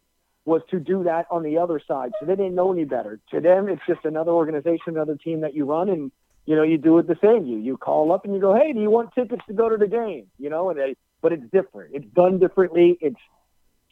was 0.45 0.61
to 0.71 0.81
do 0.81 1.05
that 1.05 1.27
on 1.31 1.43
the 1.45 1.57
other 1.59 1.81
side. 1.87 2.11
So 2.19 2.27
they 2.27 2.35
didn't 2.35 2.57
know 2.57 2.73
any 2.73 2.85
better. 2.85 3.21
To 3.31 3.41
them, 3.41 3.69
it's 3.69 3.83
just 3.87 4.05
another 4.05 4.33
organization, 4.33 4.89
another 4.97 5.15
team 5.17 5.41
that 5.43 5.55
you 5.55 5.65
run, 5.65 5.89
and 5.89 6.11
you 6.47 6.57
know 6.57 6.63
you 6.65 6.79
do 6.79 6.99
it 6.99 7.07
the 7.07 7.17
same. 7.23 7.47
You 7.47 7.59
you 7.59 7.77
call 7.77 8.13
up 8.13 8.25
and 8.25 8.35
you 8.35 8.41
go, 8.41 8.55
hey, 8.55 8.73
do 8.73 8.81
you 8.81 8.91
want 8.91 9.15
tickets 9.15 9.43
to 9.47 9.53
go 9.53 9.69
to 9.69 9.77
the 9.77 9.87
game? 9.87 10.27
You 10.39 10.51
know, 10.51 10.71
and 10.71 10.79
they, 10.79 10.97
but 11.21 11.33
it's 11.33 11.45
different. 11.53 11.95
It's 11.95 12.07
done 12.13 12.39
differently. 12.39 12.99
It's 13.01 13.21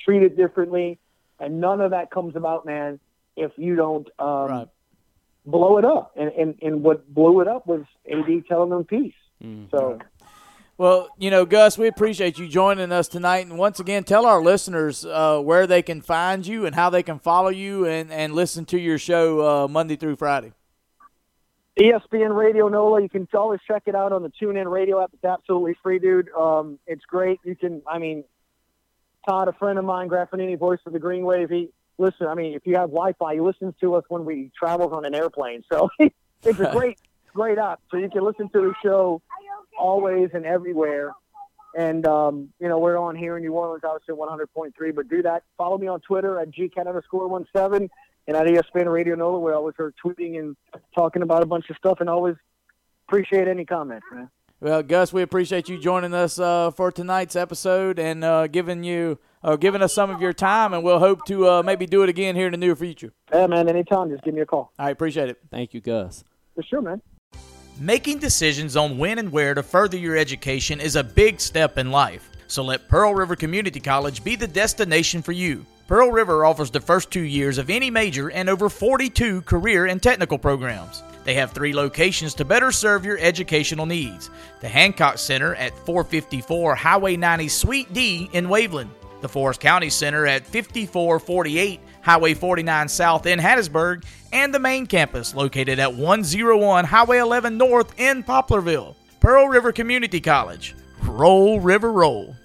treated 0.04 0.36
differently, 0.36 0.98
and 1.38 1.60
none 1.60 1.80
of 1.80 1.92
that 1.92 2.10
comes 2.10 2.34
about, 2.34 2.66
man, 2.66 2.98
if 3.36 3.52
you 3.56 3.76
don't 3.76 4.08
um, 4.18 4.48
Right. 4.48 4.68
blow 5.46 5.78
it 5.78 5.84
up. 5.84 6.12
And, 6.16 6.32
and 6.32 6.54
and 6.62 6.82
what 6.82 7.06
blew 7.14 7.40
it 7.42 7.48
up 7.48 7.66
was 7.68 7.82
AD 8.10 8.46
telling 8.48 8.70
them 8.70 8.84
peace. 8.84 9.14
Mhm. 9.42 9.70
So. 9.70 9.98
Well, 10.80 11.10
you 11.18 11.30
know, 11.30 11.44
Gus, 11.44 11.76
we 11.76 11.88
appreciate 11.88 12.38
you 12.38 12.48
joining 12.48 12.90
us 12.90 13.06
tonight. 13.06 13.46
And 13.46 13.58
once 13.58 13.80
again, 13.80 14.02
tell 14.02 14.24
our 14.24 14.40
listeners 14.40 15.04
uh, 15.04 15.38
where 15.38 15.66
they 15.66 15.82
can 15.82 16.00
find 16.00 16.46
you 16.46 16.64
and 16.64 16.74
how 16.74 16.88
they 16.88 17.02
can 17.02 17.18
follow 17.18 17.50
you 17.50 17.84
and, 17.84 18.10
and 18.10 18.34
listen 18.34 18.64
to 18.64 18.80
your 18.80 18.96
show 18.96 19.64
uh, 19.64 19.68
Monday 19.68 19.96
through 19.96 20.16
Friday. 20.16 20.54
ESPN 21.78 22.34
Radio 22.34 22.68
NOLA. 22.68 23.02
You 23.02 23.10
can 23.10 23.28
always 23.34 23.60
check 23.68 23.82
it 23.84 23.94
out 23.94 24.14
on 24.14 24.22
the 24.22 24.32
TuneIn 24.40 24.72
Radio 24.72 25.02
app. 25.02 25.10
It's 25.12 25.22
absolutely 25.22 25.76
free, 25.82 25.98
dude. 25.98 26.30
Um, 26.30 26.78
it's 26.86 27.04
great. 27.04 27.40
You 27.44 27.56
can, 27.56 27.82
I 27.86 27.98
mean, 27.98 28.24
Todd, 29.28 29.48
a 29.48 29.52
friend 29.52 29.78
of 29.78 29.84
mine, 29.84 30.08
Graffagnini, 30.08 30.58
voice 30.58 30.80
of 30.86 30.94
the 30.94 30.98
Green 30.98 31.26
Wave. 31.26 31.50
He 31.50 31.68
listen. 31.98 32.26
I 32.26 32.34
mean, 32.34 32.54
if 32.54 32.66
you 32.66 32.76
have 32.76 32.88
Wi-Fi, 32.88 33.34
he 33.34 33.40
listens 33.42 33.74
to 33.82 33.96
us 33.96 34.04
when 34.08 34.24
we 34.24 34.50
travel 34.58 34.94
on 34.94 35.04
an 35.04 35.14
airplane. 35.14 35.62
So 35.70 35.90
it's 35.98 36.58
a 36.58 36.70
great, 36.72 36.96
great 37.34 37.58
app. 37.58 37.82
So 37.90 37.98
you 37.98 38.08
can 38.08 38.24
listen 38.24 38.48
to 38.54 38.60
the 38.62 38.74
show 38.82 39.20
always 39.80 40.30
and 40.34 40.44
everywhere. 40.44 41.12
And 41.76 42.06
um, 42.06 42.50
you 42.60 42.68
know, 42.68 42.78
we're 42.78 42.96
on 42.96 43.16
here 43.16 43.36
in 43.36 43.42
New 43.42 43.52
Orleans, 43.52 43.82
obviously 43.84 44.14
100.3. 44.14 44.94
But 44.94 45.08
do 45.08 45.22
that. 45.22 45.44
Follow 45.56 45.78
me 45.78 45.86
on 45.86 46.00
Twitter 46.00 46.38
at 46.40 46.50
gcat 46.50 46.86
underscore 46.86 47.28
one 47.28 47.46
seven 47.54 47.88
and 48.26 48.36
at 48.36 48.46
ESPN 48.46 48.92
Radio 48.92 49.14
NOLA, 49.14 49.38
where 49.38 49.54
I 49.54 49.56
always 49.56 49.74
are 49.78 49.92
tweeting 50.04 50.38
and 50.38 50.56
talking 50.94 51.22
about 51.22 51.42
a 51.42 51.46
bunch 51.46 51.70
of 51.70 51.76
stuff, 51.76 51.98
and 52.00 52.08
always 52.08 52.36
appreciate 53.08 53.48
any 53.48 53.64
comments, 53.64 54.06
man. 54.12 54.30
Well, 54.60 54.82
Gus, 54.82 55.10
we 55.10 55.22
appreciate 55.22 55.70
you 55.70 55.78
joining 55.78 56.12
us 56.12 56.38
uh, 56.38 56.70
for 56.72 56.92
tonight's 56.92 57.34
episode 57.34 57.98
and 57.98 58.22
uh, 58.22 58.46
giving 58.46 58.84
you 58.84 59.18
uh, 59.42 59.56
giving 59.56 59.80
us 59.80 59.94
some 59.94 60.10
of 60.10 60.20
your 60.20 60.34
time, 60.34 60.74
and 60.74 60.82
we'll 60.82 60.98
hope 60.98 61.24
to 61.26 61.48
uh, 61.48 61.62
maybe 61.62 61.86
do 61.86 62.02
it 62.02 62.10
again 62.10 62.36
here 62.36 62.46
in 62.46 62.52
the 62.52 62.58
near 62.58 62.76
future. 62.76 63.12
Yeah, 63.32 63.46
man. 63.46 63.68
Anytime, 63.68 64.10
just 64.10 64.22
give 64.22 64.34
me 64.34 64.42
a 64.42 64.46
call. 64.46 64.72
I 64.78 64.90
appreciate 64.90 65.30
it. 65.30 65.38
Thank 65.50 65.72
you, 65.72 65.80
Gus. 65.80 66.24
For 66.54 66.62
sure, 66.62 66.82
man. 66.82 67.00
Making 67.82 68.18
decisions 68.18 68.76
on 68.76 68.98
when 68.98 69.18
and 69.18 69.32
where 69.32 69.54
to 69.54 69.62
further 69.62 69.96
your 69.96 70.14
education 70.14 70.82
is 70.82 70.96
a 70.96 71.02
big 71.02 71.40
step 71.40 71.78
in 71.78 71.90
life. 71.90 72.28
So 72.46 72.62
let 72.62 72.88
Pearl 72.88 73.14
River 73.14 73.36
Community 73.36 73.80
College 73.80 74.22
be 74.22 74.36
the 74.36 74.46
destination 74.46 75.22
for 75.22 75.32
you. 75.32 75.64
Pearl 75.86 76.12
River 76.12 76.44
offers 76.44 76.70
the 76.70 76.82
first 76.82 77.10
two 77.10 77.22
years 77.22 77.56
of 77.56 77.70
any 77.70 77.90
major 77.90 78.30
and 78.32 78.50
over 78.50 78.68
42 78.68 79.40
career 79.42 79.86
and 79.86 80.02
technical 80.02 80.36
programs. 80.36 81.02
They 81.24 81.32
have 81.36 81.52
three 81.52 81.72
locations 81.72 82.34
to 82.34 82.44
better 82.44 82.70
serve 82.70 83.06
your 83.06 83.16
educational 83.18 83.86
needs 83.86 84.28
the 84.60 84.68
Hancock 84.68 85.16
Center 85.16 85.54
at 85.54 85.74
454 85.86 86.74
Highway 86.74 87.16
90 87.16 87.48
Suite 87.48 87.94
D 87.94 88.28
in 88.34 88.48
Waveland, 88.48 88.90
the 89.22 89.28
Forrest 89.28 89.60
County 89.60 89.88
Center 89.88 90.26
at 90.26 90.44
5448 90.44 91.80
Highway 92.02 92.34
49 92.34 92.88
South 92.88 93.24
in 93.24 93.38
Hattiesburg, 93.38 94.04
and 94.32 94.54
the 94.54 94.58
main 94.58 94.86
campus 94.86 95.34
located 95.34 95.78
at 95.78 95.94
101 95.94 96.84
Highway 96.84 97.18
11 97.18 97.56
North 97.56 97.98
in 97.98 98.22
Poplarville. 98.22 98.94
Pearl 99.20 99.48
River 99.48 99.72
Community 99.72 100.20
College. 100.20 100.74
Roll, 101.02 101.60
River, 101.60 101.92
roll. 101.92 102.36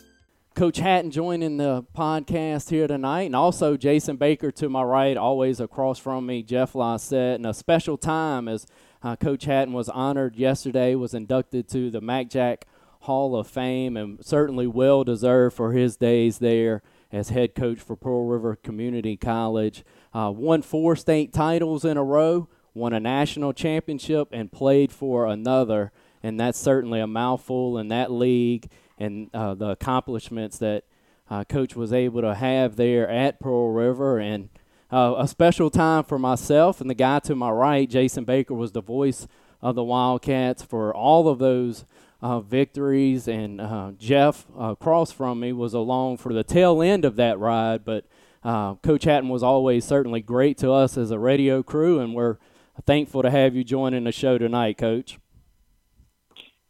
Coach 0.55 0.77
Hatton 0.77 1.11
joining 1.11 1.57
the 1.57 1.86
podcast 1.95 2.69
here 2.69 2.88
tonight, 2.88 3.23
and 3.23 3.36
also 3.36 3.75
Jason 3.75 4.15
Baker 4.15 4.51
to 4.51 4.69
my 4.69 4.83
right, 4.83 5.17
always 5.17 5.59
across 5.59 5.99
from 5.99 6.25
me, 6.25 6.43
Jeff 6.43 6.73
Lysette, 6.73 7.36
and 7.36 7.45
a 7.45 7.53
special 7.53 7.97
time 7.97 8.47
as 8.47 8.65
uh, 9.03 9.17
Coach 9.17 9.43
Hatton 9.43 9.73
was 9.73 9.89
honored 9.89 10.38
yesterday, 10.38 10.95
was 10.95 11.13
inducted 11.13 11.67
to 11.69 11.91
the 11.91 12.01
MACJC 12.01 12.61
Hall 13.01 13.36
of 13.36 13.47
Fame, 13.47 13.97
and 13.97 14.25
certainly 14.25 14.65
well 14.65 15.03
deserved 15.03 15.55
for 15.55 15.73
his 15.73 15.97
days 15.97 16.39
there 16.39 16.81
as 17.11 17.29
head 17.29 17.53
coach 17.53 17.79
for 17.79 17.95
Pearl 17.95 18.25
River 18.25 18.55
Community 18.55 19.17
College. 19.17 19.83
Uh, 20.16 20.32
won 20.32 20.61
four 20.61 20.95
state 20.95 21.34
titles 21.34 21.84
in 21.84 21.97
a 21.97 22.03
row, 22.03 22.47
won 22.74 22.93
a 22.93 22.99
national 23.01 23.51
championship, 23.51 24.30
and 24.32 24.49
played 24.49 24.89
for 24.89 25.28
another, 25.28 25.91
and 26.24 26.39
that's 26.39 26.57
certainly 26.57 27.01
a 27.01 27.07
mouthful 27.07 27.78
in 27.78 27.89
that 27.89 28.09
league 28.09 28.70
and 28.97 29.30
uh, 29.34 29.53
the 29.53 29.70
accomplishments 29.70 30.57
that 30.57 30.86
uh, 31.30 31.43
Coach 31.43 31.76
was 31.76 31.91
able 31.91 32.22
to 32.22 32.34
have 32.34 32.78
there 32.78 33.09
at 33.09 33.41
Pearl 33.41 33.72
River. 33.72 34.18
And 34.18 34.49
uh, 34.89 35.16
a 35.18 35.28
special 35.28 35.70
time 35.70 36.05
for 36.05 36.18
myself 36.18 36.80
and 36.80 36.89
the 36.89 36.95
guy 36.95 37.20
to 37.20 37.36
my 37.36 37.49
right, 37.49 37.89
Jason 37.89 38.24
Baker, 38.24 38.53
was 38.53 38.72
the 38.72 38.82
voice 38.82 39.28
of 39.61 39.76
the 39.76 39.84
Wildcats 39.84 40.63
for 40.63 40.95
all 40.95 41.28
of 41.28 41.39
those 41.39 41.84
uh, 42.22 42.39
victories. 42.39 43.28
And 43.28 43.59
uh, 43.59 43.91
Jeff 43.97 44.45
across 44.57 45.11
from 45.11 45.41
me 45.41 45.51
was 45.51 45.74
along 45.74 46.18
for 46.18 46.34
the 46.34 46.43
tail 46.43 46.82
end 46.82 47.03
of 47.03 47.18
that 47.18 47.38
ride. 47.38 47.84
But 47.84 48.05
Coach 48.45 49.03
Hatton 49.03 49.29
was 49.29 49.43
always 49.43 49.85
certainly 49.85 50.21
great 50.21 50.57
to 50.59 50.71
us 50.71 50.97
as 50.97 51.11
a 51.11 51.19
radio 51.19 51.63
crew, 51.63 51.99
and 51.99 52.13
we're 52.13 52.37
thankful 52.85 53.21
to 53.21 53.31
have 53.31 53.55
you 53.55 53.63
joining 53.63 54.03
the 54.03 54.11
show 54.11 54.37
tonight, 54.37 54.77
Coach 54.77 55.19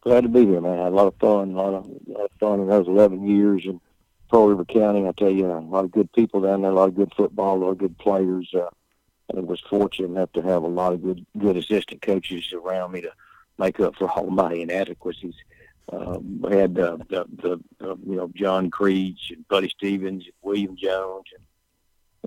glad 0.05 0.21
to 0.21 0.29
be 0.29 0.45
here, 0.45 0.61
man. 0.61 0.79
I 0.79 0.83
had 0.83 0.93
a 0.93 0.95
lot 0.95 1.07
of 1.07 1.15
fun, 1.15 1.51
a 1.51 1.57
lot 1.57 1.73
of, 1.73 1.85
a 1.85 2.11
lot 2.11 2.25
of 2.25 2.31
fun 2.39 2.59
in 2.61 2.67
those 2.67 2.87
11 2.87 3.27
years 3.27 3.63
in 3.65 3.81
Pearl 4.29 4.47
River 4.47 4.65
County. 4.65 5.07
I 5.07 5.11
tell 5.11 5.31
you, 5.31 5.47
a 5.47 5.59
lot 5.59 5.83
of 5.83 5.91
good 5.91 6.11
people 6.13 6.41
down 6.41 6.61
there, 6.61 6.71
a 6.71 6.75
lot 6.75 6.89
of 6.89 6.95
good 6.95 7.11
football, 7.17 7.57
a 7.57 7.61
lot 7.65 7.71
of 7.71 7.77
good 7.79 7.97
players. 7.97 8.49
Uh, 8.53 8.69
I 9.35 9.39
was 9.39 9.59
fortunate 9.61 10.11
enough 10.11 10.31
to 10.33 10.41
have 10.43 10.61
a 10.61 10.67
lot 10.67 10.93
of 10.93 11.03
good, 11.03 11.25
good 11.37 11.57
assistant 11.57 12.03
coaches 12.03 12.53
around 12.53 12.91
me 12.91 13.01
to 13.01 13.11
make 13.57 13.79
up 13.79 13.95
for 13.95 14.09
all 14.09 14.29
my 14.29 14.53
inadequacies. 14.53 15.35
Um, 15.91 16.39
we 16.41 16.55
had 16.55 16.79
uh, 16.79 16.97
the, 17.09 17.25
the, 17.41 17.53
uh, 17.83 17.95
you 18.05 18.15
know 18.15 18.31
John 18.35 18.71
Creech 18.71 19.31
and 19.31 19.47
Buddy 19.47 19.69
Stephens, 19.69 20.25
and 20.25 20.33
William 20.41 20.75
Jones, 20.75 21.25
and 21.35 21.44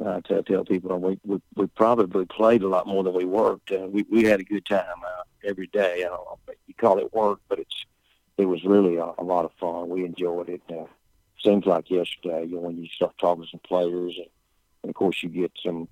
uh, 0.04 0.20
to 0.22 0.42
tell 0.42 0.64
people 0.64 0.98
we, 0.98 1.18
we 1.24 1.40
we 1.54 1.66
probably 1.68 2.26
played 2.26 2.62
a 2.62 2.68
lot 2.68 2.86
more 2.86 3.02
than 3.02 3.14
we 3.14 3.24
worked. 3.24 3.70
Uh, 3.72 3.86
we 3.86 4.04
we 4.10 4.24
had 4.24 4.40
a 4.40 4.44
good 4.44 4.66
time. 4.66 4.84
Uh, 5.04 5.22
every 5.44 5.66
day. 5.68 6.04
I 6.04 6.08
don't 6.08 6.24
know 6.24 6.38
you 6.66 6.74
call 6.74 6.98
it 6.98 7.12
work, 7.12 7.40
but 7.48 7.58
it's 7.58 7.84
it 8.36 8.44
was 8.44 8.64
really 8.64 8.96
a, 8.96 9.12
a 9.18 9.24
lot 9.24 9.44
of 9.44 9.52
fun. 9.58 9.88
We 9.88 10.04
enjoyed 10.04 10.48
it. 10.48 10.62
Uh, 10.70 10.84
seems 11.42 11.66
like 11.66 11.90
yesterday, 11.90 12.44
you 12.44 12.56
know, 12.56 12.62
when 12.62 12.76
you 12.76 12.86
start 12.88 13.16
talking 13.18 13.44
to 13.44 13.50
some 13.50 13.60
players, 13.60 14.14
and, 14.16 14.28
and 14.82 14.90
of 14.90 14.94
course 14.94 15.22
you 15.22 15.28
get 15.28 15.52
some 15.64 15.88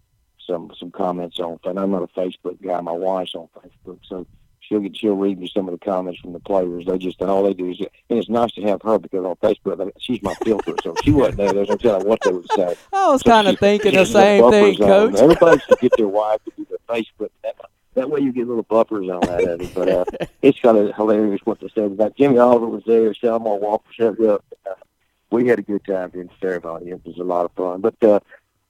some 0.46 0.70
some 0.78 0.90
comments 0.90 1.40
on. 1.40 1.58
And 1.64 1.78
I'm 1.78 1.90
not 1.90 2.02
a 2.02 2.20
Facebook 2.20 2.62
guy. 2.62 2.80
My 2.80 2.92
wife's 2.92 3.34
on 3.34 3.48
Facebook, 3.56 3.98
so 4.04 4.26
she'll 4.68 4.80
get 4.80 4.96
she'll 4.96 5.16
read 5.16 5.38
me 5.38 5.50
some 5.52 5.68
of 5.68 5.78
the 5.78 5.84
comments 5.84 6.20
from 6.20 6.32
the 6.32 6.40
players. 6.40 6.86
They 6.86 6.98
just 6.98 7.20
and 7.20 7.30
all 7.30 7.42
they 7.42 7.54
do 7.54 7.70
is, 7.70 7.80
and 7.80 8.18
it's 8.18 8.28
nice 8.28 8.52
to 8.52 8.62
have 8.62 8.82
her 8.82 8.98
because 8.98 9.24
on 9.24 9.36
Facebook 9.36 9.90
she's 9.98 10.22
my 10.22 10.34
filter, 10.34 10.74
so 10.82 10.94
she 11.02 11.10
wasn't 11.10 11.38
there. 11.38 11.52
There's 11.52 11.68
no 11.68 11.76
telling 11.76 12.06
what 12.06 12.20
they 12.22 12.32
would 12.32 12.50
say. 12.52 12.76
I 12.92 13.08
was 13.08 13.22
so 13.22 13.30
kind 13.30 13.48
of 13.48 13.58
thinking 13.58 13.94
the 13.94 14.04
same 14.04 14.50
thing, 14.50 14.76
Coach. 14.76 15.16
Everybody 15.16 15.60
should 15.60 15.78
get 15.80 15.92
their 15.96 16.08
wife 16.08 16.42
to 16.44 16.52
do 16.56 16.66
the 16.70 16.78
Facebook. 16.88 17.30
That 17.42 17.56
that 17.94 18.10
way 18.10 18.20
you 18.20 18.32
get 18.32 18.46
little 18.46 18.62
buffers 18.62 19.08
on 19.08 19.20
that 19.20 19.44
of 19.44 19.60
it. 19.60 19.74
But 19.74 19.88
uh, 19.88 20.04
it's 20.42 20.60
kind 20.60 20.76
of 20.76 20.94
hilarious 20.94 21.40
what 21.44 21.60
they 21.60 21.68
said 21.74 21.92
about 21.92 22.16
Jimmy 22.16 22.38
Oliver 22.38 22.66
was 22.66 22.84
there, 22.86 23.14
Selma 23.14 23.56
Walker 23.56 23.90
showed 23.92 24.22
up. 24.24 24.44
Uh, 24.68 24.74
we 25.30 25.48
had 25.48 25.58
a 25.58 25.62
good 25.62 25.84
time 25.84 26.12
in 26.14 26.30
ceremony. 26.40 26.90
It 26.90 27.04
was 27.04 27.18
a 27.18 27.24
lot 27.24 27.46
of 27.46 27.52
fun. 27.52 27.80
But 27.80 27.96
uh, 28.02 28.20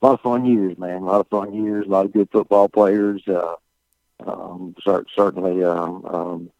a 0.00 0.06
lot 0.06 0.14
of 0.14 0.20
fun 0.20 0.44
years, 0.46 0.78
man. 0.78 1.02
A 1.02 1.04
lot 1.04 1.20
of 1.20 1.28
fun 1.28 1.52
years. 1.54 1.86
A 1.86 1.88
lot 1.88 2.06
of 2.06 2.12
good 2.12 2.28
football 2.30 2.68
players. 2.68 3.26
Uh, 3.26 3.56
um, 4.24 4.74
certainly, 4.82 5.64
um, 5.64 6.04
um, 6.06 6.50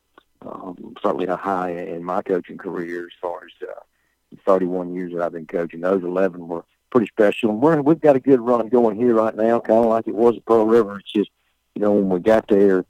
um, 0.42 0.94
certainly 1.02 1.26
a 1.26 1.36
high 1.36 1.70
in 1.70 2.04
my 2.04 2.22
coaching 2.22 2.59
career 2.59 3.07
as 3.07 3.12
far 3.20 3.40
as 3.44 3.68
uh, 3.68 4.36
31 4.44 4.94
years 4.94 5.12
that 5.12 5.22
I've 5.22 5.32
been 5.32 5.46
coaching. 5.46 5.80
Those 5.80 6.02
11 6.02 6.46
were 6.48 6.64
pretty 6.90 7.07
special. 7.07 7.50
And 7.50 7.61
we're, 7.61 7.80
we've 7.80 8.00
got 8.00 8.16
a 8.16 8.20
good 8.20 8.40
run 8.40 8.68
going 8.68 8.96
here 8.96 9.14
right 9.14 9.34
now, 9.34 9.61
kind 9.61 9.84
of 9.84 9.90
like 9.90 10.07
it 10.07 10.14
was 10.14 10.36
at 10.36 10.44
Pearl 10.44 10.66
River. 10.66 10.98
It's 10.98 11.12
just 11.12 11.30
you 11.76 11.82
know, 11.82 11.92
when 11.92 12.09
we 12.09 12.20
got 12.20 12.48
there, 12.48 12.86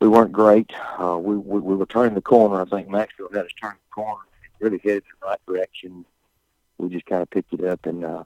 we 0.00 0.08
weren't 0.08 0.32
great. 0.32 0.72
Uh, 0.98 1.16
we, 1.16 1.36
we 1.36 1.60
we 1.60 1.76
were 1.76 1.86
turning 1.86 2.14
the 2.14 2.20
corner. 2.20 2.60
I 2.60 2.64
think 2.64 2.88
Maxfield 2.88 3.32
had 3.32 3.44
us 3.44 3.52
turn 3.52 3.70
the 3.72 3.94
corner. 3.94 4.24
Really 4.58 4.80
headed 4.82 5.04
the 5.04 5.26
right 5.28 5.38
direction. 5.46 6.04
We 6.76 6.88
just 6.88 7.06
kind 7.06 7.22
of 7.22 7.30
picked 7.30 7.52
it 7.52 7.64
up 7.64 7.86
and 7.86 8.04
uh, 8.04 8.24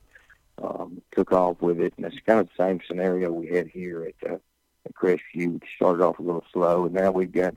um, 0.62 1.02
took 1.12 1.32
off 1.32 1.60
with 1.60 1.80
it. 1.80 1.92
And 1.98 2.06
it's 2.06 2.16
kind 2.26 2.40
of 2.40 2.48
the 2.48 2.64
same 2.64 2.80
scenario 2.88 3.30
we 3.30 3.48
had 3.48 3.66
here 3.66 4.10
at, 4.22 4.30
uh, 4.30 4.38
at 4.88 4.94
Crestview. 4.94 5.52
We 5.52 5.60
started 5.76 6.02
off 6.02 6.18
a 6.18 6.22
little 6.22 6.44
slow, 6.52 6.86
and 6.86 6.94
now 6.94 7.10
we've 7.10 7.32
got 7.32 7.54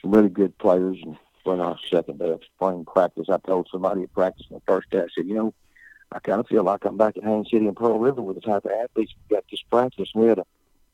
some 0.00 0.10
really 0.10 0.28
good 0.28 0.56
players. 0.58 0.98
And 1.02 1.16
when 1.44 1.60
our 1.60 1.78
second 1.90 2.18
day 2.18 2.30
of 2.30 2.42
spring 2.44 2.84
practice, 2.84 3.28
I 3.28 3.38
told 3.38 3.68
somebody 3.70 4.02
at 4.02 4.12
practice 4.12 4.46
on 4.50 4.56
the 4.56 4.72
first 4.72 4.90
day, 4.90 5.00
I 5.00 5.06
said, 5.14 5.26
you 5.26 5.34
know, 5.34 5.54
I 6.10 6.20
kind 6.20 6.40
of 6.40 6.48
feel 6.48 6.64
like 6.64 6.84
I'm 6.84 6.96
back 6.96 7.16
at 7.16 7.24
Haines 7.24 7.50
City 7.50 7.66
and 7.66 7.76
Pearl 7.76 7.98
River 7.98 8.22
with 8.22 8.36
the 8.36 8.40
type 8.40 8.64
of 8.64 8.70
athletes 8.70 9.14
we 9.28 9.36
got 9.36 9.44
this 9.50 9.62
practice. 9.62 10.10
We 10.14 10.26
had 10.26 10.38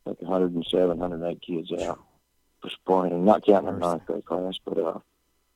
like 0.07 0.21
107, 0.21 0.99
108 0.99 1.41
kids 1.41 1.73
out 1.83 2.01
for 2.61 2.71
spring, 2.71 3.25
not 3.25 3.45
counting 3.45 3.69
our 3.69 3.79
ninth 3.79 4.07
grade 4.07 4.25
class, 4.25 4.59
but 4.65 4.79
uh, 4.79 4.99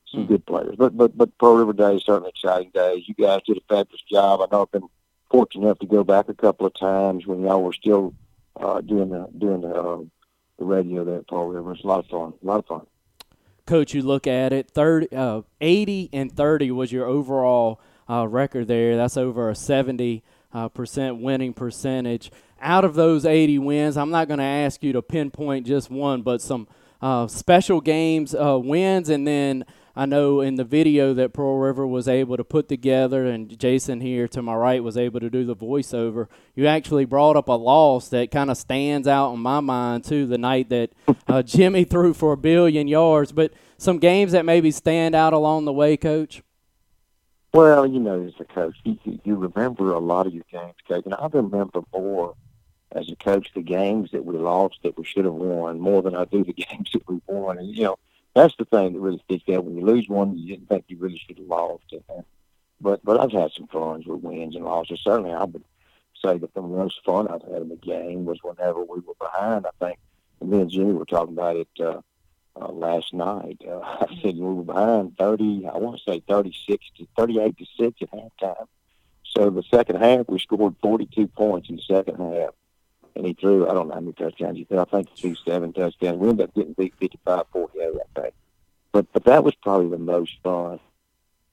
some 0.07 0.25
mm. 0.25 0.27
good 0.27 0.45
players. 0.45 0.75
But 0.77 0.95
but 0.95 1.17
but 1.17 1.37
Pearl 1.37 1.55
River 1.55 1.73
Day 1.73 1.95
is 1.95 2.05
certainly 2.05 2.29
exciting 2.29 2.71
days. 2.73 3.03
You 3.07 3.15
guys 3.15 3.41
did 3.45 3.57
a 3.57 3.61
fabulous 3.67 4.01
job. 4.09 4.41
I 4.41 4.45
know 4.51 4.63
I've 4.63 4.71
been 4.71 4.89
fortunate 5.29 5.65
enough 5.65 5.79
to 5.79 5.87
go 5.87 6.03
back 6.03 6.29
a 6.29 6.33
couple 6.33 6.65
of 6.65 6.73
times 6.73 7.27
when 7.27 7.41
y'all 7.41 7.63
were 7.63 7.73
still 7.73 8.13
uh, 8.59 8.81
doing 8.81 9.09
the 9.09 9.27
doing 9.37 9.61
the, 9.61 9.73
uh, 9.73 9.99
the 10.59 10.65
radio 10.65 11.03
there 11.03 11.19
at 11.19 11.27
Pearl 11.27 11.47
River. 11.47 11.73
It's 11.73 11.83
a 11.83 11.87
lot 11.87 11.99
of 11.99 12.07
fun. 12.07 12.33
A 12.41 12.45
lot 12.45 12.59
of 12.59 12.65
fun. 12.65 12.81
Coach, 13.65 13.93
you 13.93 14.01
look 14.01 14.27
at 14.27 14.51
it, 14.51 14.71
30, 14.71 15.15
uh, 15.15 15.41
80 15.61 16.09
and 16.11 16.31
30 16.31 16.71
was 16.71 16.91
your 16.91 17.05
overall 17.05 17.79
uh, 18.09 18.27
record 18.27 18.67
there. 18.67 18.97
That's 18.97 19.15
over 19.15 19.49
a 19.49 19.55
70 19.55 20.23
uh, 20.51 20.69
percent 20.69 21.21
winning 21.21 21.53
percentage 21.53 22.31
out 22.61 22.85
of 22.85 22.95
those 22.95 23.25
80 23.25 23.59
wins, 23.59 23.97
I'm 23.97 24.09
not 24.09 24.27
going 24.27 24.39
to 24.39 24.43
ask 24.43 24.83
you 24.83 24.93
to 24.93 25.01
pinpoint 25.01 25.65
just 25.65 25.89
one, 25.89 26.21
but 26.21 26.41
some 26.41 26.67
uh, 27.01 27.27
special 27.27 27.81
games 27.81 28.35
uh, 28.35 28.59
wins, 28.59 29.09
and 29.09 29.25
then 29.25 29.65
I 29.99 30.05
know 30.05 30.39
in 30.39 30.55
the 30.55 30.63
video 30.63 31.13
that 31.15 31.33
Pearl 31.33 31.57
River 31.57 31.85
was 31.85 32.07
able 32.07 32.37
to 32.37 32.45
put 32.45 32.69
together, 32.69 33.25
and 33.25 33.59
Jason 33.59 33.99
here 33.99 34.29
to 34.29 34.41
my 34.41 34.55
right 34.55 34.81
was 34.81 34.95
able 34.95 35.19
to 35.19 35.29
do 35.29 35.43
the 35.43 35.57
voiceover. 35.57 36.29
You 36.55 36.67
actually 36.67 37.03
brought 37.03 37.35
up 37.35 37.49
a 37.49 37.51
loss 37.51 38.07
that 38.07 38.31
kind 38.31 38.49
of 38.49 38.55
stands 38.55 39.09
out 39.09 39.33
in 39.33 39.41
my 39.41 39.59
mind 39.59 40.05
too. 40.05 40.25
The 40.25 40.37
night 40.37 40.69
that 40.69 40.91
uh, 41.27 41.43
Jimmy 41.43 41.83
threw 41.89 42.13
for 42.13 42.31
a 42.31 42.37
billion 42.37 42.87
yards, 42.87 43.33
but 43.33 43.51
some 43.77 43.97
games 43.97 44.31
that 44.31 44.45
maybe 44.45 44.71
stand 44.71 45.15
out 45.15 45.33
along 45.33 45.65
the 45.65 45.73
way, 45.73 45.97
Coach. 45.97 46.43
Well, 47.53 47.85
you 47.85 47.99
know, 47.99 48.25
as 48.25 48.35
a 48.39 48.45
coach, 48.45 48.77
you, 48.85 48.97
you 49.25 49.35
remember 49.35 49.91
a 49.91 49.99
lot 49.99 50.27
of 50.27 50.33
your 50.33 50.45
games, 50.49 50.75
Coach, 50.87 51.03
and 51.03 51.13
I 51.13 51.27
remember 51.27 51.81
more 51.93 52.35
as 52.93 53.11
a 53.11 53.17
coach 53.17 53.49
the 53.53 53.61
games 53.61 54.11
that 54.11 54.23
we 54.23 54.37
lost 54.37 54.79
that 54.83 54.97
we 54.97 55.03
should 55.03 55.25
have 55.25 55.33
won 55.33 55.77
more 55.81 56.01
than 56.01 56.15
I 56.15 56.23
do 56.23 56.45
the 56.45 56.53
games 56.69 56.89
that 56.93 57.05
we 57.05 57.19
won. 57.27 57.57
And 57.57 57.75
you 57.75 57.83
know, 57.83 57.99
that's 58.35 58.55
the 58.57 58.65
thing 58.65 58.93
that 58.93 58.99
really 58.99 59.21
sticks 59.25 59.49
out. 59.49 59.65
When 59.65 59.77
you 59.77 59.85
lose 59.85 60.07
one, 60.07 60.37
you 60.37 60.55
didn't 60.55 60.69
think 60.69 60.85
you 60.87 60.97
really 60.97 61.21
should 61.25 61.37
have 61.37 61.47
lost. 61.47 61.93
But 62.81 63.03
but 63.03 63.19
I've 63.19 63.31
had 63.31 63.51
some 63.51 63.67
fun 63.67 64.03
with 64.05 64.21
wins 64.21 64.55
and 64.55 64.65
losses. 64.65 65.01
Certainly, 65.03 65.33
I 65.33 65.43
would 65.43 65.63
say 66.23 66.37
that 66.37 66.53
the 66.53 66.61
most 66.61 67.03
fun 67.03 67.27
I've 67.27 67.41
had 67.41 67.61
in 67.61 67.69
the 67.69 67.75
game 67.75 68.25
was 68.25 68.39
whenever 68.43 68.83
we 68.83 68.99
were 68.99 69.13
behind. 69.19 69.65
I 69.65 69.85
think 69.85 69.99
me 70.41 70.61
and 70.61 70.69
Jimmy 70.69 70.93
were 70.93 71.05
talking 71.05 71.33
about 71.33 71.55
it 71.57 71.67
uh, 71.79 72.01
uh, 72.59 72.71
last 72.71 73.13
night. 73.13 73.61
Uh, 73.67 73.79
I 73.83 74.07
said 74.21 74.35
we 74.35 74.53
were 74.53 74.63
behind 74.63 75.17
30, 75.17 75.67
I 75.73 75.77
want 75.77 75.97
to 75.97 76.11
say 76.11 76.21
36 76.27 76.85
to 76.97 77.07
38 77.17 77.57
to 77.57 77.65
6 77.77 78.01
at 78.01 78.11
halftime. 78.11 78.67
So 79.23 79.49
the 79.49 79.63
second 79.63 79.97
half, 79.97 80.27
we 80.27 80.39
scored 80.39 80.75
42 80.81 81.27
points 81.27 81.69
in 81.69 81.75
the 81.75 81.81
second 81.81 82.17
half. 82.17 82.49
And 83.15 83.25
he 83.25 83.33
threw, 83.33 83.67
I 83.69 83.73
don't 83.73 83.87
know 83.87 83.95
how 83.95 83.99
many 83.99 84.13
touchdowns 84.13 84.57
he 84.57 84.63
threw. 84.63 84.79
I 84.79 84.85
think 84.85 85.09
he 85.13 85.21
threw 85.21 85.35
seven 85.45 85.73
touchdowns. 85.73 86.17
We 86.17 86.29
ended 86.29 86.49
up 86.49 86.55
getting 86.55 86.73
beat 86.73 86.93
55 86.99 87.45
48 87.51 87.93
that 87.93 88.23
day. 88.23 88.31
But, 88.91 89.11
but 89.13 89.25
that 89.25 89.43
was 89.43 89.55
probably 89.55 89.89
the 89.89 89.97
most 89.97 90.33
fun 90.43 90.79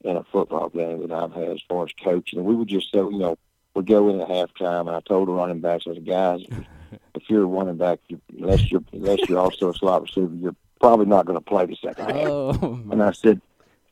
in 0.03 0.15
a 0.15 0.23
football 0.23 0.69
game 0.69 1.01
that 1.01 1.11
I've 1.11 1.33
had 1.33 1.49
as 1.49 1.61
far 1.67 1.85
as 1.85 1.91
coaching. 2.03 2.39
And 2.39 2.47
we 2.47 2.55
would 2.55 2.67
just 2.67 2.91
so, 2.91 3.09
you 3.09 3.19
know, 3.19 3.37
we'd 3.73 3.85
go 3.85 4.09
in 4.09 4.21
at 4.21 4.27
halftime, 4.27 4.81
and 4.81 4.91
I 4.91 5.01
told 5.01 5.27
the 5.27 5.33
running 5.33 5.59
backs, 5.59 5.85
I 5.87 5.93
said, 5.93 6.05
guys, 6.05 6.41
if 7.15 7.23
you're 7.27 7.43
a 7.43 7.45
running 7.45 7.77
back, 7.77 7.99
unless 8.37 8.71
you're, 8.71 8.83
unless 8.93 9.27
you're 9.27 9.39
also 9.39 9.69
a 9.69 9.73
slot 9.73 10.03
receiver, 10.03 10.33
you're 10.35 10.55
probably 10.79 11.05
not 11.05 11.25
going 11.25 11.37
to 11.37 11.45
play 11.45 11.65
the 11.65 11.75
second 11.75 12.05
half. 12.05 12.27
Oh, 12.27 12.83
and 12.91 13.01
I 13.01 13.11
said, 13.11 13.41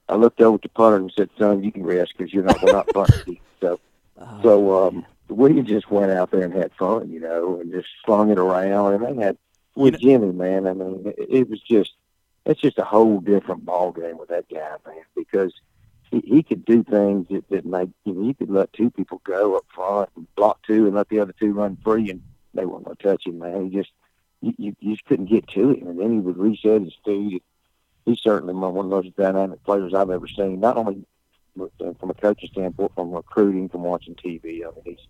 I 0.08 0.16
looked 0.16 0.42
over 0.42 0.58
to 0.60 0.70
Punter 0.70 0.98
and 0.98 1.12
said, 1.16 1.30
son, 1.38 1.64
you 1.64 1.72
can 1.72 1.84
rest 1.84 2.14
because 2.18 2.34
you're 2.34 2.44
not, 2.44 2.62
we're 2.62 2.72
not 2.72 2.88
punting. 2.94 3.40
So, 3.60 3.80
oh, 4.20 4.40
so 4.44 4.88
um, 4.88 5.06
we 5.28 5.62
just 5.62 5.90
went 5.90 6.12
out 6.12 6.32
there 6.32 6.44
and 6.44 6.54
had 6.54 6.72
fun, 6.74 7.10
you 7.10 7.20
know, 7.20 7.60
and 7.60 7.72
just 7.72 7.88
slung 8.06 8.30
it 8.30 8.38
around. 8.38 8.94
And 8.94 9.18
they 9.18 9.24
had 9.24 9.38
with 9.76 10.00
Jimmy, 10.00 10.32
man. 10.32 10.68
I 10.68 10.74
mean, 10.74 11.14
it, 11.18 11.50
was 11.50 11.62
just 11.62 11.94
it's 12.46 12.62
just 12.62 12.80
a 12.80 12.84
whole 12.84 13.20
different 13.20 13.66
ball 13.66 13.92
game 13.92 14.18
with 14.18 14.30
that 14.30 14.50
guy, 14.50 14.76
man, 14.86 15.04
because 15.16 15.54
he, 16.12 16.22
he 16.26 16.44
could 16.44 16.64
do 16.66 16.84
things 16.84 17.28
that, 17.30 17.48
that 17.50 17.66
make 17.66 17.90
you 18.06 18.14
know, 18.14 18.28
you 18.28 18.34
could 18.34 18.50
let 18.50 18.72
two 18.74 18.90
people 18.90 19.22
go 19.24 19.58
up 19.58 19.66
front 19.74 20.10
and 20.16 20.34
block 20.36 20.60
two 20.66 20.86
and 20.86 20.96
let 20.96 21.10
the 21.10 21.20
other 21.20 21.34
two 21.40 21.54
run 21.54 21.78
free 21.84 22.10
and 22.10 22.22
they 22.54 22.66
weren't 22.66 22.86
gonna 22.86 22.96
touch 22.96 23.26
him, 23.26 23.40
man. 23.40 23.70
He 23.70 23.78
just 23.78 23.92
you, 24.42 24.54
you, 24.58 24.76
you 24.80 24.94
just 24.94 25.06
couldn't 25.06 25.26
get 25.26 25.48
to 25.50 25.72
him 25.72 25.88
and 25.88 26.00
then 26.00 26.14
he 26.14 26.20
would 26.20 26.38
reset 26.38 26.82
his 26.82 26.94
speed. 26.94 27.42
He's 28.06 28.22
certainly 28.22 28.54
one 28.54 28.86
of 28.86 28.92
those 28.92 29.12
dynamic 29.14 29.64
players 29.64 29.96
I've 29.96 30.12
ever 30.12 30.28
seen, 30.28 30.60
not 30.60 30.78
only 30.78 31.04
from 31.56 32.10
a 32.10 32.14
coaching 32.14 32.50
standpoint, 32.52 32.94
from 32.94 33.12
recruiting, 33.12 33.70
from 33.70 33.84
watching 33.84 34.16
TV. 34.16 34.62
I 34.64 34.72
mean, 34.76 34.84
he's 34.84 35.08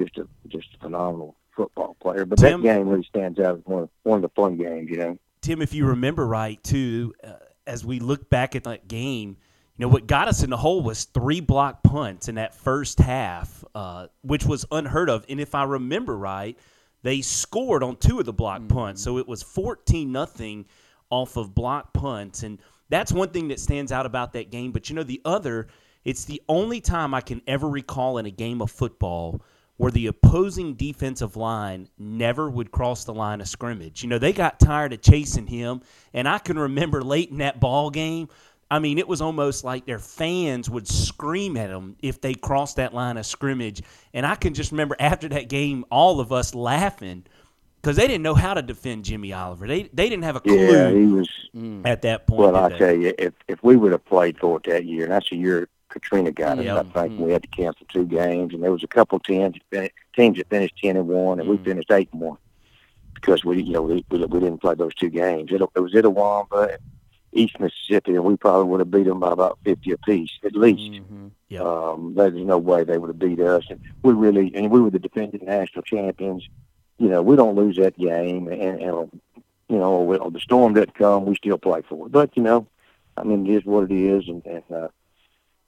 just 0.00 0.18
a 0.18 0.26
just 0.48 0.68
a 0.74 0.78
phenomenal 0.84 1.36
football 1.54 1.96
player. 2.00 2.24
But 2.24 2.38
Tim, 2.38 2.62
that 2.62 2.74
game 2.74 2.88
really 2.88 3.04
stands 3.04 3.38
out 3.38 3.58
as 3.58 3.62
one 3.64 3.82
of, 3.84 3.88
one 4.04 4.16
of 4.16 4.22
the 4.22 4.30
fun 4.30 4.56
games, 4.56 4.88
you 4.90 4.96
know. 4.96 5.18
Tim, 5.42 5.62
if 5.62 5.74
you 5.74 5.86
remember 5.86 6.26
right, 6.26 6.62
too, 6.62 7.14
uh, 7.24 7.32
as 7.66 7.84
we 7.84 7.98
look 7.98 8.28
back 8.30 8.56
at 8.56 8.64
that 8.64 8.88
game, 8.88 9.36
you 9.76 9.86
know 9.86 9.88
what 9.88 10.06
got 10.06 10.28
us 10.28 10.42
in 10.42 10.50
the 10.50 10.56
hole 10.56 10.82
was 10.82 11.04
three 11.04 11.40
block 11.40 11.82
punts 11.82 12.28
in 12.28 12.34
that 12.36 12.54
first 12.54 12.98
half, 12.98 13.64
uh, 13.74 14.06
which 14.22 14.44
was 14.44 14.64
unheard 14.70 15.10
of. 15.10 15.24
And 15.28 15.40
if 15.40 15.54
I 15.54 15.64
remember 15.64 16.16
right, 16.16 16.58
they 17.02 17.20
scored 17.22 17.82
on 17.82 17.96
two 17.96 18.18
of 18.18 18.26
the 18.26 18.32
block 18.32 18.60
mm-hmm. 18.60 18.76
punts, 18.76 19.02
so 19.02 19.18
it 19.18 19.28
was 19.28 19.42
fourteen 19.42 20.12
nothing 20.12 20.66
off 21.10 21.36
of 21.36 21.54
block 21.54 21.92
punts, 21.92 22.42
and 22.42 22.58
that's 22.88 23.12
one 23.12 23.30
thing 23.30 23.48
that 23.48 23.60
stands 23.60 23.92
out 23.92 24.06
about 24.06 24.32
that 24.34 24.50
game. 24.50 24.72
But 24.72 24.88
you 24.88 24.96
know, 24.96 25.02
the 25.02 25.20
other, 25.24 25.68
it's 26.04 26.24
the 26.24 26.42
only 26.48 26.80
time 26.80 27.14
I 27.14 27.20
can 27.20 27.40
ever 27.46 27.68
recall 27.68 28.18
in 28.18 28.26
a 28.26 28.30
game 28.30 28.60
of 28.62 28.70
football 28.70 29.42
where 29.80 29.90
the 29.90 30.08
opposing 30.08 30.74
defensive 30.74 31.36
line 31.36 31.88
never 31.98 32.50
would 32.50 32.70
cross 32.70 33.04
the 33.04 33.14
line 33.14 33.40
of 33.40 33.48
scrimmage. 33.48 34.02
You 34.02 34.10
know, 34.10 34.18
they 34.18 34.34
got 34.34 34.60
tired 34.60 34.92
of 34.92 35.00
chasing 35.00 35.46
him, 35.46 35.80
and 36.12 36.28
I 36.28 36.36
can 36.36 36.58
remember 36.58 37.00
late 37.00 37.30
in 37.30 37.38
that 37.38 37.60
ball 37.60 37.88
game. 37.88 38.28
I 38.70 38.78
mean, 38.78 38.98
it 38.98 39.08
was 39.08 39.22
almost 39.22 39.64
like 39.64 39.86
their 39.86 39.98
fans 39.98 40.68
would 40.68 40.86
scream 40.86 41.56
at 41.56 41.70
them 41.70 41.96
if 42.02 42.20
they 42.20 42.34
crossed 42.34 42.76
that 42.76 42.92
line 42.92 43.16
of 43.16 43.24
scrimmage. 43.24 43.80
And 44.12 44.26
I 44.26 44.34
can 44.34 44.52
just 44.52 44.70
remember 44.70 44.96
after 45.00 45.30
that 45.30 45.48
game, 45.48 45.86
all 45.90 46.20
of 46.20 46.30
us 46.30 46.54
laughing 46.54 47.24
because 47.80 47.96
they 47.96 48.06
didn't 48.06 48.22
know 48.22 48.34
how 48.34 48.52
to 48.52 48.60
defend 48.60 49.06
Jimmy 49.06 49.32
Oliver. 49.32 49.66
They 49.66 49.84
they 49.94 50.10
didn't 50.10 50.24
have 50.24 50.36
a 50.36 50.40
clue. 50.40 50.56
Yeah, 50.56 50.90
he 50.90 51.06
was 51.06 51.30
at 51.86 52.02
that 52.02 52.26
point. 52.26 52.52
Well, 52.52 52.56
I 52.56 52.76
tell 52.76 52.94
you, 52.94 53.14
if 53.18 53.32
if 53.48 53.62
we 53.62 53.76
would 53.76 53.92
have 53.92 54.04
played 54.04 54.38
for 54.38 54.58
it 54.58 54.64
that 54.64 54.84
year, 54.84 55.04
and 55.04 55.12
that's 55.12 55.32
a 55.32 55.36
year 55.36 55.68
Katrina 55.90 56.32
got 56.32 56.58
us. 56.58 56.64
Yep. 56.64 56.76
I 56.76 56.82
think 56.82 56.94
mm-hmm. 57.14 57.24
we 57.24 57.32
had 57.32 57.42
to 57.42 57.48
cancel 57.48 57.86
two 57.88 58.06
games, 58.06 58.54
and 58.54 58.62
there 58.62 58.72
was 58.72 58.82
a 58.82 58.88
couple 58.88 59.18
teams 59.18 59.56
teams 60.14 60.38
that 60.38 60.48
finished 60.48 60.76
ten 60.82 60.96
and 60.96 61.08
one, 61.08 61.38
and 61.38 61.48
mm-hmm. 61.48 61.58
we 61.58 61.64
finished 61.64 61.90
eight 61.90 62.08
and 62.12 62.20
one 62.20 62.38
because 63.14 63.44
we 63.44 63.62
you 63.62 63.72
know 63.72 63.82
we, 63.82 64.04
we, 64.10 64.18
didn't 64.18 64.58
play 64.58 64.74
those 64.74 64.94
two 64.94 65.10
games. 65.10 65.50
It, 65.52 65.60
it 65.60 65.80
was 65.80 65.92
Itawamba 65.92 66.70
and 66.70 66.82
East 67.32 67.60
Mississippi, 67.60 68.14
and 68.14 68.24
we 68.24 68.36
probably 68.36 68.68
would 68.68 68.80
have 68.80 68.90
beat 68.90 69.04
them 69.04 69.20
by 69.20 69.32
about 69.32 69.58
fifty 69.64 69.92
apiece 69.92 70.32
at 70.44 70.56
least. 70.56 71.02
Mm-hmm. 71.02 71.28
Yep. 71.48 71.62
Um, 71.62 72.14
there's 72.14 72.34
no 72.34 72.58
way 72.58 72.84
they 72.84 72.98
would 72.98 73.08
have 73.10 73.18
beat 73.18 73.40
us, 73.40 73.64
and 73.68 73.80
we 74.02 74.12
really 74.12 74.52
and 74.54 74.70
we 74.70 74.80
were 74.80 74.90
the 74.90 74.98
defending 74.98 75.44
national 75.44 75.82
champions. 75.82 76.48
You 76.98 77.08
know, 77.08 77.22
we 77.22 77.34
don't 77.34 77.56
lose 77.56 77.76
that 77.76 77.98
game, 77.98 78.48
and, 78.48 78.80
and 78.80 79.20
you 79.70 79.78
know, 79.78 79.92
or 79.92 80.30
the 80.30 80.40
storm 80.40 80.74
doesn't 80.74 80.94
come, 80.94 81.24
we 81.24 81.36
still 81.36 81.56
play 81.56 81.82
for 81.88 82.06
it. 82.06 82.12
But 82.12 82.36
you 82.36 82.42
know, 82.42 82.66
I 83.16 83.22
mean, 83.22 83.46
it 83.46 83.54
is 83.54 83.64
what 83.64 83.90
it 83.90 83.94
is, 83.94 84.28
and, 84.28 84.44
and 84.44 84.62
uh, 84.70 84.88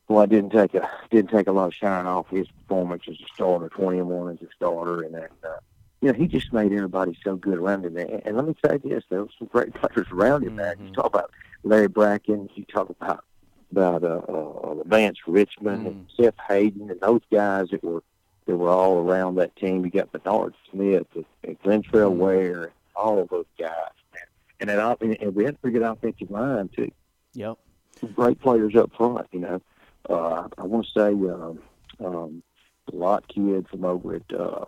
well, 0.08 0.22
I 0.22 0.26
didn't 0.26 0.50
take 0.50 0.74
a 0.74 0.88
didn't 1.10 1.30
take 1.30 1.46
a 1.46 1.52
lot 1.52 1.68
of 1.68 1.74
shine 1.74 2.06
off 2.06 2.28
his 2.28 2.46
performance 2.48 3.04
as 3.08 3.14
a 3.14 3.34
starter, 3.34 3.68
twenty 3.68 3.98
and 3.98 4.08
one 4.08 4.32
as 4.32 4.42
a 4.42 4.52
starter, 4.54 5.02
and 5.02 5.14
that 5.14 5.30
uh, 5.44 5.58
you 6.00 6.08
know 6.12 6.18
he 6.18 6.26
just 6.26 6.52
made 6.52 6.72
everybody 6.72 7.16
so 7.22 7.36
good 7.36 7.58
around 7.58 7.84
him. 7.84 7.96
And, 7.96 8.22
and 8.24 8.36
let 8.36 8.46
me 8.46 8.54
say 8.64 8.78
this: 8.78 9.04
there 9.08 9.22
were 9.22 9.30
some 9.38 9.48
great 9.48 9.74
players 9.74 10.08
around 10.10 10.44
him. 10.44 10.56
Mm-hmm. 10.56 10.88
You 10.88 10.92
talk 10.92 11.06
about 11.06 11.30
Larry 11.62 11.88
Brackens, 11.88 12.50
you 12.54 12.64
talk 12.64 12.90
about 12.90 13.24
about 13.70 14.04
uh, 14.04 14.20
uh, 14.28 14.82
Vance 14.84 15.18
Richmond 15.26 15.86
mm-hmm. 15.86 15.88
and 15.88 16.06
Seth 16.16 16.34
Hayden, 16.48 16.90
and 16.90 17.00
those 17.00 17.22
guys 17.30 17.70
that 17.70 17.82
were 17.82 18.02
that 18.46 18.56
were 18.56 18.68
all 18.68 18.98
around 18.98 19.36
that 19.36 19.54
team. 19.56 19.84
You 19.84 19.90
got 19.90 20.12
Bernard 20.12 20.54
Smith 20.70 21.06
and, 21.14 21.24
and 21.44 21.62
Glentrell 21.62 22.10
mm-hmm. 22.10 22.18
Ware, 22.18 22.62
and 22.64 22.72
all 22.96 23.18
of 23.18 23.28
those 23.28 23.46
guys. 23.58 23.70
And, 24.60 24.70
and, 24.70 25.16
and 25.20 25.34
we 25.34 25.44
had 25.44 25.54
a 25.54 25.58
pretty 25.58 25.78
good 25.78 25.84
offensive 25.84 26.30
line 26.30 26.68
too. 26.68 26.92
Yep. 27.34 27.58
Some 27.98 28.12
great 28.12 28.40
players 28.40 28.76
up 28.76 28.92
front, 28.94 29.26
you 29.32 29.40
know 29.40 29.60
uh, 30.08 30.48
I 30.58 30.62
want 30.62 30.86
to 30.86 30.92
say 30.92 31.08
um, 31.08 31.58
um, 32.04 32.42
the 32.90 32.96
Lott 32.96 33.26
kid 33.28 33.68
from 33.68 33.84
over 33.84 34.16
at 34.16 34.34
uh, 34.38 34.64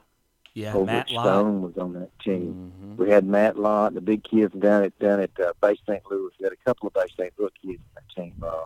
yeah, 0.55 0.75
over 0.75 0.87
Matt 0.87 1.07
at 1.07 1.09
Stone 1.11 1.63
Lott. 1.63 1.75
was 1.75 1.79
on 1.79 1.93
that 1.95 2.17
team. 2.21 2.73
Mm-hmm. 2.79 3.03
We 3.03 3.11
had 3.11 3.27
Matt 3.27 3.59
Lott, 3.59 3.95
the 3.95 4.01
big 4.01 4.23
kid 4.25 4.53
from 4.53 4.61
down 4.61 4.85
at 4.85 4.99
down 4.99 5.21
at 5.21 5.31
uh, 5.41 5.53
Bay 5.61 5.77
St. 5.87 6.03
Louis. 6.11 6.31
We 6.39 6.45
had 6.45 6.53
a 6.53 6.65
couple 6.65 6.87
of 6.87 6.95
Bay 6.95 7.07
St. 7.19 7.33
Louis 7.39 7.51
kids 7.61 7.81
on 7.97 8.03
that 8.03 8.23
team. 8.23 8.35
Uh, 8.43 8.65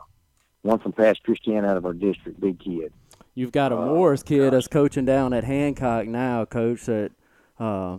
one 0.63 0.79
from 0.79 0.93
Pass 0.93 1.19
Christian 1.19 1.65
out 1.65 1.77
of 1.77 1.87
our 1.87 1.95
district, 1.95 2.41
big 2.41 2.59
kid. 2.61 2.93
You've 3.35 3.53
got 3.53 3.73
a 3.73 3.79
uh, 3.79 3.87
Morris 3.87 4.23
kid 4.23 4.53
that's 4.53 4.69
coaching 4.69 5.05
down 5.05 5.33
at 5.33 5.45
Hancock 5.45 6.07
now, 6.07 6.45
coach 6.45 6.89
at 6.89 7.13
uh, 7.59 7.99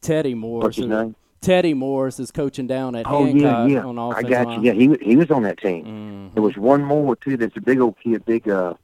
Teddy 0.00 0.34
Morris. 0.34 0.64
What's 0.64 0.76
his 0.76 0.86
name? 0.86 1.16
Teddy 1.44 1.74
Morris 1.74 2.18
is 2.18 2.30
coaching 2.30 2.66
down 2.66 2.94
at 2.94 3.06
oh, 3.06 3.24
Hancock 3.24 3.68
yeah, 3.68 3.74
yeah. 3.74 3.84
on 3.84 3.98
offense. 3.98 4.24
I 4.24 4.28
got 4.28 4.46
line. 4.46 4.62
you. 4.62 4.72
Yeah, 4.72 4.96
he 4.96 5.04
he 5.04 5.16
was 5.16 5.30
on 5.30 5.42
that 5.42 5.58
team. 5.58 5.84
Mm-hmm. 5.84 6.34
There 6.34 6.42
was 6.42 6.56
one 6.56 6.82
more 6.82 7.16
too. 7.16 7.36
That's 7.36 7.56
a 7.56 7.60
big 7.60 7.80
old 7.80 7.96
kid, 8.02 8.24
big 8.24 8.48
uh, 8.48 8.74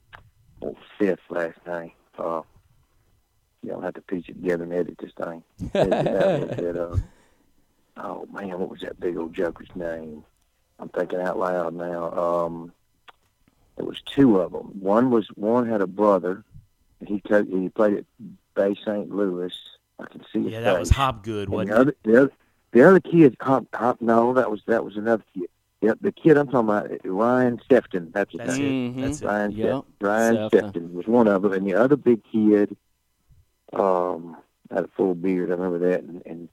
oh, 0.61 0.77
fifth 0.97 1.19
last 1.29 1.57
name. 1.65 1.91
Uh, 2.17 2.41
y'all 3.63 3.81
have 3.81 3.95
to 3.95 4.01
piece 4.01 4.25
it 4.27 4.33
together 4.33 4.63
and 4.63 4.73
edit 4.73 4.97
this 4.99 5.11
thing. 5.13 5.43
that, 5.73 6.77
uh, 6.77 6.97
oh 7.97 8.27
man, 8.31 8.59
what 8.59 8.69
was 8.69 8.81
that 8.81 8.99
big 8.99 9.17
old 9.17 9.33
joker's 9.33 9.69
name? 9.75 10.23
I'm 10.79 10.89
thinking 10.89 11.21
out 11.21 11.37
loud 11.37 11.73
now. 11.73 12.11
Um, 12.11 12.73
there 13.75 13.85
was 13.85 14.01
two 14.05 14.39
of 14.39 14.51
them. 14.51 14.79
One 14.79 15.09
was 15.09 15.27
one 15.35 15.67
had 15.67 15.81
a 15.81 15.87
brother. 15.87 16.43
And 16.99 17.09
he 17.09 17.19
co- 17.19 17.43
he 17.43 17.69
played 17.69 17.97
at 17.97 18.05
Bay 18.53 18.75
St. 18.85 19.09
Louis. 19.09 19.51
I 19.99 20.05
can 20.05 20.23
see 20.31 20.43
his 20.43 20.53
Yeah, 20.53 20.61
that 20.61 20.73
face. 20.73 20.79
was 20.79 20.89
Hopgood, 20.91 21.49
wasn't 21.49 21.71
the 21.71 21.79
other, 21.79 21.95
the 22.03 22.21
other, 22.21 22.31
the 22.71 22.87
other 22.87 22.99
kid, 22.99 23.37
Hop, 23.41 23.65
Hop, 23.73 24.01
no, 24.01 24.33
that 24.33 24.49
was 24.49 24.61
that 24.67 24.83
was 24.83 24.97
another 24.97 25.23
kid. 25.33 25.47
Yep, 25.81 25.97
the 26.01 26.11
kid 26.11 26.37
I'm 26.37 26.47
talking 26.47 26.69
about, 26.69 26.91
Ryan 27.03 27.59
Sefton. 27.67 28.11
That's 28.13 28.31
his 28.31 28.39
That's 28.39 28.57
name. 28.57 28.99
It. 28.99 29.01
That's 29.01 29.21
Ryan, 29.23 29.51
it. 29.51 29.57
Yep. 29.57 29.83
Ryan 29.99 30.35
Sefton. 30.35 30.59
Sefton 30.61 30.93
was 30.93 31.07
one 31.07 31.27
of 31.27 31.41
them, 31.41 31.53
and 31.53 31.65
the 31.65 31.73
other 31.73 31.95
big 31.95 32.21
kid 32.31 32.77
um, 33.73 34.37
had 34.69 34.83
a 34.83 34.87
full 34.89 35.15
beard. 35.15 35.49
I 35.49 35.55
remember 35.55 35.79
that, 35.89 36.03
and, 36.03 36.21
and 36.27 36.49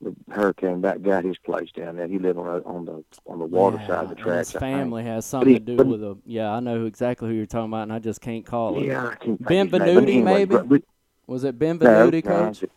the 0.00 0.14
hurricane 0.32 0.80
back 0.80 1.00
got 1.02 1.24
his 1.24 1.38
place 1.38 1.70
down 1.70 1.96
there. 1.96 2.08
He 2.08 2.18
lived 2.18 2.36
on 2.36 2.46
the 2.46 2.64
on 2.64 2.84
the 2.84 3.04
on 3.26 3.38
the 3.38 3.46
water 3.46 3.78
yeah, 3.80 3.86
side 3.86 4.04
of 4.04 4.08
the 4.08 4.16
tracks. 4.16 4.50
His 4.50 4.60
family 4.60 5.04
has 5.04 5.24
something 5.24 5.52
he, 5.52 5.60
to 5.60 5.76
do 5.76 5.84
with 5.84 6.02
him. 6.02 6.20
Yeah, 6.26 6.50
I 6.50 6.58
know 6.58 6.86
exactly 6.86 7.28
who 7.28 7.34
you're 7.34 7.46
talking 7.46 7.70
about, 7.70 7.84
and 7.84 7.92
I 7.92 8.00
just 8.00 8.20
can't 8.20 8.44
call 8.44 8.78
it. 8.78 8.86
Yeah, 8.86 9.06
I 9.06 9.14
can't 9.14 9.40
Benvenuti, 9.40 10.02
anyway, 10.02 10.44
maybe. 10.44 10.56
we, 10.56 10.82
was 11.28 11.44
it 11.44 11.58
Benvenuti, 11.58 12.24
no, 12.24 12.30
coach? 12.30 12.62
No, 12.62 12.68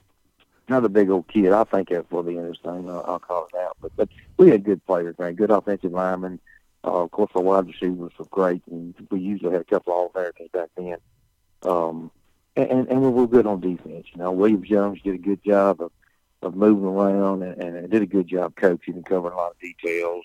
another 0.67 0.89
big 0.89 1.09
old 1.09 1.27
kid. 1.27 1.51
I'll 1.51 1.65
think 1.65 1.91
of 1.91 2.05
end 2.11 2.37
of 2.37 2.47
this 2.47 2.57
thing. 2.63 2.89
I'll, 2.89 3.03
I'll 3.07 3.19
call 3.19 3.47
it 3.53 3.57
out. 3.57 3.77
But 3.81 3.95
but 3.95 4.09
we 4.37 4.49
had 4.49 4.63
good 4.63 4.85
players, 4.85 5.17
man. 5.19 5.35
Good 5.35 5.51
offensive 5.51 5.91
linemen. 5.91 6.39
Uh, 6.83 7.03
of 7.03 7.11
course, 7.11 7.31
our 7.35 7.41
wide 7.41 7.67
receivers 7.67 8.11
were 8.17 8.25
great, 8.25 8.61
and 8.69 8.93
we 9.09 9.19
usually 9.19 9.51
had 9.51 9.61
a 9.61 9.65
couple 9.65 9.93
All 9.93 10.11
Americans 10.13 10.49
back 10.53 10.69
then. 10.77 10.97
Um, 11.63 12.11
and, 12.55 12.87
and 12.87 13.01
we 13.01 13.09
were 13.09 13.27
good 13.27 13.47
on 13.47 13.59
defense. 13.59 14.05
You 14.13 14.19
know, 14.19 14.31
Williams 14.31 14.69
Jones 14.69 15.01
did 15.01 15.15
a 15.15 15.17
good 15.17 15.43
job 15.43 15.81
of, 15.81 15.91
of 16.41 16.55
moving 16.55 16.85
around 16.85 17.43
and, 17.43 17.61
and 17.61 17.89
did 17.89 18.01
a 18.01 18.05
good 18.05 18.27
job 18.27 18.55
coaching 18.55 18.93
and 18.93 19.05
covering 19.05 19.33
a 19.33 19.37
lot 19.37 19.51
of 19.51 19.59
details. 19.59 20.23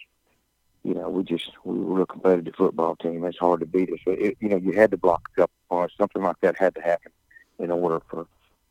You 0.85 0.95
know, 0.95 1.09
we 1.09 1.25
just 1.25 1.51
we 1.65 1.79
were 1.79 2.03
a 2.03 2.07
competitive 2.07 2.55
football 2.57 2.97
team. 2.97 3.25
It's 3.25 3.39
hard 3.39 3.61
to 3.61 3.67
beat 3.67 3.91
us. 3.91 3.99
But 4.05 4.19
it, 4.19 4.37
you 4.41 4.49
know, 4.49 4.57
you 4.57 4.73
had 4.73 4.91
to 4.93 4.97
block 4.97 5.29
a 5.33 5.41
couple 5.43 5.55
points. 5.69 5.95
Something 5.99 6.23
like 6.23 6.41
that 6.41 6.57
had 6.57 6.75
to 6.75 6.81
happen 6.81 7.13
in 7.59 7.71
order 7.71 8.01
for 8.09 8.27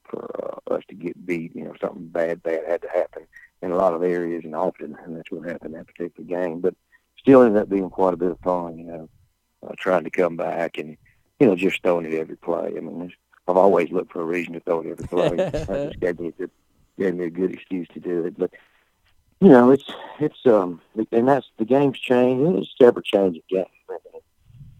for 0.09 0.61
uh, 0.69 0.75
us 0.75 0.83
to 0.89 0.95
get 0.95 1.25
beat. 1.25 1.55
You 1.55 1.65
know, 1.65 1.73
something 1.79 2.07
bad, 2.07 2.43
bad 2.43 2.63
had 2.67 2.81
to 2.81 2.89
happen 2.89 3.27
in 3.61 3.71
a 3.71 3.75
lot 3.75 3.93
of 3.93 4.03
areas 4.03 4.43
and 4.43 4.55
often, 4.55 4.97
and 5.03 5.15
that's 5.15 5.31
what 5.31 5.47
happened 5.47 5.75
that 5.75 5.87
particular 5.87 6.27
game. 6.27 6.59
But 6.59 6.75
still 7.17 7.43
ended 7.43 7.61
up 7.61 7.69
being 7.69 7.89
quite 7.89 8.13
a 8.13 8.17
bit 8.17 8.31
of 8.31 8.39
fun. 8.39 8.77
You 8.77 8.85
know, 8.85 9.09
uh, 9.65 9.73
trying 9.77 10.03
to 10.03 10.09
come 10.09 10.37
back 10.37 10.77
and 10.77 10.97
you 11.39 11.47
know 11.47 11.55
just 11.55 11.81
throwing 11.81 12.05
it 12.05 12.13
every 12.13 12.37
play. 12.37 12.73
I 12.75 12.79
mean, 12.79 13.11
I've 13.47 13.57
always 13.57 13.91
looked 13.91 14.11
for 14.11 14.21
a 14.21 14.25
reason 14.25 14.53
to 14.53 14.59
throw 14.59 14.81
it 14.81 14.87
every 14.91 15.07
play. 15.07 15.35
that 15.49 15.89
just 15.89 15.99
gave 15.99 16.19
me 16.19 16.27
a 16.29 16.31
good, 16.31 16.51
gave 16.97 17.15
me 17.15 17.25
a 17.25 17.29
good 17.29 17.51
excuse 17.51 17.87
to 17.93 17.99
do 17.99 18.25
it. 18.25 18.37
But 18.37 18.51
you 19.41 19.49
know, 19.49 19.71
it's 19.71 19.89
it's 20.19 20.45
um, 20.45 20.81
and 21.11 21.27
that's 21.27 21.47
the 21.57 21.65
game's 21.65 21.99
changed. 21.99 22.59
It's 22.59 22.75
ever 22.81 23.01
changing 23.01 23.43
game. 23.49 23.65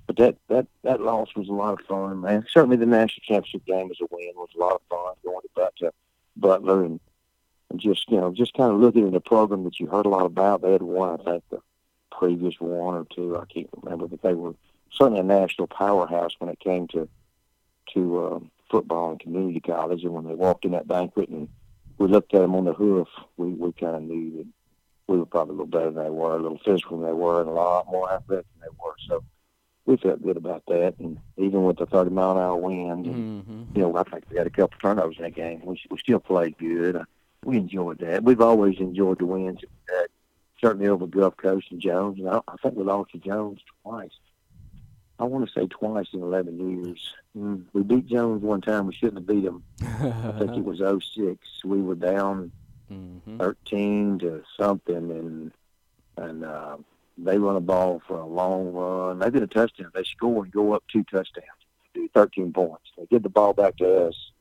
But 0.09 0.17
that 0.17 0.37
that 0.47 0.65
that 0.81 1.01
loss 1.01 1.29
was 1.35 1.49
a 1.49 1.53
lot 1.53 1.79
of 1.79 1.85
fun, 1.85 2.21
man. 2.21 2.43
Certainly, 2.49 2.77
the 2.77 2.87
national 2.87 3.21
championship 3.27 3.63
game 3.67 3.91
as 3.91 4.01
a 4.01 4.07
win 4.09 4.31
was 4.35 4.49
a 4.55 4.59
lot 4.59 4.73
of 4.73 4.81
fun. 4.89 5.13
Going 5.23 5.45
back 5.55 5.75
to 5.75 5.93
Butler 6.35 6.83
and, 6.83 6.99
and 7.69 7.79
just 7.79 8.09
you 8.09 8.19
know 8.19 8.33
just 8.33 8.55
kind 8.55 8.73
of 8.73 8.79
looking 8.79 9.05
at 9.05 9.13
the 9.13 9.19
program 9.19 9.65
that 9.65 9.79
you 9.79 9.85
heard 9.85 10.07
a 10.07 10.09
lot 10.09 10.25
about. 10.25 10.63
They 10.63 10.71
had 10.71 10.81
won, 10.81 11.21
I 11.21 11.23
think, 11.23 11.43
the 11.51 11.59
previous 12.11 12.55
one 12.57 12.95
or 12.95 13.05
two. 13.13 13.37
I 13.37 13.45
can't 13.53 13.69
remember, 13.83 14.07
but 14.07 14.23
they 14.23 14.33
were 14.33 14.55
certainly 14.91 15.19
a 15.19 15.23
national 15.23 15.67
powerhouse 15.67 16.33
when 16.39 16.49
it 16.49 16.59
came 16.59 16.87
to 16.87 17.07
to 17.93 18.25
uh, 18.25 18.39
football 18.71 19.11
and 19.11 19.19
community 19.19 19.59
college. 19.59 20.03
And 20.03 20.13
when 20.13 20.25
they 20.25 20.33
walked 20.33 20.65
in 20.65 20.71
that 20.71 20.87
banquet 20.87 21.29
and 21.29 21.47
we 21.99 22.07
looked 22.07 22.33
at 22.33 22.41
them 22.41 22.55
on 22.55 22.65
the 22.65 22.73
hoof, 22.73 23.09
we 23.37 23.49
we 23.49 23.71
kind 23.73 23.95
of 23.95 24.01
knew 24.01 24.37
that 24.37 24.47
we 25.05 25.19
were 25.19 25.27
probably 25.27 25.53
a 25.53 25.57
little 25.57 25.67
better 25.67 25.91
than 25.91 26.03
they 26.03 26.09
were, 26.09 26.35
a 26.35 26.41
little 26.41 26.61
physical 26.65 26.97
than 26.97 27.05
they 27.05 27.13
were, 27.13 27.41
and 27.41 27.49
a 27.51 27.53
lot 27.53 27.85
more 27.91 28.11
athletic 28.11 28.47
than 28.55 28.61
they 28.61 28.75
were. 28.83 28.95
So 29.07 29.23
we 29.85 29.97
felt 29.97 30.21
good 30.21 30.37
about 30.37 30.63
that. 30.67 30.95
And 30.99 31.19
even 31.37 31.63
with 31.63 31.77
the 31.77 31.85
30 31.85 32.11
mile 32.11 32.31
an 32.31 32.37
hour 32.37 32.55
wind, 32.55 33.05
and, 33.05 33.43
mm-hmm. 33.43 33.63
you 33.75 33.81
know, 33.81 33.95
I 33.97 34.03
think 34.03 34.25
we 34.29 34.37
had 34.37 34.47
a 34.47 34.51
couple 34.51 34.77
turnovers 34.81 35.17
in 35.17 35.23
that 35.23 35.35
game. 35.35 35.61
We, 35.63 35.81
we 35.89 35.97
still 35.97 36.19
played 36.19 36.57
good. 36.57 36.95
Uh, 36.95 37.05
we 37.43 37.57
enjoyed 37.57 37.99
that. 37.99 38.23
We've 38.23 38.41
always 38.41 38.79
enjoyed 38.79 39.19
the 39.19 39.25
wins. 39.25 39.61
Uh, 39.91 40.03
certainly 40.61 40.87
over 40.87 41.07
Gulf 41.07 41.37
Coast 41.37 41.67
and 41.71 41.79
Jones. 41.79 42.19
And 42.19 42.29
I, 42.29 42.41
I 42.47 42.55
think 42.61 42.75
we 42.75 42.83
lost 42.83 43.11
to 43.11 43.17
Jones 43.17 43.61
twice. 43.83 44.11
I 45.19 45.23
want 45.25 45.45
to 45.47 45.51
say 45.51 45.67
twice 45.67 46.07
in 46.13 46.21
11 46.21 46.83
years. 46.83 47.13
Mm, 47.37 47.65
we 47.73 47.83
beat 47.83 48.07
Jones 48.07 48.41
one 48.41 48.61
time. 48.61 48.87
We 48.87 48.93
shouldn't 48.93 49.17
have 49.17 49.27
beat 49.27 49.43
him. 49.43 49.63
I 49.81 50.33
think 50.39 50.55
it 50.55 50.63
was 50.63 50.79
06. 50.79 51.47
We 51.65 51.81
were 51.81 51.95
down 51.95 52.51
mm-hmm. 52.91 53.37
13 53.37 54.19
to 54.19 54.43
something, 54.57 54.95
and 54.95 55.51
and 56.17 56.43
uh, 56.43 56.77
they 57.25 57.37
run 57.37 57.55
a 57.55 57.61
ball 57.61 58.01
for 58.07 58.19
a 58.19 58.25
long 58.25 58.71
run. 58.71 59.19
They 59.19 59.31
get 59.31 59.43
a 59.43 59.47
touchdown. 59.47 59.91
They 59.93 60.03
score 60.03 60.43
and 60.43 60.51
go 60.51 60.73
up 60.73 60.83
two 60.91 61.03
touchdowns, 61.03 61.45
do 61.93 62.09
13 62.13 62.53
points. 62.53 62.91
They 62.97 63.05
get 63.07 63.23
the 63.23 63.29
ball 63.29 63.53
back 63.53 63.77
to 63.77 64.07
us 64.07 64.31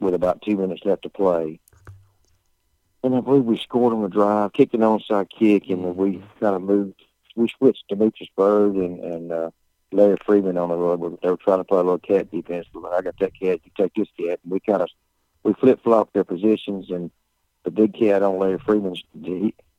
with 0.00 0.14
about 0.14 0.42
two 0.42 0.56
minutes 0.56 0.82
left 0.84 1.02
to 1.02 1.08
play. 1.08 1.60
And 3.04 3.14
I 3.14 3.20
believe 3.20 3.44
we 3.44 3.58
scored 3.58 3.94
on 3.94 4.02
the 4.02 4.08
drive, 4.08 4.52
kicked 4.52 4.74
an 4.74 4.80
onside 4.80 5.28
kick, 5.30 5.68
and 5.68 5.84
mm-hmm. 5.84 6.00
we 6.00 6.24
kind 6.40 6.54
of 6.54 6.62
moved. 6.62 7.00
We 7.34 7.48
switched 7.48 7.88
Demetrius 7.88 8.30
Byrd 8.36 8.74
and, 8.74 9.00
and 9.00 9.32
uh, 9.32 9.50
Larry 9.90 10.18
Freeman 10.24 10.58
on 10.58 10.68
the 10.68 10.76
road. 10.76 11.18
They 11.22 11.30
were 11.30 11.36
trying 11.36 11.58
to 11.58 11.64
play 11.64 11.80
a 11.80 11.82
little 11.82 11.98
cat 11.98 12.30
defense, 12.30 12.66
but 12.72 12.92
I 12.92 13.00
got 13.00 13.18
that 13.18 13.32
cat. 13.38 13.60
You 13.64 13.70
take 13.76 13.94
this 13.94 14.08
cat, 14.18 14.38
and 14.42 14.52
we 14.52 14.60
kind 14.60 14.82
of 14.82 14.88
we 15.42 15.54
flip 15.54 15.82
flopped 15.82 16.12
their 16.12 16.24
positions. 16.24 16.90
And 16.90 17.10
the 17.64 17.70
big 17.70 17.94
cat 17.94 18.22
on 18.22 18.38
Larry 18.38 18.58
Freeman's, 18.58 19.02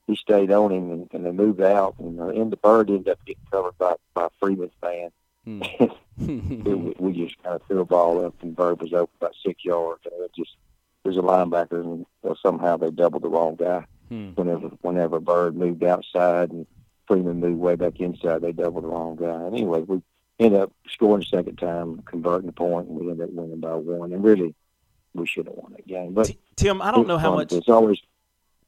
he 0.07 0.15
stayed 0.15 0.51
on 0.51 0.71
him, 0.71 0.91
and, 0.91 1.09
and 1.13 1.25
they 1.25 1.31
moved 1.31 1.61
out, 1.61 1.95
and 1.99 2.19
uh, 2.19 2.27
and 2.27 2.51
the 2.51 2.57
Byrd 2.57 2.89
ended 2.89 3.09
up 3.09 3.25
getting 3.25 3.41
covered 3.51 3.77
by 3.77 3.95
by 4.13 4.27
Freeman's 4.39 4.71
man. 4.81 5.11
Hmm. 5.45 5.61
it, 6.19 7.01
we 7.01 7.13
just 7.13 7.41
kind 7.43 7.55
of 7.55 7.63
threw 7.67 7.81
a 7.81 7.85
ball 7.85 8.25
up, 8.25 8.35
and 8.41 8.55
Byrd 8.55 8.81
was 8.81 8.93
open 8.93 9.15
about 9.19 9.35
six 9.45 9.63
yards, 9.63 10.01
and 10.05 10.13
it 10.23 10.31
just 10.35 10.55
there's 11.03 11.17
a 11.17 11.21
linebacker, 11.21 11.81
and 11.81 12.05
well, 12.21 12.38
somehow 12.41 12.77
they 12.77 12.91
doubled 12.91 13.23
the 13.23 13.30
wrong 13.30 13.55
guy. 13.55 13.85
Hmm. 14.09 14.30
Whenever 14.31 14.67
whenever 14.81 15.19
Byrd 15.19 15.55
moved 15.55 15.84
outside 15.84 16.51
and 16.51 16.67
Freeman 17.07 17.39
moved 17.39 17.59
way 17.59 17.75
back 17.75 17.99
inside, 17.99 18.41
they 18.41 18.51
doubled 18.51 18.84
the 18.84 18.89
wrong 18.89 19.15
guy. 19.15 19.45
And 19.45 19.55
anyway, 19.55 19.81
we 19.81 20.01
ended 20.39 20.61
up 20.61 20.71
scoring 20.89 21.21
the 21.21 21.38
second 21.38 21.57
time, 21.57 22.01
converting 22.05 22.47
the 22.47 22.53
point, 22.53 22.88
and 22.88 22.99
we 22.99 23.09
ended 23.09 23.30
up 23.30 23.34
winning 23.34 23.59
by 23.59 23.75
one. 23.75 24.11
And 24.11 24.23
really, 24.23 24.53
we 25.13 25.25
should 25.25 25.47
have 25.47 25.55
won 25.55 25.73
that 25.73 25.88
game. 25.88 26.13
But 26.13 26.31
Tim, 26.55 26.81
I 26.81 26.91
don't 26.91 27.07
know 27.07 27.17
how 27.17 27.35
much. 27.35 27.53
It's 27.53 27.69
always 27.69 27.99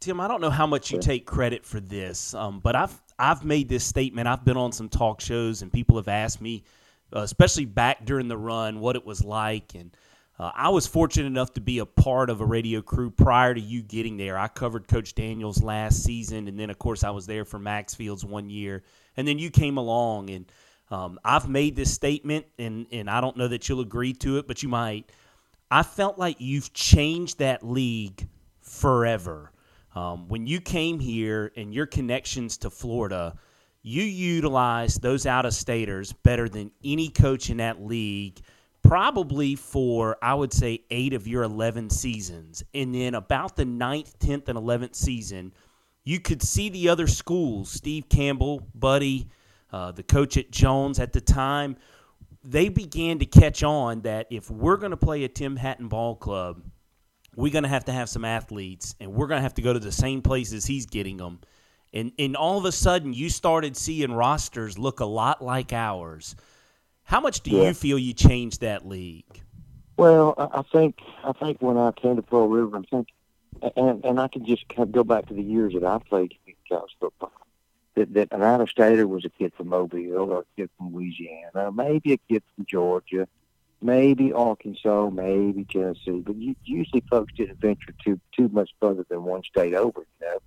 Tim, 0.06 0.20
I 0.20 0.28
don't 0.28 0.40
know 0.40 0.52
how 0.52 0.68
much 0.68 0.92
you 0.92 1.00
take 1.00 1.26
credit 1.26 1.66
for 1.66 1.80
this, 1.80 2.36
um, 2.36 2.60
but 2.60 2.76
I've 2.76 2.96
I've 3.18 3.44
made 3.44 3.68
this 3.68 3.84
statement. 3.84 4.28
I've 4.28 4.46
been 4.46 4.56
on 4.56 4.72
some 4.72 4.88
talk 4.88 5.20
shows, 5.20 5.64
and 5.64 5.74
people 5.74 5.96
have 5.96 6.08
asked 6.08 6.40
me, 6.40 6.64
uh, 7.12 7.22
especially 7.22 7.66
back 7.66 8.06
during 8.06 8.28
the 8.28 8.38
run, 8.38 8.82
what 8.82 8.96
it 8.96 9.04
was 9.04 9.24
like. 9.24 9.74
And 9.74 9.98
uh, 10.38 10.52
I 10.54 10.70
was 10.70 10.86
fortunate 10.86 11.26
enough 11.26 11.54
to 11.54 11.60
be 11.60 11.80
a 11.80 11.88
part 11.88 12.30
of 12.30 12.40
a 12.40 12.46
radio 12.46 12.84
crew 12.84 13.10
prior 13.10 13.56
to 13.56 13.60
you 13.60 13.82
getting 13.82 14.16
there. 14.16 14.38
I 14.38 14.48
covered 14.48 14.88
Coach 14.88 15.16
Daniels 15.16 15.64
last 15.64 16.04
season, 16.04 16.48
and 16.48 16.60
then 16.60 16.70
of 16.70 16.78
course 16.78 17.04
I 17.04 17.10
was 17.10 17.26
there 17.26 17.44
for 17.44 17.58
Max 17.58 17.96
Fields 17.96 18.24
one 18.24 18.52
year, 18.52 18.84
and 19.18 19.28
then 19.28 19.40
you 19.40 19.50
came 19.50 19.78
along, 19.78 20.30
and 20.30 20.46
um, 20.92 21.20
I've 21.26 21.50
made 21.50 21.76
this 21.76 21.92
statement, 21.92 22.46
and 22.60 22.86
and 22.92 23.10
I 23.10 23.22
don't 23.22 23.38
know 23.38 23.48
that 23.48 23.68
you'll 23.68 23.82
agree 23.82 24.14
to 24.14 24.38
it, 24.38 24.48
but 24.48 24.62
you 24.62 24.70
might. 24.70 25.12
I 25.72 25.82
felt 25.82 26.20
like 26.20 26.40
you've 26.40 26.74
changed 26.74 27.40
that 27.40 27.66
league 27.66 28.28
forever. 28.62 29.52
Um, 29.96 30.28
when 30.28 30.46
you 30.46 30.60
came 30.60 31.00
here 31.00 31.52
and 31.56 31.74
your 31.74 31.86
connections 31.86 32.58
to 32.58 32.70
Florida, 32.70 33.36
you 33.82 34.04
utilized 34.04 35.02
those 35.02 35.26
out 35.26 35.46
of 35.46 35.54
staters 35.54 36.12
better 36.12 36.50
than 36.50 36.72
any 36.84 37.10
coach 37.10 37.50
in 37.50 37.58
that 37.58 37.82
league, 37.82 38.40
probably 38.84 39.56
for, 39.56 40.18
I 40.22 40.34
would 40.34 40.52
say, 40.52 40.82
eight 40.92 41.14
of 41.14 41.28
your 41.28 41.44
11 41.44 41.90
seasons. 41.92 42.64
And 42.74 42.94
then 42.94 43.16
about 43.16 43.56
the 43.56 43.66
ninth, 43.66 44.20
10th, 44.20 44.50
and 44.50 44.58
11th 44.58 44.96
season, 44.96 45.54
you 46.04 46.20
could 46.20 46.42
see 46.42 46.70
the 46.70 46.90
other 46.90 47.08
schools, 47.08 47.72
Steve 47.72 48.10
Campbell, 48.10 48.68
Buddy, 48.76 49.30
uh, 49.72 49.92
the 49.92 50.04
coach 50.04 50.38
at 50.38 50.52
Jones 50.52 51.00
at 51.00 51.14
the 51.14 51.22
time, 51.22 51.78
they 52.44 52.70
began 52.70 53.20
to 53.20 53.26
catch 53.26 53.64
on 53.64 54.02
that 54.02 54.28
if 54.30 54.50
we're 54.52 54.78
going 54.78 54.92
to 54.92 54.98
play 54.98 55.24
a 55.24 55.28
Tim 55.28 55.56
Hatton 55.56 55.88
ball 55.88 56.16
club, 56.16 56.62
we're 57.36 57.52
going 57.52 57.64
to 57.64 57.70
have 57.70 57.86
to 57.86 57.92
have 57.92 58.10
some 58.10 58.26
athletes 58.26 58.96
and 59.00 59.14
we're 59.14 59.28
going 59.28 59.40
to 59.40 59.44
have 59.44 59.56
to 59.56 59.62
go 59.62 59.74
to 59.74 59.80
the 59.80 59.92
same 59.92 60.22
places 60.22 60.66
he's 60.66 60.86
getting 60.86 61.18
them. 61.18 61.40
And, 61.94 62.12
and 62.20 62.36
all 62.36 62.58
of 62.58 62.66
a 62.66 62.72
sudden, 62.72 63.14
you 63.14 63.30
started 63.30 63.78
seeing 63.78 64.12
rosters 64.12 64.78
look 64.78 65.00
a 65.00 65.06
lot 65.06 65.44
like 65.44 65.72
ours. 65.72 66.36
How 67.04 67.20
much 67.22 67.42
do 67.42 67.52
yeah. 67.52 67.68
you 67.68 67.74
feel 67.74 67.98
you 67.98 68.14
changed 68.14 68.62
that 68.62 68.88
league? 68.88 69.42
Well, 69.98 70.36
I 70.38 70.62
think 70.64 70.98
I 71.24 71.32
think 71.32 71.62
when 71.62 71.78
I 71.78 71.92
came 71.92 72.18
to 72.18 72.22
Pearl 72.22 72.50
River, 72.50 72.78
I 72.78 72.82
think, 72.82 73.08
and 73.78 74.04
and 74.04 74.20
I 74.20 74.28
can 74.28 74.46
just 74.46 74.68
kind 74.68 74.82
of 74.82 74.92
go 74.92 75.06
back 75.06 75.28
to 75.28 75.34
the 75.34 75.42
years 75.42 75.74
that 75.74 75.86
I 75.86 76.00
played 76.00 76.34
college 76.68 76.92
football. 77.00 77.32
That, 77.96 78.14
that 78.14 78.28
an 78.34 78.42
out-of-stater 78.42 79.08
was 79.08 79.24
a 79.24 79.30
kid 79.30 79.54
from 79.56 79.70
Mobile 79.70 80.30
or 80.30 80.40
a 80.40 80.44
kid 80.58 80.70
from 80.78 80.94
Louisiana, 80.94 81.72
maybe 81.72 82.12
a 82.12 82.18
kid 82.18 82.44
from 82.54 82.66
Georgia, 82.66 83.26
maybe 83.86 84.34
Arkansas, 84.34 85.10
maybe 85.12 85.64
Tennessee, 85.66 86.22
but 86.26 86.36
you, 86.36 86.56
usually 86.64 87.04
folks 87.10 87.34
didn't 87.34 87.62
venture 87.62 87.94
too 88.04 88.20
too 88.36 88.50
much 88.50 88.72
further 88.82 89.06
than 89.10 89.24
one 89.24 89.44
state 89.44 89.74
over. 89.74 90.06
You 90.20 90.28
know, 90.28 90.40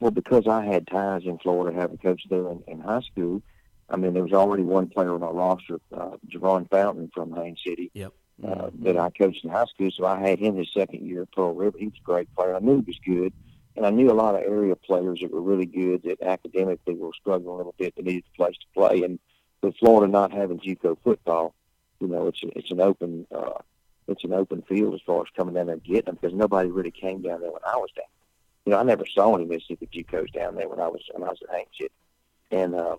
well, 0.00 0.10
because 0.10 0.46
I 0.46 0.64
had 0.64 0.86
ties 0.86 1.22
in 1.24 1.38
Florida, 1.38 1.78
having 1.78 1.98
coached 1.98 2.28
there 2.28 2.48
in, 2.48 2.62
in 2.68 2.80
high 2.80 3.00
school. 3.00 3.42
I 3.88 3.96
mean, 3.96 4.14
there 4.14 4.22
was 4.22 4.32
already 4.32 4.62
one 4.62 4.88
player 4.88 5.14
on 5.14 5.22
our 5.22 5.34
roster, 5.34 5.80
uh, 5.94 6.16
Javon 6.28 6.70
Fountain 6.70 7.10
from 7.12 7.32
Haines 7.34 7.60
City, 7.64 7.90
yep. 7.92 8.12
uh, 8.42 8.46
mm-hmm. 8.46 8.84
that 8.84 8.96
I 8.96 9.10
coached 9.10 9.44
in 9.44 9.50
high 9.50 9.66
school. 9.66 9.90
So 9.90 10.06
I 10.06 10.18
had 10.18 10.38
him 10.38 10.56
his 10.56 10.72
second 10.72 11.06
year 11.06 11.22
at 11.22 11.32
Pearl 11.32 11.54
River. 11.54 11.76
He 11.78 11.86
was 11.86 11.98
a 11.98 12.04
great 12.04 12.34
player. 12.34 12.54
I 12.54 12.60
knew 12.60 12.80
he 12.80 12.86
was 12.86 13.00
good. 13.04 13.32
And 13.74 13.86
I 13.86 13.90
knew 13.90 14.10
a 14.10 14.12
lot 14.12 14.34
of 14.34 14.42
area 14.42 14.76
players 14.76 15.20
that 15.20 15.32
were 15.32 15.40
really 15.40 15.66
good 15.66 16.02
that 16.02 16.22
academically 16.22 16.94
were 16.94 17.10
struggling 17.14 17.54
a 17.54 17.56
little 17.56 17.74
bit 17.78 17.96
that 17.96 18.04
needed 18.04 18.24
a 18.34 18.36
place 18.36 18.56
to 18.56 18.66
play. 18.74 19.02
And 19.02 19.18
with 19.62 19.76
Florida 19.78 20.10
not 20.10 20.32
having 20.32 20.58
JUCO 20.58 20.98
football, 21.02 21.54
you 22.02 22.08
know, 22.08 22.26
it's 22.26 22.40
it's 22.42 22.70
an 22.72 22.80
open 22.80 23.26
uh, 23.34 23.60
it's 24.08 24.24
an 24.24 24.32
open 24.32 24.62
field 24.62 24.94
as 24.94 25.00
far 25.06 25.22
as 25.22 25.28
coming 25.36 25.54
down 25.54 25.66
there 25.66 25.74
and 25.74 25.84
getting 25.84 26.06
them 26.06 26.18
because 26.20 26.34
nobody 26.34 26.68
really 26.68 26.90
came 26.90 27.22
down 27.22 27.40
there 27.40 27.52
when 27.52 27.62
I 27.64 27.76
was 27.76 27.90
down. 27.96 28.06
You 28.66 28.72
know, 28.72 28.78
I 28.78 28.82
never 28.82 29.06
saw 29.06 29.34
any 29.36 29.44
Mississippi 29.44 29.88
JUCOs 29.92 30.32
down 30.32 30.56
there 30.56 30.68
when 30.68 30.80
I 30.80 30.88
was 30.88 31.00
when 31.12 31.22
I 31.22 31.28
was 31.30 31.38
at 31.48 31.54
Haines 31.54 31.90
and 32.50 32.74
uh, 32.74 32.96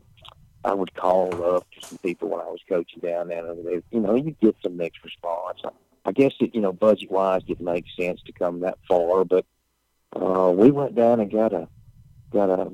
I 0.64 0.74
would 0.74 0.94
call 0.96 1.56
up 1.56 1.70
to 1.72 1.88
some 1.88 1.98
people 1.98 2.30
when 2.30 2.40
I 2.40 2.46
was 2.46 2.62
coaching 2.68 3.02
down 3.02 3.28
there, 3.28 3.46
and 3.46 3.66
they, 3.66 3.82
you 3.92 4.00
know, 4.00 4.16
you 4.16 4.36
get 4.42 4.56
some 4.64 4.78
mixed 4.78 5.04
response. 5.04 5.60
I, 5.64 5.70
I 6.06 6.12
guess 6.12 6.34
it, 6.40 6.56
you 6.56 6.62
know, 6.62 6.74
budget 6.74 7.12
wise, 7.12 7.44
it 7.48 7.62
makes 7.62 7.96
sense 7.96 8.22
to 8.24 8.32
come 8.32 8.62
that 8.62 8.78
far, 8.88 9.26
but 9.26 9.46
uh, 10.16 10.52
we 10.56 10.72
went 10.72 10.96
down 10.96 11.20
and 11.20 11.32
got 11.32 11.54
a 11.54 11.68
got 12.34 12.50
a 12.50 12.70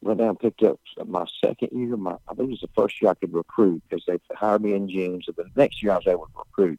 went 0.00 0.18
down 0.18 0.28
and 0.28 0.38
picked 0.38 0.62
up 0.62 0.78
my 1.06 1.26
second 1.42 1.70
year. 1.72 1.96
My 1.96 2.16
I 2.28 2.34
think 2.34 2.48
it 2.48 2.50
was 2.50 2.60
the 2.60 2.68
first 2.76 3.00
year 3.00 3.10
I 3.10 3.14
could 3.14 3.32
recruit 3.32 3.82
because 3.88 4.04
they 4.06 4.18
hired 4.34 4.62
me 4.62 4.74
in 4.74 4.88
June. 4.88 5.20
So 5.24 5.32
the 5.32 5.50
next 5.56 5.82
year 5.82 5.92
I 5.92 5.96
was 5.96 6.06
able 6.06 6.26
to 6.26 6.32
recruit. 6.38 6.78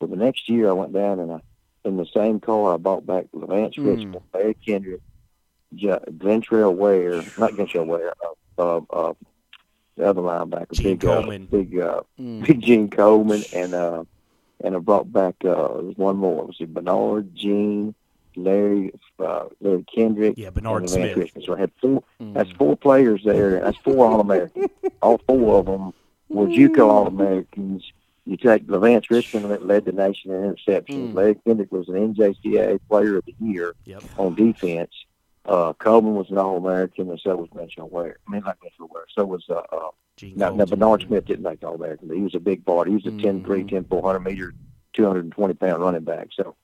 But 0.00 0.10
the 0.10 0.16
next 0.16 0.48
year 0.48 0.68
I 0.68 0.72
went 0.72 0.92
down 0.92 1.20
and 1.20 1.32
I 1.32 1.40
in 1.84 1.96
the 1.96 2.06
same 2.06 2.40
car 2.40 2.74
I 2.74 2.76
bought 2.76 3.06
back 3.06 3.26
Lance 3.32 3.76
mm. 3.76 3.86
Richmond, 3.86 4.32
Barry 4.32 4.54
Kendrick, 4.54 5.00
J- 5.74 6.04
Glentrell 6.10 6.74
Ware, 6.74 7.22
not 7.38 7.52
Glentrell 7.52 7.86
Ware, 7.86 8.12
uh, 8.58 8.78
uh, 8.78 8.80
uh, 8.90 9.14
the 9.96 10.04
other 10.04 10.22
linebacker, 10.22 10.72
Gene 10.72 10.96
big 10.96 11.04
uh, 11.04 11.14
Coleman. 11.14 11.46
big 11.46 11.78
uh, 11.78 12.02
mm. 12.18 12.46
big 12.46 12.60
Gene 12.60 12.90
Coleman, 12.90 13.42
and 13.54 13.74
uh, 13.74 14.04
and 14.62 14.74
I 14.74 14.78
brought 14.78 15.12
back 15.12 15.36
uh, 15.44 15.54
was 15.54 15.96
one 15.96 16.16
more. 16.16 16.46
Was 16.46 16.56
it 16.60 16.72
Bernard, 16.72 17.34
Gene, 17.34 17.94
Larry, 18.44 18.92
uh, 19.18 19.46
Larry 19.60 19.84
Kendrick, 19.92 20.34
yeah, 20.36 20.50
Bernard 20.50 20.82
and 20.82 20.90
Smith. 20.90 21.16
Richmond. 21.16 21.44
So 21.44 21.56
I 21.56 21.60
had 21.60 21.72
four. 21.80 22.02
Mm. 22.20 22.34
That's 22.34 22.50
four 22.52 22.76
players 22.76 23.22
there. 23.24 23.60
That's 23.60 23.78
four 23.78 24.06
All 24.06 24.20
Americans. 24.20 24.68
All 25.02 25.18
four 25.26 25.58
of 25.58 25.66
them 25.66 25.92
were 26.28 26.46
JUCO 26.46 26.88
All 26.88 27.06
Americans. 27.06 27.84
You 28.24 28.36
take 28.36 28.66
Levance 28.66 29.10
Richmond 29.10 29.50
that 29.50 29.66
led 29.66 29.86
the 29.86 29.92
nation 29.92 30.32
in 30.32 30.42
interceptions. 30.42 31.12
Mm. 31.12 31.14
Larry 31.14 31.34
Kendrick 31.46 31.72
was 31.72 31.88
an 31.88 32.14
NJCAA 32.14 32.78
Player 32.88 33.16
of 33.16 33.24
the 33.24 33.34
Year 33.40 33.74
yep. 33.86 34.02
on 34.18 34.34
defense. 34.34 34.92
Uh, 35.46 35.72
Coleman 35.72 36.14
was 36.14 36.28
an 36.28 36.36
All-American, 36.36 37.08
and 37.08 37.18
so 37.18 37.34
was 37.36 37.48
Mitchell 37.54 37.88
Ware. 37.88 38.18
I 38.28 38.30
mean, 38.30 38.42
not 38.44 38.58
Mitchell 38.62 38.90
Ware. 38.92 39.06
So 39.14 39.24
was 39.24 39.44
uh, 39.48 39.62
uh, 39.72 39.90
now, 40.34 40.50
now 40.54 40.66
Bernard 40.66 41.02
Smith 41.02 41.24
didn't 41.24 41.42
make 41.42 41.64
All-American, 41.64 42.08
but 42.08 42.18
he 42.18 42.22
was 42.22 42.34
a 42.34 42.40
big 42.40 42.66
part. 42.66 42.86
He 42.86 42.94
was 42.94 43.06
a 43.06 43.10
mm-hmm. 43.10 43.50
10-3, 43.50 43.70
10 43.70 43.84
400 43.84 44.20
meter, 44.20 44.54
220 44.92 45.54
pound 45.54 45.82
running 45.82 46.04
back. 46.04 46.28
So, 46.34 46.54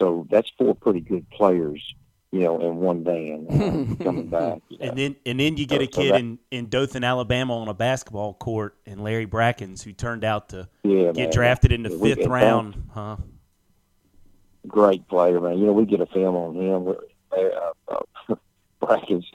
so 0.00 0.26
that's 0.30 0.50
four 0.58 0.74
pretty 0.74 1.00
good 1.00 1.28
players, 1.30 1.94
you 2.32 2.40
know, 2.40 2.58
in 2.58 2.76
one 2.76 3.04
van 3.04 3.46
uh, 3.48 4.02
coming 4.04 4.28
back. 4.28 4.62
You 4.68 4.78
know. 4.78 4.86
And 4.86 4.98
then, 4.98 5.16
and 5.26 5.38
then 5.38 5.56
you 5.58 5.66
get 5.66 5.80
so, 5.80 5.84
a 5.84 5.86
kid 5.86 6.08
so 6.08 6.12
that, 6.14 6.20
in 6.20 6.38
in 6.50 6.68
Dothan, 6.68 7.04
Alabama, 7.04 7.58
on 7.58 7.68
a 7.68 7.74
basketball 7.74 8.34
court, 8.34 8.76
and 8.86 9.04
Larry 9.04 9.26
Brackens, 9.26 9.82
who 9.82 9.92
turned 9.92 10.24
out 10.24 10.48
to 10.48 10.68
yeah, 10.82 11.12
get 11.12 11.16
man. 11.16 11.30
drafted 11.30 11.72
in 11.72 11.82
the 11.82 11.90
yeah, 11.90 12.14
fifth 12.14 12.26
round, 12.26 12.90
huh? 12.92 13.16
Great 14.66 15.06
player, 15.08 15.40
man. 15.40 15.58
You 15.58 15.66
know, 15.66 15.72
we 15.72 15.84
get 15.84 16.00
a 16.00 16.06
film 16.06 16.34
on 16.34 16.54
him. 16.56 16.84
We're, 16.84 16.98
uh, 17.32 17.72
uh, 18.28 18.34
Brackens. 18.82 19.26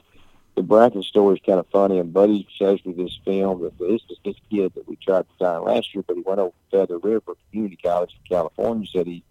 The 0.56 0.62
Brackens 0.62 1.06
story 1.06 1.36
is 1.36 1.42
kind 1.44 1.60
of 1.60 1.66
funny, 1.70 1.98
and 1.98 2.12
Buddy 2.12 2.48
shows 2.58 2.84
me 2.84 2.92
this 2.92 3.16
film. 3.24 3.62
That 3.62 3.78
this 3.78 4.00
is 4.10 4.18
this 4.24 4.36
kid 4.50 4.72
that 4.74 4.88
we 4.88 4.96
tried 4.96 5.26
to 5.28 5.44
sign 5.44 5.62
last 5.62 5.94
year, 5.94 6.02
but 6.06 6.16
he 6.16 6.22
went 6.22 6.40
over 6.40 6.50
to 6.50 6.76
Feather 6.76 6.98
River 6.98 7.36
Community 7.50 7.76
College 7.76 8.12
in 8.12 8.36
California. 8.36 8.88
Said 8.90 9.06
he 9.06 9.22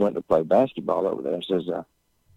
went 0.00 0.14
to 0.16 0.22
play 0.22 0.42
basketball 0.42 1.06
over 1.06 1.22
there. 1.22 1.42
Says 1.42 1.68
uh, 1.68 1.84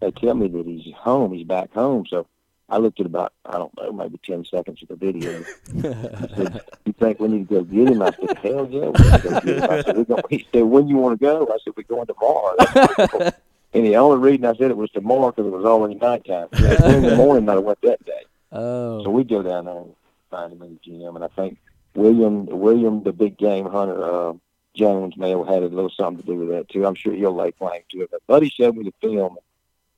they 0.00 0.10
tell 0.10 0.34
me 0.34 0.48
that 0.48 0.66
he's 0.66 0.94
home. 0.94 1.32
He's 1.32 1.46
back 1.46 1.72
home. 1.72 2.06
So 2.08 2.26
I 2.68 2.78
looked 2.78 3.00
at 3.00 3.06
about 3.06 3.32
I 3.44 3.58
don't 3.58 3.76
know 3.76 3.92
maybe 3.92 4.18
ten 4.24 4.44
seconds 4.44 4.82
of 4.82 4.88
the 4.88 4.96
video. 4.96 5.42
he 5.72 5.80
said, 5.82 6.60
"You 6.84 6.92
think 6.92 7.20
we 7.20 7.28
need 7.28 7.48
to 7.48 7.54
go 7.54 7.64
get 7.64 7.88
him?" 7.88 8.02
I 8.02 8.12
said, 8.12 8.38
"Hell 8.38 8.68
yeah!" 8.70 8.88
We 8.88 9.18
go 9.20 9.40
get 9.40 9.46
him. 9.46 9.70
I 9.70 9.82
said, 9.82 9.96
We're 9.96 10.04
going, 10.04 10.22
he 10.30 10.46
said, 10.52 10.62
"When 10.62 10.88
you 10.88 10.96
want 10.96 11.18
to 11.18 11.24
go?" 11.24 11.46
I 11.46 11.58
said, 11.64 11.74
"We're 11.76 11.82
going 11.84 12.06
tomorrow." 12.06 13.32
And 13.74 13.84
the 13.84 13.96
only 13.96 14.18
reason 14.18 14.44
I 14.44 14.54
said 14.54 14.70
it 14.70 14.76
was 14.76 14.90
tomorrow 14.90 15.32
because 15.32 15.46
it 15.46 15.50
was 15.50 15.64
already 15.64 15.96
nighttime. 15.96 16.46
in 16.52 17.02
the 17.02 17.16
morning, 17.16 17.48
I 17.48 17.56
went 17.56 17.80
that 17.82 18.04
day. 18.04 18.22
Oh. 18.52 19.02
So 19.02 19.10
we 19.10 19.24
go 19.24 19.42
down 19.42 19.64
there 19.64 19.76
and 19.76 19.94
find 20.30 20.52
him 20.52 20.62
in 20.62 20.74
the 20.74 20.80
gym, 20.80 21.16
and 21.16 21.24
I 21.24 21.28
think 21.28 21.58
William, 21.96 22.46
William, 22.46 23.02
the 23.02 23.12
big 23.12 23.36
game 23.36 23.66
hunter, 23.66 24.00
uh, 24.02 24.34
Jones 24.74 25.16
may 25.16 25.30
have 25.30 25.46
had 25.46 25.62
a 25.62 25.68
little 25.68 25.90
something 25.90 26.24
to 26.24 26.32
do 26.32 26.38
with 26.38 26.48
that 26.50 26.68
too. 26.68 26.86
I'm 26.86 26.94
sure 26.94 27.12
he'll 27.12 27.34
lay 27.34 27.52
claim 27.52 27.82
to 27.90 28.02
it. 28.02 28.10
But 28.10 28.26
Buddy 28.26 28.48
showed 28.48 28.76
me 28.76 28.84
the 28.84 29.08
film, 29.08 29.36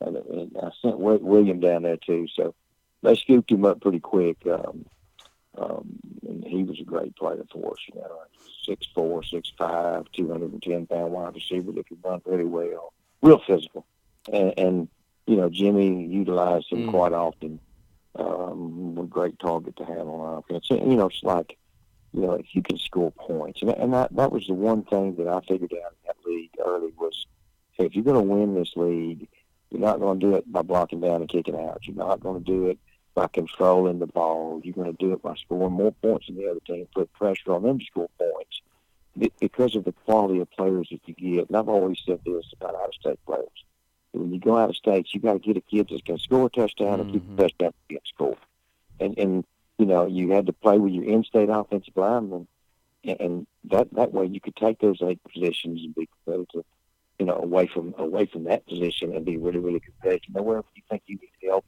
and, 0.01 0.16
and 0.16 0.57
I 0.62 0.70
sent 0.82 0.98
William 0.98 1.61
down 1.61 1.82
there 1.82 1.97
too. 1.97 2.27
So 2.35 2.55
they 3.03 3.15
scooped 3.15 3.51
him 3.51 3.65
up 3.65 3.81
pretty 3.81 4.01
quick. 4.01 4.39
Um, 4.47 4.85
um, 5.59 5.98
and 6.28 6.44
he 6.44 6.65
was 6.65 6.78
a 6.81 6.85
great 6.85 7.16
player 7.16 7.44
for 7.51 7.73
us. 7.73 7.78
You 7.93 8.01
know, 8.01 8.19
six 8.65 8.86
four, 8.94 9.23
six 9.23 9.51
five, 9.57 10.05
two 10.12 10.31
hundred 10.31 10.53
and 10.53 10.62
ten 10.62 10.86
pound 10.86 11.12
wide 11.12 11.35
receiver 11.35 11.73
that 11.73 11.89
could 11.89 12.05
run 12.05 12.20
really 12.24 12.44
well 12.44 12.93
real 13.23 13.40
physical. 13.47 13.86
And, 14.32 14.55
and 14.59 14.89
you 15.27 15.36
know, 15.36 15.48
Jimmy 15.48 16.07
utilized 16.07 16.70
him 16.70 16.86
mm. 16.86 16.90
quite 16.90 17.12
often. 17.12 17.61
Um, 18.19 18.97
a 18.98 19.03
great 19.03 19.39
target 19.39 19.77
to 19.77 19.85
have 19.85 20.09
on 20.09 20.39
offense. 20.39 20.69
And, 20.70 20.90
you 20.90 20.97
know, 20.97 21.09
it's 21.09 21.23
like, 21.23 21.59
you 22.16 22.22
know, 22.22 22.32
if 22.32 22.47
you 22.55 22.62
can 22.62 22.78
score 22.78 23.12
points, 23.12 23.60
and, 23.60 23.70
and 23.72 23.93
that 23.93 24.16
that 24.16 24.32
was 24.32 24.47
the 24.47 24.55
one 24.55 24.84
thing 24.84 25.16
that 25.16 25.28
I 25.28 25.40
figured 25.40 25.74
out 25.74 25.93
in 25.93 26.06
that 26.06 26.16
league 26.24 26.51
early 26.64 26.90
was, 26.98 27.26
hey, 27.72 27.84
if 27.84 27.94
you're 27.94 28.05
going 28.05 28.16
to 28.16 28.22
win 28.22 28.55
this 28.55 28.72
league, 28.74 29.28
you're 29.70 29.82
not 29.82 30.01
going 30.01 30.18
to 30.18 30.26
do 30.26 30.34
it 30.34 30.51
by 30.51 30.62
blocking 30.62 31.01
down 31.01 31.20
and 31.20 31.28
kicking 31.28 31.55
out. 31.55 31.80
You're 31.82 31.94
not 31.94 32.20
going 32.20 32.43
to 32.43 32.44
do 32.44 32.68
it 32.68 32.78
by 33.14 33.26
controlling 33.26 33.98
the 33.98 34.06
ball. 34.06 34.62
You're 34.64 34.72
going 34.72 34.90
to 34.90 35.05
do 35.05 35.12
it 35.12 35.20
by 35.20 35.34
scoring 35.34 35.74
more 35.74 35.93
points 35.93 36.28
than 36.28 36.36
the 36.36 36.51
other 36.51 36.60
team, 36.66 36.88
put 36.94 37.12
pressure 37.12 37.52
on 37.52 37.64
them 37.64 37.78
to 37.78 37.84
score 37.84 38.09
points 38.18 38.62
because 39.38 39.76
of 39.76 39.84
the 39.84 39.93
quality 39.93 40.40
of 40.40 40.51
players 40.52 40.88
that 40.90 41.01
you 41.05 41.14
get. 41.14 41.48
And 41.48 41.56
I've 41.56 41.68
always 41.68 41.98
said 42.06 42.20
this 42.24 42.47
about 42.59 42.76
out 42.76 42.88
of 42.88 42.94
state 42.94 43.18
players. 43.26 43.48
When 44.12 44.32
you 44.32 44.40
go 44.40 44.56
out 44.56 44.70
of 44.70 44.76
state, 44.76 45.09
you 45.12 45.20
got 45.20 45.34
to 45.34 45.38
get 45.38 45.59
a 45.59 45.60
kid 45.60 45.88
that's 45.90 46.02
going 46.02 46.18
to 46.18 46.24
score 46.24 46.47
a 46.47 46.51
touchdown 46.51 46.98
mm-hmm. 46.98 47.01
and 47.01 47.12
keep 47.12 47.36
the 47.36 47.43
touchdown 47.43 47.74
against 47.90 48.09
score. 48.09 48.36
And 49.01 49.18
and 49.18 49.44
you 49.78 49.86
know 49.86 50.07
you 50.07 50.31
had 50.31 50.47
to 50.47 50.53
play 50.53 50.78
with 50.78 50.93
your 50.93 51.05
in-state 51.05 51.48
offensive 51.51 51.97
linemen, 51.97 52.47
and, 53.05 53.20
and 53.20 53.47
that 53.65 53.93
that 53.94 54.12
way 54.12 54.27
you 54.27 54.40
could 54.40 54.57
take 54.57 54.78
those 54.78 54.98
eight 55.03 55.20
positions 55.32 55.82
and 55.82 55.94
be 55.94 56.09
competitive. 56.24 56.65
You 57.19 57.27
know, 57.27 57.36
away 57.36 57.66
from 57.66 57.94
away 57.97 58.27
from 58.27 58.44
that 58.44 58.66
position 58.66 59.15
and 59.15 59.24
be 59.24 59.36
really 59.36 59.59
really 59.59 59.81
competitive. 59.81 60.35
Now, 60.35 60.43
wherever 60.43 60.66
you 60.74 60.82
think 60.89 61.03
you 61.07 61.16
need 61.16 61.48
help, 61.48 61.65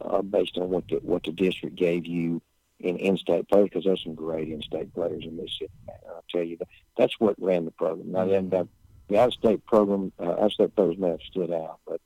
uh, 0.00 0.22
based 0.22 0.56
on 0.56 0.70
what 0.70 0.88
the 0.88 0.96
what 0.96 1.24
the 1.24 1.32
district 1.32 1.76
gave 1.76 2.06
you 2.06 2.40
in 2.80 2.96
in-state 2.96 3.48
players 3.48 3.68
because 3.68 3.84
there's 3.84 4.02
some 4.02 4.14
great 4.14 4.48
in-state 4.48 4.94
players 4.94 5.24
in 5.24 5.36
Mississippi. 5.36 5.72
I'll 6.08 6.24
tell 6.30 6.42
you 6.44 6.56
that 6.58 6.68
that's 6.96 7.18
what 7.18 7.34
ran 7.40 7.64
the 7.64 7.70
program. 7.72 8.12
Now, 8.12 8.24
mm-hmm. 8.24 8.50
that, 8.50 8.68
the 9.08 9.18
out-of-state 9.18 9.66
program, 9.66 10.12
uh, 10.20 10.32
out-of-state 10.32 10.76
players 10.76 10.98
may 10.98 11.08
have 11.08 11.22
stood 11.22 11.50
out, 11.50 11.80
but 11.86 12.00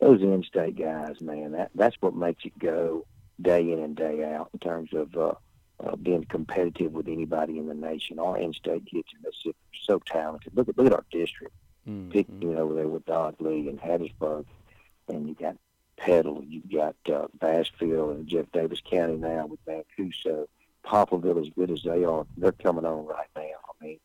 those 0.00 0.22
in-state 0.22 0.76
guys, 0.76 1.20
man, 1.20 1.52
that 1.52 1.70
that's 1.74 1.96
what 2.00 2.14
makes 2.14 2.44
it 2.44 2.58
go 2.58 3.06
day 3.40 3.72
in 3.72 3.78
and 3.78 3.96
day 3.96 4.24
out 4.24 4.50
in 4.52 4.58
terms 4.58 4.90
of 4.92 5.16
uh, 5.16 5.32
uh, 5.84 5.96
being 5.96 6.24
competitive 6.24 6.92
with 6.92 7.08
anybody 7.08 7.58
in 7.58 7.68
the 7.68 7.74
nation. 7.74 8.18
Our 8.18 8.38
in-state 8.38 8.86
kids 8.86 9.08
in 9.14 9.22
Mississippi 9.22 9.50
are 9.50 9.84
so 9.84 9.98
talented. 10.00 10.52
Look 10.54 10.68
at 10.68 10.76
look 10.76 10.86
at 10.86 10.92
our 10.92 11.04
district. 11.10 11.54
Mm-hmm. 11.88 12.10
Picking 12.10 12.58
over 12.58 12.74
there 12.74 12.88
with 12.88 13.06
Dodley 13.06 13.68
and 13.68 13.80
Hattiesburg, 13.80 14.44
and 15.08 15.28
you 15.28 15.34
got 15.34 15.56
Petal. 15.96 16.44
You've 16.46 16.70
got 16.70 16.96
uh, 17.10 17.28
Bassfield 17.38 18.16
and 18.16 18.26
Jeff 18.26 18.46
Davis 18.52 18.80
County 18.88 19.16
now 19.16 19.46
with 19.46 19.60
Mancuso. 19.66 20.46
Poplarville, 20.84 21.46
as 21.46 21.52
good 21.54 21.70
as 21.70 21.82
they 21.82 22.04
are, 22.04 22.26
they're 22.36 22.52
coming 22.52 22.84
on 22.84 23.06
right 23.06 23.28
now. 23.36 23.42
I 23.42 23.84
mean, 23.84 23.98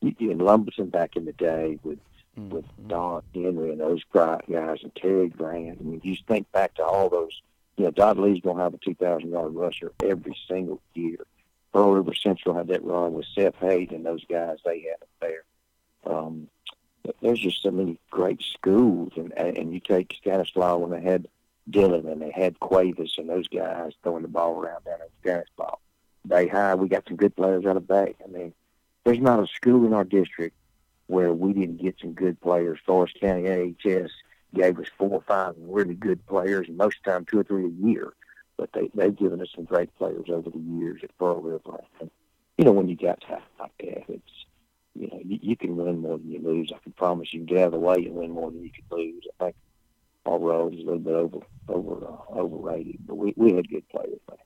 you, 0.00 0.30
in 0.30 0.38
Lumberton 0.38 0.90
back 0.90 1.16
in 1.16 1.24
the 1.24 1.32
day 1.32 1.78
with 1.82 1.98
mm-hmm. 2.38 2.50
with 2.50 2.64
Don 2.86 3.22
Henry 3.34 3.70
and 3.70 3.80
those 3.80 4.02
guys 4.12 4.40
and 4.48 4.94
Terry 4.94 5.28
Grant. 5.28 5.78
I 5.80 5.84
mean, 5.84 6.00
you 6.02 6.16
think 6.26 6.50
back 6.52 6.74
to 6.74 6.84
all 6.84 7.08
those. 7.08 7.40
You 7.78 7.84
know, 7.84 7.90
Dodd 7.92 8.18
Lee's 8.18 8.42
going 8.42 8.56
to 8.56 8.62
have 8.64 8.74
a 8.74 8.78
2,000 8.78 9.30
yard 9.30 9.54
rusher 9.54 9.92
every 10.02 10.36
single 10.48 10.82
year. 10.94 11.24
Pearl 11.72 11.92
River 11.92 12.12
Central 12.12 12.56
had 12.56 12.66
that 12.68 12.82
run 12.82 13.14
with 13.14 13.26
Seth 13.32 13.54
Hayden 13.60 13.98
and 13.98 14.06
those 14.06 14.24
guys 14.24 14.58
they 14.64 14.80
had 14.80 15.00
up 15.00 15.08
there. 15.20 15.44
Um, 16.04 16.48
there's 17.22 17.38
just 17.38 17.62
so 17.62 17.70
many 17.70 17.98
great 18.10 18.42
schools, 18.42 19.12
and 19.16 19.32
and 19.32 19.72
you 19.72 19.80
take 19.80 20.16
Stanislaus 20.20 20.80
when 20.80 20.90
they 20.90 21.00
had 21.00 21.28
Dillon 21.70 22.08
and 22.08 22.20
they 22.20 22.30
had 22.30 22.58
Cuevas 22.58 23.14
and 23.16 23.28
those 23.28 23.48
guys 23.48 23.92
throwing 24.02 24.22
the 24.22 24.28
ball 24.28 24.60
around 24.60 24.84
down 24.84 25.00
at 25.00 25.10
Stanislaus. 25.20 25.78
They 26.24 26.48
high, 26.48 26.74
we 26.74 26.88
got 26.88 27.06
some 27.06 27.16
good 27.16 27.36
players 27.36 27.64
out 27.64 27.76
of 27.76 27.86
Bay. 27.86 28.14
I 28.22 28.28
mean, 28.28 28.52
there's 29.04 29.20
not 29.20 29.42
a 29.42 29.46
school 29.46 29.86
in 29.86 29.94
our 29.94 30.04
district 30.04 30.56
where 31.06 31.32
we 31.32 31.52
didn't 31.52 31.80
get 31.80 31.96
some 32.00 32.12
good 32.12 32.40
players. 32.40 32.78
Forrest 32.84 33.18
County 33.20 33.48
AHS 33.48 34.10
gave 34.54 34.78
us 34.78 34.86
four 34.96 35.10
or 35.10 35.22
five 35.22 35.54
really 35.58 35.94
good 35.94 36.24
players, 36.26 36.68
most 36.68 36.98
of 36.98 37.04
the 37.04 37.10
time 37.10 37.24
two 37.24 37.40
or 37.40 37.44
three 37.44 37.66
a 37.66 37.86
year. 37.86 38.12
But 38.56 38.70
they 38.72 38.90
they've 38.94 39.16
given 39.16 39.40
us 39.40 39.48
some 39.54 39.64
great 39.64 39.94
players 39.96 40.26
over 40.28 40.50
the 40.50 40.58
years 40.58 41.00
at 41.04 41.16
Pearl 41.18 41.40
River. 41.40 41.80
And 42.00 42.10
you 42.56 42.64
know, 42.64 42.72
when 42.72 42.88
you 42.88 42.96
got 42.96 43.20
talent 43.20 43.44
like 43.60 43.72
that, 43.78 44.12
it's 44.12 44.44
you 44.94 45.08
know 45.08 45.20
you, 45.24 45.38
you 45.40 45.56
can 45.56 45.76
win 45.76 46.00
more 46.00 46.18
than 46.18 46.30
you 46.30 46.40
lose. 46.40 46.72
I 46.74 46.78
can 46.78 46.92
promise 46.92 47.32
you, 47.32 47.44
get 47.44 47.58
out 47.58 47.66
of 47.66 47.72
the 47.72 47.78
way 47.78 47.96
and 47.96 48.14
win 48.14 48.32
more 48.32 48.50
than 48.50 48.62
you 48.62 48.70
can 48.70 48.84
lose. 48.90 49.24
I 49.38 49.44
think 49.44 49.56
our 50.26 50.38
road 50.38 50.74
is 50.74 50.80
a 50.80 50.84
little 50.84 50.98
bit 50.98 51.14
over 51.14 51.38
over 51.68 52.06
uh, 52.06 52.40
overrated, 52.40 52.98
but 53.06 53.16
we 53.16 53.32
we 53.36 53.54
had 53.54 53.68
good 53.68 53.88
players. 53.88 54.18
Man. 54.28 54.38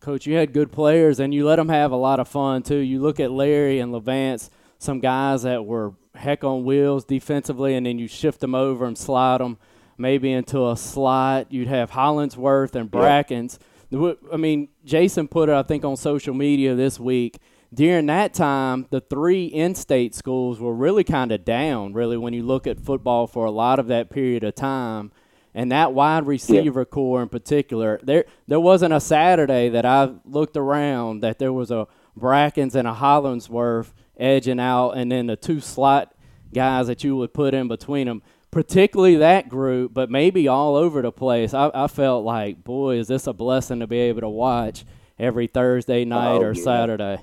Coach, 0.00 0.26
you 0.26 0.36
had 0.36 0.52
good 0.52 0.70
players, 0.70 1.18
and 1.18 1.32
you 1.32 1.46
let 1.46 1.56
them 1.56 1.68
have 1.68 1.92
a 1.92 1.96
lot 1.96 2.20
of 2.20 2.28
fun 2.28 2.62
too. 2.62 2.76
You 2.76 3.00
look 3.00 3.18
at 3.18 3.30
Larry 3.30 3.80
and 3.80 3.92
Levance, 3.92 4.50
some 4.78 5.00
guys 5.00 5.42
that 5.42 5.64
were 5.64 5.94
heck 6.14 6.44
on 6.44 6.64
wheels 6.64 7.04
defensively, 7.04 7.74
and 7.74 7.86
then 7.86 7.98
you 7.98 8.08
shift 8.08 8.40
them 8.40 8.54
over 8.54 8.84
and 8.84 8.96
slide 8.96 9.40
them 9.40 9.58
maybe 9.98 10.32
into 10.32 10.68
a 10.68 10.76
slot. 10.76 11.52
You'd 11.52 11.68
have 11.68 11.90
Hollingsworth 11.90 12.74
and 12.74 12.90
Brackens. 12.90 13.58
Yeah. 13.90 14.12
I 14.32 14.36
mean, 14.36 14.68
Jason 14.84 15.28
put 15.28 15.48
it, 15.48 15.54
I 15.54 15.62
think, 15.62 15.84
on 15.84 15.96
social 15.96 16.34
media 16.34 16.74
this 16.74 16.98
week. 16.98 17.38
During 17.72 18.06
that 18.06 18.32
time, 18.32 18.86
the 18.90 19.00
three 19.00 19.46
in-state 19.46 20.14
schools 20.14 20.60
were 20.60 20.74
really 20.74 21.04
kind 21.04 21.32
of 21.32 21.44
down. 21.44 21.92
Really, 21.92 22.16
when 22.16 22.32
you 22.32 22.42
look 22.42 22.66
at 22.66 22.80
football 22.80 23.26
for 23.26 23.44
a 23.44 23.50
lot 23.50 23.78
of 23.78 23.88
that 23.88 24.10
period 24.10 24.44
of 24.44 24.54
time 24.54 25.12
and 25.54 25.72
that 25.72 25.92
wide 25.92 26.26
receiver 26.26 26.80
yeah. 26.80 26.84
core 26.84 27.22
in 27.22 27.28
particular, 27.28 28.00
there 28.02 28.24
there 28.46 28.60
wasn't 28.60 28.94
a 28.94 29.00
Saturday 29.00 29.68
that 29.70 29.84
I 29.84 30.12
looked 30.24 30.56
around 30.56 31.20
that 31.20 31.38
there 31.38 31.52
was 31.52 31.70
a 31.70 31.86
Brackens 32.18 32.74
and 32.74 32.88
a 32.88 32.94
Hollingsworth 32.94 33.92
edging 34.16 34.60
out, 34.60 34.92
and 34.92 35.10
then 35.10 35.26
the 35.26 35.36
two 35.36 35.60
slot 35.60 36.14
guys 36.54 36.86
that 36.86 37.04
you 37.04 37.16
would 37.16 37.34
put 37.34 37.54
in 37.54 37.68
between 37.68 38.06
them. 38.06 38.22
Particularly 38.50 39.16
that 39.16 39.48
group, 39.50 39.92
but 39.92 40.10
maybe 40.10 40.48
all 40.48 40.76
over 40.76 41.02
the 41.02 41.12
place. 41.12 41.52
I, 41.52 41.70
I 41.74 41.88
felt 41.88 42.24
like, 42.24 42.64
boy, 42.64 42.96
is 42.96 43.08
this 43.08 43.26
a 43.26 43.34
blessing 43.34 43.80
to 43.80 43.86
be 43.86 43.98
able 43.98 44.22
to 44.22 44.28
watch 44.30 44.86
every 45.18 45.46
Thursday 45.46 46.04
night 46.06 46.36
oh, 46.36 46.42
or 46.42 46.54
yeah. 46.54 46.62
Saturday. 46.62 47.18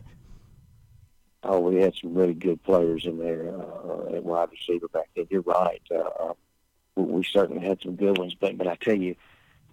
oh, 1.43 1.59
we 1.59 1.81
had 1.81 1.95
some 1.95 2.13
really 2.13 2.33
good 2.33 2.61
players 2.63 3.05
in 3.05 3.17
there 3.17 3.49
uh, 3.49 4.15
at 4.15 4.23
wide 4.23 4.49
receiver 4.51 4.87
back 4.89 5.09
then. 5.15 5.25
You're 5.29 5.41
right. 5.41 5.81
Uh, 5.89 6.33
we 6.95 7.23
certainly 7.23 7.65
had 7.65 7.81
some 7.81 7.95
good 7.95 8.17
ones, 8.17 8.35
but 8.39 8.57
but 8.57 8.67
I 8.67 8.75
tell 8.75 8.95
you, 8.95 9.15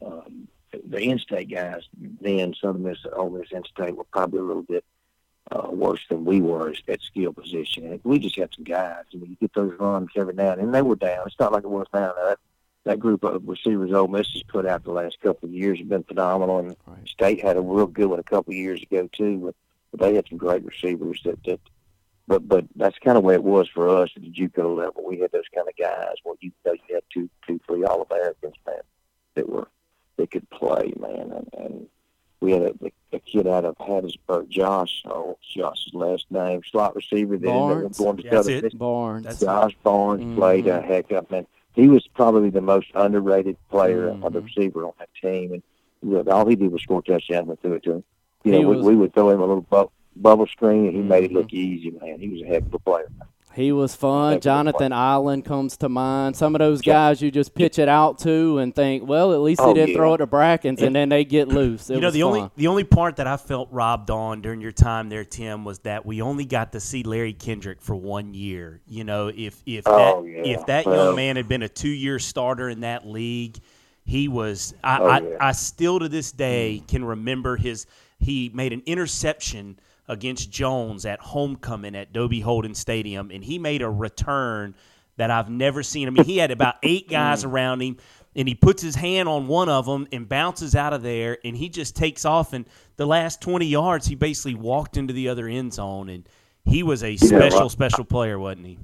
um, 0.04 0.48
the 0.72 0.98
in-state 0.98 1.50
guys 1.50 1.82
then 2.20 2.54
Southern 2.54 2.84
Miss, 2.84 2.98
Ole 3.12 3.30
Miss, 3.30 3.48
in-state 3.50 3.96
were 3.96 4.04
probably 4.04 4.40
a 4.40 4.44
little 4.44 4.62
bit 4.62 4.84
uh, 5.50 5.68
worse 5.70 6.00
than 6.08 6.24
we 6.24 6.40
were 6.40 6.74
at 6.88 7.02
skill 7.02 7.32
position. 7.32 8.00
We 8.04 8.18
just 8.18 8.36
had 8.36 8.54
some 8.54 8.64
guys. 8.64 9.04
I 9.12 9.16
mean, 9.16 9.30
you 9.30 9.36
get 9.40 9.54
those 9.54 9.74
runs 9.78 10.10
every 10.16 10.34
now 10.34 10.52
and 10.52 10.60
then. 10.60 10.72
They 10.72 10.82
were 10.82 10.96
down. 10.96 11.26
It's 11.26 11.38
not 11.38 11.52
like 11.52 11.64
it 11.64 11.70
was 11.70 11.86
now. 11.92 12.12
That 12.12 12.38
that 12.84 13.00
group 13.00 13.24
of 13.24 13.46
receivers 13.46 13.92
Ole 13.92 14.08
Miss 14.08 14.32
has 14.32 14.42
put 14.44 14.66
out 14.66 14.84
the 14.84 14.92
last 14.92 15.20
couple 15.20 15.48
of 15.48 15.54
years 15.54 15.78
have 15.78 15.88
been 15.88 16.04
phenomenal, 16.04 16.58
and 16.58 16.76
right. 16.86 17.08
State 17.08 17.42
had 17.42 17.56
a 17.56 17.60
real 17.60 17.86
good 17.86 18.06
one 18.06 18.18
a 18.18 18.24
couple 18.24 18.52
of 18.52 18.56
years 18.56 18.82
ago 18.82 19.08
too. 19.12 19.38
But, 19.38 19.54
but 19.90 20.00
they 20.00 20.14
had 20.14 20.28
some 20.28 20.38
great 20.38 20.64
receivers 20.64 21.20
that 21.24 21.42
that. 21.44 21.60
But 22.28 22.46
but 22.46 22.64
that's 22.76 22.98
kind 22.98 23.18
of 23.18 23.24
where 23.24 23.34
it 23.34 23.42
was 23.42 23.68
for 23.68 23.88
us 23.88 24.10
at 24.14 24.22
the 24.22 24.30
JUCO 24.30 24.76
level. 24.76 25.04
We 25.04 25.18
had 25.18 25.32
those 25.32 25.48
kind 25.52 25.66
of 25.66 25.76
guys 25.76 26.14
Well, 26.24 26.36
you 26.40 26.52
know 26.64 26.74
you 26.74 26.94
had 26.94 27.02
two 27.12 27.28
two 27.44 27.60
three 27.66 27.82
All 27.82 28.06
Americans 28.08 28.54
man 28.64 28.82
that 29.34 29.48
were 29.48 29.66
that 30.16 30.30
could 30.30 30.48
play 30.50 30.92
man, 31.00 31.32
and, 31.32 31.50
and 31.58 31.88
we 32.40 32.52
had 32.52 32.62
a, 32.62 32.74
a 33.12 33.18
kid 33.20 33.46
out 33.46 33.64
of 33.64 33.76
Hattiesburg, 33.78 34.48
Josh. 34.48 35.02
Oh, 35.06 35.36
Josh's 35.54 35.92
last 35.92 36.26
name, 36.30 36.62
slot 36.70 36.96
receiver. 36.96 37.36
Then 37.36 37.50
Barnes. 37.50 37.98
going 37.98 38.16
to 38.18 38.22
That's 38.30 38.48
it. 38.48 38.78
Barnes. 38.78 39.26
That's 39.26 39.40
Josh 39.40 39.76
Barnes 39.82 40.22
Mhm. 40.22 40.36
played 40.36 40.66
a 40.66 40.80
heck 40.80 41.10
of 41.10 41.26
a 41.30 41.32
man. 41.32 41.46
He 41.74 41.86
was 41.88 42.06
probably 42.08 42.50
the 42.50 42.60
most 42.60 42.88
underrated 42.94 43.56
player 43.70 44.08
Mhm. 44.10 44.24
on 44.24 44.32
the 44.32 44.40
receiver 44.40 44.84
on 44.86 44.92
that 44.98 45.08
team, 45.20 45.52
and 45.52 45.62
you 46.02 46.22
know, 46.22 46.32
all 46.32 46.46
he 46.46 46.56
did 46.56 46.72
was 46.72 46.82
score 46.82 47.02
touchdowns 47.02 47.48
and 47.48 47.60
threw 47.60 47.74
it 47.74 47.82
to 47.84 47.92
him. 47.96 48.04
You 48.44 48.52
know, 48.52 48.58
He 48.58 48.64
we, 48.64 48.76
was- 48.76 48.86
we 48.86 48.96
would 48.96 49.12
throw 49.14 49.28
him 49.30 49.40
a 49.40 49.46
little 49.46 49.66
bu- 49.70 49.90
bubble 50.16 50.46
screen, 50.46 50.86
and 50.86 50.96
he 50.96 51.02
made 51.02 51.24
it 51.24 51.30
Mhm. 51.30 51.34
look 51.34 51.52
easy, 51.52 51.90
man. 51.90 52.18
He 52.18 52.28
was 52.30 52.42
a 52.42 52.46
heck 52.46 52.62
of 52.62 52.72
a 52.74 52.78
player. 52.78 53.08
He 53.52 53.72
was 53.72 53.96
fun. 53.96 54.32
Heck 54.32 54.36
of 54.36 54.38
a 54.38 54.44
Jonathan 54.44 54.92
Island 54.92 55.44
comes 55.44 55.76
to 55.78 55.88
mind. 55.88 56.36
Some 56.36 56.54
of 56.54 56.60
those 56.60 56.80
guys 56.80 57.20
you 57.20 57.30
just 57.32 57.52
pitch 57.54 57.80
it 57.80 57.88
out 57.88 58.18
to 58.20 58.58
and 58.58 58.72
think, 58.74 59.08
well, 59.08 59.32
at 59.32 59.40
least 59.40 59.60
Oh, 59.60 59.68
they 59.68 59.74
didn't 59.74 59.88
yeah. 59.90 59.96
throw 59.96 60.14
it 60.14 60.18
to 60.18 60.26
Brackens, 60.26 60.80
and 60.82 60.94
then 60.94 61.08
they 61.08 61.24
get 61.24 61.48
loose. 61.48 61.90
It 61.90 61.94
you 61.96 62.00
know 62.00 62.10
the 62.12 62.20
fun. 62.20 62.28
only 62.28 62.50
the 62.56 62.68
only 62.68 62.84
part 62.84 63.16
that 63.16 63.26
I 63.26 63.36
felt 63.36 63.68
robbed 63.72 64.10
on 64.10 64.40
during 64.40 64.60
your 64.60 64.70
time 64.72 65.08
there, 65.08 65.24
Tim, 65.24 65.64
was 65.64 65.80
that 65.80 66.06
we 66.06 66.22
only 66.22 66.44
got 66.44 66.72
to 66.72 66.80
see 66.80 67.02
Larry 67.02 67.32
Kendrick 67.32 67.80
for 67.82 67.96
one 67.96 68.34
year. 68.34 68.80
You 68.86 69.02
know, 69.04 69.28
if 69.34 69.60
if 69.66 69.82
Oh, 69.86 70.22
that 70.22 70.28
yeah. 70.30 70.42
if 70.58 70.66
that 70.66 70.86
Well- 70.86 71.06
young 71.06 71.16
man 71.16 71.36
had 71.36 71.48
been 71.48 71.62
a 71.62 71.68
two 71.68 71.88
year 71.88 72.18
starter 72.20 72.68
in 72.68 72.80
that 72.80 73.06
league, 73.06 73.58
he 74.04 74.28
was. 74.28 74.74
I, 74.84 74.98
Oh, 75.00 75.06
I. 75.08 75.48
I 75.48 75.52
still 75.52 75.98
to 75.98 76.08
this 76.08 76.30
day 76.30 76.82
can 76.86 77.04
remember 77.04 77.56
his. 77.56 77.86
He 78.20 78.50
made 78.54 78.72
an 78.72 78.82
interception 78.86 79.78
against 80.10 80.50
Jones 80.50 81.06
at 81.06 81.20
homecoming 81.20 81.94
at 81.94 82.12
Dobie 82.12 82.40
Holden 82.40 82.74
Stadium, 82.74 83.30
and 83.30 83.44
he 83.44 83.58
made 83.58 83.80
a 83.80 83.88
return 83.88 84.74
that 85.16 85.30
I've 85.30 85.48
never 85.48 85.82
seen. 85.82 86.08
I 86.08 86.10
mean, 86.10 86.24
he 86.24 86.38
had 86.38 86.50
about 86.50 86.74
eight 86.82 87.08
guys 87.10 87.44
around 87.44 87.80
him, 87.80 87.96
and 88.34 88.48
he 88.48 88.54
puts 88.54 88.82
his 88.82 88.96
hand 88.96 89.28
on 89.28 89.46
one 89.46 89.68
of 89.68 89.86
them 89.86 90.08
and 90.10 90.28
bounces 90.28 90.74
out 90.74 90.92
of 90.92 91.02
there, 91.02 91.38
and 91.44 91.56
he 91.56 91.68
just 91.68 91.94
takes 91.94 92.24
off. 92.24 92.52
And 92.52 92.66
the 92.96 93.06
last 93.06 93.40
20 93.40 93.66
yards, 93.66 94.06
he 94.06 94.16
basically 94.16 94.56
walked 94.56 94.96
into 94.96 95.14
the 95.14 95.28
other 95.28 95.46
end 95.46 95.74
zone, 95.74 96.08
and 96.08 96.28
he 96.64 96.82
was 96.82 97.04
a 97.04 97.16
special, 97.16 97.60
well, 97.60 97.68
special 97.68 98.04
player, 98.04 98.38
wasn't 98.38 98.66
he? 98.66 98.78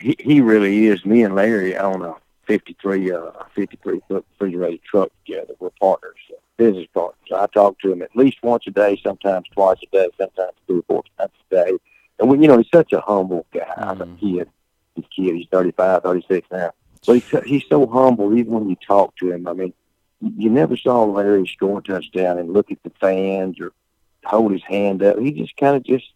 He, 0.00 0.16
he 0.18 0.40
really 0.40 0.86
is. 0.86 1.04
Me 1.06 1.22
and 1.22 1.36
Larry 1.36 1.76
own 1.76 2.02
a 2.02 2.14
53, 2.46 3.12
uh, 3.12 3.30
53 3.54 4.00
foot 4.08 4.26
refrigerated 4.32 4.82
truck 4.82 5.10
together. 5.24 5.54
We're 5.60 5.70
partners, 5.80 6.16
uh, 6.30 6.36
business 6.56 6.86
partners. 6.92 7.16
I 7.34 7.46
talk 7.46 7.78
to 7.80 7.92
him 7.92 8.02
at 8.02 8.14
least 8.14 8.38
once 8.42 8.64
a 8.66 8.70
day, 8.70 9.00
sometimes 9.02 9.48
twice 9.52 9.78
a 9.82 9.86
day, 9.96 10.08
sometimes 10.18 10.52
three 10.66 10.78
or 10.78 10.82
four 10.82 11.02
times 11.18 11.32
a 11.50 11.54
day. 11.54 11.72
And 12.18 12.28
we, 12.28 12.38
you 12.38 12.48
know, 12.48 12.58
he's 12.58 12.70
such 12.72 12.92
a 12.92 13.00
humble 13.00 13.46
guy. 13.52 13.64
Mhm. 13.76 14.00
A 14.00 14.20
kid, 14.20 14.48
he's 14.94 15.04
kid. 15.14 15.36
He's 15.36 15.48
35, 15.50 16.02
36 16.02 16.48
now. 16.50 16.70
But 17.06 17.14
he's, 17.14 17.44
he's 17.44 17.64
so 17.68 17.86
humble, 17.86 18.36
even 18.36 18.52
when 18.52 18.70
you 18.70 18.76
talk 18.76 19.16
to 19.16 19.30
him. 19.32 19.46
I 19.46 19.52
mean, 19.52 19.72
you 20.20 20.48
never 20.48 20.76
saw 20.76 21.04
Larry 21.04 21.46
score 21.46 21.80
a 21.80 21.82
touchdown 21.82 22.38
and 22.38 22.52
look 22.52 22.70
at 22.70 22.82
the 22.82 22.90
fans 23.00 23.60
or 23.60 23.72
hold 24.24 24.52
his 24.52 24.62
hand 24.62 25.02
up. 25.02 25.18
He 25.18 25.32
just 25.32 25.56
kind 25.56 25.76
of 25.76 25.82
just 25.84 26.06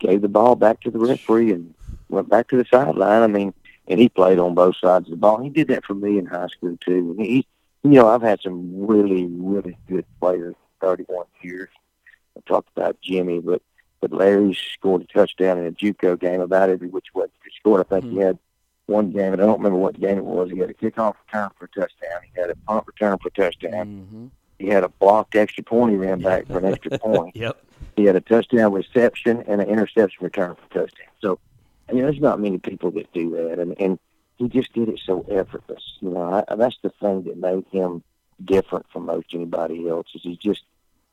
gave 0.00 0.22
the 0.22 0.28
ball 0.28 0.56
back 0.56 0.80
to 0.80 0.90
the 0.90 0.98
referee 0.98 1.52
and 1.52 1.74
went 2.08 2.28
back 2.28 2.48
to 2.48 2.56
the 2.56 2.64
sideline. 2.64 3.22
I 3.22 3.26
mean, 3.26 3.54
and 3.86 4.00
he 4.00 4.08
played 4.08 4.38
on 4.38 4.54
both 4.54 4.76
sides 4.76 5.06
of 5.06 5.10
the 5.12 5.16
ball. 5.16 5.42
He 5.42 5.50
did 5.50 5.68
that 5.68 5.84
for 5.84 5.94
me 5.94 6.18
in 6.18 6.26
high 6.26 6.48
school 6.48 6.76
too. 6.80 7.14
And 7.16 7.26
he, 7.26 7.46
you 7.84 7.90
know, 7.90 8.08
I've 8.08 8.22
had 8.22 8.40
some 8.40 8.86
really, 8.86 9.26
really 9.26 9.76
good 9.88 10.06
players. 10.20 10.54
Thirty-one 10.80 11.26
years. 11.42 11.68
I 12.36 12.40
talked 12.46 12.68
about 12.76 13.00
Jimmy, 13.00 13.38
but 13.40 13.62
but 14.00 14.12
Larry 14.12 14.58
scored 14.74 15.02
a 15.02 15.06
touchdown 15.06 15.58
in 15.58 15.66
a 15.66 15.72
JUCO 15.72 16.18
game 16.18 16.40
about 16.40 16.68
every 16.68 16.88
which 16.88 17.06
way 17.14 17.26
he 17.44 17.50
scored. 17.58 17.80
I 17.80 17.84
think 18.00 18.12
he 18.12 18.18
had 18.18 18.38
one 18.86 19.10
game, 19.12 19.32
and 19.32 19.40
I 19.40 19.46
don't 19.46 19.58
remember 19.58 19.78
what 19.78 19.98
game 19.98 20.18
it 20.18 20.24
was. 20.24 20.50
He 20.50 20.58
had 20.58 20.68
a 20.70 20.74
kickoff 20.74 21.14
return 21.26 21.50
for 21.58 21.66
a 21.66 21.68
touchdown. 21.68 22.20
He 22.34 22.40
had 22.40 22.50
a 22.50 22.56
punt 22.66 22.84
return 22.86 23.16
for 23.18 23.28
a 23.28 23.30
touchdown. 23.30 24.06
Mhm. 24.12 24.30
He 24.58 24.66
had 24.66 24.84
a 24.84 24.88
blocked 24.88 25.34
extra 25.36 25.64
point. 25.64 25.92
He 25.92 25.96
ran 25.96 26.20
back 26.20 26.46
for 26.46 26.58
an 26.58 26.66
extra 26.66 26.98
point. 26.98 27.34
Yep. 27.36 27.56
He 27.96 28.04
had 28.04 28.16
a 28.16 28.20
touchdown 28.20 28.72
reception 28.72 29.42
and 29.46 29.60
an 29.60 29.68
interception 29.68 30.22
return 30.24 30.54
for 30.56 30.64
a 30.64 30.82
touchdown. 30.82 31.08
So, 31.20 31.38
you 31.90 31.96
know, 31.96 32.02
there's 32.02 32.20
not 32.20 32.40
many 32.40 32.58
people 32.58 32.90
that 32.92 33.12
do 33.12 33.30
that, 33.30 33.58
and 33.58 33.74
and 33.80 33.98
he 34.36 34.48
just 34.48 34.72
did 34.72 34.88
it 34.88 35.00
so 35.04 35.24
effortless. 35.30 35.82
You 36.00 36.10
know, 36.10 36.44
I, 36.48 36.54
that's 36.54 36.78
the 36.82 36.90
thing 36.90 37.24
that 37.24 37.36
made 37.36 37.64
him 37.70 38.02
different 38.44 38.86
from 38.92 39.06
most 39.06 39.34
anybody 39.34 39.88
else. 39.88 40.08
Is 40.14 40.22
he 40.22 40.36
just 40.36 40.62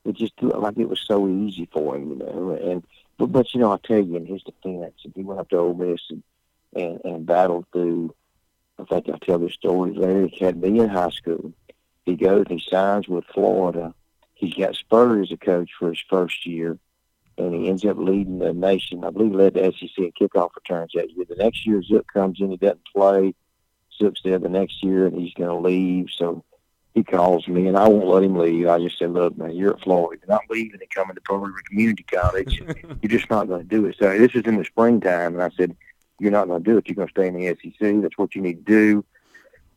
it 0.05 0.15
just 0.15 0.33
it 0.41 0.57
like 0.57 0.77
it 0.77 0.89
was 0.89 1.01
so 1.05 1.27
easy 1.27 1.67
for 1.71 1.95
him, 1.95 2.09
you 2.09 2.15
know. 2.15 2.57
And 2.61 2.83
but 3.17 3.27
but 3.27 3.53
you 3.53 3.59
know, 3.59 3.71
I 3.71 3.77
tell 3.83 3.99
you, 3.99 4.15
in 4.15 4.25
his 4.25 4.43
defense, 4.43 4.95
he 5.15 5.23
went 5.23 5.39
up 5.39 5.49
to 5.49 5.57
Ole 5.57 5.73
Miss 5.73 6.01
and 6.09 6.23
and, 6.75 7.01
and 7.03 7.25
battled 7.25 7.65
through. 7.71 8.13
I 8.79 8.85
think 8.85 9.09
I 9.09 9.17
tell 9.23 9.37
this 9.37 9.53
story. 9.53 9.93
Larry 9.93 10.35
had 10.39 10.59
me 10.59 10.79
in 10.79 10.89
high 10.89 11.11
school. 11.11 11.53
He 12.05 12.15
goes 12.15 12.45
and 12.49 12.59
he 12.59 12.69
signs 12.69 13.07
with 13.07 13.25
Florida. 13.25 13.93
He's 14.33 14.55
got 14.55 14.75
Spurrier 14.75 15.21
as 15.21 15.31
a 15.31 15.37
coach 15.37 15.69
for 15.77 15.89
his 15.89 16.03
first 16.09 16.47
year, 16.47 16.79
and 17.37 17.53
he 17.53 17.69
ends 17.69 17.85
up 17.85 17.97
leading 17.97 18.39
the 18.39 18.53
nation. 18.53 19.03
I 19.03 19.09
believe 19.09 19.31
he 19.31 19.37
led 19.37 19.53
the 19.53 19.71
SEC 19.71 19.97
in 19.97 20.11
kickoff 20.11 20.55
returns 20.55 20.91
that 20.95 21.11
year. 21.11 21.25
The 21.27 21.35
next 21.35 21.65
year, 21.65 21.81
Zook 21.81 22.11
comes 22.11 22.39
in. 22.39 22.51
He 22.51 22.57
doesn't 22.57 22.85
play. 22.95 23.33
Zook's 23.97 24.21
there 24.23 24.39
the 24.39 24.49
next 24.49 24.83
year, 24.83 25.05
and 25.07 25.19
he's 25.19 25.33
going 25.33 25.49
to 25.49 25.67
leave. 25.67 26.09
So 26.15 26.43
he 26.93 27.03
calls 27.03 27.47
me, 27.47 27.67
and 27.67 27.77
I 27.77 27.87
won't 27.87 28.07
let 28.07 28.23
him 28.23 28.37
leave. 28.37 28.67
I 28.67 28.79
just 28.79 28.97
said, 28.97 29.13
"Look, 29.13 29.37
man, 29.37 29.55
you're 29.55 29.73
at 29.73 29.81
Florida. 29.81 30.21
You're 30.21 30.35
not 30.35 30.49
leaving 30.49 30.79
and 30.81 30.89
coming 30.89 31.15
to 31.15 31.21
Pearl 31.21 31.39
River 31.39 31.61
Community 31.67 32.03
College. 32.03 32.61
you're 33.01 33.09
just 33.09 33.29
not 33.29 33.47
going 33.47 33.61
to 33.61 33.67
do 33.67 33.85
it." 33.85 33.95
So 33.99 34.17
this 34.17 34.35
is 34.35 34.43
in 34.45 34.57
the 34.57 34.65
springtime, 34.65 35.33
and 35.33 35.43
I 35.43 35.49
said, 35.57 35.75
"You're 36.19 36.31
not 36.31 36.47
going 36.47 36.63
to 36.63 36.69
do 36.69 36.77
it. 36.77 36.87
You're 36.87 36.95
going 36.95 37.07
to 37.07 37.11
stay 37.11 37.27
in 37.27 37.35
the 37.35 37.55
SEC. 37.61 38.01
That's 38.01 38.17
what 38.17 38.35
you 38.35 38.41
need 38.41 38.65
to 38.65 38.71
do." 38.71 39.05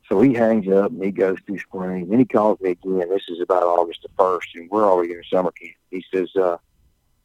So 0.09 0.21
he 0.21 0.35
hangs 0.35 0.69
up 0.69 0.91
and 0.91 1.03
he 1.03 1.11
goes 1.11 1.39
through 1.47 1.61
spring. 1.61 2.09
Then 2.09 2.19
he 2.19 2.25
calls 2.27 2.61
me 2.61 2.73
again. 2.73 3.09
This 3.09 3.23
is 3.29 3.41
about 3.41 3.63
August 3.63 4.03
the 4.03 4.11
first, 4.19 4.49
and 4.55 4.71
we're 4.71 4.85
already 4.85 5.13
in 5.13 5.23
summer 5.31 5.51
camp. 5.53 5.75
He 5.91 6.05
says, 6.13 6.35
uh, 6.37 6.59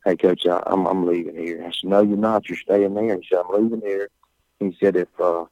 "Hey, 0.05 0.15
coach, 0.15 0.45
I, 0.47 0.61
I'm 0.65 0.85
I'm 0.85 1.05
leaving 1.05 1.35
here." 1.35 1.63
I 1.65 1.71
said, 1.71 1.89
"No, 1.89 2.01
you're 2.01 2.17
not. 2.17 2.47
You're 2.49 2.57
staying 2.57 2.93
there." 2.93 3.15
He 3.17 3.27
said, 3.29 3.39
"I'm 3.47 3.63
leaving 3.63 3.81
here." 3.81 4.09
He 4.59 4.75
said, 4.79 4.95
"If 4.95 5.07
uh, 5.19 5.45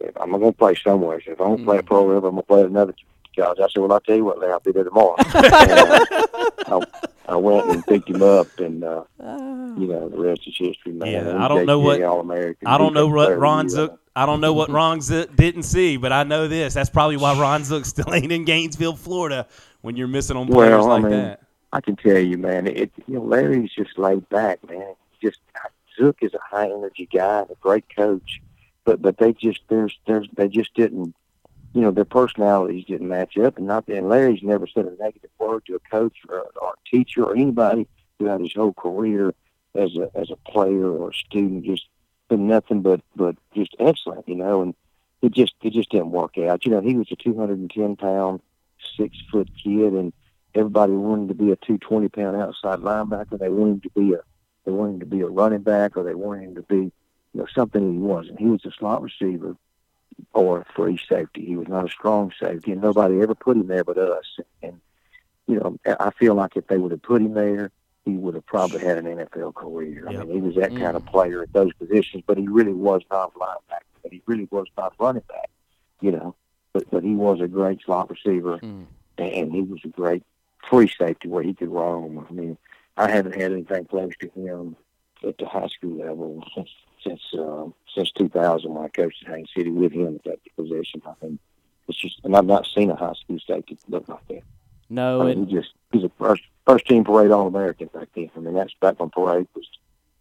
if 0.00 0.16
I'm 0.20 0.30
going 0.30 0.42
to 0.42 0.52
play 0.52 0.74
somewhere, 0.74 1.20
so 1.24 1.32
if 1.32 1.40
I'm 1.40 1.46
going 1.48 1.58
to 1.58 1.64
play 1.64 1.78
at 1.78 1.86
Pro 1.86 2.06
River, 2.06 2.28
I'm 2.28 2.34
going 2.34 2.42
to 2.42 2.46
play 2.46 2.60
at 2.60 2.66
another 2.66 2.94
college." 3.36 3.58
I 3.60 3.68
said, 3.68 3.80
"Well, 3.80 3.92
I'll 3.92 4.00
tell 4.00 4.16
you 4.16 4.24
what, 4.24 4.38
Larry, 4.38 4.52
I'll 4.52 4.60
be 4.60 4.72
there 4.72 4.84
tomorrow." 4.84 5.16
and, 5.34 5.72
uh, 5.72 6.04
I, 6.68 6.80
I 7.28 7.36
went 7.36 7.70
and 7.70 7.84
picked 7.86 8.08
him 8.08 8.22
up, 8.22 8.46
and 8.58 8.84
uh, 8.84 9.04
you 9.20 9.86
know 9.86 10.08
the 10.08 10.18
rest 10.18 10.42
is 10.46 10.54
history, 10.56 10.92
man. 10.92 11.08
Yeah, 11.08 11.44
I 11.44 11.48
don't 11.48 11.66
know 11.66 11.80
what- 11.80 12.02
All 12.02 12.20
American. 12.20 12.66
I 12.68 12.78
don't 12.78 12.94
know 12.94 13.06
what 13.08 13.36
Ron 13.38 13.68
Zook. 13.68 14.00
I 14.14 14.24
don't 14.26 14.40
know 14.40 14.52
what 14.54 14.70
Ron 14.80 15.00
Zook 15.00 15.34
didn't 15.36 15.64
see, 15.64 15.96
but 15.96 16.12
I 16.12 16.22
know 16.22 16.48
this. 16.48 16.74
That's 16.74 16.88
probably 16.88 17.16
why 17.18 17.38
Ron 17.38 17.64
Zook 17.64 17.84
still 17.84 18.14
ain't 18.14 18.32
in 18.32 18.44
Gainesville, 18.44 18.96
Florida, 18.96 19.46
when 19.82 19.96
you're 19.96 20.08
missing 20.08 20.36
on 20.36 20.46
players 20.46 20.70
Well, 20.84 20.90
I 20.90 20.94
like 20.94 21.02
mean, 21.02 21.12
that. 21.12 21.40
I 21.76 21.82
can 21.82 21.94
tell 21.94 22.18
you, 22.18 22.38
man. 22.38 22.66
It 22.66 22.90
you 23.06 23.16
know 23.16 23.22
Larry's 23.22 23.70
just 23.70 23.98
laid 23.98 24.26
back, 24.30 24.66
man. 24.66 24.94
Just 25.22 25.40
Zook 25.94 26.16
is 26.22 26.32
a 26.32 26.38
high 26.38 26.70
energy 26.70 27.06
guy, 27.12 27.40
a 27.40 27.54
great 27.60 27.84
coach, 27.94 28.40
but 28.86 29.02
but 29.02 29.18
they 29.18 29.34
just 29.34 29.60
there's 29.68 29.94
there's 30.06 30.26
they 30.34 30.48
just 30.48 30.72
didn't, 30.72 31.14
you 31.74 31.82
know, 31.82 31.90
their 31.90 32.06
personalities 32.06 32.86
didn't 32.86 33.10
match 33.10 33.36
up, 33.36 33.58
and 33.58 33.66
not 33.66 33.86
and 33.88 34.08
Larry's 34.08 34.42
never 34.42 34.66
said 34.66 34.86
a 34.86 34.96
negative 34.96 35.28
word 35.38 35.66
to 35.66 35.74
a 35.74 35.80
coach 35.90 36.16
or, 36.30 36.46
or 36.62 36.70
a 36.70 36.90
teacher 36.90 37.24
or 37.24 37.34
anybody 37.34 37.86
throughout 38.18 38.40
his 38.40 38.54
whole 38.54 38.72
career 38.72 39.34
as 39.74 39.96
a 39.96 40.10
as 40.14 40.30
a 40.30 40.50
player 40.50 40.90
or 40.90 41.10
a 41.10 41.14
student. 41.14 41.66
Just 41.66 41.84
been 42.30 42.48
nothing 42.48 42.80
but 42.80 43.02
but 43.16 43.36
just 43.54 43.76
excellent, 43.78 44.26
you 44.26 44.36
know, 44.36 44.62
and 44.62 44.74
it 45.20 45.32
just 45.32 45.52
it 45.60 45.74
just 45.74 45.90
didn't 45.90 46.12
work 46.12 46.38
out. 46.38 46.64
You 46.64 46.70
know, 46.70 46.80
he 46.80 46.96
was 46.96 47.12
a 47.12 47.16
210 47.16 47.96
pound, 47.96 48.40
six 48.96 49.18
foot 49.30 49.50
kid, 49.62 49.92
and 49.92 50.14
everybody 50.56 50.92
wanted 50.92 51.28
to 51.28 51.34
be 51.34 51.52
a 51.52 51.56
220 51.56 52.08
pound 52.08 52.36
outside 52.36 52.80
linebacker. 52.80 53.38
They 53.38 53.48
wanted 53.48 53.72
him 53.72 53.80
to 53.82 53.90
be 53.90 54.12
a 54.14 54.20
they 54.64 54.72
wanted 54.72 54.94
him 54.94 55.00
to 55.00 55.06
be 55.06 55.20
a 55.20 55.26
running 55.26 55.62
back, 55.62 55.96
or 55.96 56.02
they 56.02 56.14
wanted 56.14 56.48
him 56.48 56.54
to 56.56 56.62
be 56.62 56.76
you 56.76 56.92
know 57.34 57.46
something 57.54 57.92
he 57.92 57.98
wasn't. 57.98 58.40
He 58.40 58.46
was 58.46 58.64
a 58.64 58.72
slot 58.72 59.02
receiver 59.02 59.56
or 60.32 60.60
a 60.60 60.64
free 60.74 60.98
safety. 61.08 61.44
He 61.44 61.56
was 61.56 61.68
not 61.68 61.86
a 61.86 61.90
strong 61.90 62.32
safety, 62.40 62.72
and 62.72 62.80
nobody 62.80 63.20
ever 63.20 63.34
put 63.34 63.56
him 63.56 63.66
there 63.66 63.84
but 63.84 63.98
us. 63.98 64.24
And 64.62 64.80
you 65.46 65.60
know, 65.60 65.78
I 66.00 66.10
feel 66.10 66.34
like 66.34 66.56
if 66.56 66.66
they 66.66 66.78
would 66.78 66.90
have 66.90 67.02
put 67.02 67.22
him 67.22 67.34
there, 67.34 67.70
he 68.04 68.12
would 68.12 68.34
have 68.34 68.46
probably 68.46 68.80
had 68.80 68.98
an 68.98 69.04
NFL 69.04 69.54
career. 69.54 70.06
Yep. 70.10 70.20
I 70.20 70.24
mean, 70.24 70.36
he 70.36 70.40
was 70.40 70.54
that 70.56 70.72
mm. 70.72 70.80
kind 70.80 70.96
of 70.96 71.04
player 71.06 71.42
at 71.42 71.52
those 71.52 71.72
positions, 71.74 72.24
but 72.26 72.38
he 72.38 72.48
really 72.48 72.72
was 72.72 73.02
not 73.10 73.34
linebacker. 73.34 73.82
But 74.02 74.12
he 74.12 74.22
really 74.26 74.48
was 74.50 74.66
not 74.76 74.94
running 74.98 75.22
back, 75.28 75.50
you 76.00 76.10
know. 76.10 76.34
But 76.72 76.90
but 76.90 77.04
he 77.04 77.14
was 77.14 77.40
a 77.40 77.48
great 77.48 77.80
slot 77.84 78.10
receiver, 78.10 78.58
mm. 78.58 78.86
and 79.18 79.52
he 79.52 79.62
was 79.62 79.80
a 79.84 79.88
great 79.88 80.24
free 80.68 80.90
safety 80.98 81.28
where 81.28 81.42
he 81.42 81.54
could 81.54 81.68
roam. 81.68 82.26
I 82.28 82.32
mean, 82.32 82.58
I 82.96 83.10
haven't 83.10 83.34
had 83.34 83.52
anything 83.52 83.84
close 83.86 84.12
to 84.20 84.28
him 84.30 84.76
at 85.26 85.38
the 85.38 85.46
high 85.46 85.68
school 85.68 85.98
level 85.98 86.44
since 86.54 86.70
since 87.02 87.20
uh, 87.38 87.66
since 87.94 88.10
2000 88.12 88.72
when 88.72 88.84
I 88.84 88.88
coached 88.88 89.24
at 89.24 89.32
Haines 89.32 89.50
City 89.56 89.70
with 89.70 89.92
him 89.92 90.16
at 90.16 90.24
that 90.24 90.38
position. 90.56 91.02
I 91.06 91.12
think 91.20 91.40
it's 91.88 91.98
just, 91.98 92.20
and 92.24 92.36
I've 92.36 92.46
not 92.46 92.66
seen 92.66 92.90
a 92.90 92.96
high 92.96 93.14
school 93.14 93.38
safety 93.46 93.78
look 93.88 94.08
like 94.08 94.26
that. 94.28 94.42
No, 94.88 95.22
I 95.22 95.26
mean, 95.26 95.46
he 95.46 95.54
just 95.54 95.72
he's 95.92 96.04
a 96.04 96.10
first 96.18 96.42
first 96.66 96.86
team 96.86 97.04
parade 97.04 97.30
All 97.30 97.46
American 97.46 97.88
back 97.92 98.08
then. 98.14 98.30
I 98.36 98.40
mean, 98.40 98.54
that's 98.54 98.74
back 98.80 99.00
when 99.00 99.10
parade 99.10 99.48
was, 99.54 99.68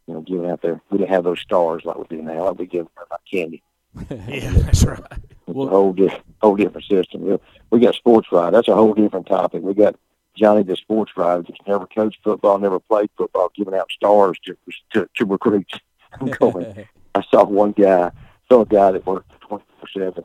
you 0.08 0.14
know, 0.14 0.22
giving 0.22 0.50
out 0.50 0.62
there. 0.62 0.82
We 0.90 0.98
didn't 0.98 1.12
have 1.12 1.24
those 1.24 1.40
stars 1.40 1.86
like 1.86 1.98
we 1.98 2.06
do 2.18 2.22
now. 2.22 2.46
Like 2.46 2.60
we 2.60 2.66
give 2.66 2.86
them 2.86 3.06
like 3.12 3.20
candy. 3.30 3.64
yeah, 4.28 4.52
that's 4.52 4.84
right. 4.84 5.00
It's 5.12 5.56
well, 5.56 5.68
a 5.68 5.72
whole 5.72 5.94
different 5.94 6.26
whole 6.42 6.56
different 6.56 6.86
system. 6.88 7.22
We, 7.22 7.38
we 7.70 7.80
got 7.80 7.96
sports 7.96 8.32
ride. 8.32 8.54
That's 8.54 8.68
a 8.68 8.76
whole 8.76 8.94
different 8.94 9.28
topic. 9.28 9.62
We 9.62 9.74
got 9.74 9.96
Johnny 10.36 10.64
the 10.64 10.76
sports 10.76 11.12
writer, 11.16 11.44
just 11.44 11.66
never 11.68 11.88
coached 11.88 12.20
football, 12.24 12.58
never 12.58 12.80
played 12.80 13.10
football, 13.18 13.52
giving 13.56 13.74
out 13.74 13.92
stars 13.92 14.38
to 14.46 14.58
to, 14.94 15.10
to 15.16 15.26
recruits. 15.26 15.80
I'm 16.20 16.28
going. 16.28 16.88
I 17.14 17.24
saw 17.32 17.46
one 17.46 17.72
guy, 17.72 18.12
saw 18.50 18.62
a 18.62 18.66
guy 18.66 18.92
that 18.92 19.06
worked 19.06 19.32
24 19.42 19.90
seven, 19.94 20.24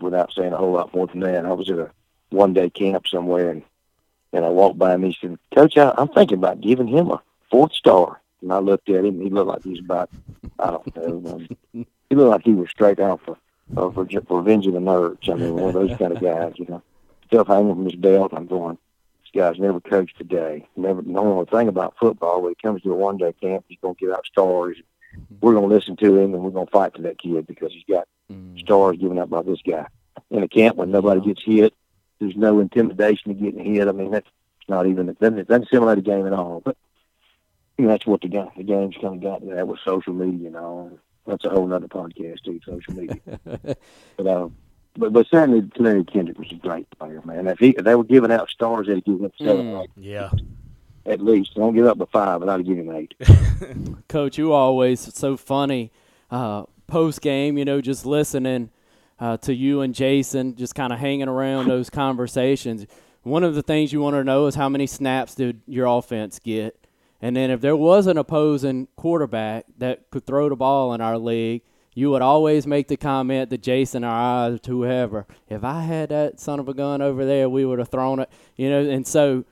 without 0.00 0.32
saying 0.32 0.52
a 0.52 0.56
whole 0.56 0.72
lot 0.72 0.94
more 0.94 1.06
than 1.06 1.20
that. 1.20 1.44
I 1.44 1.52
was 1.52 1.70
at 1.70 1.78
a 1.78 1.90
one 2.30 2.52
day 2.52 2.70
camp 2.70 3.06
somewhere, 3.06 3.50
and 3.50 3.62
and 4.32 4.44
I 4.44 4.48
walked 4.48 4.78
by 4.78 4.94
him. 4.94 5.04
He 5.04 5.16
said, 5.20 5.38
"Coach, 5.54 5.76
I, 5.76 5.94
I'm 5.96 6.08
thinking 6.08 6.38
about 6.38 6.60
giving 6.60 6.88
him 6.88 7.10
a 7.10 7.22
fourth 7.50 7.72
star." 7.72 8.20
And 8.42 8.52
I 8.52 8.58
looked 8.58 8.88
at 8.90 9.04
him. 9.04 9.20
He 9.20 9.30
looked 9.30 9.48
like 9.48 9.64
he 9.64 9.70
was 9.70 9.80
about, 9.80 10.10
I 10.58 10.70
don't 10.70 10.96
know, 10.96 11.32
um, 11.32 11.48
he 11.72 12.14
looked 12.14 12.30
like 12.30 12.44
he 12.44 12.52
was 12.52 12.68
straight 12.70 13.00
out 13.00 13.20
for 13.24 13.38
uh, 13.76 13.90
for, 13.90 14.06
for 14.26 14.38
Revenge 14.38 14.66
of 14.66 14.74
the 14.74 14.78
Nerds. 14.78 15.28
I 15.28 15.34
mean, 15.34 15.54
one 15.54 15.68
of 15.68 15.74
those 15.74 15.96
kind 15.96 16.12
of 16.12 16.20
guys, 16.20 16.52
you 16.56 16.66
know, 16.68 16.82
stuff 17.26 17.46
hanging 17.48 17.74
from 17.74 17.84
his 17.86 17.96
belt. 17.96 18.32
I'm 18.34 18.46
going 18.46 18.78
guy's 19.36 19.58
never 19.58 19.80
coached 19.80 20.20
a 20.20 20.24
day. 20.24 20.66
Never 20.76 21.00
a 21.00 21.46
thing 21.46 21.68
about 21.68 21.96
football. 21.98 22.42
When 22.42 22.52
he 22.52 22.66
comes 22.66 22.82
to 22.82 22.92
a 22.92 22.96
one 22.96 23.18
day 23.18 23.32
camp, 23.40 23.64
he's 23.68 23.78
gonna 23.80 23.94
get 23.94 24.10
out 24.10 24.26
stars. 24.26 24.76
We're 25.40 25.54
gonna 25.54 25.66
listen 25.66 25.96
to 25.96 26.16
him 26.18 26.34
and 26.34 26.42
we're 26.42 26.50
gonna 26.50 26.66
fight 26.66 26.94
for 26.94 27.02
that 27.02 27.18
kid 27.18 27.46
because 27.46 27.72
he's 27.72 27.84
got 27.88 28.08
mm. 28.32 28.58
stars 28.58 28.96
given 28.98 29.18
up 29.18 29.30
by 29.30 29.42
this 29.42 29.60
guy. 29.62 29.86
In 30.30 30.42
a 30.42 30.48
camp 30.48 30.76
when 30.76 30.90
nobody 30.90 31.20
gets 31.20 31.44
hit, 31.44 31.74
there's 32.18 32.36
no 32.36 32.60
intimidation 32.60 33.30
of 33.30 33.40
getting 33.40 33.64
hit. 33.74 33.88
I 33.88 33.92
mean 33.92 34.10
that's 34.10 34.28
not 34.68 34.86
even 34.86 35.08
it 35.08 35.18
doesn't, 35.20 35.38
it 35.38 35.48
doesn't 35.48 35.68
simulate 35.68 35.98
a 35.98 36.02
game 36.02 36.26
at 36.26 36.32
all. 36.32 36.60
But 36.64 36.76
you 37.78 37.84
know, 37.84 37.90
that's 37.90 38.06
what 38.06 38.22
the 38.22 38.28
game 38.28 38.50
the 38.56 38.64
game's 38.64 38.96
kind 39.00 39.16
of 39.16 39.22
got 39.22 39.40
to 39.40 39.54
that 39.54 39.68
with 39.68 39.80
social 39.84 40.14
media 40.14 40.48
and 40.48 40.56
all. 40.56 40.98
That's 41.26 41.44
a 41.44 41.50
whole 41.50 41.72
other 41.72 41.88
podcast 41.88 42.44
too, 42.44 42.60
social 42.64 42.94
media. 42.94 43.20
but 44.16 44.26
um 44.26 44.56
but 44.96 45.12
but 45.12 45.26
certainly 45.28 45.68
Larry 45.78 46.04
Kendrick 46.04 46.38
was 46.38 46.50
a 46.52 46.56
great 46.56 46.88
player, 46.98 47.22
man. 47.24 47.46
If 47.46 47.58
he 47.58 47.70
if 47.70 47.84
they 47.84 47.94
were 47.94 48.04
giving 48.04 48.32
out 48.32 48.48
stars, 48.48 48.86
they'd 48.86 49.04
give 49.04 49.20
him 49.20 49.32
seven. 49.38 49.66
Mm, 49.66 49.86
yeah. 49.96 50.30
At 51.04 51.20
least 51.20 51.54
don't 51.54 51.74
give 51.74 51.86
up 51.86 52.00
a 52.00 52.06
five, 52.06 52.40
but 52.40 52.48
I'd 52.48 52.66
give 52.66 52.78
him 52.78 52.90
eight. 52.90 53.14
Coach, 54.08 54.38
you 54.38 54.52
always 54.52 55.14
so 55.14 55.36
funny. 55.36 55.92
Uh, 56.30 56.64
Post 56.88 57.20
game, 57.20 57.58
you 57.58 57.64
know, 57.64 57.80
just 57.80 58.06
listening 58.06 58.70
uh, 59.18 59.36
to 59.38 59.54
you 59.54 59.80
and 59.80 59.94
Jason, 59.94 60.54
just 60.54 60.74
kind 60.74 60.92
of 60.92 60.98
hanging 60.98 61.28
around 61.28 61.68
those 61.68 61.90
conversations. 61.90 62.86
One 63.22 63.42
of 63.42 63.54
the 63.54 63.62
things 63.62 63.92
you 63.92 64.00
want 64.00 64.14
to 64.14 64.24
know 64.24 64.46
is 64.46 64.54
how 64.54 64.68
many 64.68 64.86
snaps 64.86 65.34
did 65.34 65.60
your 65.66 65.86
offense 65.86 66.38
get, 66.38 66.86
and 67.20 67.36
then 67.36 67.50
if 67.50 67.60
there 67.60 67.76
was 67.76 68.06
an 68.06 68.18
opposing 68.18 68.86
quarterback 68.96 69.66
that 69.78 70.10
could 70.10 70.26
throw 70.26 70.48
the 70.48 70.56
ball 70.56 70.94
in 70.94 71.00
our 71.00 71.18
league 71.18 71.62
you 71.96 72.10
would 72.10 72.20
always 72.20 72.66
make 72.66 72.88
the 72.88 72.96
comment 72.98 73.48
to 73.48 73.56
Jason 73.56 74.04
or 74.04 74.10
I, 74.10 74.58
to 74.62 74.70
whoever, 74.70 75.26
if 75.48 75.64
I 75.64 75.80
had 75.80 76.10
that 76.10 76.38
son 76.38 76.60
of 76.60 76.68
a 76.68 76.74
gun 76.74 77.00
over 77.00 77.24
there, 77.24 77.48
we 77.48 77.64
would 77.64 77.78
have 77.78 77.88
thrown 77.88 78.20
it. 78.20 78.28
You 78.54 78.68
know, 78.68 78.82
and 78.82 79.06
so 79.06 79.46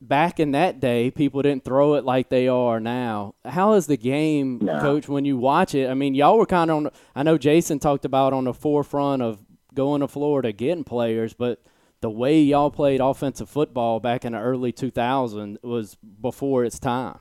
back 0.00 0.40
in 0.40 0.52
that 0.52 0.80
day, 0.80 1.10
people 1.10 1.42
didn't 1.42 1.66
throw 1.66 1.92
it 1.96 2.04
like 2.06 2.30
they 2.30 2.48
are 2.48 2.80
now. 2.80 3.34
How 3.44 3.74
is 3.74 3.86
the 3.88 3.98
game, 3.98 4.60
no. 4.62 4.80
coach, 4.80 5.06
when 5.06 5.26
you 5.26 5.36
watch 5.36 5.74
it? 5.74 5.90
I 5.90 5.92
mean, 5.92 6.14
y'all 6.14 6.38
were 6.38 6.46
kind 6.46 6.70
of 6.70 6.76
on, 6.78 6.90
I 7.14 7.22
know 7.22 7.36
Jason 7.36 7.78
talked 7.78 8.06
about 8.06 8.32
on 8.32 8.44
the 8.44 8.54
forefront 8.54 9.20
of 9.20 9.44
going 9.74 10.00
to 10.00 10.08
Florida, 10.08 10.52
getting 10.52 10.82
players, 10.82 11.34
but 11.34 11.62
the 12.00 12.08
way 12.08 12.40
y'all 12.40 12.70
played 12.70 13.02
offensive 13.02 13.50
football 13.50 14.00
back 14.00 14.24
in 14.24 14.32
the 14.32 14.38
early 14.38 14.72
2000s 14.72 15.62
was 15.62 15.98
before 16.22 16.64
its 16.64 16.78
time. 16.78 17.18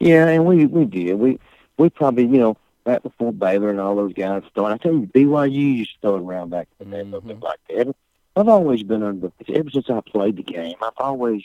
Yeah, 0.00 0.26
and 0.28 0.44
we, 0.44 0.66
we 0.66 0.84
did. 0.84 1.14
We, 1.14 1.38
we 1.78 1.88
probably, 1.88 2.24
you 2.24 2.38
know, 2.38 2.58
back 2.84 3.02
before 3.02 3.32
Baylor 3.32 3.70
and 3.70 3.80
all 3.80 3.96
those 3.96 4.12
guys 4.12 4.42
started. 4.50 4.74
I 4.74 4.78
tell 4.78 4.92
you, 4.92 5.06
BYU 5.06 5.76
used 5.78 5.94
to 5.94 6.00
throw 6.00 6.16
it 6.16 6.22
around 6.22 6.50
back 6.50 6.68
in 6.80 6.90
the 6.90 6.96
day, 6.96 7.02
mm-hmm. 7.04 7.42
like 7.42 7.60
that. 7.68 7.94
I've 8.36 8.48
always 8.48 8.82
been 8.82 9.02
under 9.02 9.30
the, 9.38 9.54
ever 9.54 9.70
since 9.70 9.88
I 9.88 10.00
played 10.00 10.36
the 10.36 10.42
game, 10.42 10.74
I've 10.82 10.92
always, 10.98 11.42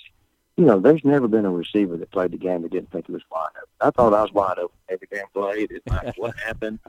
you 0.57 0.65
know, 0.65 0.79
there's 0.79 1.03
never 1.03 1.27
been 1.27 1.45
a 1.45 1.51
receiver 1.51 1.97
that 1.97 2.11
played 2.11 2.31
the 2.31 2.37
game 2.37 2.63
that 2.63 2.71
didn't 2.71 2.91
think 2.91 3.05
it 3.07 3.11
was 3.11 3.21
wide 3.31 3.49
open. 3.57 3.69
I 3.79 3.91
thought 3.91 4.13
I 4.13 4.21
was 4.21 4.33
wide 4.33 4.57
open 4.57 4.77
every 4.89 5.07
damn 5.11 5.27
play. 5.33 5.67
That's 5.85 6.17
what 6.17 6.37
happened. 6.45 6.79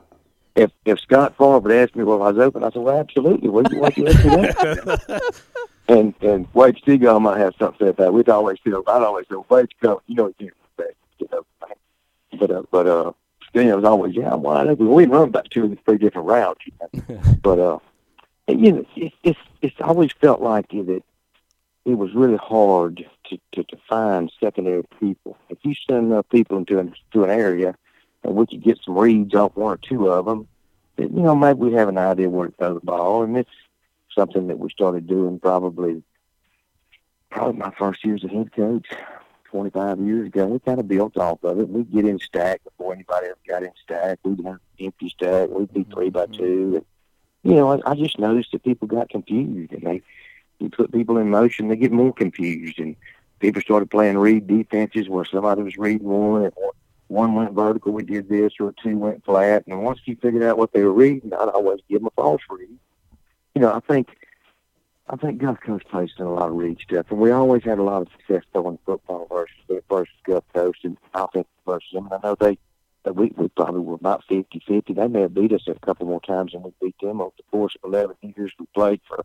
If 0.56 0.72
if 0.84 0.98
Scott 1.00 1.36
Favre 1.38 1.60
would 1.60 1.72
ask 1.72 1.94
me 1.94 2.02
well, 2.02 2.22
I 2.22 2.32
was 2.32 2.38
open, 2.38 2.64
I 2.64 2.70
said, 2.70 2.82
well, 2.82 2.98
absolutely. 2.98 3.48
What 3.48 3.70
you 3.70 3.84
ask 3.84 3.96
me 3.96 4.04
that? 4.04 5.34
and 5.88 6.14
and 6.22 6.48
Wade 6.54 6.76
Stegall 6.76 7.20
might 7.20 7.38
have 7.38 7.54
something 7.58 7.78
to 7.78 7.84
say 7.84 7.90
about. 7.90 8.14
We'd 8.14 8.28
always 8.28 8.58
feel, 8.64 8.82
I'd 8.86 9.02
always 9.02 9.26
say, 9.30 9.36
Wade's 9.48 9.70
coming. 9.80 9.98
You 10.06 10.14
know, 10.16 10.26
he 10.26 10.44
can't 10.44 10.56
respect, 10.76 10.96
you 11.18 11.28
know. 11.30 11.46
But 12.38 12.50
uh, 12.50 12.62
but 12.70 12.86
uh, 12.86 13.12
you 13.52 13.64
know, 13.64 13.72
it 13.72 13.76
was 13.76 13.84
always, 13.84 14.14
yeah, 14.14 14.32
I'm 14.32 14.42
wide 14.42 14.66
open. 14.68 14.88
We'd 14.88 15.10
run 15.10 15.28
about 15.28 15.50
two 15.50 15.72
or 15.72 15.76
three 15.84 15.98
different 15.98 16.28
routes. 16.28 16.60
You 16.66 17.02
know? 17.08 17.20
but, 17.42 17.58
uh, 17.58 17.78
you 18.48 18.72
know, 18.72 18.86
it, 18.96 19.12
it's, 19.22 19.38
it's 19.60 19.80
always 19.80 20.12
felt 20.12 20.40
like 20.40 20.68
that 20.70 21.02
it 21.84 21.94
was 21.94 22.14
really 22.14 22.36
hard 22.36 23.04
to, 23.28 23.38
to, 23.52 23.64
to 23.64 23.76
find 23.88 24.32
secondary 24.40 24.84
people. 25.00 25.36
If 25.48 25.58
you 25.62 25.74
send 25.88 26.12
enough 26.12 26.28
people 26.28 26.58
into 26.58 26.78
an, 26.78 26.94
to 27.12 27.24
an 27.24 27.30
area 27.30 27.74
and 28.22 28.34
we 28.34 28.46
could 28.46 28.62
get 28.62 28.78
some 28.84 28.96
reads 28.96 29.34
off 29.34 29.56
one 29.56 29.72
or 29.72 29.76
two 29.78 30.08
of 30.08 30.26
them, 30.26 30.46
that, 30.96 31.10
you 31.10 31.20
know, 31.22 31.34
maybe 31.34 31.58
we 31.58 31.72
have 31.72 31.88
an 31.88 31.98
idea 31.98 32.28
where 32.28 32.48
to 32.48 32.54
throw 32.56 32.74
the 32.74 32.80
ball. 32.80 33.22
And 33.22 33.36
it's 33.36 33.50
something 34.14 34.48
that 34.48 34.58
we 34.58 34.70
started 34.70 35.06
doing 35.06 35.40
probably, 35.40 36.02
probably 37.30 37.58
my 37.58 37.72
first 37.78 38.04
year 38.04 38.14
as 38.14 38.24
a 38.24 38.28
head 38.28 38.52
coach. 38.52 38.86
25 39.50 40.00
years 40.00 40.26
ago. 40.28 40.46
We 40.46 40.58
kind 40.60 40.80
of 40.80 40.88
built 40.88 41.16
off 41.16 41.42
of 41.44 41.58
it. 41.58 41.68
We'd 41.68 41.92
get 41.92 42.06
in 42.06 42.18
stack 42.18 42.62
before 42.64 42.94
anybody 42.94 43.28
else 43.28 43.38
got 43.46 43.62
in 43.62 43.72
stack. 43.82 44.18
We'd 44.22 44.44
have 44.44 44.58
empty 44.78 45.08
stack. 45.08 45.48
We'd 45.50 45.72
be 45.72 45.84
3 45.84 46.10
by 46.10 46.26
mm-hmm. 46.26 46.32
two. 46.32 46.72
And, 46.76 46.84
you 47.42 47.54
know, 47.54 47.72
I, 47.72 47.90
I 47.90 47.94
just 47.94 48.18
noticed 48.18 48.52
that 48.52 48.64
people 48.64 48.88
got 48.88 49.08
confused 49.08 49.72
and 49.72 49.82
they, 49.82 50.02
you 50.58 50.68
put 50.70 50.92
people 50.92 51.18
in 51.18 51.30
motion, 51.30 51.68
they 51.68 51.76
get 51.76 51.92
more 51.92 52.12
confused. 52.12 52.78
And 52.78 52.96
people 53.40 53.62
started 53.62 53.90
playing 53.90 54.18
read 54.18 54.46
defenses 54.46 55.08
where 55.08 55.24
somebody 55.24 55.62
was 55.62 55.76
reading 55.76 56.08
one 56.08 56.44
and 56.44 56.52
one 57.08 57.34
went 57.34 57.52
vertical, 57.52 57.92
we 57.92 58.04
did 58.04 58.28
this, 58.28 58.52
or 58.60 58.72
two 58.82 58.96
went 58.96 59.24
flat. 59.24 59.64
And 59.66 59.82
once 59.82 59.98
you 60.04 60.16
figured 60.22 60.44
out 60.44 60.58
what 60.58 60.72
they 60.72 60.84
were 60.84 60.92
reading, 60.92 61.32
I'd 61.32 61.48
always 61.48 61.80
give 61.88 62.00
them 62.00 62.06
a 62.06 62.22
false 62.22 62.42
read. 62.48 62.68
You 63.54 63.62
know, 63.62 63.72
I 63.72 63.80
think 63.80 64.08
I 65.12 65.16
think 65.16 65.38
Gulf 65.38 65.58
Coast 65.60 65.88
plays 65.88 66.12
in 66.18 66.24
a 66.24 66.32
lot 66.32 66.50
of 66.50 66.54
read 66.54 66.78
stuff, 66.80 67.06
and 67.10 67.18
we 67.18 67.32
always 67.32 67.64
had 67.64 67.78
a 67.78 67.82
lot 67.82 68.02
of 68.02 68.08
success 68.12 68.44
throwing 68.52 68.78
football 68.86 69.26
versus 69.28 69.82
versus 69.88 70.14
Gulf 70.24 70.44
Coast 70.54 70.78
and 70.84 70.96
offense 71.12 71.48
versus 71.66 71.88
them. 71.92 72.06
And 72.06 72.14
I 72.14 72.28
know 72.28 72.36
they 72.38 72.58
that 73.02 73.16
we, 73.16 73.32
we 73.36 73.48
probably 73.48 73.80
were 73.80 73.94
about 73.94 74.22
50-50. 74.30 74.94
They 74.94 75.08
may 75.08 75.22
have 75.22 75.34
beat 75.34 75.52
us 75.52 75.66
a 75.66 75.74
couple 75.80 76.06
more 76.06 76.20
times 76.20 76.52
than 76.52 76.62
we 76.62 76.72
beat 76.80 76.94
them 77.00 77.20
over 77.20 77.32
the 77.36 77.42
course 77.50 77.74
of 77.82 77.92
11 77.92 78.16
years. 78.22 78.52
We 78.58 78.66
played 78.74 79.00
for 79.08 79.24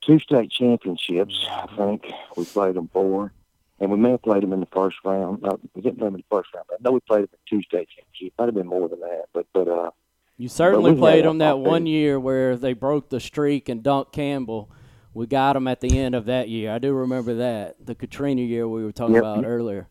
two 0.00 0.18
state 0.18 0.50
championships, 0.50 1.46
I 1.48 1.66
think. 1.76 2.06
We 2.36 2.44
played 2.44 2.74
them 2.74 2.88
four, 2.92 3.32
and 3.78 3.90
we 3.90 3.98
may 3.98 4.12
have 4.12 4.22
played 4.22 4.42
them 4.42 4.52
in 4.52 4.60
the 4.60 4.66
first 4.66 4.96
round. 5.04 5.42
No, 5.42 5.60
we 5.74 5.82
didn't 5.82 5.98
play 5.98 6.08
them 6.08 6.16
in 6.16 6.24
the 6.28 6.36
first 6.36 6.52
round, 6.54 6.66
but 6.68 6.78
I 6.80 6.82
know 6.82 6.92
we 6.92 7.00
played 7.00 7.22
them 7.24 7.30
in 7.34 7.58
two 7.58 7.62
state 7.62 7.88
championships. 7.88 8.34
Might 8.36 8.46
have 8.46 8.54
been 8.54 8.66
more 8.66 8.88
than 8.88 9.00
that, 9.00 9.26
but 9.32 9.46
but 9.52 9.68
uh, 9.68 9.90
you 10.36 10.48
certainly 10.48 10.94
played 10.94 11.24
them 11.24 11.38
that 11.38 11.58
one 11.58 11.86
year 11.86 12.20
where 12.20 12.56
they 12.56 12.72
broke 12.72 13.08
the 13.08 13.20
streak 13.20 13.68
and 13.68 13.82
Dunk 13.82 14.12
Campbell. 14.12 14.70
We 15.14 15.26
got 15.26 15.54
them 15.54 15.66
at 15.66 15.80
the 15.80 15.98
end 15.98 16.14
of 16.14 16.26
that 16.26 16.50
year. 16.50 16.70
I 16.72 16.78
do 16.78 16.92
remember 16.92 17.34
that 17.34 17.76
the 17.84 17.94
Katrina 17.94 18.42
year 18.42 18.68
we 18.68 18.84
were 18.84 18.92
talking 18.92 19.14
yep. 19.14 19.24
about 19.24 19.46
earlier. 19.46 19.88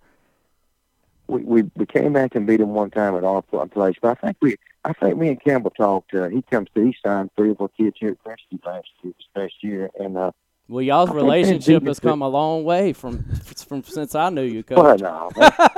We, 1.28 1.42
we 1.42 1.64
we 1.76 1.88
came 1.88 2.14
back 2.14 2.36
and 2.36 2.46
beat 2.46 2.58
them 2.58 2.76
one 2.76 2.92
time 2.92 3.16
at 3.16 3.24
our 3.24 3.42
place, 3.42 3.96
but 4.00 4.18
I 4.20 4.22
think 4.22 4.38
we 4.40 4.58
I 4.84 4.94
think 4.94 5.18
me 5.18 5.30
and 5.30 5.44
Campbell 5.44 5.72
talked. 5.72 6.14
Uh, 6.14 6.30
he 6.30 6.44
comes 6.44 6.68
to 6.76 6.86
he 6.86 6.96
signed 7.04 7.32
three 7.36 7.50
or 7.50 7.56
four 7.56 7.70
kids 7.70 7.98
here 8.00 8.12
at 8.12 8.24
Preston 8.24 8.60
last 8.64 8.88
year, 9.02 9.14
this 9.18 9.28
past 9.36 9.64
year, 9.64 9.90
and 10.00 10.16
uh, 10.16 10.32
well, 10.68 10.82
y'all's 10.82 11.12
relationship 11.12 11.86
has 11.86 12.00
come 12.00 12.22
a 12.22 12.28
long 12.28 12.64
way 12.64 12.94
from 12.94 13.24
from 13.68 13.84
since 13.84 14.16
I 14.16 14.30
knew 14.30 14.44
you, 14.44 14.64
Coach. 14.64 14.78
Well, 14.78 14.98
no, 14.98 15.32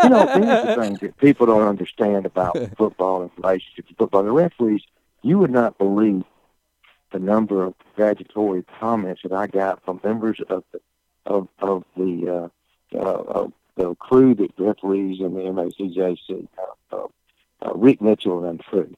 you 0.03 0.09
know, 0.09 0.27
here's 0.27 0.65
the 0.65 0.75
thing 0.81 0.97
that 1.01 1.17
people 1.19 1.45
don't 1.45 1.67
understand 1.67 2.25
about 2.25 2.57
football 2.77 3.23
and 3.23 3.31
relationships. 3.37 3.91
Football, 3.97 4.23
the 4.23 4.31
referees, 4.31 4.81
you 5.23 5.39
would 5.39 5.51
not 5.51 5.77
believe 5.77 6.23
the 7.11 7.19
number 7.19 7.63
of 7.63 7.73
congratulatory 7.79 8.63
comments 8.79 9.21
that 9.23 9.33
I 9.33 9.47
got 9.47 9.83
from 9.83 9.99
members 10.03 10.39
of 10.49 10.63
the 10.71 10.79
of 11.25 11.47
of 11.59 11.83
the 11.97 12.49
uh, 12.93 12.97
uh, 12.97 13.47
the 13.75 13.95
crew 13.95 14.35
that 14.35 14.51
referees 14.57 15.19
in 15.19 15.33
the 15.33 15.41
MACJC, 15.41 16.47
uh, 16.57 16.95
uh, 16.95 17.07
uh, 17.61 17.73
Rick 17.75 18.01
Mitchell 18.01 18.45
and 18.45 18.63
crew. 18.63 18.95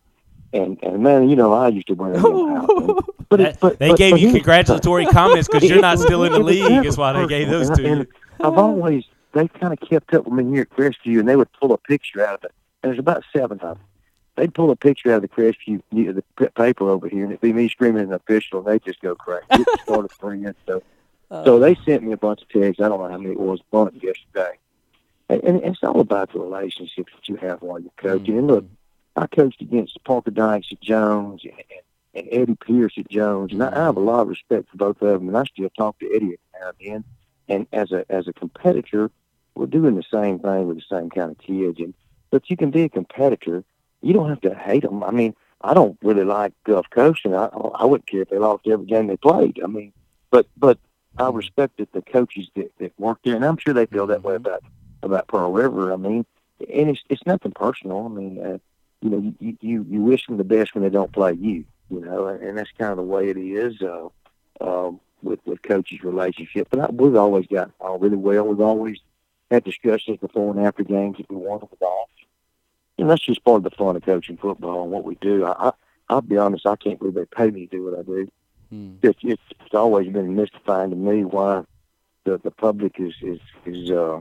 And 0.54 0.80
and 0.84 1.04
man, 1.04 1.30
you 1.30 1.36
know, 1.36 1.54
I 1.54 1.68
used 1.68 1.88
to 1.88 1.94
wear 1.94 2.14
them 2.14 2.26
out. 2.26 3.06
But, 3.30 3.42
it, 3.42 3.58
but 3.60 3.78
they 3.78 3.90
but, 3.90 3.98
gave 4.00 4.14
but 4.14 4.22
you 4.22 4.32
congratulatory 4.32 5.06
comments 5.12 5.48
because 5.48 5.70
you're 5.70 5.80
not 5.80 6.00
still 6.00 6.24
in 6.24 6.34
the 6.34 6.40
league. 6.40 6.84
Is 6.84 6.98
why 6.98 7.14
they 7.14 7.28
gave 7.28 7.48
those 7.48 7.70
to 7.70 7.82
you. 7.84 8.08
I've 8.40 8.58
always 8.58 9.06
they 9.34 9.48
kind 9.48 9.72
of 9.72 9.80
kept 9.80 10.14
up 10.16 10.26
with 10.26 10.34
me 10.34 10.52
here 10.52 10.64
at 10.64 10.70
Crestview, 10.72 11.20
and 11.20 11.30
they 11.30 11.36
would 11.36 11.52
pull 11.54 11.72
a 11.72 11.78
picture 11.78 12.26
out 12.26 12.40
of 12.40 12.46
it. 12.46 12.52
And 12.82 12.90
there's 12.90 13.00
about 13.00 13.24
seven 13.32 13.60
of 13.60 13.78
them. 13.78 13.86
They'd 14.36 14.54
pull 14.54 14.72
a 14.72 14.76
picture 14.76 15.12
out 15.14 15.18
of 15.18 15.22
the 15.24 15.28
Crestview 15.28 15.84
the 15.92 16.50
paper 16.56 16.90
over 16.90 17.08
here, 17.08 17.24
and 17.24 17.32
it'd 17.32 17.42
be 17.42 17.54
me 17.54 17.70
screaming 17.70 18.04
an 18.04 18.14
official, 18.14 18.60
and 18.60 18.68
they'd 18.68 18.84
just 18.84 19.02
go 19.02 19.14
crazy. 19.14 19.46
It 19.52 19.80
started 19.82 20.12
springing, 20.12 20.56
so 20.66 20.82
uh, 21.30 21.44
so 21.46 21.60
they 21.60 21.76
sent 21.86 22.04
me 22.04 22.14
a 22.14 22.18
bunch 22.18 22.42
of 22.42 22.50
texts. 22.50 22.82
I 22.82 22.88
don't 22.88 23.00
know 23.00 23.10
how 23.10 23.18
many 23.18 23.34
it 23.34 23.40
was, 23.40 23.60
a 23.60 23.64
bunch 23.72 24.02
yesterday. 24.02 24.58
And, 25.30 25.44
and 25.44 25.64
it's 25.64 25.84
all 25.84 26.00
about 26.00 26.34
the 26.34 26.40
relationships 26.40 27.12
that 27.16 27.30
you 27.30 27.36
have 27.36 27.62
while 27.62 27.80
you're 27.80 27.92
coaching. 27.98 28.36
Mm-hmm. 28.36 28.38
And 28.40 28.48
look, 28.48 28.66
I 29.20 29.28
coached 29.28 29.62
against 29.62 30.02
Parker 30.06 30.32
Dykes 30.32 30.72
at 30.72 30.80
Jones 30.80 31.42
and, 31.44 31.54
and 32.14 32.28
Eddie 32.32 32.56
Pierce 32.56 32.94
at 32.98 33.10
Jones, 33.10 33.52
and 33.52 33.62
I, 33.62 33.70
I 33.70 33.84
have 33.84 33.98
a 33.98 34.02
lot 34.02 34.22
of 34.22 34.30
respect 34.30 34.70
for 34.70 34.78
both 34.78 35.02
of 35.02 35.20
them. 35.20 35.28
And 35.28 35.38
I 35.38 35.44
still 35.44 35.70
talk 35.78 36.00
to 36.00 36.16
Eddie 36.16 36.38
now 36.60 36.70
and 36.70 36.76
then. 36.80 37.04
And 37.50 37.68
as 37.74 37.92
a 37.92 38.06
as 38.10 38.28
a 38.28 38.34
competitor, 38.34 39.12
we're 39.56 39.66
doing 39.66 39.96
the 39.96 40.04
same 40.04 40.40
thing 40.40 40.68
with 40.68 40.78
the 40.78 40.84
same 40.90 41.10
kind 41.10 41.32
of 41.32 41.38
kids. 41.38 41.80
And 41.80 41.94
but 42.30 42.50
you 42.50 42.56
can 42.56 42.72
be 42.72 42.84
a 42.84 42.90
competitor. 42.90 43.64
You 44.02 44.14
don't 44.14 44.30
have 44.30 44.42
to 44.42 44.56
hate 44.56 44.84
them. 44.84 45.04
I 45.04 45.12
mean, 45.12 45.36
I 45.62 45.74
don't 45.74 45.98
really 46.02 46.24
like 46.24 46.54
Gulf 46.64 46.90
Coast, 46.90 47.26
and 47.26 47.36
I 47.36 47.50
I 47.76 47.86
wouldn't 47.86 48.08
care 48.08 48.22
if 48.22 48.30
they 48.30 48.38
lost 48.38 48.68
every 48.68 48.86
game 48.86 49.08
they 49.08 49.18
played. 49.18 49.60
I 49.62 49.68
mean, 49.68 49.92
but 50.32 50.48
but 50.56 50.78
I 51.18 51.30
respected 51.30 51.90
the 51.92 52.02
coaches 52.02 52.48
that 52.56 52.72
that 52.78 52.94
worked 52.98 53.26
there, 53.26 53.36
and 53.36 53.44
I'm 53.44 53.58
sure 53.58 53.74
they 53.74 53.86
feel 53.86 54.08
that 54.08 54.24
way 54.24 54.36
about 54.36 54.64
about 55.04 55.28
Pearl 55.28 55.52
River. 55.52 55.92
I 55.92 55.98
mean, 55.98 56.26
and 56.74 56.90
it's 56.90 57.04
it's 57.10 57.26
nothing 57.26 57.52
personal. 57.52 58.06
I 58.06 58.10
mean, 58.10 58.40
uh, 58.40 58.60
you 59.02 59.10
know, 59.10 59.34
you, 59.40 59.58
you 59.62 59.86
you 59.90 60.02
wish 60.02 60.26
them 60.28 60.38
the 60.38 60.44
best 60.44 60.76
when 60.76 60.84
they 60.84 60.90
don't 60.90 61.12
play 61.12 61.34
you. 61.34 61.66
You 61.90 62.02
know, 62.02 62.28
and, 62.28 62.58
that's 62.58 62.72
kind 62.78 62.92
of 62.92 62.98
the 62.98 63.04
way 63.04 63.30
it 63.30 63.38
is 63.38 63.82
uh, 63.82 64.10
uh, 64.62 64.92
with 65.24 65.40
with 65.46 65.62
coaches' 65.64 66.04
relationship. 66.04 66.68
But 66.70 66.80
I, 66.80 66.90
we've 66.92 67.16
always 67.16 67.48
got 67.48 67.72
on 67.80 68.00
really 68.00 68.18
well. 68.18 68.46
We've 68.46 68.62
always 68.62 69.00
had 69.50 69.64
discussions 69.64 70.18
before 70.20 70.52
and 70.56 70.66
after 70.66 70.84
games 70.84 71.18
if 71.20 71.30
we 71.30 71.36
won 71.36 71.62
or 71.62 71.70
lost. 71.82 72.12
And 72.98 73.10
that's 73.10 73.26
just 73.26 73.44
part 73.44 73.58
of 73.58 73.64
the 73.64 73.72
fun 73.72 73.96
of 73.96 74.04
coaching 74.04 74.38
football 74.38 74.84
and 74.84 74.92
what 74.92 75.06
we 75.06 75.16
do. 75.16 75.46
I, 75.46 75.70
I 75.70 75.72
I'll 76.10 76.22
be 76.22 76.38
honest, 76.38 76.66
I 76.66 76.76
can't 76.76 77.00
believe 77.00 77.14
they 77.14 77.26
pay 77.26 77.50
me 77.50 77.68
to 77.68 77.78
do 77.78 77.86
what 77.86 78.00
I 78.00 78.02
do. 78.02 78.28
Hmm. 78.70 78.96
It's, 79.02 79.20
it's 79.24 79.42
it's 79.60 79.74
always 79.74 80.12
been 80.12 80.36
mystifying 80.36 80.90
to 80.90 80.96
me 80.96 81.24
why 81.24 81.64
the 82.26 82.40
the 82.44 82.52
public 82.52 83.00
is 83.00 83.14
is 83.22 83.40
is 83.66 83.92
uh 83.92 84.20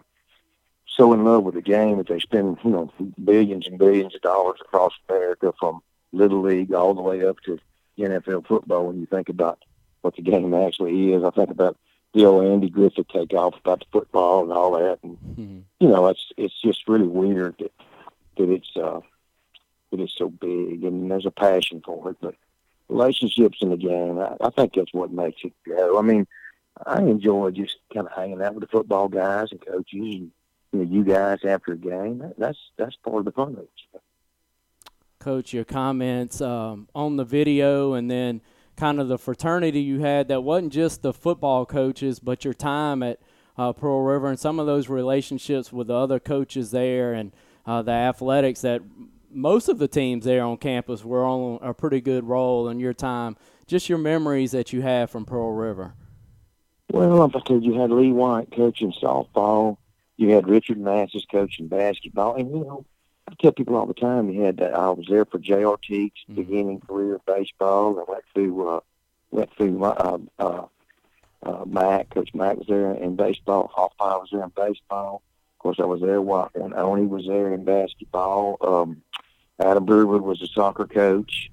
so 0.98 1.12
in 1.12 1.24
love 1.24 1.44
with 1.44 1.54
the 1.54 1.62
game 1.62 1.98
that 1.98 2.08
they 2.08 2.18
spend, 2.18 2.58
you 2.64 2.70
know, 2.70 2.92
billions 3.22 3.68
and 3.68 3.78
billions 3.78 4.14
of 4.16 4.20
dollars 4.20 4.58
across 4.60 4.92
America 5.08 5.52
from 5.58 5.80
Little 6.12 6.42
League 6.42 6.74
all 6.74 6.92
the 6.92 7.02
way 7.02 7.24
up 7.24 7.36
to 7.44 7.58
NFL 7.98 8.46
football 8.46 8.86
when 8.86 8.98
you 8.98 9.06
think 9.06 9.28
about 9.28 9.64
what 10.00 10.16
the 10.16 10.22
game 10.22 10.52
actually 10.54 11.12
is. 11.12 11.22
I 11.22 11.30
think 11.30 11.50
about 11.50 11.76
the 12.14 12.24
old 12.24 12.46
Andy 12.46 12.68
Griffith 12.68 13.08
takeoff 13.08 13.54
about 13.58 13.80
the 13.80 13.86
football 13.92 14.42
and 14.42 14.52
all 14.52 14.72
that. 14.72 14.98
And, 15.02 15.16
mm-hmm. 15.18 15.58
you 15.78 15.88
know, 15.88 16.08
it's 16.08 16.32
it's 16.36 16.60
just 16.60 16.88
really 16.88 17.06
weird 17.06 17.54
that, 17.58 17.72
that 18.36 18.50
it's 18.50 18.76
uh, 18.76 19.00
that 19.92 20.00
it's 20.00 20.16
so 20.16 20.28
big 20.28 20.82
and 20.82 21.10
there's 21.10 21.26
a 21.26 21.30
passion 21.30 21.80
for 21.84 22.10
it. 22.10 22.16
But 22.20 22.34
relationships 22.88 23.58
in 23.60 23.70
the 23.70 23.76
game, 23.76 24.18
I, 24.18 24.36
I 24.40 24.50
think 24.50 24.74
that's 24.74 24.92
what 24.92 25.12
makes 25.12 25.42
it 25.44 25.52
go. 25.64 25.96
I 25.96 26.02
mean, 26.02 26.26
I 26.86 26.98
enjoy 27.02 27.52
just 27.52 27.76
kind 27.94 28.06
of 28.06 28.12
hanging 28.12 28.42
out 28.42 28.54
with 28.54 28.62
the 28.62 28.68
football 28.68 29.08
guys 29.08 29.48
and 29.52 29.64
coaches 29.64 30.14
and 30.14 30.30
you, 30.72 30.78
know, 30.78 30.90
you 30.90 31.04
guys 31.04 31.38
after 31.44 31.72
a 31.72 31.76
game. 31.76 32.18
That, 32.18 32.38
that's 32.38 32.58
that's 32.76 32.96
part 32.96 33.18
of 33.18 33.24
the 33.24 33.32
fun 33.32 33.52
of 33.52 33.58
it. 33.60 34.02
Coach, 35.18 35.52
your 35.52 35.64
comments 35.64 36.40
um, 36.40 36.88
on 36.94 37.16
the 37.16 37.24
video, 37.24 37.94
and 37.94 38.10
then 38.10 38.40
kind 38.76 39.00
of 39.00 39.08
the 39.08 39.18
fraternity 39.18 39.80
you 39.80 40.00
had 40.00 40.28
that 40.28 40.42
wasn't 40.42 40.72
just 40.72 41.02
the 41.02 41.12
football 41.12 41.66
coaches, 41.66 42.20
but 42.20 42.44
your 42.44 42.54
time 42.54 43.02
at 43.02 43.18
uh, 43.56 43.72
Pearl 43.72 44.02
River 44.02 44.28
and 44.28 44.38
some 44.38 44.60
of 44.60 44.66
those 44.66 44.88
relationships 44.88 45.72
with 45.72 45.88
the 45.88 45.94
other 45.94 46.20
coaches 46.20 46.70
there 46.70 47.12
and 47.12 47.32
uh, 47.66 47.82
the 47.82 47.90
athletics 47.90 48.60
that 48.60 48.80
most 49.30 49.68
of 49.68 49.78
the 49.78 49.88
teams 49.88 50.24
there 50.24 50.44
on 50.44 50.56
campus 50.56 51.04
were 51.04 51.24
on 51.24 51.58
a 51.60 51.74
pretty 51.74 52.00
good 52.00 52.24
role 52.24 52.68
in 52.68 52.78
your 52.78 52.94
time. 52.94 53.36
Just 53.66 53.88
your 53.88 53.98
memories 53.98 54.52
that 54.52 54.72
you 54.72 54.80
have 54.82 55.10
from 55.10 55.24
Pearl 55.24 55.52
River. 55.52 55.94
Well, 56.90 57.16
like 57.16 57.36
I 57.36 57.40
said, 57.46 57.64
you 57.64 57.78
had 57.78 57.90
Lee 57.90 58.12
White 58.12 58.50
coaching 58.50 58.94
softball 59.02 59.76
you 60.18 60.30
had 60.30 60.48
Richard 60.48 60.78
Massis 60.78 61.24
coaching 61.30 61.68
basketball, 61.68 62.34
and 62.34 62.50
you 62.50 62.58
know, 62.58 62.84
I 63.28 63.34
tell 63.40 63.52
people 63.52 63.76
all 63.76 63.86
the 63.86 63.94
time. 63.94 64.28
You 64.30 64.42
had 64.42 64.60
uh, 64.60 64.66
I 64.66 64.90
was 64.90 65.06
there 65.08 65.24
for 65.24 65.38
Jay 65.38 65.62
Artigues' 65.62 66.12
mm-hmm. 66.28 66.34
beginning 66.34 66.80
career 66.80 67.14
of 67.14 67.24
baseball, 67.24 67.96
and 67.98 68.06
went 68.06 68.24
through 68.34 68.68
uh, 68.68 68.80
went 69.30 69.54
through 69.56 69.82
uh, 69.84 70.18
uh, 70.40 70.66
uh, 71.44 71.64
Mac. 71.64 72.10
Coach 72.10 72.34
Mac 72.34 72.58
was 72.58 72.66
there 72.66 72.92
in 72.92 73.14
baseball. 73.14 73.70
Hoffmeyer 73.74 74.20
was 74.20 74.28
there 74.32 74.42
in 74.42 74.52
baseball. 74.54 75.22
Of 75.54 75.62
course, 75.62 75.78
I 75.80 75.84
was 75.84 76.00
there 76.00 76.20
while 76.20 76.50
and 76.54 76.74
Oni 76.74 77.06
was 77.06 77.26
there 77.26 77.54
in 77.54 77.64
basketball. 77.64 78.56
Um, 78.60 79.02
Adam 79.60 79.84
Brewer 79.84 80.18
was 80.18 80.42
a 80.42 80.48
soccer 80.48 80.86
coach, 80.86 81.50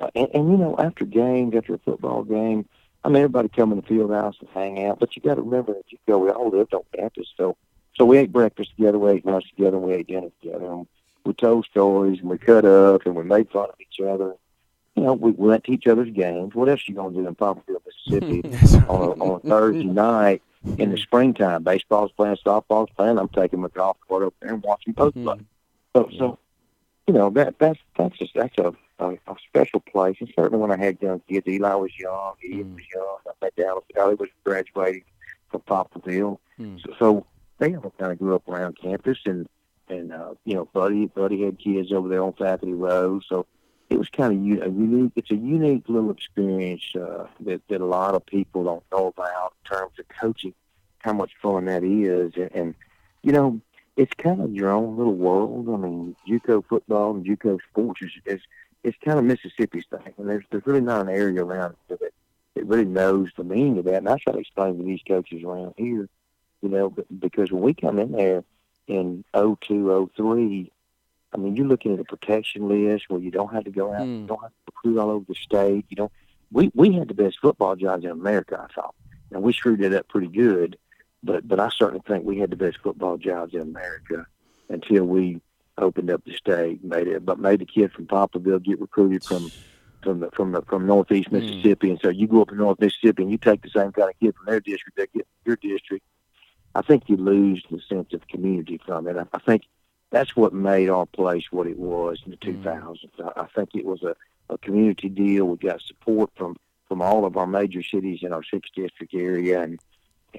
uh, 0.00 0.10
and, 0.14 0.28
and 0.34 0.50
you 0.50 0.58
know, 0.58 0.76
after 0.78 1.06
games, 1.06 1.54
after 1.56 1.74
a 1.74 1.78
football 1.78 2.24
game, 2.24 2.68
I 3.04 3.08
mean, 3.08 3.16
everybody 3.16 3.48
come 3.48 3.72
in 3.72 3.76
the 3.76 3.86
field 3.86 4.10
house 4.10 4.36
and 4.40 4.48
hang 4.50 4.84
out. 4.84 5.00
But 5.00 5.16
you 5.16 5.22
got 5.22 5.36
to 5.36 5.42
remember 5.42 5.72
that 5.72 5.90
you 5.90 5.98
go. 6.06 6.18
We 6.18 6.30
all 6.30 6.50
lived 6.50 6.74
on 6.74 6.82
campus, 6.94 7.32
so 7.38 7.56
so 7.94 8.04
we 8.04 8.18
ate 8.18 8.32
breakfast 8.32 8.70
together, 8.76 8.98
we 8.98 9.12
ate 9.12 9.26
lunch 9.26 9.48
together, 9.50 9.76
and 9.76 9.86
we 9.86 9.94
ate 9.94 10.06
dinner 10.06 10.30
together. 10.40 10.72
And 10.72 10.86
we 11.24 11.34
told 11.34 11.66
stories, 11.66 12.20
and 12.20 12.30
we 12.30 12.38
cut 12.38 12.64
up, 12.64 13.06
and 13.06 13.14
we 13.14 13.24
made 13.24 13.50
fun 13.50 13.68
of 13.68 13.80
each 13.80 14.00
other. 14.00 14.34
You 14.94 15.02
know, 15.04 15.12
we, 15.14 15.30
we 15.32 15.48
went 15.48 15.64
to 15.64 15.72
each 15.72 15.86
other's 15.86 16.10
games. 16.10 16.54
What 16.54 16.68
else 16.68 16.80
are 16.80 16.84
you 16.92 16.94
going 16.94 17.14
to 17.14 17.22
do 17.22 17.28
in 17.28 17.34
Poplarville, 17.34 17.80
Mississippi 17.86 18.42
on, 18.88 19.08
a, 19.08 19.24
on 19.24 19.40
a 19.44 19.48
Thursday 19.48 19.84
night 19.84 20.42
in 20.78 20.90
the 20.90 20.98
springtime? 20.98 21.64
Baseball's 21.64 22.12
playing, 22.12 22.36
softball's 22.44 22.90
playing. 22.96 23.18
I'm 23.18 23.28
taking 23.28 23.60
my 23.60 23.68
golf 23.68 23.96
cart 24.08 24.22
up 24.22 24.34
there 24.40 24.54
and 24.54 24.62
watching 24.62 24.94
post 24.94 25.14
play. 25.14 25.36
Mm-hmm. 25.36 25.42
So, 25.94 26.08
so 26.18 26.38
you 27.06 27.14
know 27.14 27.30
that 27.30 27.58
that's 27.58 27.78
that's 27.96 28.16
just 28.18 28.34
that's 28.34 28.56
a, 28.58 28.72
a 28.98 29.10
a 29.26 29.36
special 29.48 29.80
place. 29.80 30.16
And 30.20 30.32
certainly 30.34 30.58
when 30.58 30.70
I 30.70 30.82
had 30.82 30.98
young 31.00 31.20
kids, 31.28 31.46
Eli 31.46 31.74
was 31.74 31.98
young, 31.98 32.34
Ian 32.44 32.64
mm. 32.64 32.74
was 32.74 32.84
young. 32.94 33.18
I 33.26 33.32
met 33.42 33.56
Dallas 33.56 33.84
Valley 33.94 34.14
was 34.14 34.30
graduating 34.44 35.04
from 35.50 35.60
Poplarville. 35.62 36.38
Mm. 36.58 36.80
So, 36.82 36.94
so 36.98 37.26
they 37.62 37.76
all 37.76 37.94
kind 37.96 38.10
of 38.10 38.18
grew 38.18 38.34
up 38.34 38.48
around 38.48 38.76
campus, 38.76 39.18
and 39.24 39.48
and 39.88 40.12
uh, 40.12 40.34
you 40.44 40.54
know, 40.54 40.68
Buddy 40.72 41.06
Buddy 41.06 41.44
had 41.44 41.58
kids 41.58 41.92
over 41.92 42.08
there 42.08 42.22
on 42.22 42.32
Faculty 42.32 42.74
Row, 42.74 43.20
so 43.28 43.46
it 43.88 43.98
was 43.98 44.08
kind 44.08 44.32
of 44.32 44.66
a 44.66 44.70
unique. 44.70 45.12
It's 45.14 45.30
a 45.30 45.36
unique 45.36 45.84
little 45.88 46.10
experience 46.10 46.82
uh, 46.96 47.28
that 47.40 47.62
that 47.68 47.80
a 47.80 47.86
lot 47.86 48.14
of 48.14 48.26
people 48.26 48.64
don't 48.64 48.84
know 48.90 49.06
about 49.06 49.54
in 49.64 49.76
terms 49.76 49.92
of 49.98 50.06
coaching. 50.08 50.54
How 50.98 51.12
much 51.12 51.32
fun 51.40 51.64
that 51.66 51.84
is, 51.84 52.32
and, 52.36 52.50
and 52.52 52.74
you 53.22 53.32
know, 53.32 53.60
it's 53.96 54.14
kind 54.14 54.40
of 54.40 54.52
your 54.52 54.70
own 54.70 54.96
little 54.96 55.14
world. 55.14 55.68
I 55.68 55.76
mean, 55.76 56.16
JUCO 56.28 56.64
football 56.68 57.14
and 57.14 57.24
JUCO 57.24 57.58
sports 57.70 58.02
is, 58.02 58.10
is 58.26 58.40
it's 58.82 58.96
kind 59.04 59.18
of 59.18 59.24
Mississippi's 59.24 59.86
thing, 59.86 60.14
and 60.18 60.28
there's 60.28 60.44
there's 60.50 60.66
really 60.66 60.80
not 60.80 61.02
an 61.02 61.08
area 61.08 61.44
around 61.44 61.76
it 61.88 62.00
that 62.00 62.12
that 62.54 62.66
really 62.66 62.84
knows 62.84 63.30
the 63.36 63.44
meaning 63.44 63.78
of 63.78 63.84
that. 63.84 63.98
And 63.98 64.08
I 64.08 64.16
try 64.18 64.32
to 64.32 64.40
explain 64.40 64.78
to 64.78 64.84
these 64.84 65.02
coaches 65.06 65.44
around 65.44 65.74
here 65.76 66.08
you 66.62 66.68
know, 66.68 66.94
because 67.18 67.50
when 67.50 67.62
we 67.62 67.74
come 67.74 67.98
in 67.98 68.12
there 68.12 68.44
in 68.86 69.24
02, 69.34 70.10
03, 70.16 70.72
I 71.32 71.36
mean, 71.36 71.56
you're 71.56 71.66
looking 71.66 71.94
at 71.94 72.00
a 72.00 72.04
protection 72.04 72.68
list 72.68 73.06
where 73.08 73.20
you 73.20 73.30
don't 73.30 73.52
have 73.52 73.64
to 73.64 73.70
go 73.70 73.92
out, 73.92 74.02
mm. 74.02 74.22
you 74.22 74.26
don't 74.26 74.42
have 74.42 74.50
to 74.50 74.56
recruit 74.66 74.98
all 74.98 75.10
over 75.10 75.24
the 75.28 75.34
state. 75.34 75.86
You 75.88 75.96
don't. 75.96 76.12
We 76.50 76.70
we 76.74 76.92
had 76.92 77.08
the 77.08 77.14
best 77.14 77.38
football 77.40 77.76
jobs 77.76 78.04
in 78.04 78.10
America, 78.10 78.66
I 78.68 78.72
thought, 78.72 78.94
and 79.30 79.42
we 79.42 79.52
screwed 79.52 79.82
it 79.82 79.94
up 79.94 80.08
pretty 80.08 80.28
good. 80.28 80.76
But 81.22 81.48
but 81.48 81.58
I 81.58 81.70
certainly 81.70 82.02
think 82.06 82.24
we 82.24 82.38
had 82.38 82.50
the 82.50 82.56
best 82.56 82.78
football 82.82 83.16
jobs 83.16 83.54
in 83.54 83.60
America 83.60 84.26
until 84.68 85.04
we 85.04 85.40
opened 85.78 86.10
up 86.10 86.22
the 86.24 86.34
state, 86.34 86.84
made 86.84 87.08
it, 87.08 87.24
but 87.24 87.38
made 87.38 87.60
the 87.60 87.64
kid 87.64 87.92
from 87.92 88.06
Poplarville 88.06 88.62
get 88.62 88.80
recruited 88.80 89.24
from 89.24 89.50
from 90.02 90.20
the, 90.20 90.30
from 90.32 90.52
the, 90.52 90.62
from 90.62 90.86
Northeast 90.86 91.28
hmm. 91.28 91.36
Mississippi, 91.36 91.88
mm. 91.88 91.90
and 91.92 92.00
so 92.00 92.08
you 92.08 92.26
go 92.26 92.42
up 92.42 92.48
to 92.48 92.54
North 92.54 92.80
Mississippi 92.80 93.22
and 93.22 93.30
you 93.32 93.38
take 93.38 93.62
the 93.62 93.70
same 93.70 93.92
kind 93.92 94.10
of 94.10 94.18
kid 94.20 94.34
from 94.36 94.46
their 94.46 94.60
district 94.60 94.98
that 94.98 95.12
get 95.12 95.26
your 95.46 95.56
district, 95.56 96.04
I 96.74 96.82
think 96.82 97.08
you 97.08 97.16
lose 97.16 97.64
the 97.70 97.80
sense 97.88 98.12
of 98.12 98.26
community 98.28 98.80
from 98.84 99.06
it. 99.06 99.16
I, 99.16 99.26
I 99.32 99.38
think 99.38 99.64
that's 100.10 100.36
what 100.36 100.52
made 100.52 100.88
our 100.88 101.06
place 101.06 101.44
what 101.50 101.66
it 101.66 101.78
was 101.78 102.20
in 102.24 102.30
the 102.30 102.36
2000s. 102.36 102.64
Mm-hmm. 102.64 103.28
I, 103.38 103.42
I 103.42 103.46
think 103.54 103.70
it 103.74 103.84
was 103.84 104.02
a, 104.02 104.14
a 104.48 104.58
community 104.58 105.08
deal. 105.08 105.46
We 105.46 105.56
got 105.56 105.80
support 105.80 106.30
from 106.36 106.56
from 106.88 107.00
all 107.00 107.24
of 107.24 107.38
our 107.38 107.46
major 107.46 107.82
cities 107.82 108.18
in 108.22 108.34
our 108.34 108.42
six 108.42 108.68
district 108.74 109.14
area, 109.14 109.62
and 109.62 109.80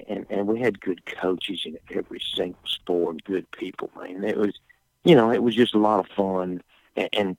and 0.06 0.26
and 0.30 0.46
we 0.46 0.60
had 0.60 0.80
good 0.80 1.04
coaches 1.06 1.62
in 1.64 1.76
every 1.90 2.20
single 2.34 2.60
sport 2.64 3.14
and 3.14 3.24
good 3.24 3.50
people. 3.50 3.90
Man, 3.96 4.22
it 4.22 4.36
was, 4.36 4.54
you 5.04 5.16
know, 5.16 5.32
it 5.32 5.42
was 5.42 5.54
just 5.54 5.74
a 5.74 5.78
lot 5.78 6.00
of 6.00 6.06
fun, 6.14 6.62
and, 6.96 7.08
and 7.12 7.36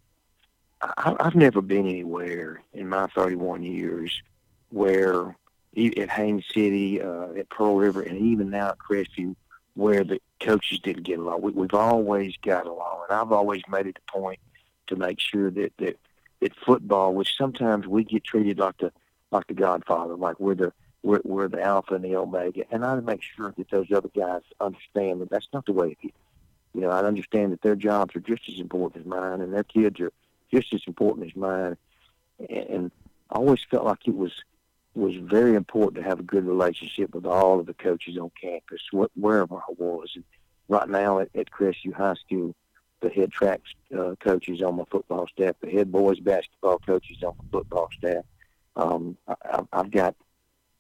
I, 0.82 1.16
I've 1.20 1.36
never 1.36 1.62
been 1.62 1.88
anywhere 1.88 2.62
in 2.74 2.90
my 2.90 3.08
31 3.08 3.64
years 3.64 4.22
where 4.70 5.36
at 5.76 6.10
Haines 6.10 6.46
City, 6.54 7.02
uh, 7.02 7.34
at 7.38 7.50
Pearl 7.50 7.76
River, 7.76 8.02
and 8.02 8.18
even 8.18 8.50
now 8.50 8.70
at 8.70 8.78
Crestview, 8.78 9.36
where 9.76 10.04
the 10.04 10.22
coaches 10.40 10.80
didn't 10.80 11.04
get 11.04 11.20
along. 11.20 11.42
We, 11.42 11.52
we've 11.52 11.74
always 11.74 12.36
got 12.42 12.66
along, 12.66 13.06
and 13.10 13.18
I've 13.20 13.32
always 13.32 13.62
made 13.70 13.88
it 13.88 14.00
a 14.08 14.12
point 14.12 14.40
to 14.88 14.96
make 14.96 15.20
sure 15.20 15.52
that 15.52 15.74
that 15.78 15.98
that 16.42 16.56
football, 16.66 17.14
which 17.14 17.36
sometimes 17.38 17.88
we 17.88 18.04
get 18.04 18.24
treated 18.24 18.60
like 18.60 18.78
the 18.78 18.92
like 19.32 19.48
the 19.48 19.54
Godfather, 19.54 20.16
like 20.16 20.40
we're 20.40 20.56
the 20.56 20.74
we're, 21.04 21.22
we're 21.24 21.48
the 21.48 21.62
alpha 21.62 21.96
and 21.96 22.04
the 22.04 22.16
omega, 22.16 22.64
and 22.72 22.84
I 22.84 22.96
make 22.96 23.22
sure 23.22 23.54
that 23.58 23.70
those 23.70 23.92
other 23.92 24.10
guys 24.16 24.42
understand 24.60 25.22
that 25.22 25.30
that's 25.30 25.48
not 25.54 25.66
the 25.66 25.74
way 25.74 25.98
it 26.02 26.08
is. 26.08 26.14
You 26.74 26.82
know, 26.82 26.90
I 26.90 27.04
understand 27.04 27.54
that 27.54 27.62
their 27.62 27.76
jobs 27.76 28.16
are 28.16 28.22
just 28.22 28.50
as 28.50 28.60
important 28.60 29.06
as 29.06 29.08
mine, 29.08 29.42
and 29.42 29.54
their 29.54 29.64
kids 29.64 30.00
are 30.00 30.12
just 30.52 30.74
as 30.74 30.82
important 30.88 31.28
as 31.28 31.36
mine, 31.36 31.78
and, 32.40 32.70
and 32.70 32.92
I 33.30 33.36
always 33.36 33.64
felt 33.70 33.86
like 33.86 34.08
it 34.08 34.16
was 34.16 34.32
was 34.96 35.16
very 35.16 35.56
important 35.56 35.96
to 35.96 36.10
have 36.10 36.20
a 36.20 36.24
good 36.24 36.46
relationship 36.46 37.14
with 37.14 37.26
all 37.26 37.60
of 37.60 37.66
the 37.66 37.74
coaches 37.74 38.18
on 38.18 38.32
campus, 38.42 38.82
wherever 39.16 39.56
I 39.56 39.74
was. 39.78 40.12
And 40.16 40.24
right 40.70 40.88
now 40.88 41.20
at, 41.20 41.30
at 41.36 41.52
Crestview 41.52 41.94
High 41.94 42.16
School, 42.16 42.56
the 43.02 43.10
head 43.10 43.32
track 43.32 43.62
uh, 43.98 44.16
coaches 44.20 44.62
on 44.62 44.76
my 44.76 44.84
football 44.90 45.28
staff, 45.28 45.56
the 45.62 45.70
head 45.70 45.92
boys 45.92 46.20
basketball 46.20 46.80
coaches 46.80 47.18
on 47.24 47.36
my 47.38 47.46
football 47.52 47.90
staff. 47.98 48.24
Um, 48.76 49.18
I, 49.28 49.64
I've 49.72 49.92
got, 49.92 50.16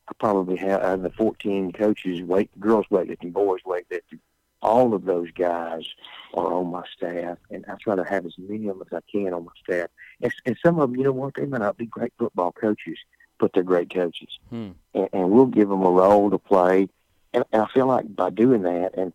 I 0.07 0.13
probably 0.19 0.57
have 0.57 0.81
out 0.81 0.93
of 0.95 1.01
the 1.03 1.09
14 1.11 1.71
coaches, 1.71 2.21
weight 2.21 2.49
girls 2.59 2.85
weightlifting, 2.91 3.33
boys 3.33 3.61
weightlifting. 3.65 4.19
All 4.61 4.93
of 4.93 5.05
those 5.05 5.29
guys 5.31 5.85
are 6.33 6.51
on 6.53 6.71
my 6.71 6.83
staff, 6.95 7.37
and 7.51 7.65
I 7.67 7.75
try 7.75 7.95
to 7.95 8.03
have 8.03 8.25
as 8.25 8.33
many 8.37 8.67
of 8.67 8.79
them 8.79 8.87
as 8.91 8.97
I 8.97 9.11
can 9.11 9.33
on 9.33 9.45
my 9.45 9.51
staff. 9.63 9.89
And, 10.21 10.33
and 10.45 10.57
some 10.65 10.79
of 10.79 10.89
them, 10.89 10.97
you 10.97 11.03
know 11.03 11.11
what, 11.11 11.35
they 11.35 11.45
might 11.45 11.61
not 11.61 11.77
be 11.77 11.85
great 11.85 12.13
football 12.17 12.51
coaches, 12.51 12.97
but 13.39 13.53
they're 13.53 13.63
great 13.63 13.93
coaches, 13.93 14.39
hmm. 14.49 14.71
and, 14.93 15.09
and 15.13 15.31
we'll 15.31 15.45
give 15.45 15.69
them 15.69 15.83
a 15.83 15.91
role 15.91 16.29
to 16.29 16.37
play. 16.37 16.87
And, 17.33 17.43
and 17.51 17.61
I 17.61 17.67
feel 17.73 17.87
like 17.87 18.13
by 18.15 18.29
doing 18.29 18.63
that, 18.63 18.91
and 18.97 19.13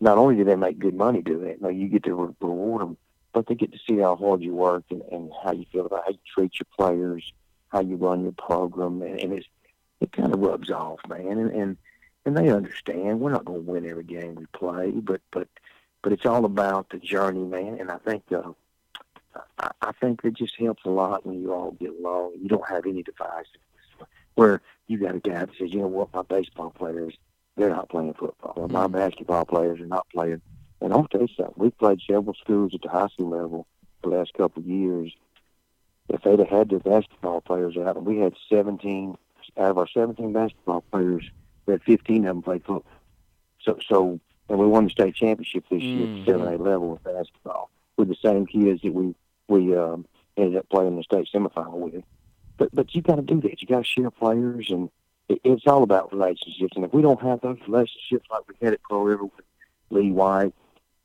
not 0.00 0.18
only 0.18 0.36
do 0.36 0.44
they 0.44 0.56
make 0.56 0.78
good 0.78 0.94
money 0.94 1.22
doing 1.22 1.48
it, 1.48 1.58
you, 1.60 1.70
you 1.70 1.88
get 1.88 2.04
to 2.04 2.14
re- 2.14 2.34
reward 2.40 2.82
them, 2.82 2.96
but 3.32 3.46
they 3.46 3.54
get 3.54 3.72
to 3.72 3.78
see 3.86 3.98
how 3.98 4.16
hard 4.16 4.42
you 4.42 4.54
work 4.54 4.84
and, 4.90 5.02
and 5.12 5.30
how 5.44 5.52
you 5.52 5.66
feel 5.70 5.86
about 5.86 6.04
how 6.04 6.10
you 6.10 6.18
treat 6.34 6.58
your 6.58 6.66
players, 6.76 7.32
how 7.68 7.80
you 7.80 7.96
run 7.96 8.22
your 8.22 8.32
program, 8.32 9.02
and, 9.02 9.20
and 9.20 9.32
it's 9.32 9.46
it 10.00 10.12
kind 10.12 10.32
of 10.32 10.40
rubs 10.40 10.70
off, 10.70 11.00
man. 11.08 11.26
And, 11.26 11.50
and 11.50 11.76
and 12.24 12.36
they 12.36 12.50
understand 12.50 13.20
we're 13.20 13.32
not 13.32 13.44
going 13.44 13.64
to 13.64 13.70
win 13.70 13.88
every 13.88 14.04
game 14.04 14.34
we 14.34 14.46
play, 14.46 14.90
but 14.90 15.20
but 15.30 15.48
but 16.02 16.12
it's 16.12 16.26
all 16.26 16.44
about 16.44 16.90
the 16.90 16.98
journey, 16.98 17.44
man. 17.44 17.78
And 17.80 17.90
I 17.90 17.98
think 17.98 18.22
uh, 18.32 18.52
I, 19.58 19.70
I 19.82 19.92
think 19.92 20.20
it 20.24 20.34
just 20.34 20.56
helps 20.58 20.84
a 20.84 20.90
lot 20.90 21.26
when 21.26 21.40
you 21.40 21.52
all 21.52 21.72
get 21.72 21.90
along. 21.98 22.34
You 22.40 22.48
don't 22.48 22.68
have 22.68 22.86
any 22.86 23.02
devices 23.02 23.56
where 24.34 24.60
you 24.86 24.98
got 24.98 25.16
a 25.16 25.20
guy 25.20 25.40
that 25.40 25.50
says, 25.58 25.72
you 25.72 25.80
know 25.80 25.88
what, 25.88 26.14
my 26.14 26.22
baseball 26.22 26.70
players, 26.70 27.14
they're 27.56 27.70
not 27.70 27.88
playing 27.88 28.14
football, 28.14 28.52
or 28.54 28.68
my 28.68 28.84
mm-hmm. 28.84 28.94
basketball 28.94 29.44
players 29.44 29.80
are 29.80 29.86
not 29.86 30.06
playing. 30.14 30.40
And 30.80 30.92
I'll 30.92 31.08
tell 31.08 31.22
you 31.22 31.28
something. 31.36 31.54
We've 31.56 31.76
played 31.76 32.00
several 32.08 32.34
schools 32.34 32.72
at 32.72 32.82
the 32.82 32.88
high 32.88 33.08
school 33.08 33.30
level 33.30 33.66
the 34.02 34.10
last 34.10 34.32
couple 34.34 34.62
of 34.62 34.68
years. 34.68 35.12
If 36.08 36.22
they'd 36.22 36.38
have 36.38 36.48
had 36.48 36.70
their 36.70 36.78
basketball 36.78 37.40
players 37.40 37.76
out, 37.76 37.96
and 37.96 38.06
we 38.06 38.18
had 38.18 38.34
17 38.48 39.16
out 39.56 39.70
of 39.70 39.78
our 39.78 39.88
17 39.88 40.32
basketball 40.32 40.82
players, 40.92 41.24
we 41.66 41.72
had 41.72 41.82
15 41.82 42.18
of 42.18 42.22
them 42.24 42.42
played 42.42 42.64
football. 42.64 42.92
So, 43.60 43.78
so, 43.88 44.20
and 44.48 44.58
we 44.58 44.66
won 44.66 44.84
the 44.84 44.90
state 44.90 45.16
championship 45.16 45.64
this 45.68 45.82
mm-hmm. 45.82 45.98
year 45.98 46.20
at 46.20 46.26
the 46.26 46.32
7A 46.32 46.60
level 46.60 46.90
with 46.90 47.02
basketball 47.02 47.70
with 47.96 48.08
the 48.08 48.16
same 48.22 48.46
kids 48.46 48.80
that 48.82 48.94
we 48.94 49.14
we 49.48 49.76
um, 49.76 50.06
ended 50.36 50.56
up 50.56 50.68
playing 50.68 50.88
in 50.88 50.96
the 50.96 51.02
state 51.02 51.28
semifinal 51.32 51.72
with. 51.72 52.04
But 52.56 52.74
but 52.74 52.94
you 52.94 53.02
got 53.02 53.16
to 53.16 53.22
do 53.22 53.40
that. 53.42 53.60
You 53.60 53.68
got 53.68 53.78
to 53.78 53.84
share 53.84 54.10
players, 54.10 54.70
and 54.70 54.90
it, 55.28 55.40
it's 55.44 55.66
all 55.66 55.82
about 55.82 56.12
relationships. 56.12 56.72
And 56.76 56.84
if 56.84 56.92
we 56.92 57.02
don't 57.02 57.20
have 57.22 57.40
those 57.40 57.58
relationships 57.66 58.26
like 58.30 58.48
we 58.48 58.54
had 58.60 58.74
at 58.74 58.82
Pearl 58.82 59.04
River 59.04 59.24
with 59.24 59.44
Lee 59.90 60.10
White 60.10 60.54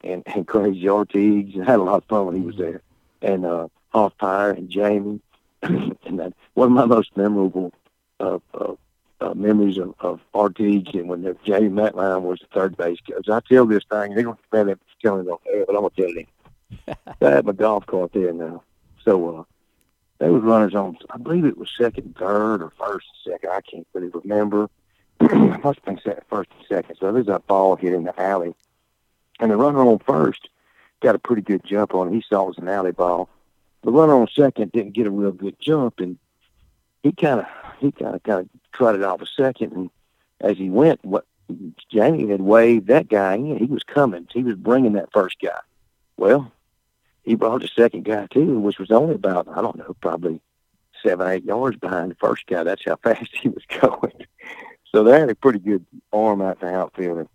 and, 0.03 0.23
and 0.25 0.47
Crazy 0.47 0.87
Ortiz, 0.89 1.55
I 1.59 1.63
had 1.63 1.79
a 1.79 1.83
lot 1.83 2.03
of 2.03 2.05
fun 2.05 2.27
when 2.27 2.35
he 2.35 2.41
was 2.41 2.57
there, 2.57 2.81
and 3.21 3.45
uh, 3.45 3.67
Hoff 3.89 4.17
Pyre 4.17 4.51
and 4.51 4.69
Jamie, 4.69 5.21
and 5.61 6.19
that 6.19 6.33
one 6.55 6.67
of 6.67 6.73
my 6.73 6.85
most 6.85 7.15
memorable 7.15 7.71
uh, 8.19 8.39
uh, 8.53 8.73
uh, 9.21 9.33
memories 9.33 9.77
of, 9.77 9.93
of 9.99 10.19
Ortiz 10.33 10.83
and 10.93 11.07
when 11.07 11.23
Jamie 11.45 11.69
Matline 11.69 12.21
was 12.23 12.39
the 12.39 12.47
third 12.53 12.75
base 12.75 12.99
coach. 13.09 13.29
I 13.29 13.39
tell 13.41 13.65
this 13.65 13.83
thing, 13.89 14.11
and 14.11 14.17
they're 14.17 14.23
going 14.23 14.37
to 14.37 14.43
tell 14.51 14.67
him, 14.67 14.79
tell 15.01 15.19
him, 15.19 15.25
but 15.25 15.39
I'm 15.69 15.75
going 15.75 15.89
to 15.89 16.01
tell 16.01 16.11
him. 16.11 16.27
I 16.87 16.95
had 17.19 17.45
my 17.45 17.51
golf 17.51 17.85
cart 17.85 18.13
there 18.13 18.33
now. 18.33 18.63
So 19.03 19.37
uh, 19.37 19.43
they 20.19 20.29
was 20.29 20.43
runners 20.43 20.75
on, 20.75 20.97
I 21.09 21.17
believe 21.17 21.45
it 21.45 21.57
was 21.57 21.69
second, 21.77 22.15
third, 22.17 22.61
or 22.61 22.71
first, 22.77 23.07
second. 23.25 23.49
I 23.51 23.61
can't 23.61 23.87
really 23.93 24.09
remember. 24.09 24.69
must 25.19 25.79
have 25.79 25.85
been 25.85 25.99
first 26.29 26.49
and 26.57 26.67
second. 26.67 26.95
So 26.99 27.11
there's 27.11 27.27
that 27.27 27.47
ball 27.47 27.75
hit 27.75 27.93
in 27.93 28.03
the 28.03 28.19
alley. 28.19 28.55
And 29.39 29.51
the 29.51 29.57
runner 29.57 29.81
on 29.81 29.99
first 29.99 30.49
got 31.01 31.15
a 31.15 31.19
pretty 31.19 31.41
good 31.41 31.63
jump 31.63 31.93
on 31.93 32.09
it. 32.09 32.15
He 32.15 32.23
saw 32.27 32.43
it 32.43 32.47
was 32.47 32.57
an 32.57 32.67
alley 32.67 32.91
ball. 32.91 33.29
The 33.83 33.91
runner 33.91 34.13
on 34.13 34.27
second 34.27 34.71
didn't 34.71 34.93
get 34.93 35.07
a 35.07 35.11
real 35.11 35.31
good 35.31 35.59
jump, 35.59 35.99
and 35.99 36.17
he 37.01 37.11
kind 37.11 37.41
of 37.41 37.45
he 37.79 37.91
kind 37.91 38.15
of 38.15 38.23
kind 38.23 38.41
of 38.41 38.49
trotted 38.71 39.03
off 39.03 39.21
a 39.21 39.25
second. 39.25 39.73
And 39.73 39.89
as 40.39 40.57
he 40.57 40.69
went, 40.69 41.03
what 41.03 41.25
Jamie 41.89 42.29
had 42.29 42.41
waved 42.41 42.87
that 42.87 43.09
guy 43.09 43.35
in. 43.35 43.57
He 43.57 43.65
was 43.65 43.83
coming. 43.83 44.27
He 44.31 44.43
was 44.43 44.55
bringing 44.55 44.93
that 44.93 45.11
first 45.11 45.39
guy. 45.41 45.59
Well, 46.17 46.51
he 47.23 47.35
brought 47.35 47.61
the 47.61 47.67
second 47.67 48.05
guy 48.05 48.27
too, 48.27 48.59
which 48.59 48.79
was 48.79 48.91
only 48.91 49.15
about 49.15 49.47
I 49.47 49.61
don't 49.61 49.77
know, 49.77 49.95
probably 50.01 50.41
seven, 51.01 51.27
eight 51.27 51.43
yards 51.43 51.77
behind 51.77 52.11
the 52.11 52.15
first 52.15 52.45
guy. 52.47 52.63
That's 52.63 52.85
how 52.85 52.95
fast 53.03 53.29
he 53.33 53.49
was 53.49 53.63
going. 53.81 54.25
so 54.93 55.03
they 55.03 55.19
had 55.19 55.29
a 55.29 55.35
pretty 55.35 55.59
good 55.59 55.85
arm 56.11 56.41
out 56.41 56.59
the 56.59 56.67
outfield, 56.67 57.19
and 57.19 57.29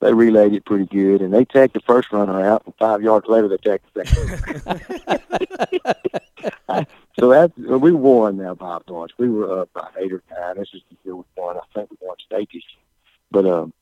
they 0.00 0.12
relayed 0.12 0.54
it 0.54 0.64
pretty 0.64 0.86
good. 0.86 1.22
And 1.22 1.32
they 1.32 1.44
tagged 1.44 1.74
the 1.74 1.80
first 1.80 2.12
runner 2.12 2.44
out, 2.44 2.62
and 2.64 2.74
five 2.78 3.02
yards 3.02 3.26
later 3.28 3.48
they 3.48 3.56
tagged 3.58 3.84
the 3.94 4.04
second. 4.04 5.94
so 7.18 7.28
that 7.28 7.52
we 7.56 7.92
won 7.92 8.36
now 8.36 8.54
by 8.54 8.76
a 8.76 8.80
bunch. 8.80 9.12
We 9.18 9.28
were 9.28 9.60
up 9.60 9.72
by 9.72 9.88
eight 9.98 10.12
or 10.12 10.22
nine. 10.30 10.56
This 10.56 10.70
is 10.74 10.82
the 10.90 10.96
year 11.04 11.16
we 11.16 11.24
won. 11.36 11.56
I 11.56 11.60
think 11.74 11.90
we 11.90 11.96
won 12.00 12.16
state 12.24 12.48
this 12.52 12.62
year. 12.62 12.82
But 13.30 13.46
um, 13.46 13.72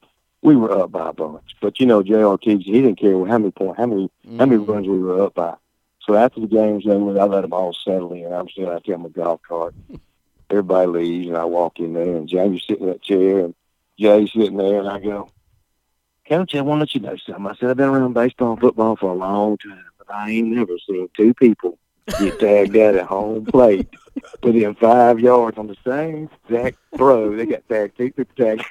we 0.43 0.57
were 0.57 0.73
up 0.73 0.93
by 0.93 1.09
a 1.09 1.13
bunch. 1.13 1.57
But 1.61 1.81
you 1.81 1.87
know, 1.87 2.03
JRT, 2.03 2.63
he 2.63 2.73
didn't 2.73 2.97
care 2.97 3.13
how 3.27 3.39
many 3.39 3.53
points, 3.53 3.79
how 3.79 3.87
many, 3.87 4.11
mm-hmm. 4.27 4.39
how 4.39 4.47
many 4.47 4.61
mm-hmm. 4.61 4.73
runs 4.73 4.89
we 4.89 4.99
were 4.99 5.25
up 5.25 5.35
by. 5.35 5.55
So 6.01 6.15
after 6.15 6.41
the 6.41 6.49
game's 6.49 6.87
over, 6.87 7.19
I 7.19 7.25
let 7.25 7.43
them 7.43 7.53
all 7.53 7.73
settle 7.73 8.13
in. 8.13 8.33
I'm 8.33 8.49
still 8.49 8.71
out 8.71 8.83
there 8.85 8.97
on 8.97 9.03
my 9.03 9.09
golf 9.09 9.41
cart. 9.47 9.75
Everybody 10.51 10.87
leaves, 10.87 11.29
and 11.29 11.37
I 11.37 11.45
walk 11.45 11.79
in 11.79 11.95
there, 11.95 12.17
and 12.17 12.29
Jamie's 12.29 12.65
sitting 12.67 12.83
in 12.83 12.91
that 12.91 13.03
chair, 13.03 13.41
and 13.41 13.55
Jay's 13.99 14.33
sitting 14.33 14.57
there, 14.57 14.81
and 14.81 14.89
I 14.89 14.99
go, 14.99 15.31
Coach, 16.29 16.55
I 16.55 16.61
want 16.61 16.79
to 16.79 16.83
let 16.83 16.95
you 16.95 17.01
know 17.01 17.17
something. 17.17 17.47
I 17.47 17.55
said, 17.55 17.71
I've 17.71 17.77
been 17.77 17.89
around 17.89 18.13
baseball 18.13 18.53
and 18.53 18.61
football 18.61 18.97
for 18.97 19.11
a 19.11 19.15
long 19.15 19.57
time, 19.59 19.85
but 19.97 20.13
I 20.13 20.31
ain't 20.31 20.49
never 20.49 20.75
seen 20.87 21.09
two 21.17 21.33
people 21.35 21.79
get 22.19 22.39
tagged 22.39 22.77
out 22.77 22.97
at 22.97 23.07
home 23.07 23.47
plate 23.47 23.89
within 24.43 24.75
five 24.75 25.21
yards 25.21 25.57
on 25.57 25.69
the 25.69 25.77
same 25.87 26.29
exact 26.45 26.79
throw. 26.97 27.35
They 27.35 27.47
got 27.47 27.69
tagged, 27.69 27.97
two 27.97 28.13
people 28.13 28.35
tagged. 28.37 28.65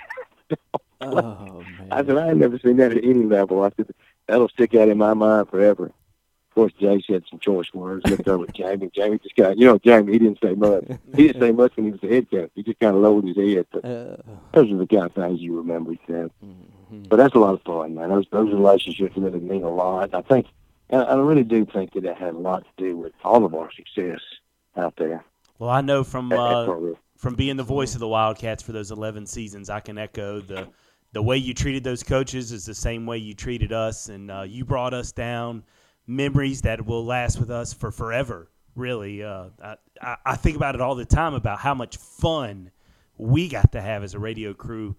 Oh, 1.02 1.64
man. 1.80 1.88
I 1.92 2.06
said, 2.06 2.18
I 2.18 2.30
ain't 2.30 2.38
never 2.38 2.60
seen 2.60 2.78
that 2.78 2.92
at 2.92 3.04
any 3.04 3.24
level. 3.24 3.64
I 3.64 3.72
said, 3.76 3.90
that'll 4.28 4.50
stick 4.50 4.76
out 4.76 4.90
in 4.90 4.98
my 4.98 5.14
mind 5.14 5.50
forever. 5.50 5.86
Of 6.52 6.56
course, 6.56 6.74
Jay 6.82 7.02
said 7.08 7.24
some 7.30 7.40
choice 7.40 7.74
words. 7.74 8.06
Looked 8.10 8.28
over 8.28 8.44
at 8.44 8.54
Jamie. 8.54 8.92
Jamie 8.94 9.20
just 9.20 9.38
got, 9.38 9.58
you 9.58 9.66
know, 9.66 9.78
Jamie, 9.78 10.12
he 10.12 10.20
didn't 10.20 10.40
say 10.44 10.54
much. 10.54 10.84
He 11.16 11.28
didn't 11.28 11.42
say 11.42 11.52
much 11.54 11.78
when 11.78 11.86
he 11.86 11.92
was 11.94 12.02
the 12.02 12.10
head 12.10 12.30
coach. 12.30 12.52
He 12.56 12.64
just 12.64 12.80
kind 12.80 12.94
of 12.94 13.02
lowered 13.02 13.26
his 13.26 13.38
head. 13.38 13.68
But 13.72 13.86
uh, 13.86 14.18
those 14.54 14.70
are 14.70 14.76
the 14.76 14.86
kind 14.86 15.06
of 15.06 15.14
things 15.14 15.40
you 15.40 15.56
remember, 15.56 15.92
he 15.92 16.00
said. 16.08 16.30
Mm-hmm. 16.44 17.04
But 17.04 17.16
that's 17.16 17.36
a 17.36 17.40
lot 17.40 17.54
of 17.54 17.62
fun, 17.62 17.96
man. 17.96 18.10
Those 18.10 18.26
those 18.32 18.52
relationships 18.52 19.16
really 19.16 19.40
mean 19.40 19.64
a 19.64 19.70
lot. 19.70 20.14
I 20.14 20.22
think, 20.24 20.48
and 20.90 21.02
I 21.02 21.16
really 21.16 21.46
do 21.46 21.66
think 21.66 21.94
that 21.94 22.04
it 22.04 22.18
had 22.18 22.34
a 22.34 22.38
lot 22.38 22.66
to 22.66 22.84
do 22.84 22.98
with 22.98 23.14
all 23.24 23.46
of 23.46 23.56
our 23.56 23.72
success 23.72 24.20
out 24.76 24.96
there. 24.98 25.24
Well, 25.58 25.70
I 25.70 25.80
know 25.80 26.04
from 26.04 26.34
uh, 26.34 26.68
from 27.16 27.36
being 27.36 27.56
the 27.56 27.64
voice 27.64 27.94
of 27.94 28.02
the 28.02 28.10
Wildcats 28.10 28.62
for 28.62 28.74
those 28.74 28.92
11 28.92 29.26
seasons, 29.28 29.70
I 29.70 29.80
can 29.80 29.98
echo 29.98 30.42
the 30.42 30.68
the 31.14 31.22
way 31.22 31.38
you 31.38 31.54
treated 31.54 31.84
those 31.84 32.04
coaches 32.04 32.52
is 32.52 32.66
the 32.66 32.76
same 32.76 33.06
way 33.06 33.18
you 33.18 33.34
treated 33.34 33.74
us, 33.74 34.10
and 34.10 34.32
uh, 34.32 34.44
you 34.44 34.64
brought 34.66 34.94
us 34.94 35.12
down 35.12 35.64
memories 36.08 36.62
that 36.62 36.86
will 36.86 37.06
last 37.06 37.40
with 37.40 37.52
us 37.52 37.74
for 37.74 37.92
forever. 37.92 38.50
Really, 38.76 39.24
uh, 39.24 39.50
I, 40.02 40.16
I 40.26 40.36
think 40.36 40.56
about 40.56 40.76
it 40.76 40.82
all 40.82 40.96
the 40.96 41.06
time 41.06 41.34
about 41.34 41.60
how 41.60 41.74
much 41.74 41.98
fun 41.98 42.72
we 43.18 43.50
got 43.50 43.74
to 43.74 43.82
have 43.82 44.04
as 44.04 44.14
a 44.14 44.20
radio 44.20 44.54
crew, 44.54 44.96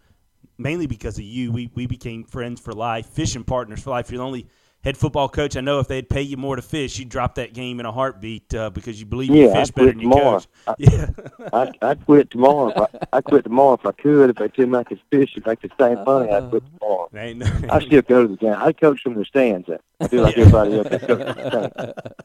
mainly 0.58 0.86
because 0.86 1.16
of 1.16 1.24
you. 1.24 1.50
We 1.50 1.70
we 1.74 1.86
became 1.86 2.24
friends 2.24 2.60
for 2.60 2.72
life, 2.72 3.06
fishing 3.06 3.44
partners 3.44 3.82
for 3.82 3.90
life. 3.90 4.10
You're 4.10 4.18
the 4.18 4.24
only 4.24 4.46
head 4.82 4.96
football 4.96 5.28
coach, 5.28 5.56
I 5.56 5.60
know 5.60 5.78
if 5.78 5.88
they'd 5.88 6.08
pay 6.08 6.22
you 6.22 6.36
more 6.36 6.56
to 6.56 6.62
fish, 6.62 6.98
you'd 6.98 7.08
drop 7.08 7.36
that 7.36 7.54
game 7.54 7.80
in 7.80 7.86
a 7.86 7.92
heartbeat 7.92 8.52
uh, 8.54 8.70
because 8.70 8.98
you 9.00 9.06
believe 9.06 9.30
yeah, 9.30 9.44
you 9.44 9.52
fish 9.52 9.70
better 9.70 9.92
than 9.92 10.00
you 10.00 10.10
coach. 10.10 10.46
I, 10.66 10.74
yeah, 10.78 11.06
I, 11.52 11.70
I'd 11.82 12.04
quit 12.04 12.30
tomorrow. 12.30 12.68
If 12.68 12.78
I, 12.78 13.16
I'd 13.18 13.24
quit 13.24 13.44
tomorrow 13.44 13.74
if 13.74 13.86
I 13.86 13.92
could. 13.92 14.30
If 14.30 14.36
they 14.36 14.48
told 14.48 14.70
me 14.70 14.78
I 14.78 14.84
could 14.84 15.00
fish 15.10 15.34
and 15.34 15.46
make 15.46 15.60
the 15.60 15.70
same 15.78 16.04
money, 16.04 16.30
I'd 16.30 16.50
quit 16.50 16.62
tomorrow. 16.78 17.08
Ain't 17.16 17.38
no, 17.38 17.46
I 17.70 17.80
still 17.80 18.02
go 18.02 18.22
to 18.22 18.28
the 18.28 18.36
game. 18.36 18.56
I 18.56 18.72
coach 18.72 19.02
from 19.02 19.14
the 19.14 19.24
stands. 19.24 19.68
I 20.00 20.08
feel 20.08 20.22
like 20.22 20.36
everybody 20.36 20.78
else. 20.78 20.88
Coach 20.88 21.00
from 21.00 21.18
the 21.18 21.70
stands. 21.70 22.16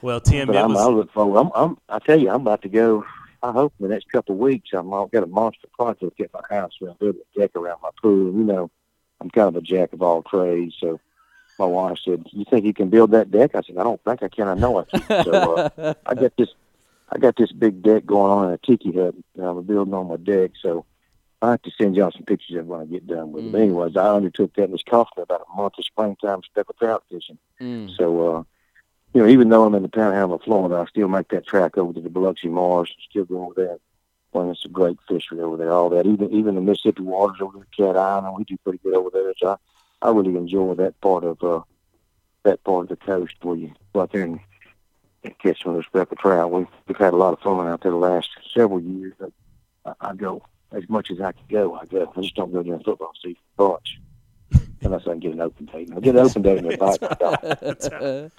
Well, 0.00 0.20
Tim, 0.20 0.46
but 0.46 0.56
I'm, 0.56 0.74
was... 0.74 0.86
I 0.86 0.90
look 0.90 1.12
forward. 1.12 1.40
I'm, 1.40 1.50
I'm, 1.54 1.78
I 1.88 1.98
tell 1.98 2.20
you, 2.20 2.30
I'm 2.30 2.42
about 2.42 2.62
to 2.62 2.68
go. 2.68 3.04
I 3.42 3.52
hope 3.52 3.72
in 3.78 3.88
the 3.88 3.94
next 3.94 4.10
couple 4.10 4.34
of 4.34 4.40
weeks 4.40 4.70
I'm 4.72 4.92
I'll 4.92 5.06
get 5.06 5.22
a 5.22 5.26
monster 5.26 5.68
project 5.72 6.20
at 6.20 6.32
my 6.32 6.40
house 6.50 6.72
where 6.78 6.90
I'm 6.90 6.96
building 6.98 7.22
a 7.36 7.38
deck 7.38 7.52
around 7.54 7.80
my 7.82 7.90
pool. 8.02 8.32
You 8.32 8.44
know, 8.44 8.70
I'm 9.20 9.30
kind 9.30 9.48
of 9.48 9.56
a 9.56 9.60
jack 9.60 9.92
of 9.92 10.02
all 10.02 10.22
trades. 10.22 10.74
So 10.80 11.00
my 11.58 11.66
wife 11.66 11.98
said, 12.04 12.24
"You 12.30 12.44
think 12.48 12.64
you 12.64 12.74
can 12.74 12.88
build 12.88 13.10
that 13.12 13.30
deck?" 13.30 13.54
I 13.54 13.62
said, 13.62 13.78
"I 13.78 13.84
don't 13.84 14.02
think 14.04 14.22
I 14.22 14.28
can. 14.28 14.48
I 14.48 14.54
know 14.54 14.78
I 14.78 14.84
can." 14.84 15.24
So 15.24 15.32
uh, 15.32 15.94
I 16.06 16.14
got 16.14 16.36
this, 16.36 16.48
I 17.10 17.18
got 17.18 17.36
this 17.36 17.52
big 17.52 17.82
deck 17.82 18.06
going 18.06 18.30
on 18.30 18.48
in 18.48 18.54
a 18.54 18.58
tiki 18.58 18.92
hut, 18.92 19.14
and 19.36 19.44
I'm 19.44 19.62
building 19.64 19.94
on 19.94 20.08
my 20.08 20.16
deck. 20.16 20.52
So 20.62 20.84
I 21.40 21.52
have 21.52 21.62
to 21.62 21.70
send 21.70 21.96
y'all 21.96 22.10
some 22.10 22.24
pictures 22.24 22.56
of 22.56 22.66
when 22.66 22.80
I 22.80 22.84
get 22.84 23.06
done 23.06 23.32
with 23.32 23.44
it. 23.44 23.52
But 23.52 23.60
anyways, 23.60 23.96
I 23.96 24.08
undertook 24.14 24.54
that, 24.54 24.64
and 24.64 24.74
it's 24.74 24.82
cost 24.82 25.12
me 25.16 25.22
about 25.22 25.46
a 25.52 25.56
month 25.56 25.74
of 25.78 25.84
springtime 25.84 26.42
speckled 26.42 26.78
trout 26.78 27.04
fishing. 27.10 27.38
Mm. 27.60 27.96
So, 27.96 28.36
uh, 28.36 28.42
you 29.14 29.22
know, 29.22 29.28
even 29.28 29.48
though 29.48 29.64
I'm 29.64 29.74
in 29.74 29.82
the 29.82 29.88
Panhandle 29.88 30.34
of 30.34 30.42
Florida, 30.42 30.76
I 30.76 30.86
still 30.86 31.08
make 31.08 31.28
that 31.28 31.46
track 31.46 31.78
over 31.78 31.92
to 31.92 32.00
the 32.00 32.10
Biloxi 32.10 32.48
Marsh. 32.48 32.90
Still 33.08 33.24
go 33.24 33.44
over 33.44 33.54
there. 33.54 33.78
Well, 34.32 34.50
it's 34.50 34.64
a 34.64 34.68
great 34.68 34.98
fishery 35.08 35.40
over 35.40 35.56
there. 35.56 35.72
All 35.72 35.88
that, 35.90 36.06
even 36.06 36.30
even 36.32 36.56
the 36.56 36.60
Mississippi 36.60 37.02
waters 37.02 37.40
over 37.40 37.58
there, 37.58 37.86
Cat 37.86 37.96
Island, 37.96 38.34
we 38.36 38.44
do 38.44 38.56
pretty 38.58 38.78
good 38.78 38.94
over 38.94 39.10
there. 39.10 39.32
So 39.38 39.50
I, 39.50 39.56
I 40.02 40.10
really 40.10 40.36
enjoy 40.36 40.74
that 40.74 41.00
part 41.00 41.24
of 41.24 41.42
uh, 41.42 41.62
that 42.44 42.62
part 42.64 42.84
of 42.84 42.88
the 42.88 43.04
coast 43.04 43.34
where 43.42 43.56
you 43.56 43.72
go 43.92 44.02
out 44.02 44.12
there 44.12 44.22
and, 44.22 44.40
and 45.24 45.38
catch 45.38 45.62
some 45.62 45.72
of 45.72 45.76
those 45.76 45.86
speckled 45.86 46.18
trout. 46.20 46.50
We've, 46.50 46.66
we've 46.86 46.96
had 46.96 47.12
a 47.12 47.16
lot 47.16 47.32
of 47.32 47.40
fun 47.40 47.66
out 47.66 47.82
there 47.82 47.92
the 47.92 47.98
last 47.98 48.28
several 48.54 48.80
years. 48.80 49.14
But 49.18 49.32
I, 49.84 50.10
I 50.10 50.14
go 50.14 50.42
as 50.72 50.88
much 50.88 51.10
as 51.10 51.20
I 51.20 51.32
can 51.32 51.44
go. 51.48 51.74
I 51.74 51.84
go. 51.86 52.12
I 52.16 52.20
just 52.20 52.34
don't 52.34 52.52
go 52.52 52.62
during 52.62 52.82
football 52.82 53.12
season 53.22 53.36
much. 53.58 54.00
Unless 54.80 55.02
I 55.02 55.10
can 55.10 55.18
get 55.18 55.32
an 55.32 55.40
open 55.40 55.66
date. 55.66 55.90
I 55.94 56.00
get 56.00 56.14
an 56.14 56.24
open 56.24 56.42
date 56.42 56.58
in 56.58 56.68
the 56.68 56.76
back. 56.76 58.32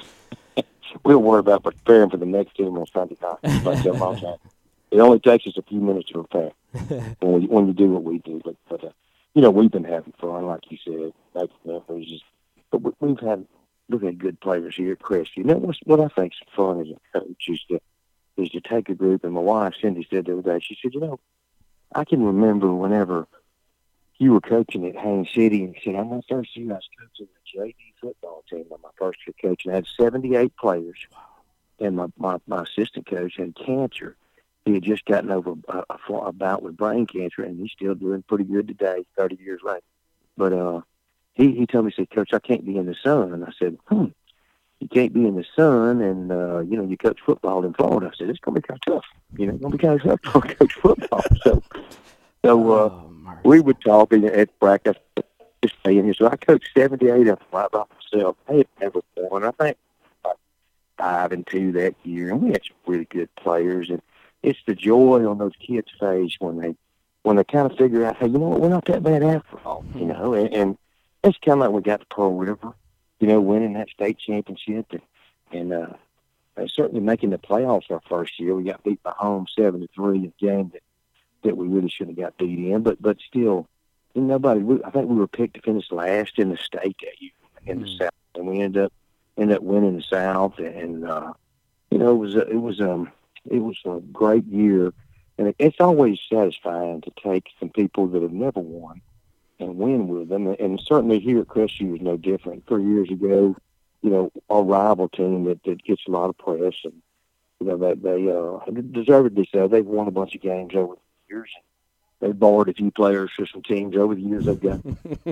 we'll 1.03 1.19
worry 1.19 1.39
about 1.39 1.63
preparing 1.63 2.09
for 2.09 2.17
the 2.17 2.25
next 2.25 2.55
game 2.55 2.77
on 2.77 2.85
Sunday 2.87 3.17
night. 3.21 3.63
Like 3.65 3.85
long 3.85 4.19
time. 4.21 4.37
It 4.91 4.99
only 4.99 5.19
takes 5.19 5.45
us 5.45 5.57
a 5.57 5.61
few 5.61 5.79
minutes 5.79 6.09
to 6.09 6.23
prepare 6.23 6.51
when, 7.19 7.41
we, 7.41 7.47
when 7.47 7.67
you 7.67 7.73
do 7.73 7.91
what 7.91 8.03
we 8.03 8.19
do. 8.19 8.41
But, 8.43 8.55
but 8.67 8.83
uh, 8.83 8.89
you 9.33 9.41
know, 9.41 9.51
we've 9.51 9.71
been 9.71 9.83
having 9.83 10.13
fun, 10.19 10.45
like 10.45 10.69
you 10.69 10.77
said, 10.83 11.13
making 11.35 11.57
memories. 11.65 12.21
But 12.71 12.81
we, 12.81 12.91
we've 12.99 13.19
had 13.19 13.45
we've 13.89 14.01
had 14.01 14.19
good 14.19 14.39
players 14.39 14.75
here 14.75 14.95
at. 14.95 15.31
You 15.35 15.43
know 15.43 15.57
what's, 15.57 15.79
what 15.83 15.99
I 15.99 16.07
think's 16.07 16.37
fun 16.55 16.81
as 16.81 16.87
a 16.89 17.19
coach 17.19 17.45
is 17.47 17.61
to 17.69 17.79
is 18.37 18.49
to 18.51 18.61
take 18.61 18.89
a 18.89 18.95
group. 18.95 19.23
And 19.23 19.33
my 19.33 19.41
wife 19.41 19.75
Cindy 19.81 20.07
said 20.09 20.25
the 20.25 20.37
other 20.37 20.53
day, 20.53 20.59
she 20.63 20.77
said, 20.81 20.93
you 20.93 21.01
know, 21.01 21.19
I 21.93 22.05
can 22.05 22.23
remember 22.23 22.73
whenever 22.73 23.27
you 24.17 24.33
were 24.33 24.41
coaching 24.41 24.85
at 24.85 24.97
Haines 24.97 25.29
City, 25.33 25.63
and 25.63 25.75
said, 25.83 25.95
"I'm 25.95 26.09
my 26.09 26.21
first 26.29 26.55
year 26.55 26.71
I 26.71 26.75
was 26.75 26.89
coaching 26.99 27.27
the 27.33 27.59
JV 27.59 27.75
football 28.01 28.43
team. 28.49 28.65
On 28.71 28.81
my 28.81 28.89
first 28.97 29.19
year 29.25 29.33
coaching, 29.41 29.71
I 29.71 29.75
had 29.75 29.87
78 29.97 30.55
players, 30.57 30.97
and 31.79 31.95
my 31.95 32.07
my, 32.17 32.37
my 32.45 32.63
assistant 32.63 33.07
coach 33.07 33.37
had 33.37 33.55
cancer. 33.55 34.17
He 34.65 34.73
had 34.73 34.83
just 34.83 35.05
gotten 35.05 35.31
over 35.31 35.53
a, 35.67 35.83
a, 35.89 36.13
a 36.13 36.31
bout 36.31 36.61
with 36.61 36.77
brain 36.77 37.07
cancer, 37.07 37.43
and 37.43 37.59
he's 37.59 37.71
still 37.71 37.95
doing 37.95 38.23
pretty 38.23 38.43
good 38.43 38.67
today, 38.67 39.05
30 39.17 39.37
years 39.41 39.61
later. 39.63 39.81
But 40.37 40.53
uh, 40.53 40.81
he 41.33 41.51
he 41.53 41.65
told 41.65 41.85
me, 41.85 41.91
he 41.95 42.01
said, 42.01 42.09
"Coach, 42.11 42.33
I 42.33 42.39
can't 42.39 42.65
be 42.65 42.77
in 42.77 42.85
the 42.85 42.95
sun." 43.03 43.33
And 43.33 43.43
I 43.45 43.51
said, 43.57 43.77
"Hmm." 43.87 44.05
You 44.79 44.87
can't 44.87 45.11
be 45.13 45.25
in 45.25 45.35
the 45.35 45.45
sun, 45.57 46.01
and 46.01 46.31
uh, 46.31 46.59
you 46.59 46.77
know 46.77 46.85
you 46.85 46.95
coach 46.95 47.19
football 47.25 47.65
in 47.65 47.73
Florida. 47.73 48.11
I 48.13 48.17
said 48.17 48.29
it's 48.29 48.39
gonna 48.39 48.61
be 48.61 48.61
kind 48.61 48.79
of 48.87 48.93
tough. 48.93 49.05
You 49.37 49.47
know, 49.47 49.53
it's 49.53 49.61
gonna 49.61 49.75
be 49.75 49.77
kind 49.77 49.99
of 49.99 50.21
tough 50.21 50.47
to 50.47 50.55
coach 50.55 50.73
football. 50.75 51.21
So, 51.43 51.61
so 52.45 52.71
uh, 52.71 52.75
Oh, 52.75 53.11
we 53.43 53.59
would 53.59 53.81
talk 53.81 54.13
and 54.13 54.23
at 54.25 54.57
practice, 54.59 54.95
just 55.61 55.75
saying, 55.85 56.05
you 56.05 56.13
so 56.13 56.27
I 56.27 56.37
coached 56.37 56.69
78 56.77 57.11
of 57.11 57.25
them 57.25 57.37
right 57.51 57.69
by 57.71 57.83
myself. 58.13 58.37
I 58.47 58.53
had 58.53 58.67
never 58.79 59.01
won. 59.17 59.43
I 59.43 59.51
think 59.51 59.77
five 60.97 61.31
and 61.31 61.45
two 61.47 61.71
that 61.73 61.95
year, 62.03 62.29
and 62.31 62.41
we 62.41 62.51
had 62.51 62.61
some 62.65 62.75
really 62.87 63.05
good 63.05 63.33
players. 63.35 63.89
And 63.89 64.01
it's 64.43 64.59
the 64.65 64.75
joy 64.75 65.29
on 65.29 65.37
those 65.37 65.55
kids' 65.59 65.91
face 65.99 66.35
when 66.39 66.57
they 66.57 66.75
when 67.23 67.35
they 67.35 67.43
kind 67.43 67.69
of 67.69 67.77
figure 67.77 68.05
out, 68.05 68.17
hey, 68.17 68.27
you 68.27 68.37
know 68.37 68.47
what, 68.47 68.61
we're 68.61 68.69
not 68.69 68.85
that 68.85 69.03
bad 69.03 69.21
after 69.23 69.59
all, 69.65 69.83
you 69.93 70.05
know. 70.05 70.33
And, 70.33 70.53
and 70.53 70.77
it's 71.23 71.37
kind 71.39 71.59
of 71.59 71.59
like 71.59 71.71
we 71.71 71.81
got 71.81 71.99
to 71.99 72.05
Pearl 72.05 72.33
River, 72.37 72.73
you 73.19 73.27
know, 73.27 73.41
winning 73.41 73.73
that 73.73 73.89
state 73.89 74.17
championship, 74.17 74.87
and 74.91 75.01
and 75.51 75.73
uh, 75.73 75.93
and 76.55 76.71
certainly 76.71 77.01
making 77.01 77.31
the 77.31 77.37
playoffs 77.37 77.91
our 77.91 78.01
first 78.07 78.39
year. 78.39 78.55
We 78.55 78.63
got 78.63 78.83
beat 78.83 79.03
by 79.03 79.13
Holmes 79.17 79.53
seven 79.55 79.81
to 79.81 79.87
three, 79.93 80.25
a 80.25 80.43
game 80.43 80.69
that 80.73 80.83
that 81.43 81.57
we 81.57 81.67
really 81.67 81.89
shouldn't 81.89 82.17
have 82.17 82.25
got 82.25 82.37
beat 82.37 82.59
in, 82.59 82.83
but 82.83 83.01
but 83.01 83.17
still, 83.27 83.67
you 84.13 84.21
know, 84.21 84.35
nobody. 84.35 84.61
We, 84.61 84.83
I 84.83 84.91
think 84.91 85.09
we 85.09 85.15
were 85.15 85.27
picked 85.27 85.55
to 85.55 85.61
finish 85.61 85.91
last 85.91 86.39
in 86.39 86.49
the 86.49 86.57
state 86.57 86.97
that 87.01 87.21
year 87.21 87.31
in 87.65 87.81
the 87.81 87.97
South, 87.97 88.11
and 88.35 88.47
we 88.47 88.61
ended 88.61 88.85
up 88.85 88.93
ended 89.37 89.57
up 89.57 89.63
winning 89.63 89.97
the 89.97 90.03
South, 90.03 90.57
and 90.59 91.05
uh, 91.05 91.33
you 91.91 91.97
know, 91.97 92.11
it 92.11 92.17
was 92.17 92.35
a, 92.35 92.47
it 92.47 92.61
was 92.61 92.79
um 92.79 93.11
it 93.49 93.59
was 93.59 93.77
a 93.85 93.99
great 94.11 94.45
year, 94.45 94.93
and 95.37 95.49
it, 95.49 95.55
it's 95.59 95.79
always 95.79 96.19
satisfying 96.31 97.01
to 97.01 97.11
take 97.21 97.45
some 97.59 97.69
people 97.69 98.07
that 98.07 98.21
have 98.21 98.31
never 98.31 98.59
won 98.59 99.01
and 99.59 99.77
win 99.77 100.07
with 100.07 100.29
them, 100.29 100.47
and 100.47 100.79
certainly 100.79 101.19
here 101.19 101.41
at 101.41 101.47
Crestview 101.47 101.95
is 101.95 102.01
no 102.01 102.17
different. 102.17 102.65
Three 102.67 102.85
years 102.85 103.09
ago, 103.09 103.55
you 104.01 104.09
know, 104.09 104.31
our 104.49 104.63
rival 104.63 105.09
team 105.09 105.43
that, 105.45 105.63
that 105.63 105.83
gets 105.83 106.03
a 106.07 106.11
lot 106.11 106.29
of 106.29 106.37
press, 106.37 106.75
and 106.83 107.01
you 107.59 107.67
know 107.67 107.77
that 107.77 108.01
they 108.01 108.29
uh, 108.29 108.81
deservedly 108.91 109.49
so. 109.51 109.67
They've 109.67 109.85
won 109.85 110.07
a 110.07 110.11
bunch 110.11 110.35
of 110.35 110.41
games 110.41 110.73
over 110.75 110.95
the 110.95 111.35
years. 111.35 111.49
They've 112.19 112.37
borrowed 112.37 112.69
a 112.69 112.73
few 112.73 112.91
players 112.91 113.31
for 113.35 113.45
some 113.45 113.61
teams 113.61 113.95
over 113.95 114.15
the 114.15 114.21
years 114.21 114.45
they've 114.45 114.59
got. 114.59 114.79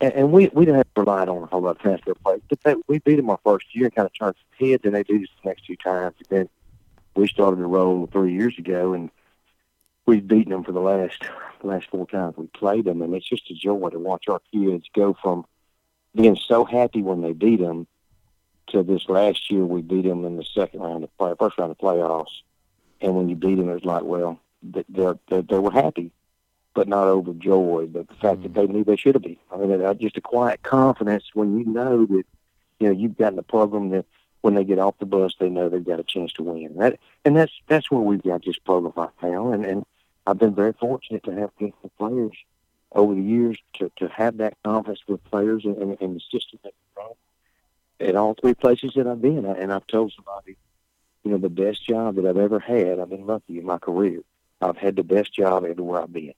and, 0.00 0.12
and 0.12 0.32
we 0.32 0.50
we 0.52 0.64
didn't 0.64 0.78
have 0.78 0.94
to 0.94 1.00
rely 1.00 1.22
on 1.22 1.42
a 1.42 1.46
whole 1.46 1.62
lot 1.62 1.76
of 1.76 1.78
transfer 1.78 2.14
players. 2.14 2.40
But 2.48 2.60
they, 2.62 2.74
we 2.88 2.98
beat 2.98 3.16
them 3.16 3.30
our 3.30 3.38
first 3.44 3.74
year 3.74 3.86
and 3.86 3.94
kind 3.94 4.06
of 4.06 4.12
turned 4.18 4.34
heads, 4.58 4.84
and 4.84 4.94
they 4.94 5.02
do 5.02 5.20
this 5.20 5.28
the 5.42 5.48
next 5.48 5.66
two 5.66 5.76
times. 5.76 6.14
And 6.18 6.28
then 6.28 6.48
we 7.14 7.28
started 7.28 7.56
to 7.56 7.66
roll 7.66 8.06
three 8.06 8.32
years 8.32 8.58
ago, 8.58 8.94
and 8.94 9.10
we've 10.06 10.26
beaten 10.26 10.52
them 10.52 10.64
for 10.64 10.72
the 10.72 10.80
last 10.80 11.22
the 11.60 11.66
last 11.68 11.88
four 11.90 12.06
times 12.06 12.36
we 12.36 12.46
played 12.48 12.84
them, 12.84 13.02
and 13.02 13.14
it's 13.14 13.28
just 13.28 13.50
a 13.50 13.54
joy 13.54 13.88
to 13.90 13.98
watch 13.98 14.28
our 14.28 14.40
kids 14.52 14.86
go 14.94 15.16
from 15.22 15.44
being 16.14 16.36
so 16.36 16.64
happy 16.64 17.02
when 17.02 17.22
they 17.22 17.32
beat 17.32 17.60
them 17.60 17.86
to 18.68 18.82
this 18.82 19.08
last 19.08 19.50
year 19.50 19.64
we 19.64 19.82
beat 19.82 20.04
them 20.04 20.24
in 20.24 20.36
the 20.36 20.44
second 20.44 20.80
round 20.80 21.04
of 21.04 21.18
play, 21.18 21.32
first 21.38 21.58
round 21.58 21.70
of 21.70 21.78
playoffs, 21.78 22.42
and 23.00 23.14
when 23.14 23.28
you 23.28 23.36
beat 23.36 23.56
them, 23.56 23.68
it's 23.70 23.84
like, 23.84 24.02
well, 24.02 24.40
they 24.62 24.84
they're, 24.88 25.18
they 25.28 25.42
they 25.42 25.58
were 25.58 25.72
happy, 25.72 26.12
but 26.74 26.88
not 26.88 27.06
overjoyed. 27.06 27.92
But 27.92 28.08
the 28.08 28.14
fact 28.14 28.42
that 28.42 28.52
mm-hmm. 28.52 28.66
they 28.66 28.66
knew 28.66 28.84
they 28.84 28.96
should 28.96 29.14
have 29.14 29.22
been. 29.22 29.36
I 29.50 29.56
mean, 29.56 29.98
just 29.98 30.16
a 30.16 30.20
quiet 30.20 30.62
confidence 30.62 31.24
when 31.34 31.58
you 31.58 31.64
know 31.64 32.06
that 32.06 32.24
you 32.80 32.86
know 32.86 32.92
you've 32.92 33.18
gotten 33.18 33.38
a 33.38 33.42
program 33.42 33.90
that 33.90 34.06
when 34.42 34.54
they 34.54 34.64
get 34.64 34.78
off 34.78 34.98
the 34.98 35.06
bus, 35.06 35.34
they 35.38 35.48
know 35.48 35.68
they've 35.68 35.84
got 35.84 36.00
a 36.00 36.04
chance 36.04 36.32
to 36.34 36.42
win. 36.42 36.76
That 36.76 36.98
and 37.24 37.36
that's 37.36 37.52
that's 37.68 37.90
where 37.90 38.00
we've 38.00 38.22
got 38.22 38.44
this 38.44 38.58
program 38.58 38.92
right 38.96 39.10
now, 39.22 39.52
and 39.52 39.64
and 39.64 39.86
I've 40.26 40.38
been 40.38 40.54
very 40.54 40.72
fortunate 40.74 41.24
to 41.24 41.32
have 41.32 41.50
good 41.58 41.72
players 41.98 42.36
over 42.94 43.14
the 43.14 43.22
years 43.22 43.58
to, 43.74 43.90
to 43.96 44.08
have 44.08 44.36
that 44.38 44.56
confidence 44.64 45.00
with 45.08 45.24
players 45.24 45.64
and, 45.64 45.76
and, 45.78 46.00
and 46.00 46.16
the 46.16 46.20
system 46.20 46.58
that 46.62 46.72
we 46.74 47.02
run 47.02 47.12
at 48.08 48.16
all 48.16 48.34
three 48.34 48.54
places 48.54 48.92
that 48.94 49.06
I've 49.06 49.22
been. 49.22 49.44
And 49.44 49.72
I've 49.72 49.86
told 49.86 50.12
somebody, 50.14 50.56
you 51.24 51.30
know, 51.30 51.38
the 51.38 51.48
best 51.48 51.86
job 51.86 52.16
that 52.16 52.26
I've 52.26 52.36
ever 52.36 52.58
had, 52.58 52.98
I've 52.98 53.08
been 53.08 53.26
lucky 53.26 53.58
in 53.58 53.64
my 53.64 53.78
career. 53.78 54.20
I've 54.60 54.76
had 54.76 54.96
the 54.96 55.02
best 55.02 55.32
job 55.32 55.64
everywhere 55.64 56.02
I've 56.02 56.12
been. 56.12 56.34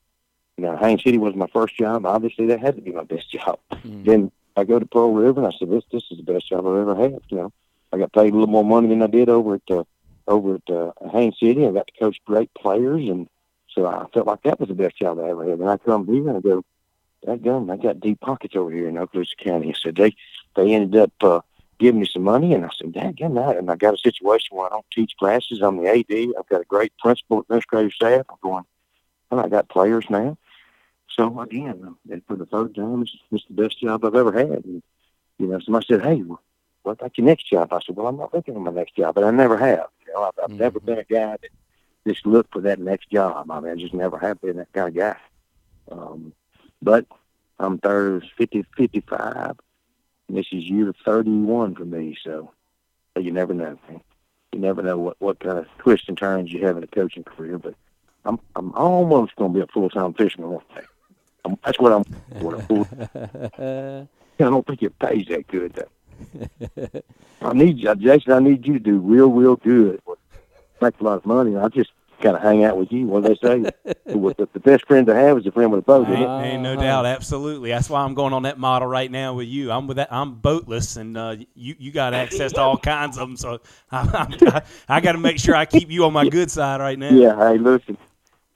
Now, 0.57 0.77
Haines 0.77 1.03
City 1.03 1.19
was 1.19 1.35
my 1.35 1.49
first 1.49 1.77
job. 1.77 2.07
Obviously, 2.07 2.47
that 2.47 2.61
had 2.61 2.77
to 2.77 2.83
be 2.83 2.93
my 2.93 3.03
best 3.03 3.31
job. 3.33 3.59
Mm. 3.73 4.05
Then 4.05 4.33
I 4.57 4.65
go 4.65 4.79
to 4.79 4.87
Pearl 4.87 5.13
River, 5.13 5.45
and 5.45 5.53
I 5.53 5.59
said, 5.59 5.71
this 5.71 5.85
this 5.91 6.05
is 6.11 6.19
the 6.19 6.33
best 6.33 6.49
job 6.49 6.67
I've 6.67 6.77
ever 6.77 6.95
had. 6.95 7.21
You 7.29 7.37
know, 7.37 7.53
I 7.95 7.99
got 7.99 8.13
paid 8.13 8.33
a 8.33 8.37
little 8.37 8.49
more 8.49 8.65
money 8.65 8.89
than 8.89 9.03
I 9.03 9.07
did 9.07 9.29
over 9.29 9.55
at 9.55 9.71
uh, 9.71 9.85
over 10.27 10.57
at 10.57 10.75
uh, 10.75 10.91
Haines 11.13 11.39
City. 11.39 11.65
I 11.65 11.71
got 11.71 11.87
to 11.87 11.93
coach 12.01 12.19
great 12.27 12.53
players, 12.55 13.09
and 13.09 13.29
so 13.69 13.87
I 13.87 14.07
felt 14.13 14.27
like 14.27 14.43
that 14.43 14.59
was 14.59 14.69
the 14.69 14.75
best 14.75 14.99
job 14.99 15.21
I 15.21 15.29
ever 15.29 15.49
had. 15.49 15.61
And 15.61 15.71
I 15.71 15.77
come 15.77 16.07
here 16.07 16.29
and 16.29 16.39
I 16.39 16.41
go, 16.41 16.65
that 17.25 17.43
gun, 17.43 17.71
I 17.71 17.77
got 17.77 18.01
deep 18.01 18.21
pockets 18.21 18.57
over 18.57 18.73
here 18.73 18.89
in 18.89 18.97
Okaloosa 18.97 19.37
County. 19.39 19.75
So 19.79 19.93
they 19.93 20.17
they 20.57 20.75
ended 20.75 21.01
up 21.01 21.13
uh, 21.23 21.41
giving 21.79 22.01
me 22.01 22.09
some 22.13 22.23
money, 22.23 22.53
and 22.53 22.65
I 22.65 22.71
said, 22.77 22.95
that 22.95 23.17
gun, 23.17 23.35
that. 23.35 23.59
And 23.59 23.71
I 23.71 23.77
got 23.77 23.95
a 23.95 23.99
situation 23.99 24.57
where 24.57 24.67
I 24.67 24.71
don't 24.71 24.87
teach 24.93 25.13
classes. 25.17 25.61
I'm 25.63 25.77
the 25.77 25.89
AD. 25.89 26.35
I've 26.37 26.49
got 26.49 26.63
a 26.63 26.67
great 26.67 26.93
principal 26.99 27.43
administrative 27.43 27.93
staff. 27.93 28.27
I'm 28.29 28.37
going, 28.43 28.65
and 29.31 29.41
I 29.41 29.49
got 29.49 29.69
players 29.69 30.07
now. 30.11 30.37
So 31.09 31.39
again, 31.41 31.95
and 32.11 32.23
for 32.27 32.35
the 32.35 32.47
third 32.47 32.75
time, 32.75 33.03
it's, 33.03 33.17
it's 33.31 33.45
the 33.49 33.63
best 33.63 33.81
job 33.81 34.05
I've 34.05 34.17
ever 34.17 34.33
had. 34.33 34.65
And 34.65 34.83
you 35.39 35.47
know, 35.47 35.61
somebody 35.61 35.87
said, 35.89 36.03
"Hey, 36.03 36.25
what 36.85 36.93
about 36.93 37.19
your 37.19 37.27
next 37.27 37.49
job?" 37.51 37.73
I 37.73 37.81
said, 37.81 37.97
"Well, 37.97 38.07
I'm 38.07 38.17
not 38.17 38.33
looking 38.33 38.55
for 38.55 38.61
my 38.61 38.71
next 38.71 38.97
job, 38.97 39.15
but 39.15 39.25
I 39.25 39.31
never 39.31 39.57
have. 39.57 39.89
You 40.07 40.15
know, 40.15 40.23
I've, 40.25 40.45
I've 40.45 40.59
never 40.59 40.81
been 40.81 40.99
a 40.99 41.05
guy 41.05 41.37
that 41.41 41.51
just 42.07 42.27
looked 42.27 42.53
for 42.53 42.61
that 42.63 42.79
next 42.79 43.11
job. 43.11 43.51
I 43.51 43.61
mean, 43.61 43.73
I 43.73 43.75
just 43.75 43.95
never 43.95 44.19
have 44.19 44.41
been 44.41 44.59
that 44.59 44.73
kind 44.73 44.89
of 44.89 44.95
guy. 44.95 45.17
Um, 45.91 46.33
but 46.83 47.07
I'm 47.59 47.79
third, 47.79 48.25
50, 48.37 48.65
55. 48.77 49.57
And 50.29 50.37
this 50.37 50.47
is 50.53 50.65
year 50.65 50.95
31 51.05 51.75
for 51.75 51.85
me, 51.85 52.17
so, 52.23 52.51
so 53.15 53.21
you 53.21 53.31
never 53.31 53.55
know. 53.55 53.79
You 54.53 54.59
never 54.61 54.83
know 54.83 54.99
what, 54.99 55.17
what 55.21 55.41
kind 55.41 55.59
of 55.59 55.67
twists 55.79 56.09
and 56.09 56.17
turns 56.17 56.53
you 56.53 56.65
have 56.67 56.77
in 56.77 56.85
a 56.85 56.89
coaching 56.89 57.25
career, 57.25 57.59
but 57.59 57.75
I'm 58.25 58.39
I'm 58.57 58.73
almost 58.75 59.37
going 59.37 59.53
to 59.53 59.59
be 59.59 59.63
a 59.63 59.67
full-time 59.67 60.15
fisherman 60.15 60.51
one 60.51 60.65
day. 60.75 60.83
I'm, 61.45 61.59
that's 61.65 61.79
what 61.79 61.93
I'm. 61.93 62.05
What 62.41 62.55
I'm 62.71 64.09
I 64.41 64.51
don't 64.51 64.67
think 64.67 64.83
it 64.83 64.99
pays 64.99 65.27
that 65.27 65.47
good 65.49 65.75
though. 65.75 65.89
I 67.43 67.53
need 67.53 67.79
you, 67.79 67.95
Jason. 67.97 68.33
I 68.33 68.39
need 68.39 68.67
you 68.67 68.75
to 68.75 68.79
do 68.79 68.99
real, 68.99 69.31
real 69.31 69.57
good. 69.57 70.01
Make 70.81 71.01
a 71.01 71.05
lot 71.05 71.19
of 71.19 71.27
money. 71.27 71.57
I 71.57 71.69
just 71.69 71.91
kind 72.21 72.37
of 72.37 72.43
hang 72.43 72.65
out 72.65 72.77
with 72.77 72.91
you. 72.91 73.07
What 73.07 73.25
do 73.25 73.29
they 73.29 73.35
say? 73.37 73.73
the, 74.07 74.49
the 74.53 74.61
best 74.61 74.87
friend 74.87 75.07
to 75.07 75.15
have 75.15 75.39
is 75.39 75.47
a 75.47 75.53
friend 75.53 75.71
with 75.71 75.81
a 75.81 75.83
boat. 75.83 76.09
Ain't, 76.09 76.45
ain't 76.45 76.63
no 76.63 76.77
doubt, 76.77 77.07
absolutely. 77.07 77.71
That's 77.71 77.91
why 77.91 78.03
I'm 78.03 78.15
going 78.15 78.33
on 78.33 78.43
that 78.45 78.59
model 78.59 78.89
right 78.89 79.11
now 79.11 79.35
with 79.35 79.49
you. 79.49 79.71
I'm 79.71 79.87
with 79.87 79.99
that. 79.99 80.13
I'm 80.13 80.35
boatless, 80.35 80.97
and 80.97 81.17
uh, 81.17 81.37
you 81.55 81.77
you 81.79 81.93
got 81.93 82.15
access 82.15 82.53
to 82.53 82.61
all 82.61 82.79
kinds 82.79 83.19
of 83.19 83.29
them. 83.29 83.37
So 83.37 83.61
I, 83.93 84.37
I, 84.41 84.63
I 84.89 85.01
got 85.01 85.13
to 85.13 85.19
make 85.19 85.39
sure 85.39 85.55
I 85.55 85.67
keep 85.67 85.91
you 85.91 86.05
on 86.05 86.13
my 86.13 86.29
good 86.29 86.51
side 86.51 86.81
right 86.81 86.99
now. 86.99 87.11
Yeah. 87.11 87.37
Hey, 87.37 87.59
listen. 87.59 87.97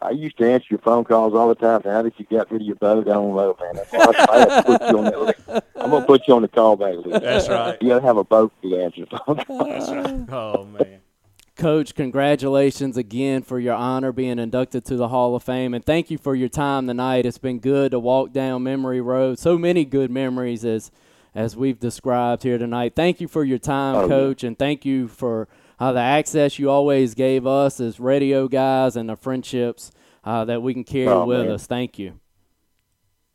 I 0.01 0.11
used 0.11 0.39
to 0.39 0.49
answer 0.49 0.67
your 0.71 0.79
phone 0.79 1.05
calls 1.05 1.35
all 1.35 1.49
the 1.49 1.57
time. 1.57 1.83
How 1.83 2.03
did 2.03 2.13
you 2.19 2.25
get 2.27 2.51
rid 2.53 2.61
of 2.61 2.67
your 2.67 2.77
boat? 2.77 3.09
I 3.09 3.13
don't 3.15 3.35
know, 3.35 3.57
man. 3.61 3.75
That's 3.91 4.19
I, 4.31 4.59
I 4.59 4.63
put 4.63 4.81
you 4.83 4.99
on 4.99 5.05
that 5.05 5.21
list. 5.21 5.65
I'm 5.77 5.91
gonna 5.91 6.07
put 6.07 6.29
you 6.29 6.35
on 6.35 6.43
the 6.43 6.49
callback 6.49 7.05
list. 7.05 7.23
That's 7.23 7.49
right. 7.49 7.77
You 7.83 7.89
gotta 7.89 8.07
have 8.07 8.17
a 8.17 8.25
boat 8.25 8.53
to 8.63 8.77
answer 8.81 9.07
the 9.11 9.19
phone. 9.19 9.37
That's 9.69 9.91
right. 9.91 10.29
Oh 10.33 10.65
man. 10.65 11.01
Coach, 11.57 11.97
congratulations 11.97 12.97
again 12.97 13.43
for 13.43 13.59
your 13.59 13.75
honor 13.75 14.13
being 14.13 14.39
inducted 14.39 14.85
to 14.85 14.95
the 14.97 15.09
Hall 15.09 15.35
of 15.35 15.43
Fame, 15.43 15.75
and 15.75 15.85
thank 15.85 16.09
you 16.09 16.17
for 16.17 16.37
your 16.37 16.49
time 16.49 16.87
tonight. 16.87 17.27
It's 17.27 17.39
been 17.39 17.59
good 17.59 17.91
to 17.91 17.99
walk 17.99 18.33
down 18.33 18.63
memory 18.63 19.01
road. 19.01 19.41
So 19.41 19.59
many 19.59 19.85
good 19.85 20.11
memories 20.13 20.65
as 20.65 20.93
as 21.35 21.57
we've 21.57 21.81
described 21.81 22.45
here 22.45 22.59
tonight. 22.59 22.93
Thank 22.95 23.21
you 23.21 23.27
for 23.27 23.43
your 23.45 23.59
time, 23.59 23.97
Oh, 23.97 24.03
yeah. 24.03 24.09
Coach, 24.09 24.45
and 24.45 24.57
thank 24.57 24.85
you 24.85 25.09
for 25.09 25.49
uh, 25.81 25.93
the 25.93 26.01
access 26.01 26.59
you 26.59 26.71
always 26.71 27.15
gave 27.15 27.47
us 27.47 27.81
as 27.81 28.01
radio 28.01 28.49
guys 28.49 28.97
and 28.97 29.09
the 29.09 29.17
friendships 29.17 29.91
uh, 30.25 30.45
that 30.45 30.63
we 30.63 30.75
can 30.75 30.85
carry 30.85 31.09
Oh, 31.09 31.25
with 31.25 31.43
man. 31.47 31.51
us. 31.53 31.67
Thank 31.67 31.99
you. 31.99 32.19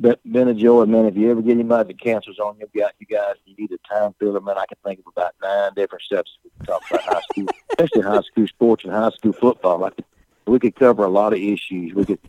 Been, 0.01 0.15
been 0.29 0.47
a 0.47 0.53
joy, 0.53 0.85
man. 0.85 1.05
If 1.05 1.15
you 1.15 1.29
ever 1.31 1.41
get 1.41 1.51
anybody 1.51 1.93
that 1.93 2.01
cancels 2.01 2.39
on 2.39 2.57
you, 2.59 2.67
got 2.81 2.93
you 2.99 3.05
guys, 3.05 3.35
you 3.45 3.55
need 3.57 3.71
a 3.71 3.77
time 3.87 4.13
filler, 4.19 4.41
man. 4.41 4.57
I 4.57 4.65
can 4.65 4.77
think 4.83 4.99
of 4.99 5.05
about 5.07 5.33
nine 5.41 5.71
different 5.75 6.01
steps 6.01 6.31
we 6.43 6.49
can 6.57 6.65
talk 6.65 6.81
about 6.89 7.03
high 7.03 7.21
school, 7.31 7.47
especially 7.69 8.01
high 8.01 8.21
school 8.21 8.47
sports 8.47 8.83
and 8.83 8.91
high 8.93 9.11
school 9.11 9.33
football. 9.33 9.89
Could, 9.91 10.03
we 10.45 10.59
could 10.59 10.75
cover 10.75 11.03
a 11.05 11.09
lot 11.09 11.31
of 11.33 11.39
issues. 11.39 11.93
We 11.93 12.05
could. 12.05 12.19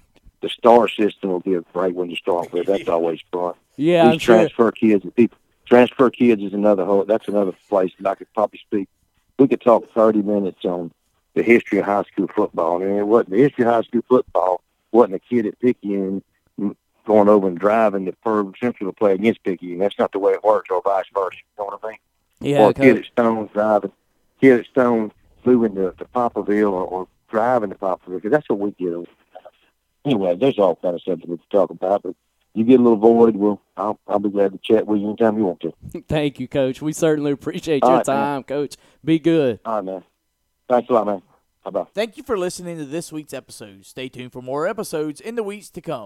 The 0.43 0.51
star 0.51 0.89
system 0.89 1.31
will 1.31 1.41
be 1.41 1.55
a 1.55 1.62
great 1.73 1.95
one 1.95 2.11
to 2.11 2.16
start 2.16 2.53
with. 2.53 2.66
That's 2.66 2.86
always 2.86 3.20
fun. 3.32 3.55
Yeah, 3.77 4.05
These 4.05 4.12
I'm 4.12 4.19
sure. 4.19 4.36
transfer 4.36 4.73
kids 4.73 5.03
and 5.03 5.15
people. 5.15 5.39
Transfer 5.65 6.11
kids 6.11 6.43
is 6.43 6.53
another 6.53 6.85
whole. 6.85 7.05
That's 7.07 7.27
another 7.28 7.53
place 7.70 7.93
that 7.99 8.09
I 8.11 8.15
could 8.15 8.32
probably 8.35 8.59
speak. 8.61 8.89
We 9.39 9.48
could 9.48 9.61
talk 9.61 9.90
thirty 9.93 10.23
minutes 10.23 10.65
on 10.65 10.93
the 11.35 11.43
history 11.43 11.78
of 11.78 11.85
high 11.86 12.05
school 12.05 12.28
football. 12.28 12.82
And 12.82 12.98
it 12.98 13.02
wasn't 13.06 13.31
the 13.31 13.39
history 13.43 13.65
of 13.65 13.73
high 13.73 13.82
school 13.82 14.02
football. 14.09 14.61
wasn't 14.93 15.15
a 15.16 15.19
kid 15.19 15.47
at 15.47 15.59
Picayune 15.61 16.23
going 17.06 17.28
over 17.28 17.48
and 17.48 17.59
driving 17.59 18.06
to 18.06 18.12
Pearl 18.12 18.52
Central 18.59 18.90
to 18.90 18.97
play 18.97 19.12
against 19.15 19.43
Picayune. 19.43 19.78
That's 19.78 19.98
not 19.98 20.12
the 20.12 20.19
way 20.19 20.32
it 20.32 20.44
works, 20.44 20.70
or 20.70 20.81
vice 20.82 21.05
versa. 21.12 21.36
You 21.36 21.65
know 21.65 21.65
what 21.66 21.81
I 21.82 21.89
mean? 21.89 21.98
Yeah, 22.40 22.61
or 22.65 22.70
a 22.70 22.74
kid 22.74 22.98
at 22.98 23.05
Stone 23.06 23.51
driving, 23.52 23.93
kid 24.40 24.61
at 24.61 24.66
Stone 24.66 25.12
moving 25.44 25.74
to, 25.74 25.93
to 25.98 26.05
Poplarville 26.06 26.73
or, 26.73 26.85
or 26.85 27.09
driving 27.28 27.70
to 27.70 27.77
Poplarville. 27.77 28.23
'cause 28.23 28.31
that's 28.31 28.48
what 28.48 28.59
we 28.61 28.70
get. 28.73 29.06
Anyway, 30.05 30.36
there's 30.36 30.59
all 30.59 30.77
kind 30.77 30.94
of 30.94 31.02
subjects 31.02 31.28
we 31.31 31.36
can 31.39 31.47
talk 31.51 31.70
about, 31.70 32.02
but 32.02 32.15
you 32.55 32.65
get 32.65 32.81
a 32.81 32.83
little 32.83 32.97
void, 32.97 33.37
well, 33.37 33.61
I'll, 33.77 33.99
I'll 34.07 34.21
be 34.21 34.31
glad 34.31 34.53
to 34.53 34.59
chat 34.63 34.87
with 34.87 35.01
you 35.01 35.09
anytime 35.09 35.37
you 35.37 35.45
want 35.45 35.61
to. 35.61 35.73
Thank 36.09 36.39
you, 36.39 36.49
Coach. 36.49 36.81
We 36.81 36.93
certainly 36.93 37.33
appreciate 37.33 37.83
All 37.83 37.91
your 37.91 37.99
right, 37.99 38.07
man. 38.07 38.17
time, 38.17 38.43
Coach. 38.45 38.77
Be 39.05 39.19
good. 39.19 39.61
All 39.65 39.77
right, 39.77 39.85
man. 39.85 40.05
Thanks 40.69 40.89
a 40.89 40.93
lot, 40.93 41.07
man. 41.07 41.23
Bye 41.65 41.71
bye. 41.71 41.87
Thank 41.95 42.17
you 42.17 42.23
for 42.23 42.39
listening 42.39 42.77
to 42.79 42.85
this 42.85 43.11
week's 43.11 43.33
episode. 43.33 43.87
Stay 43.87 44.09
tuned 44.09 44.33
for 44.33 44.43
more 44.43 44.67
episodes 44.69 45.21
in 45.21 45.35
the 45.35 45.43
weeks 45.43 45.71
to 45.71 45.81
come. 45.81 46.03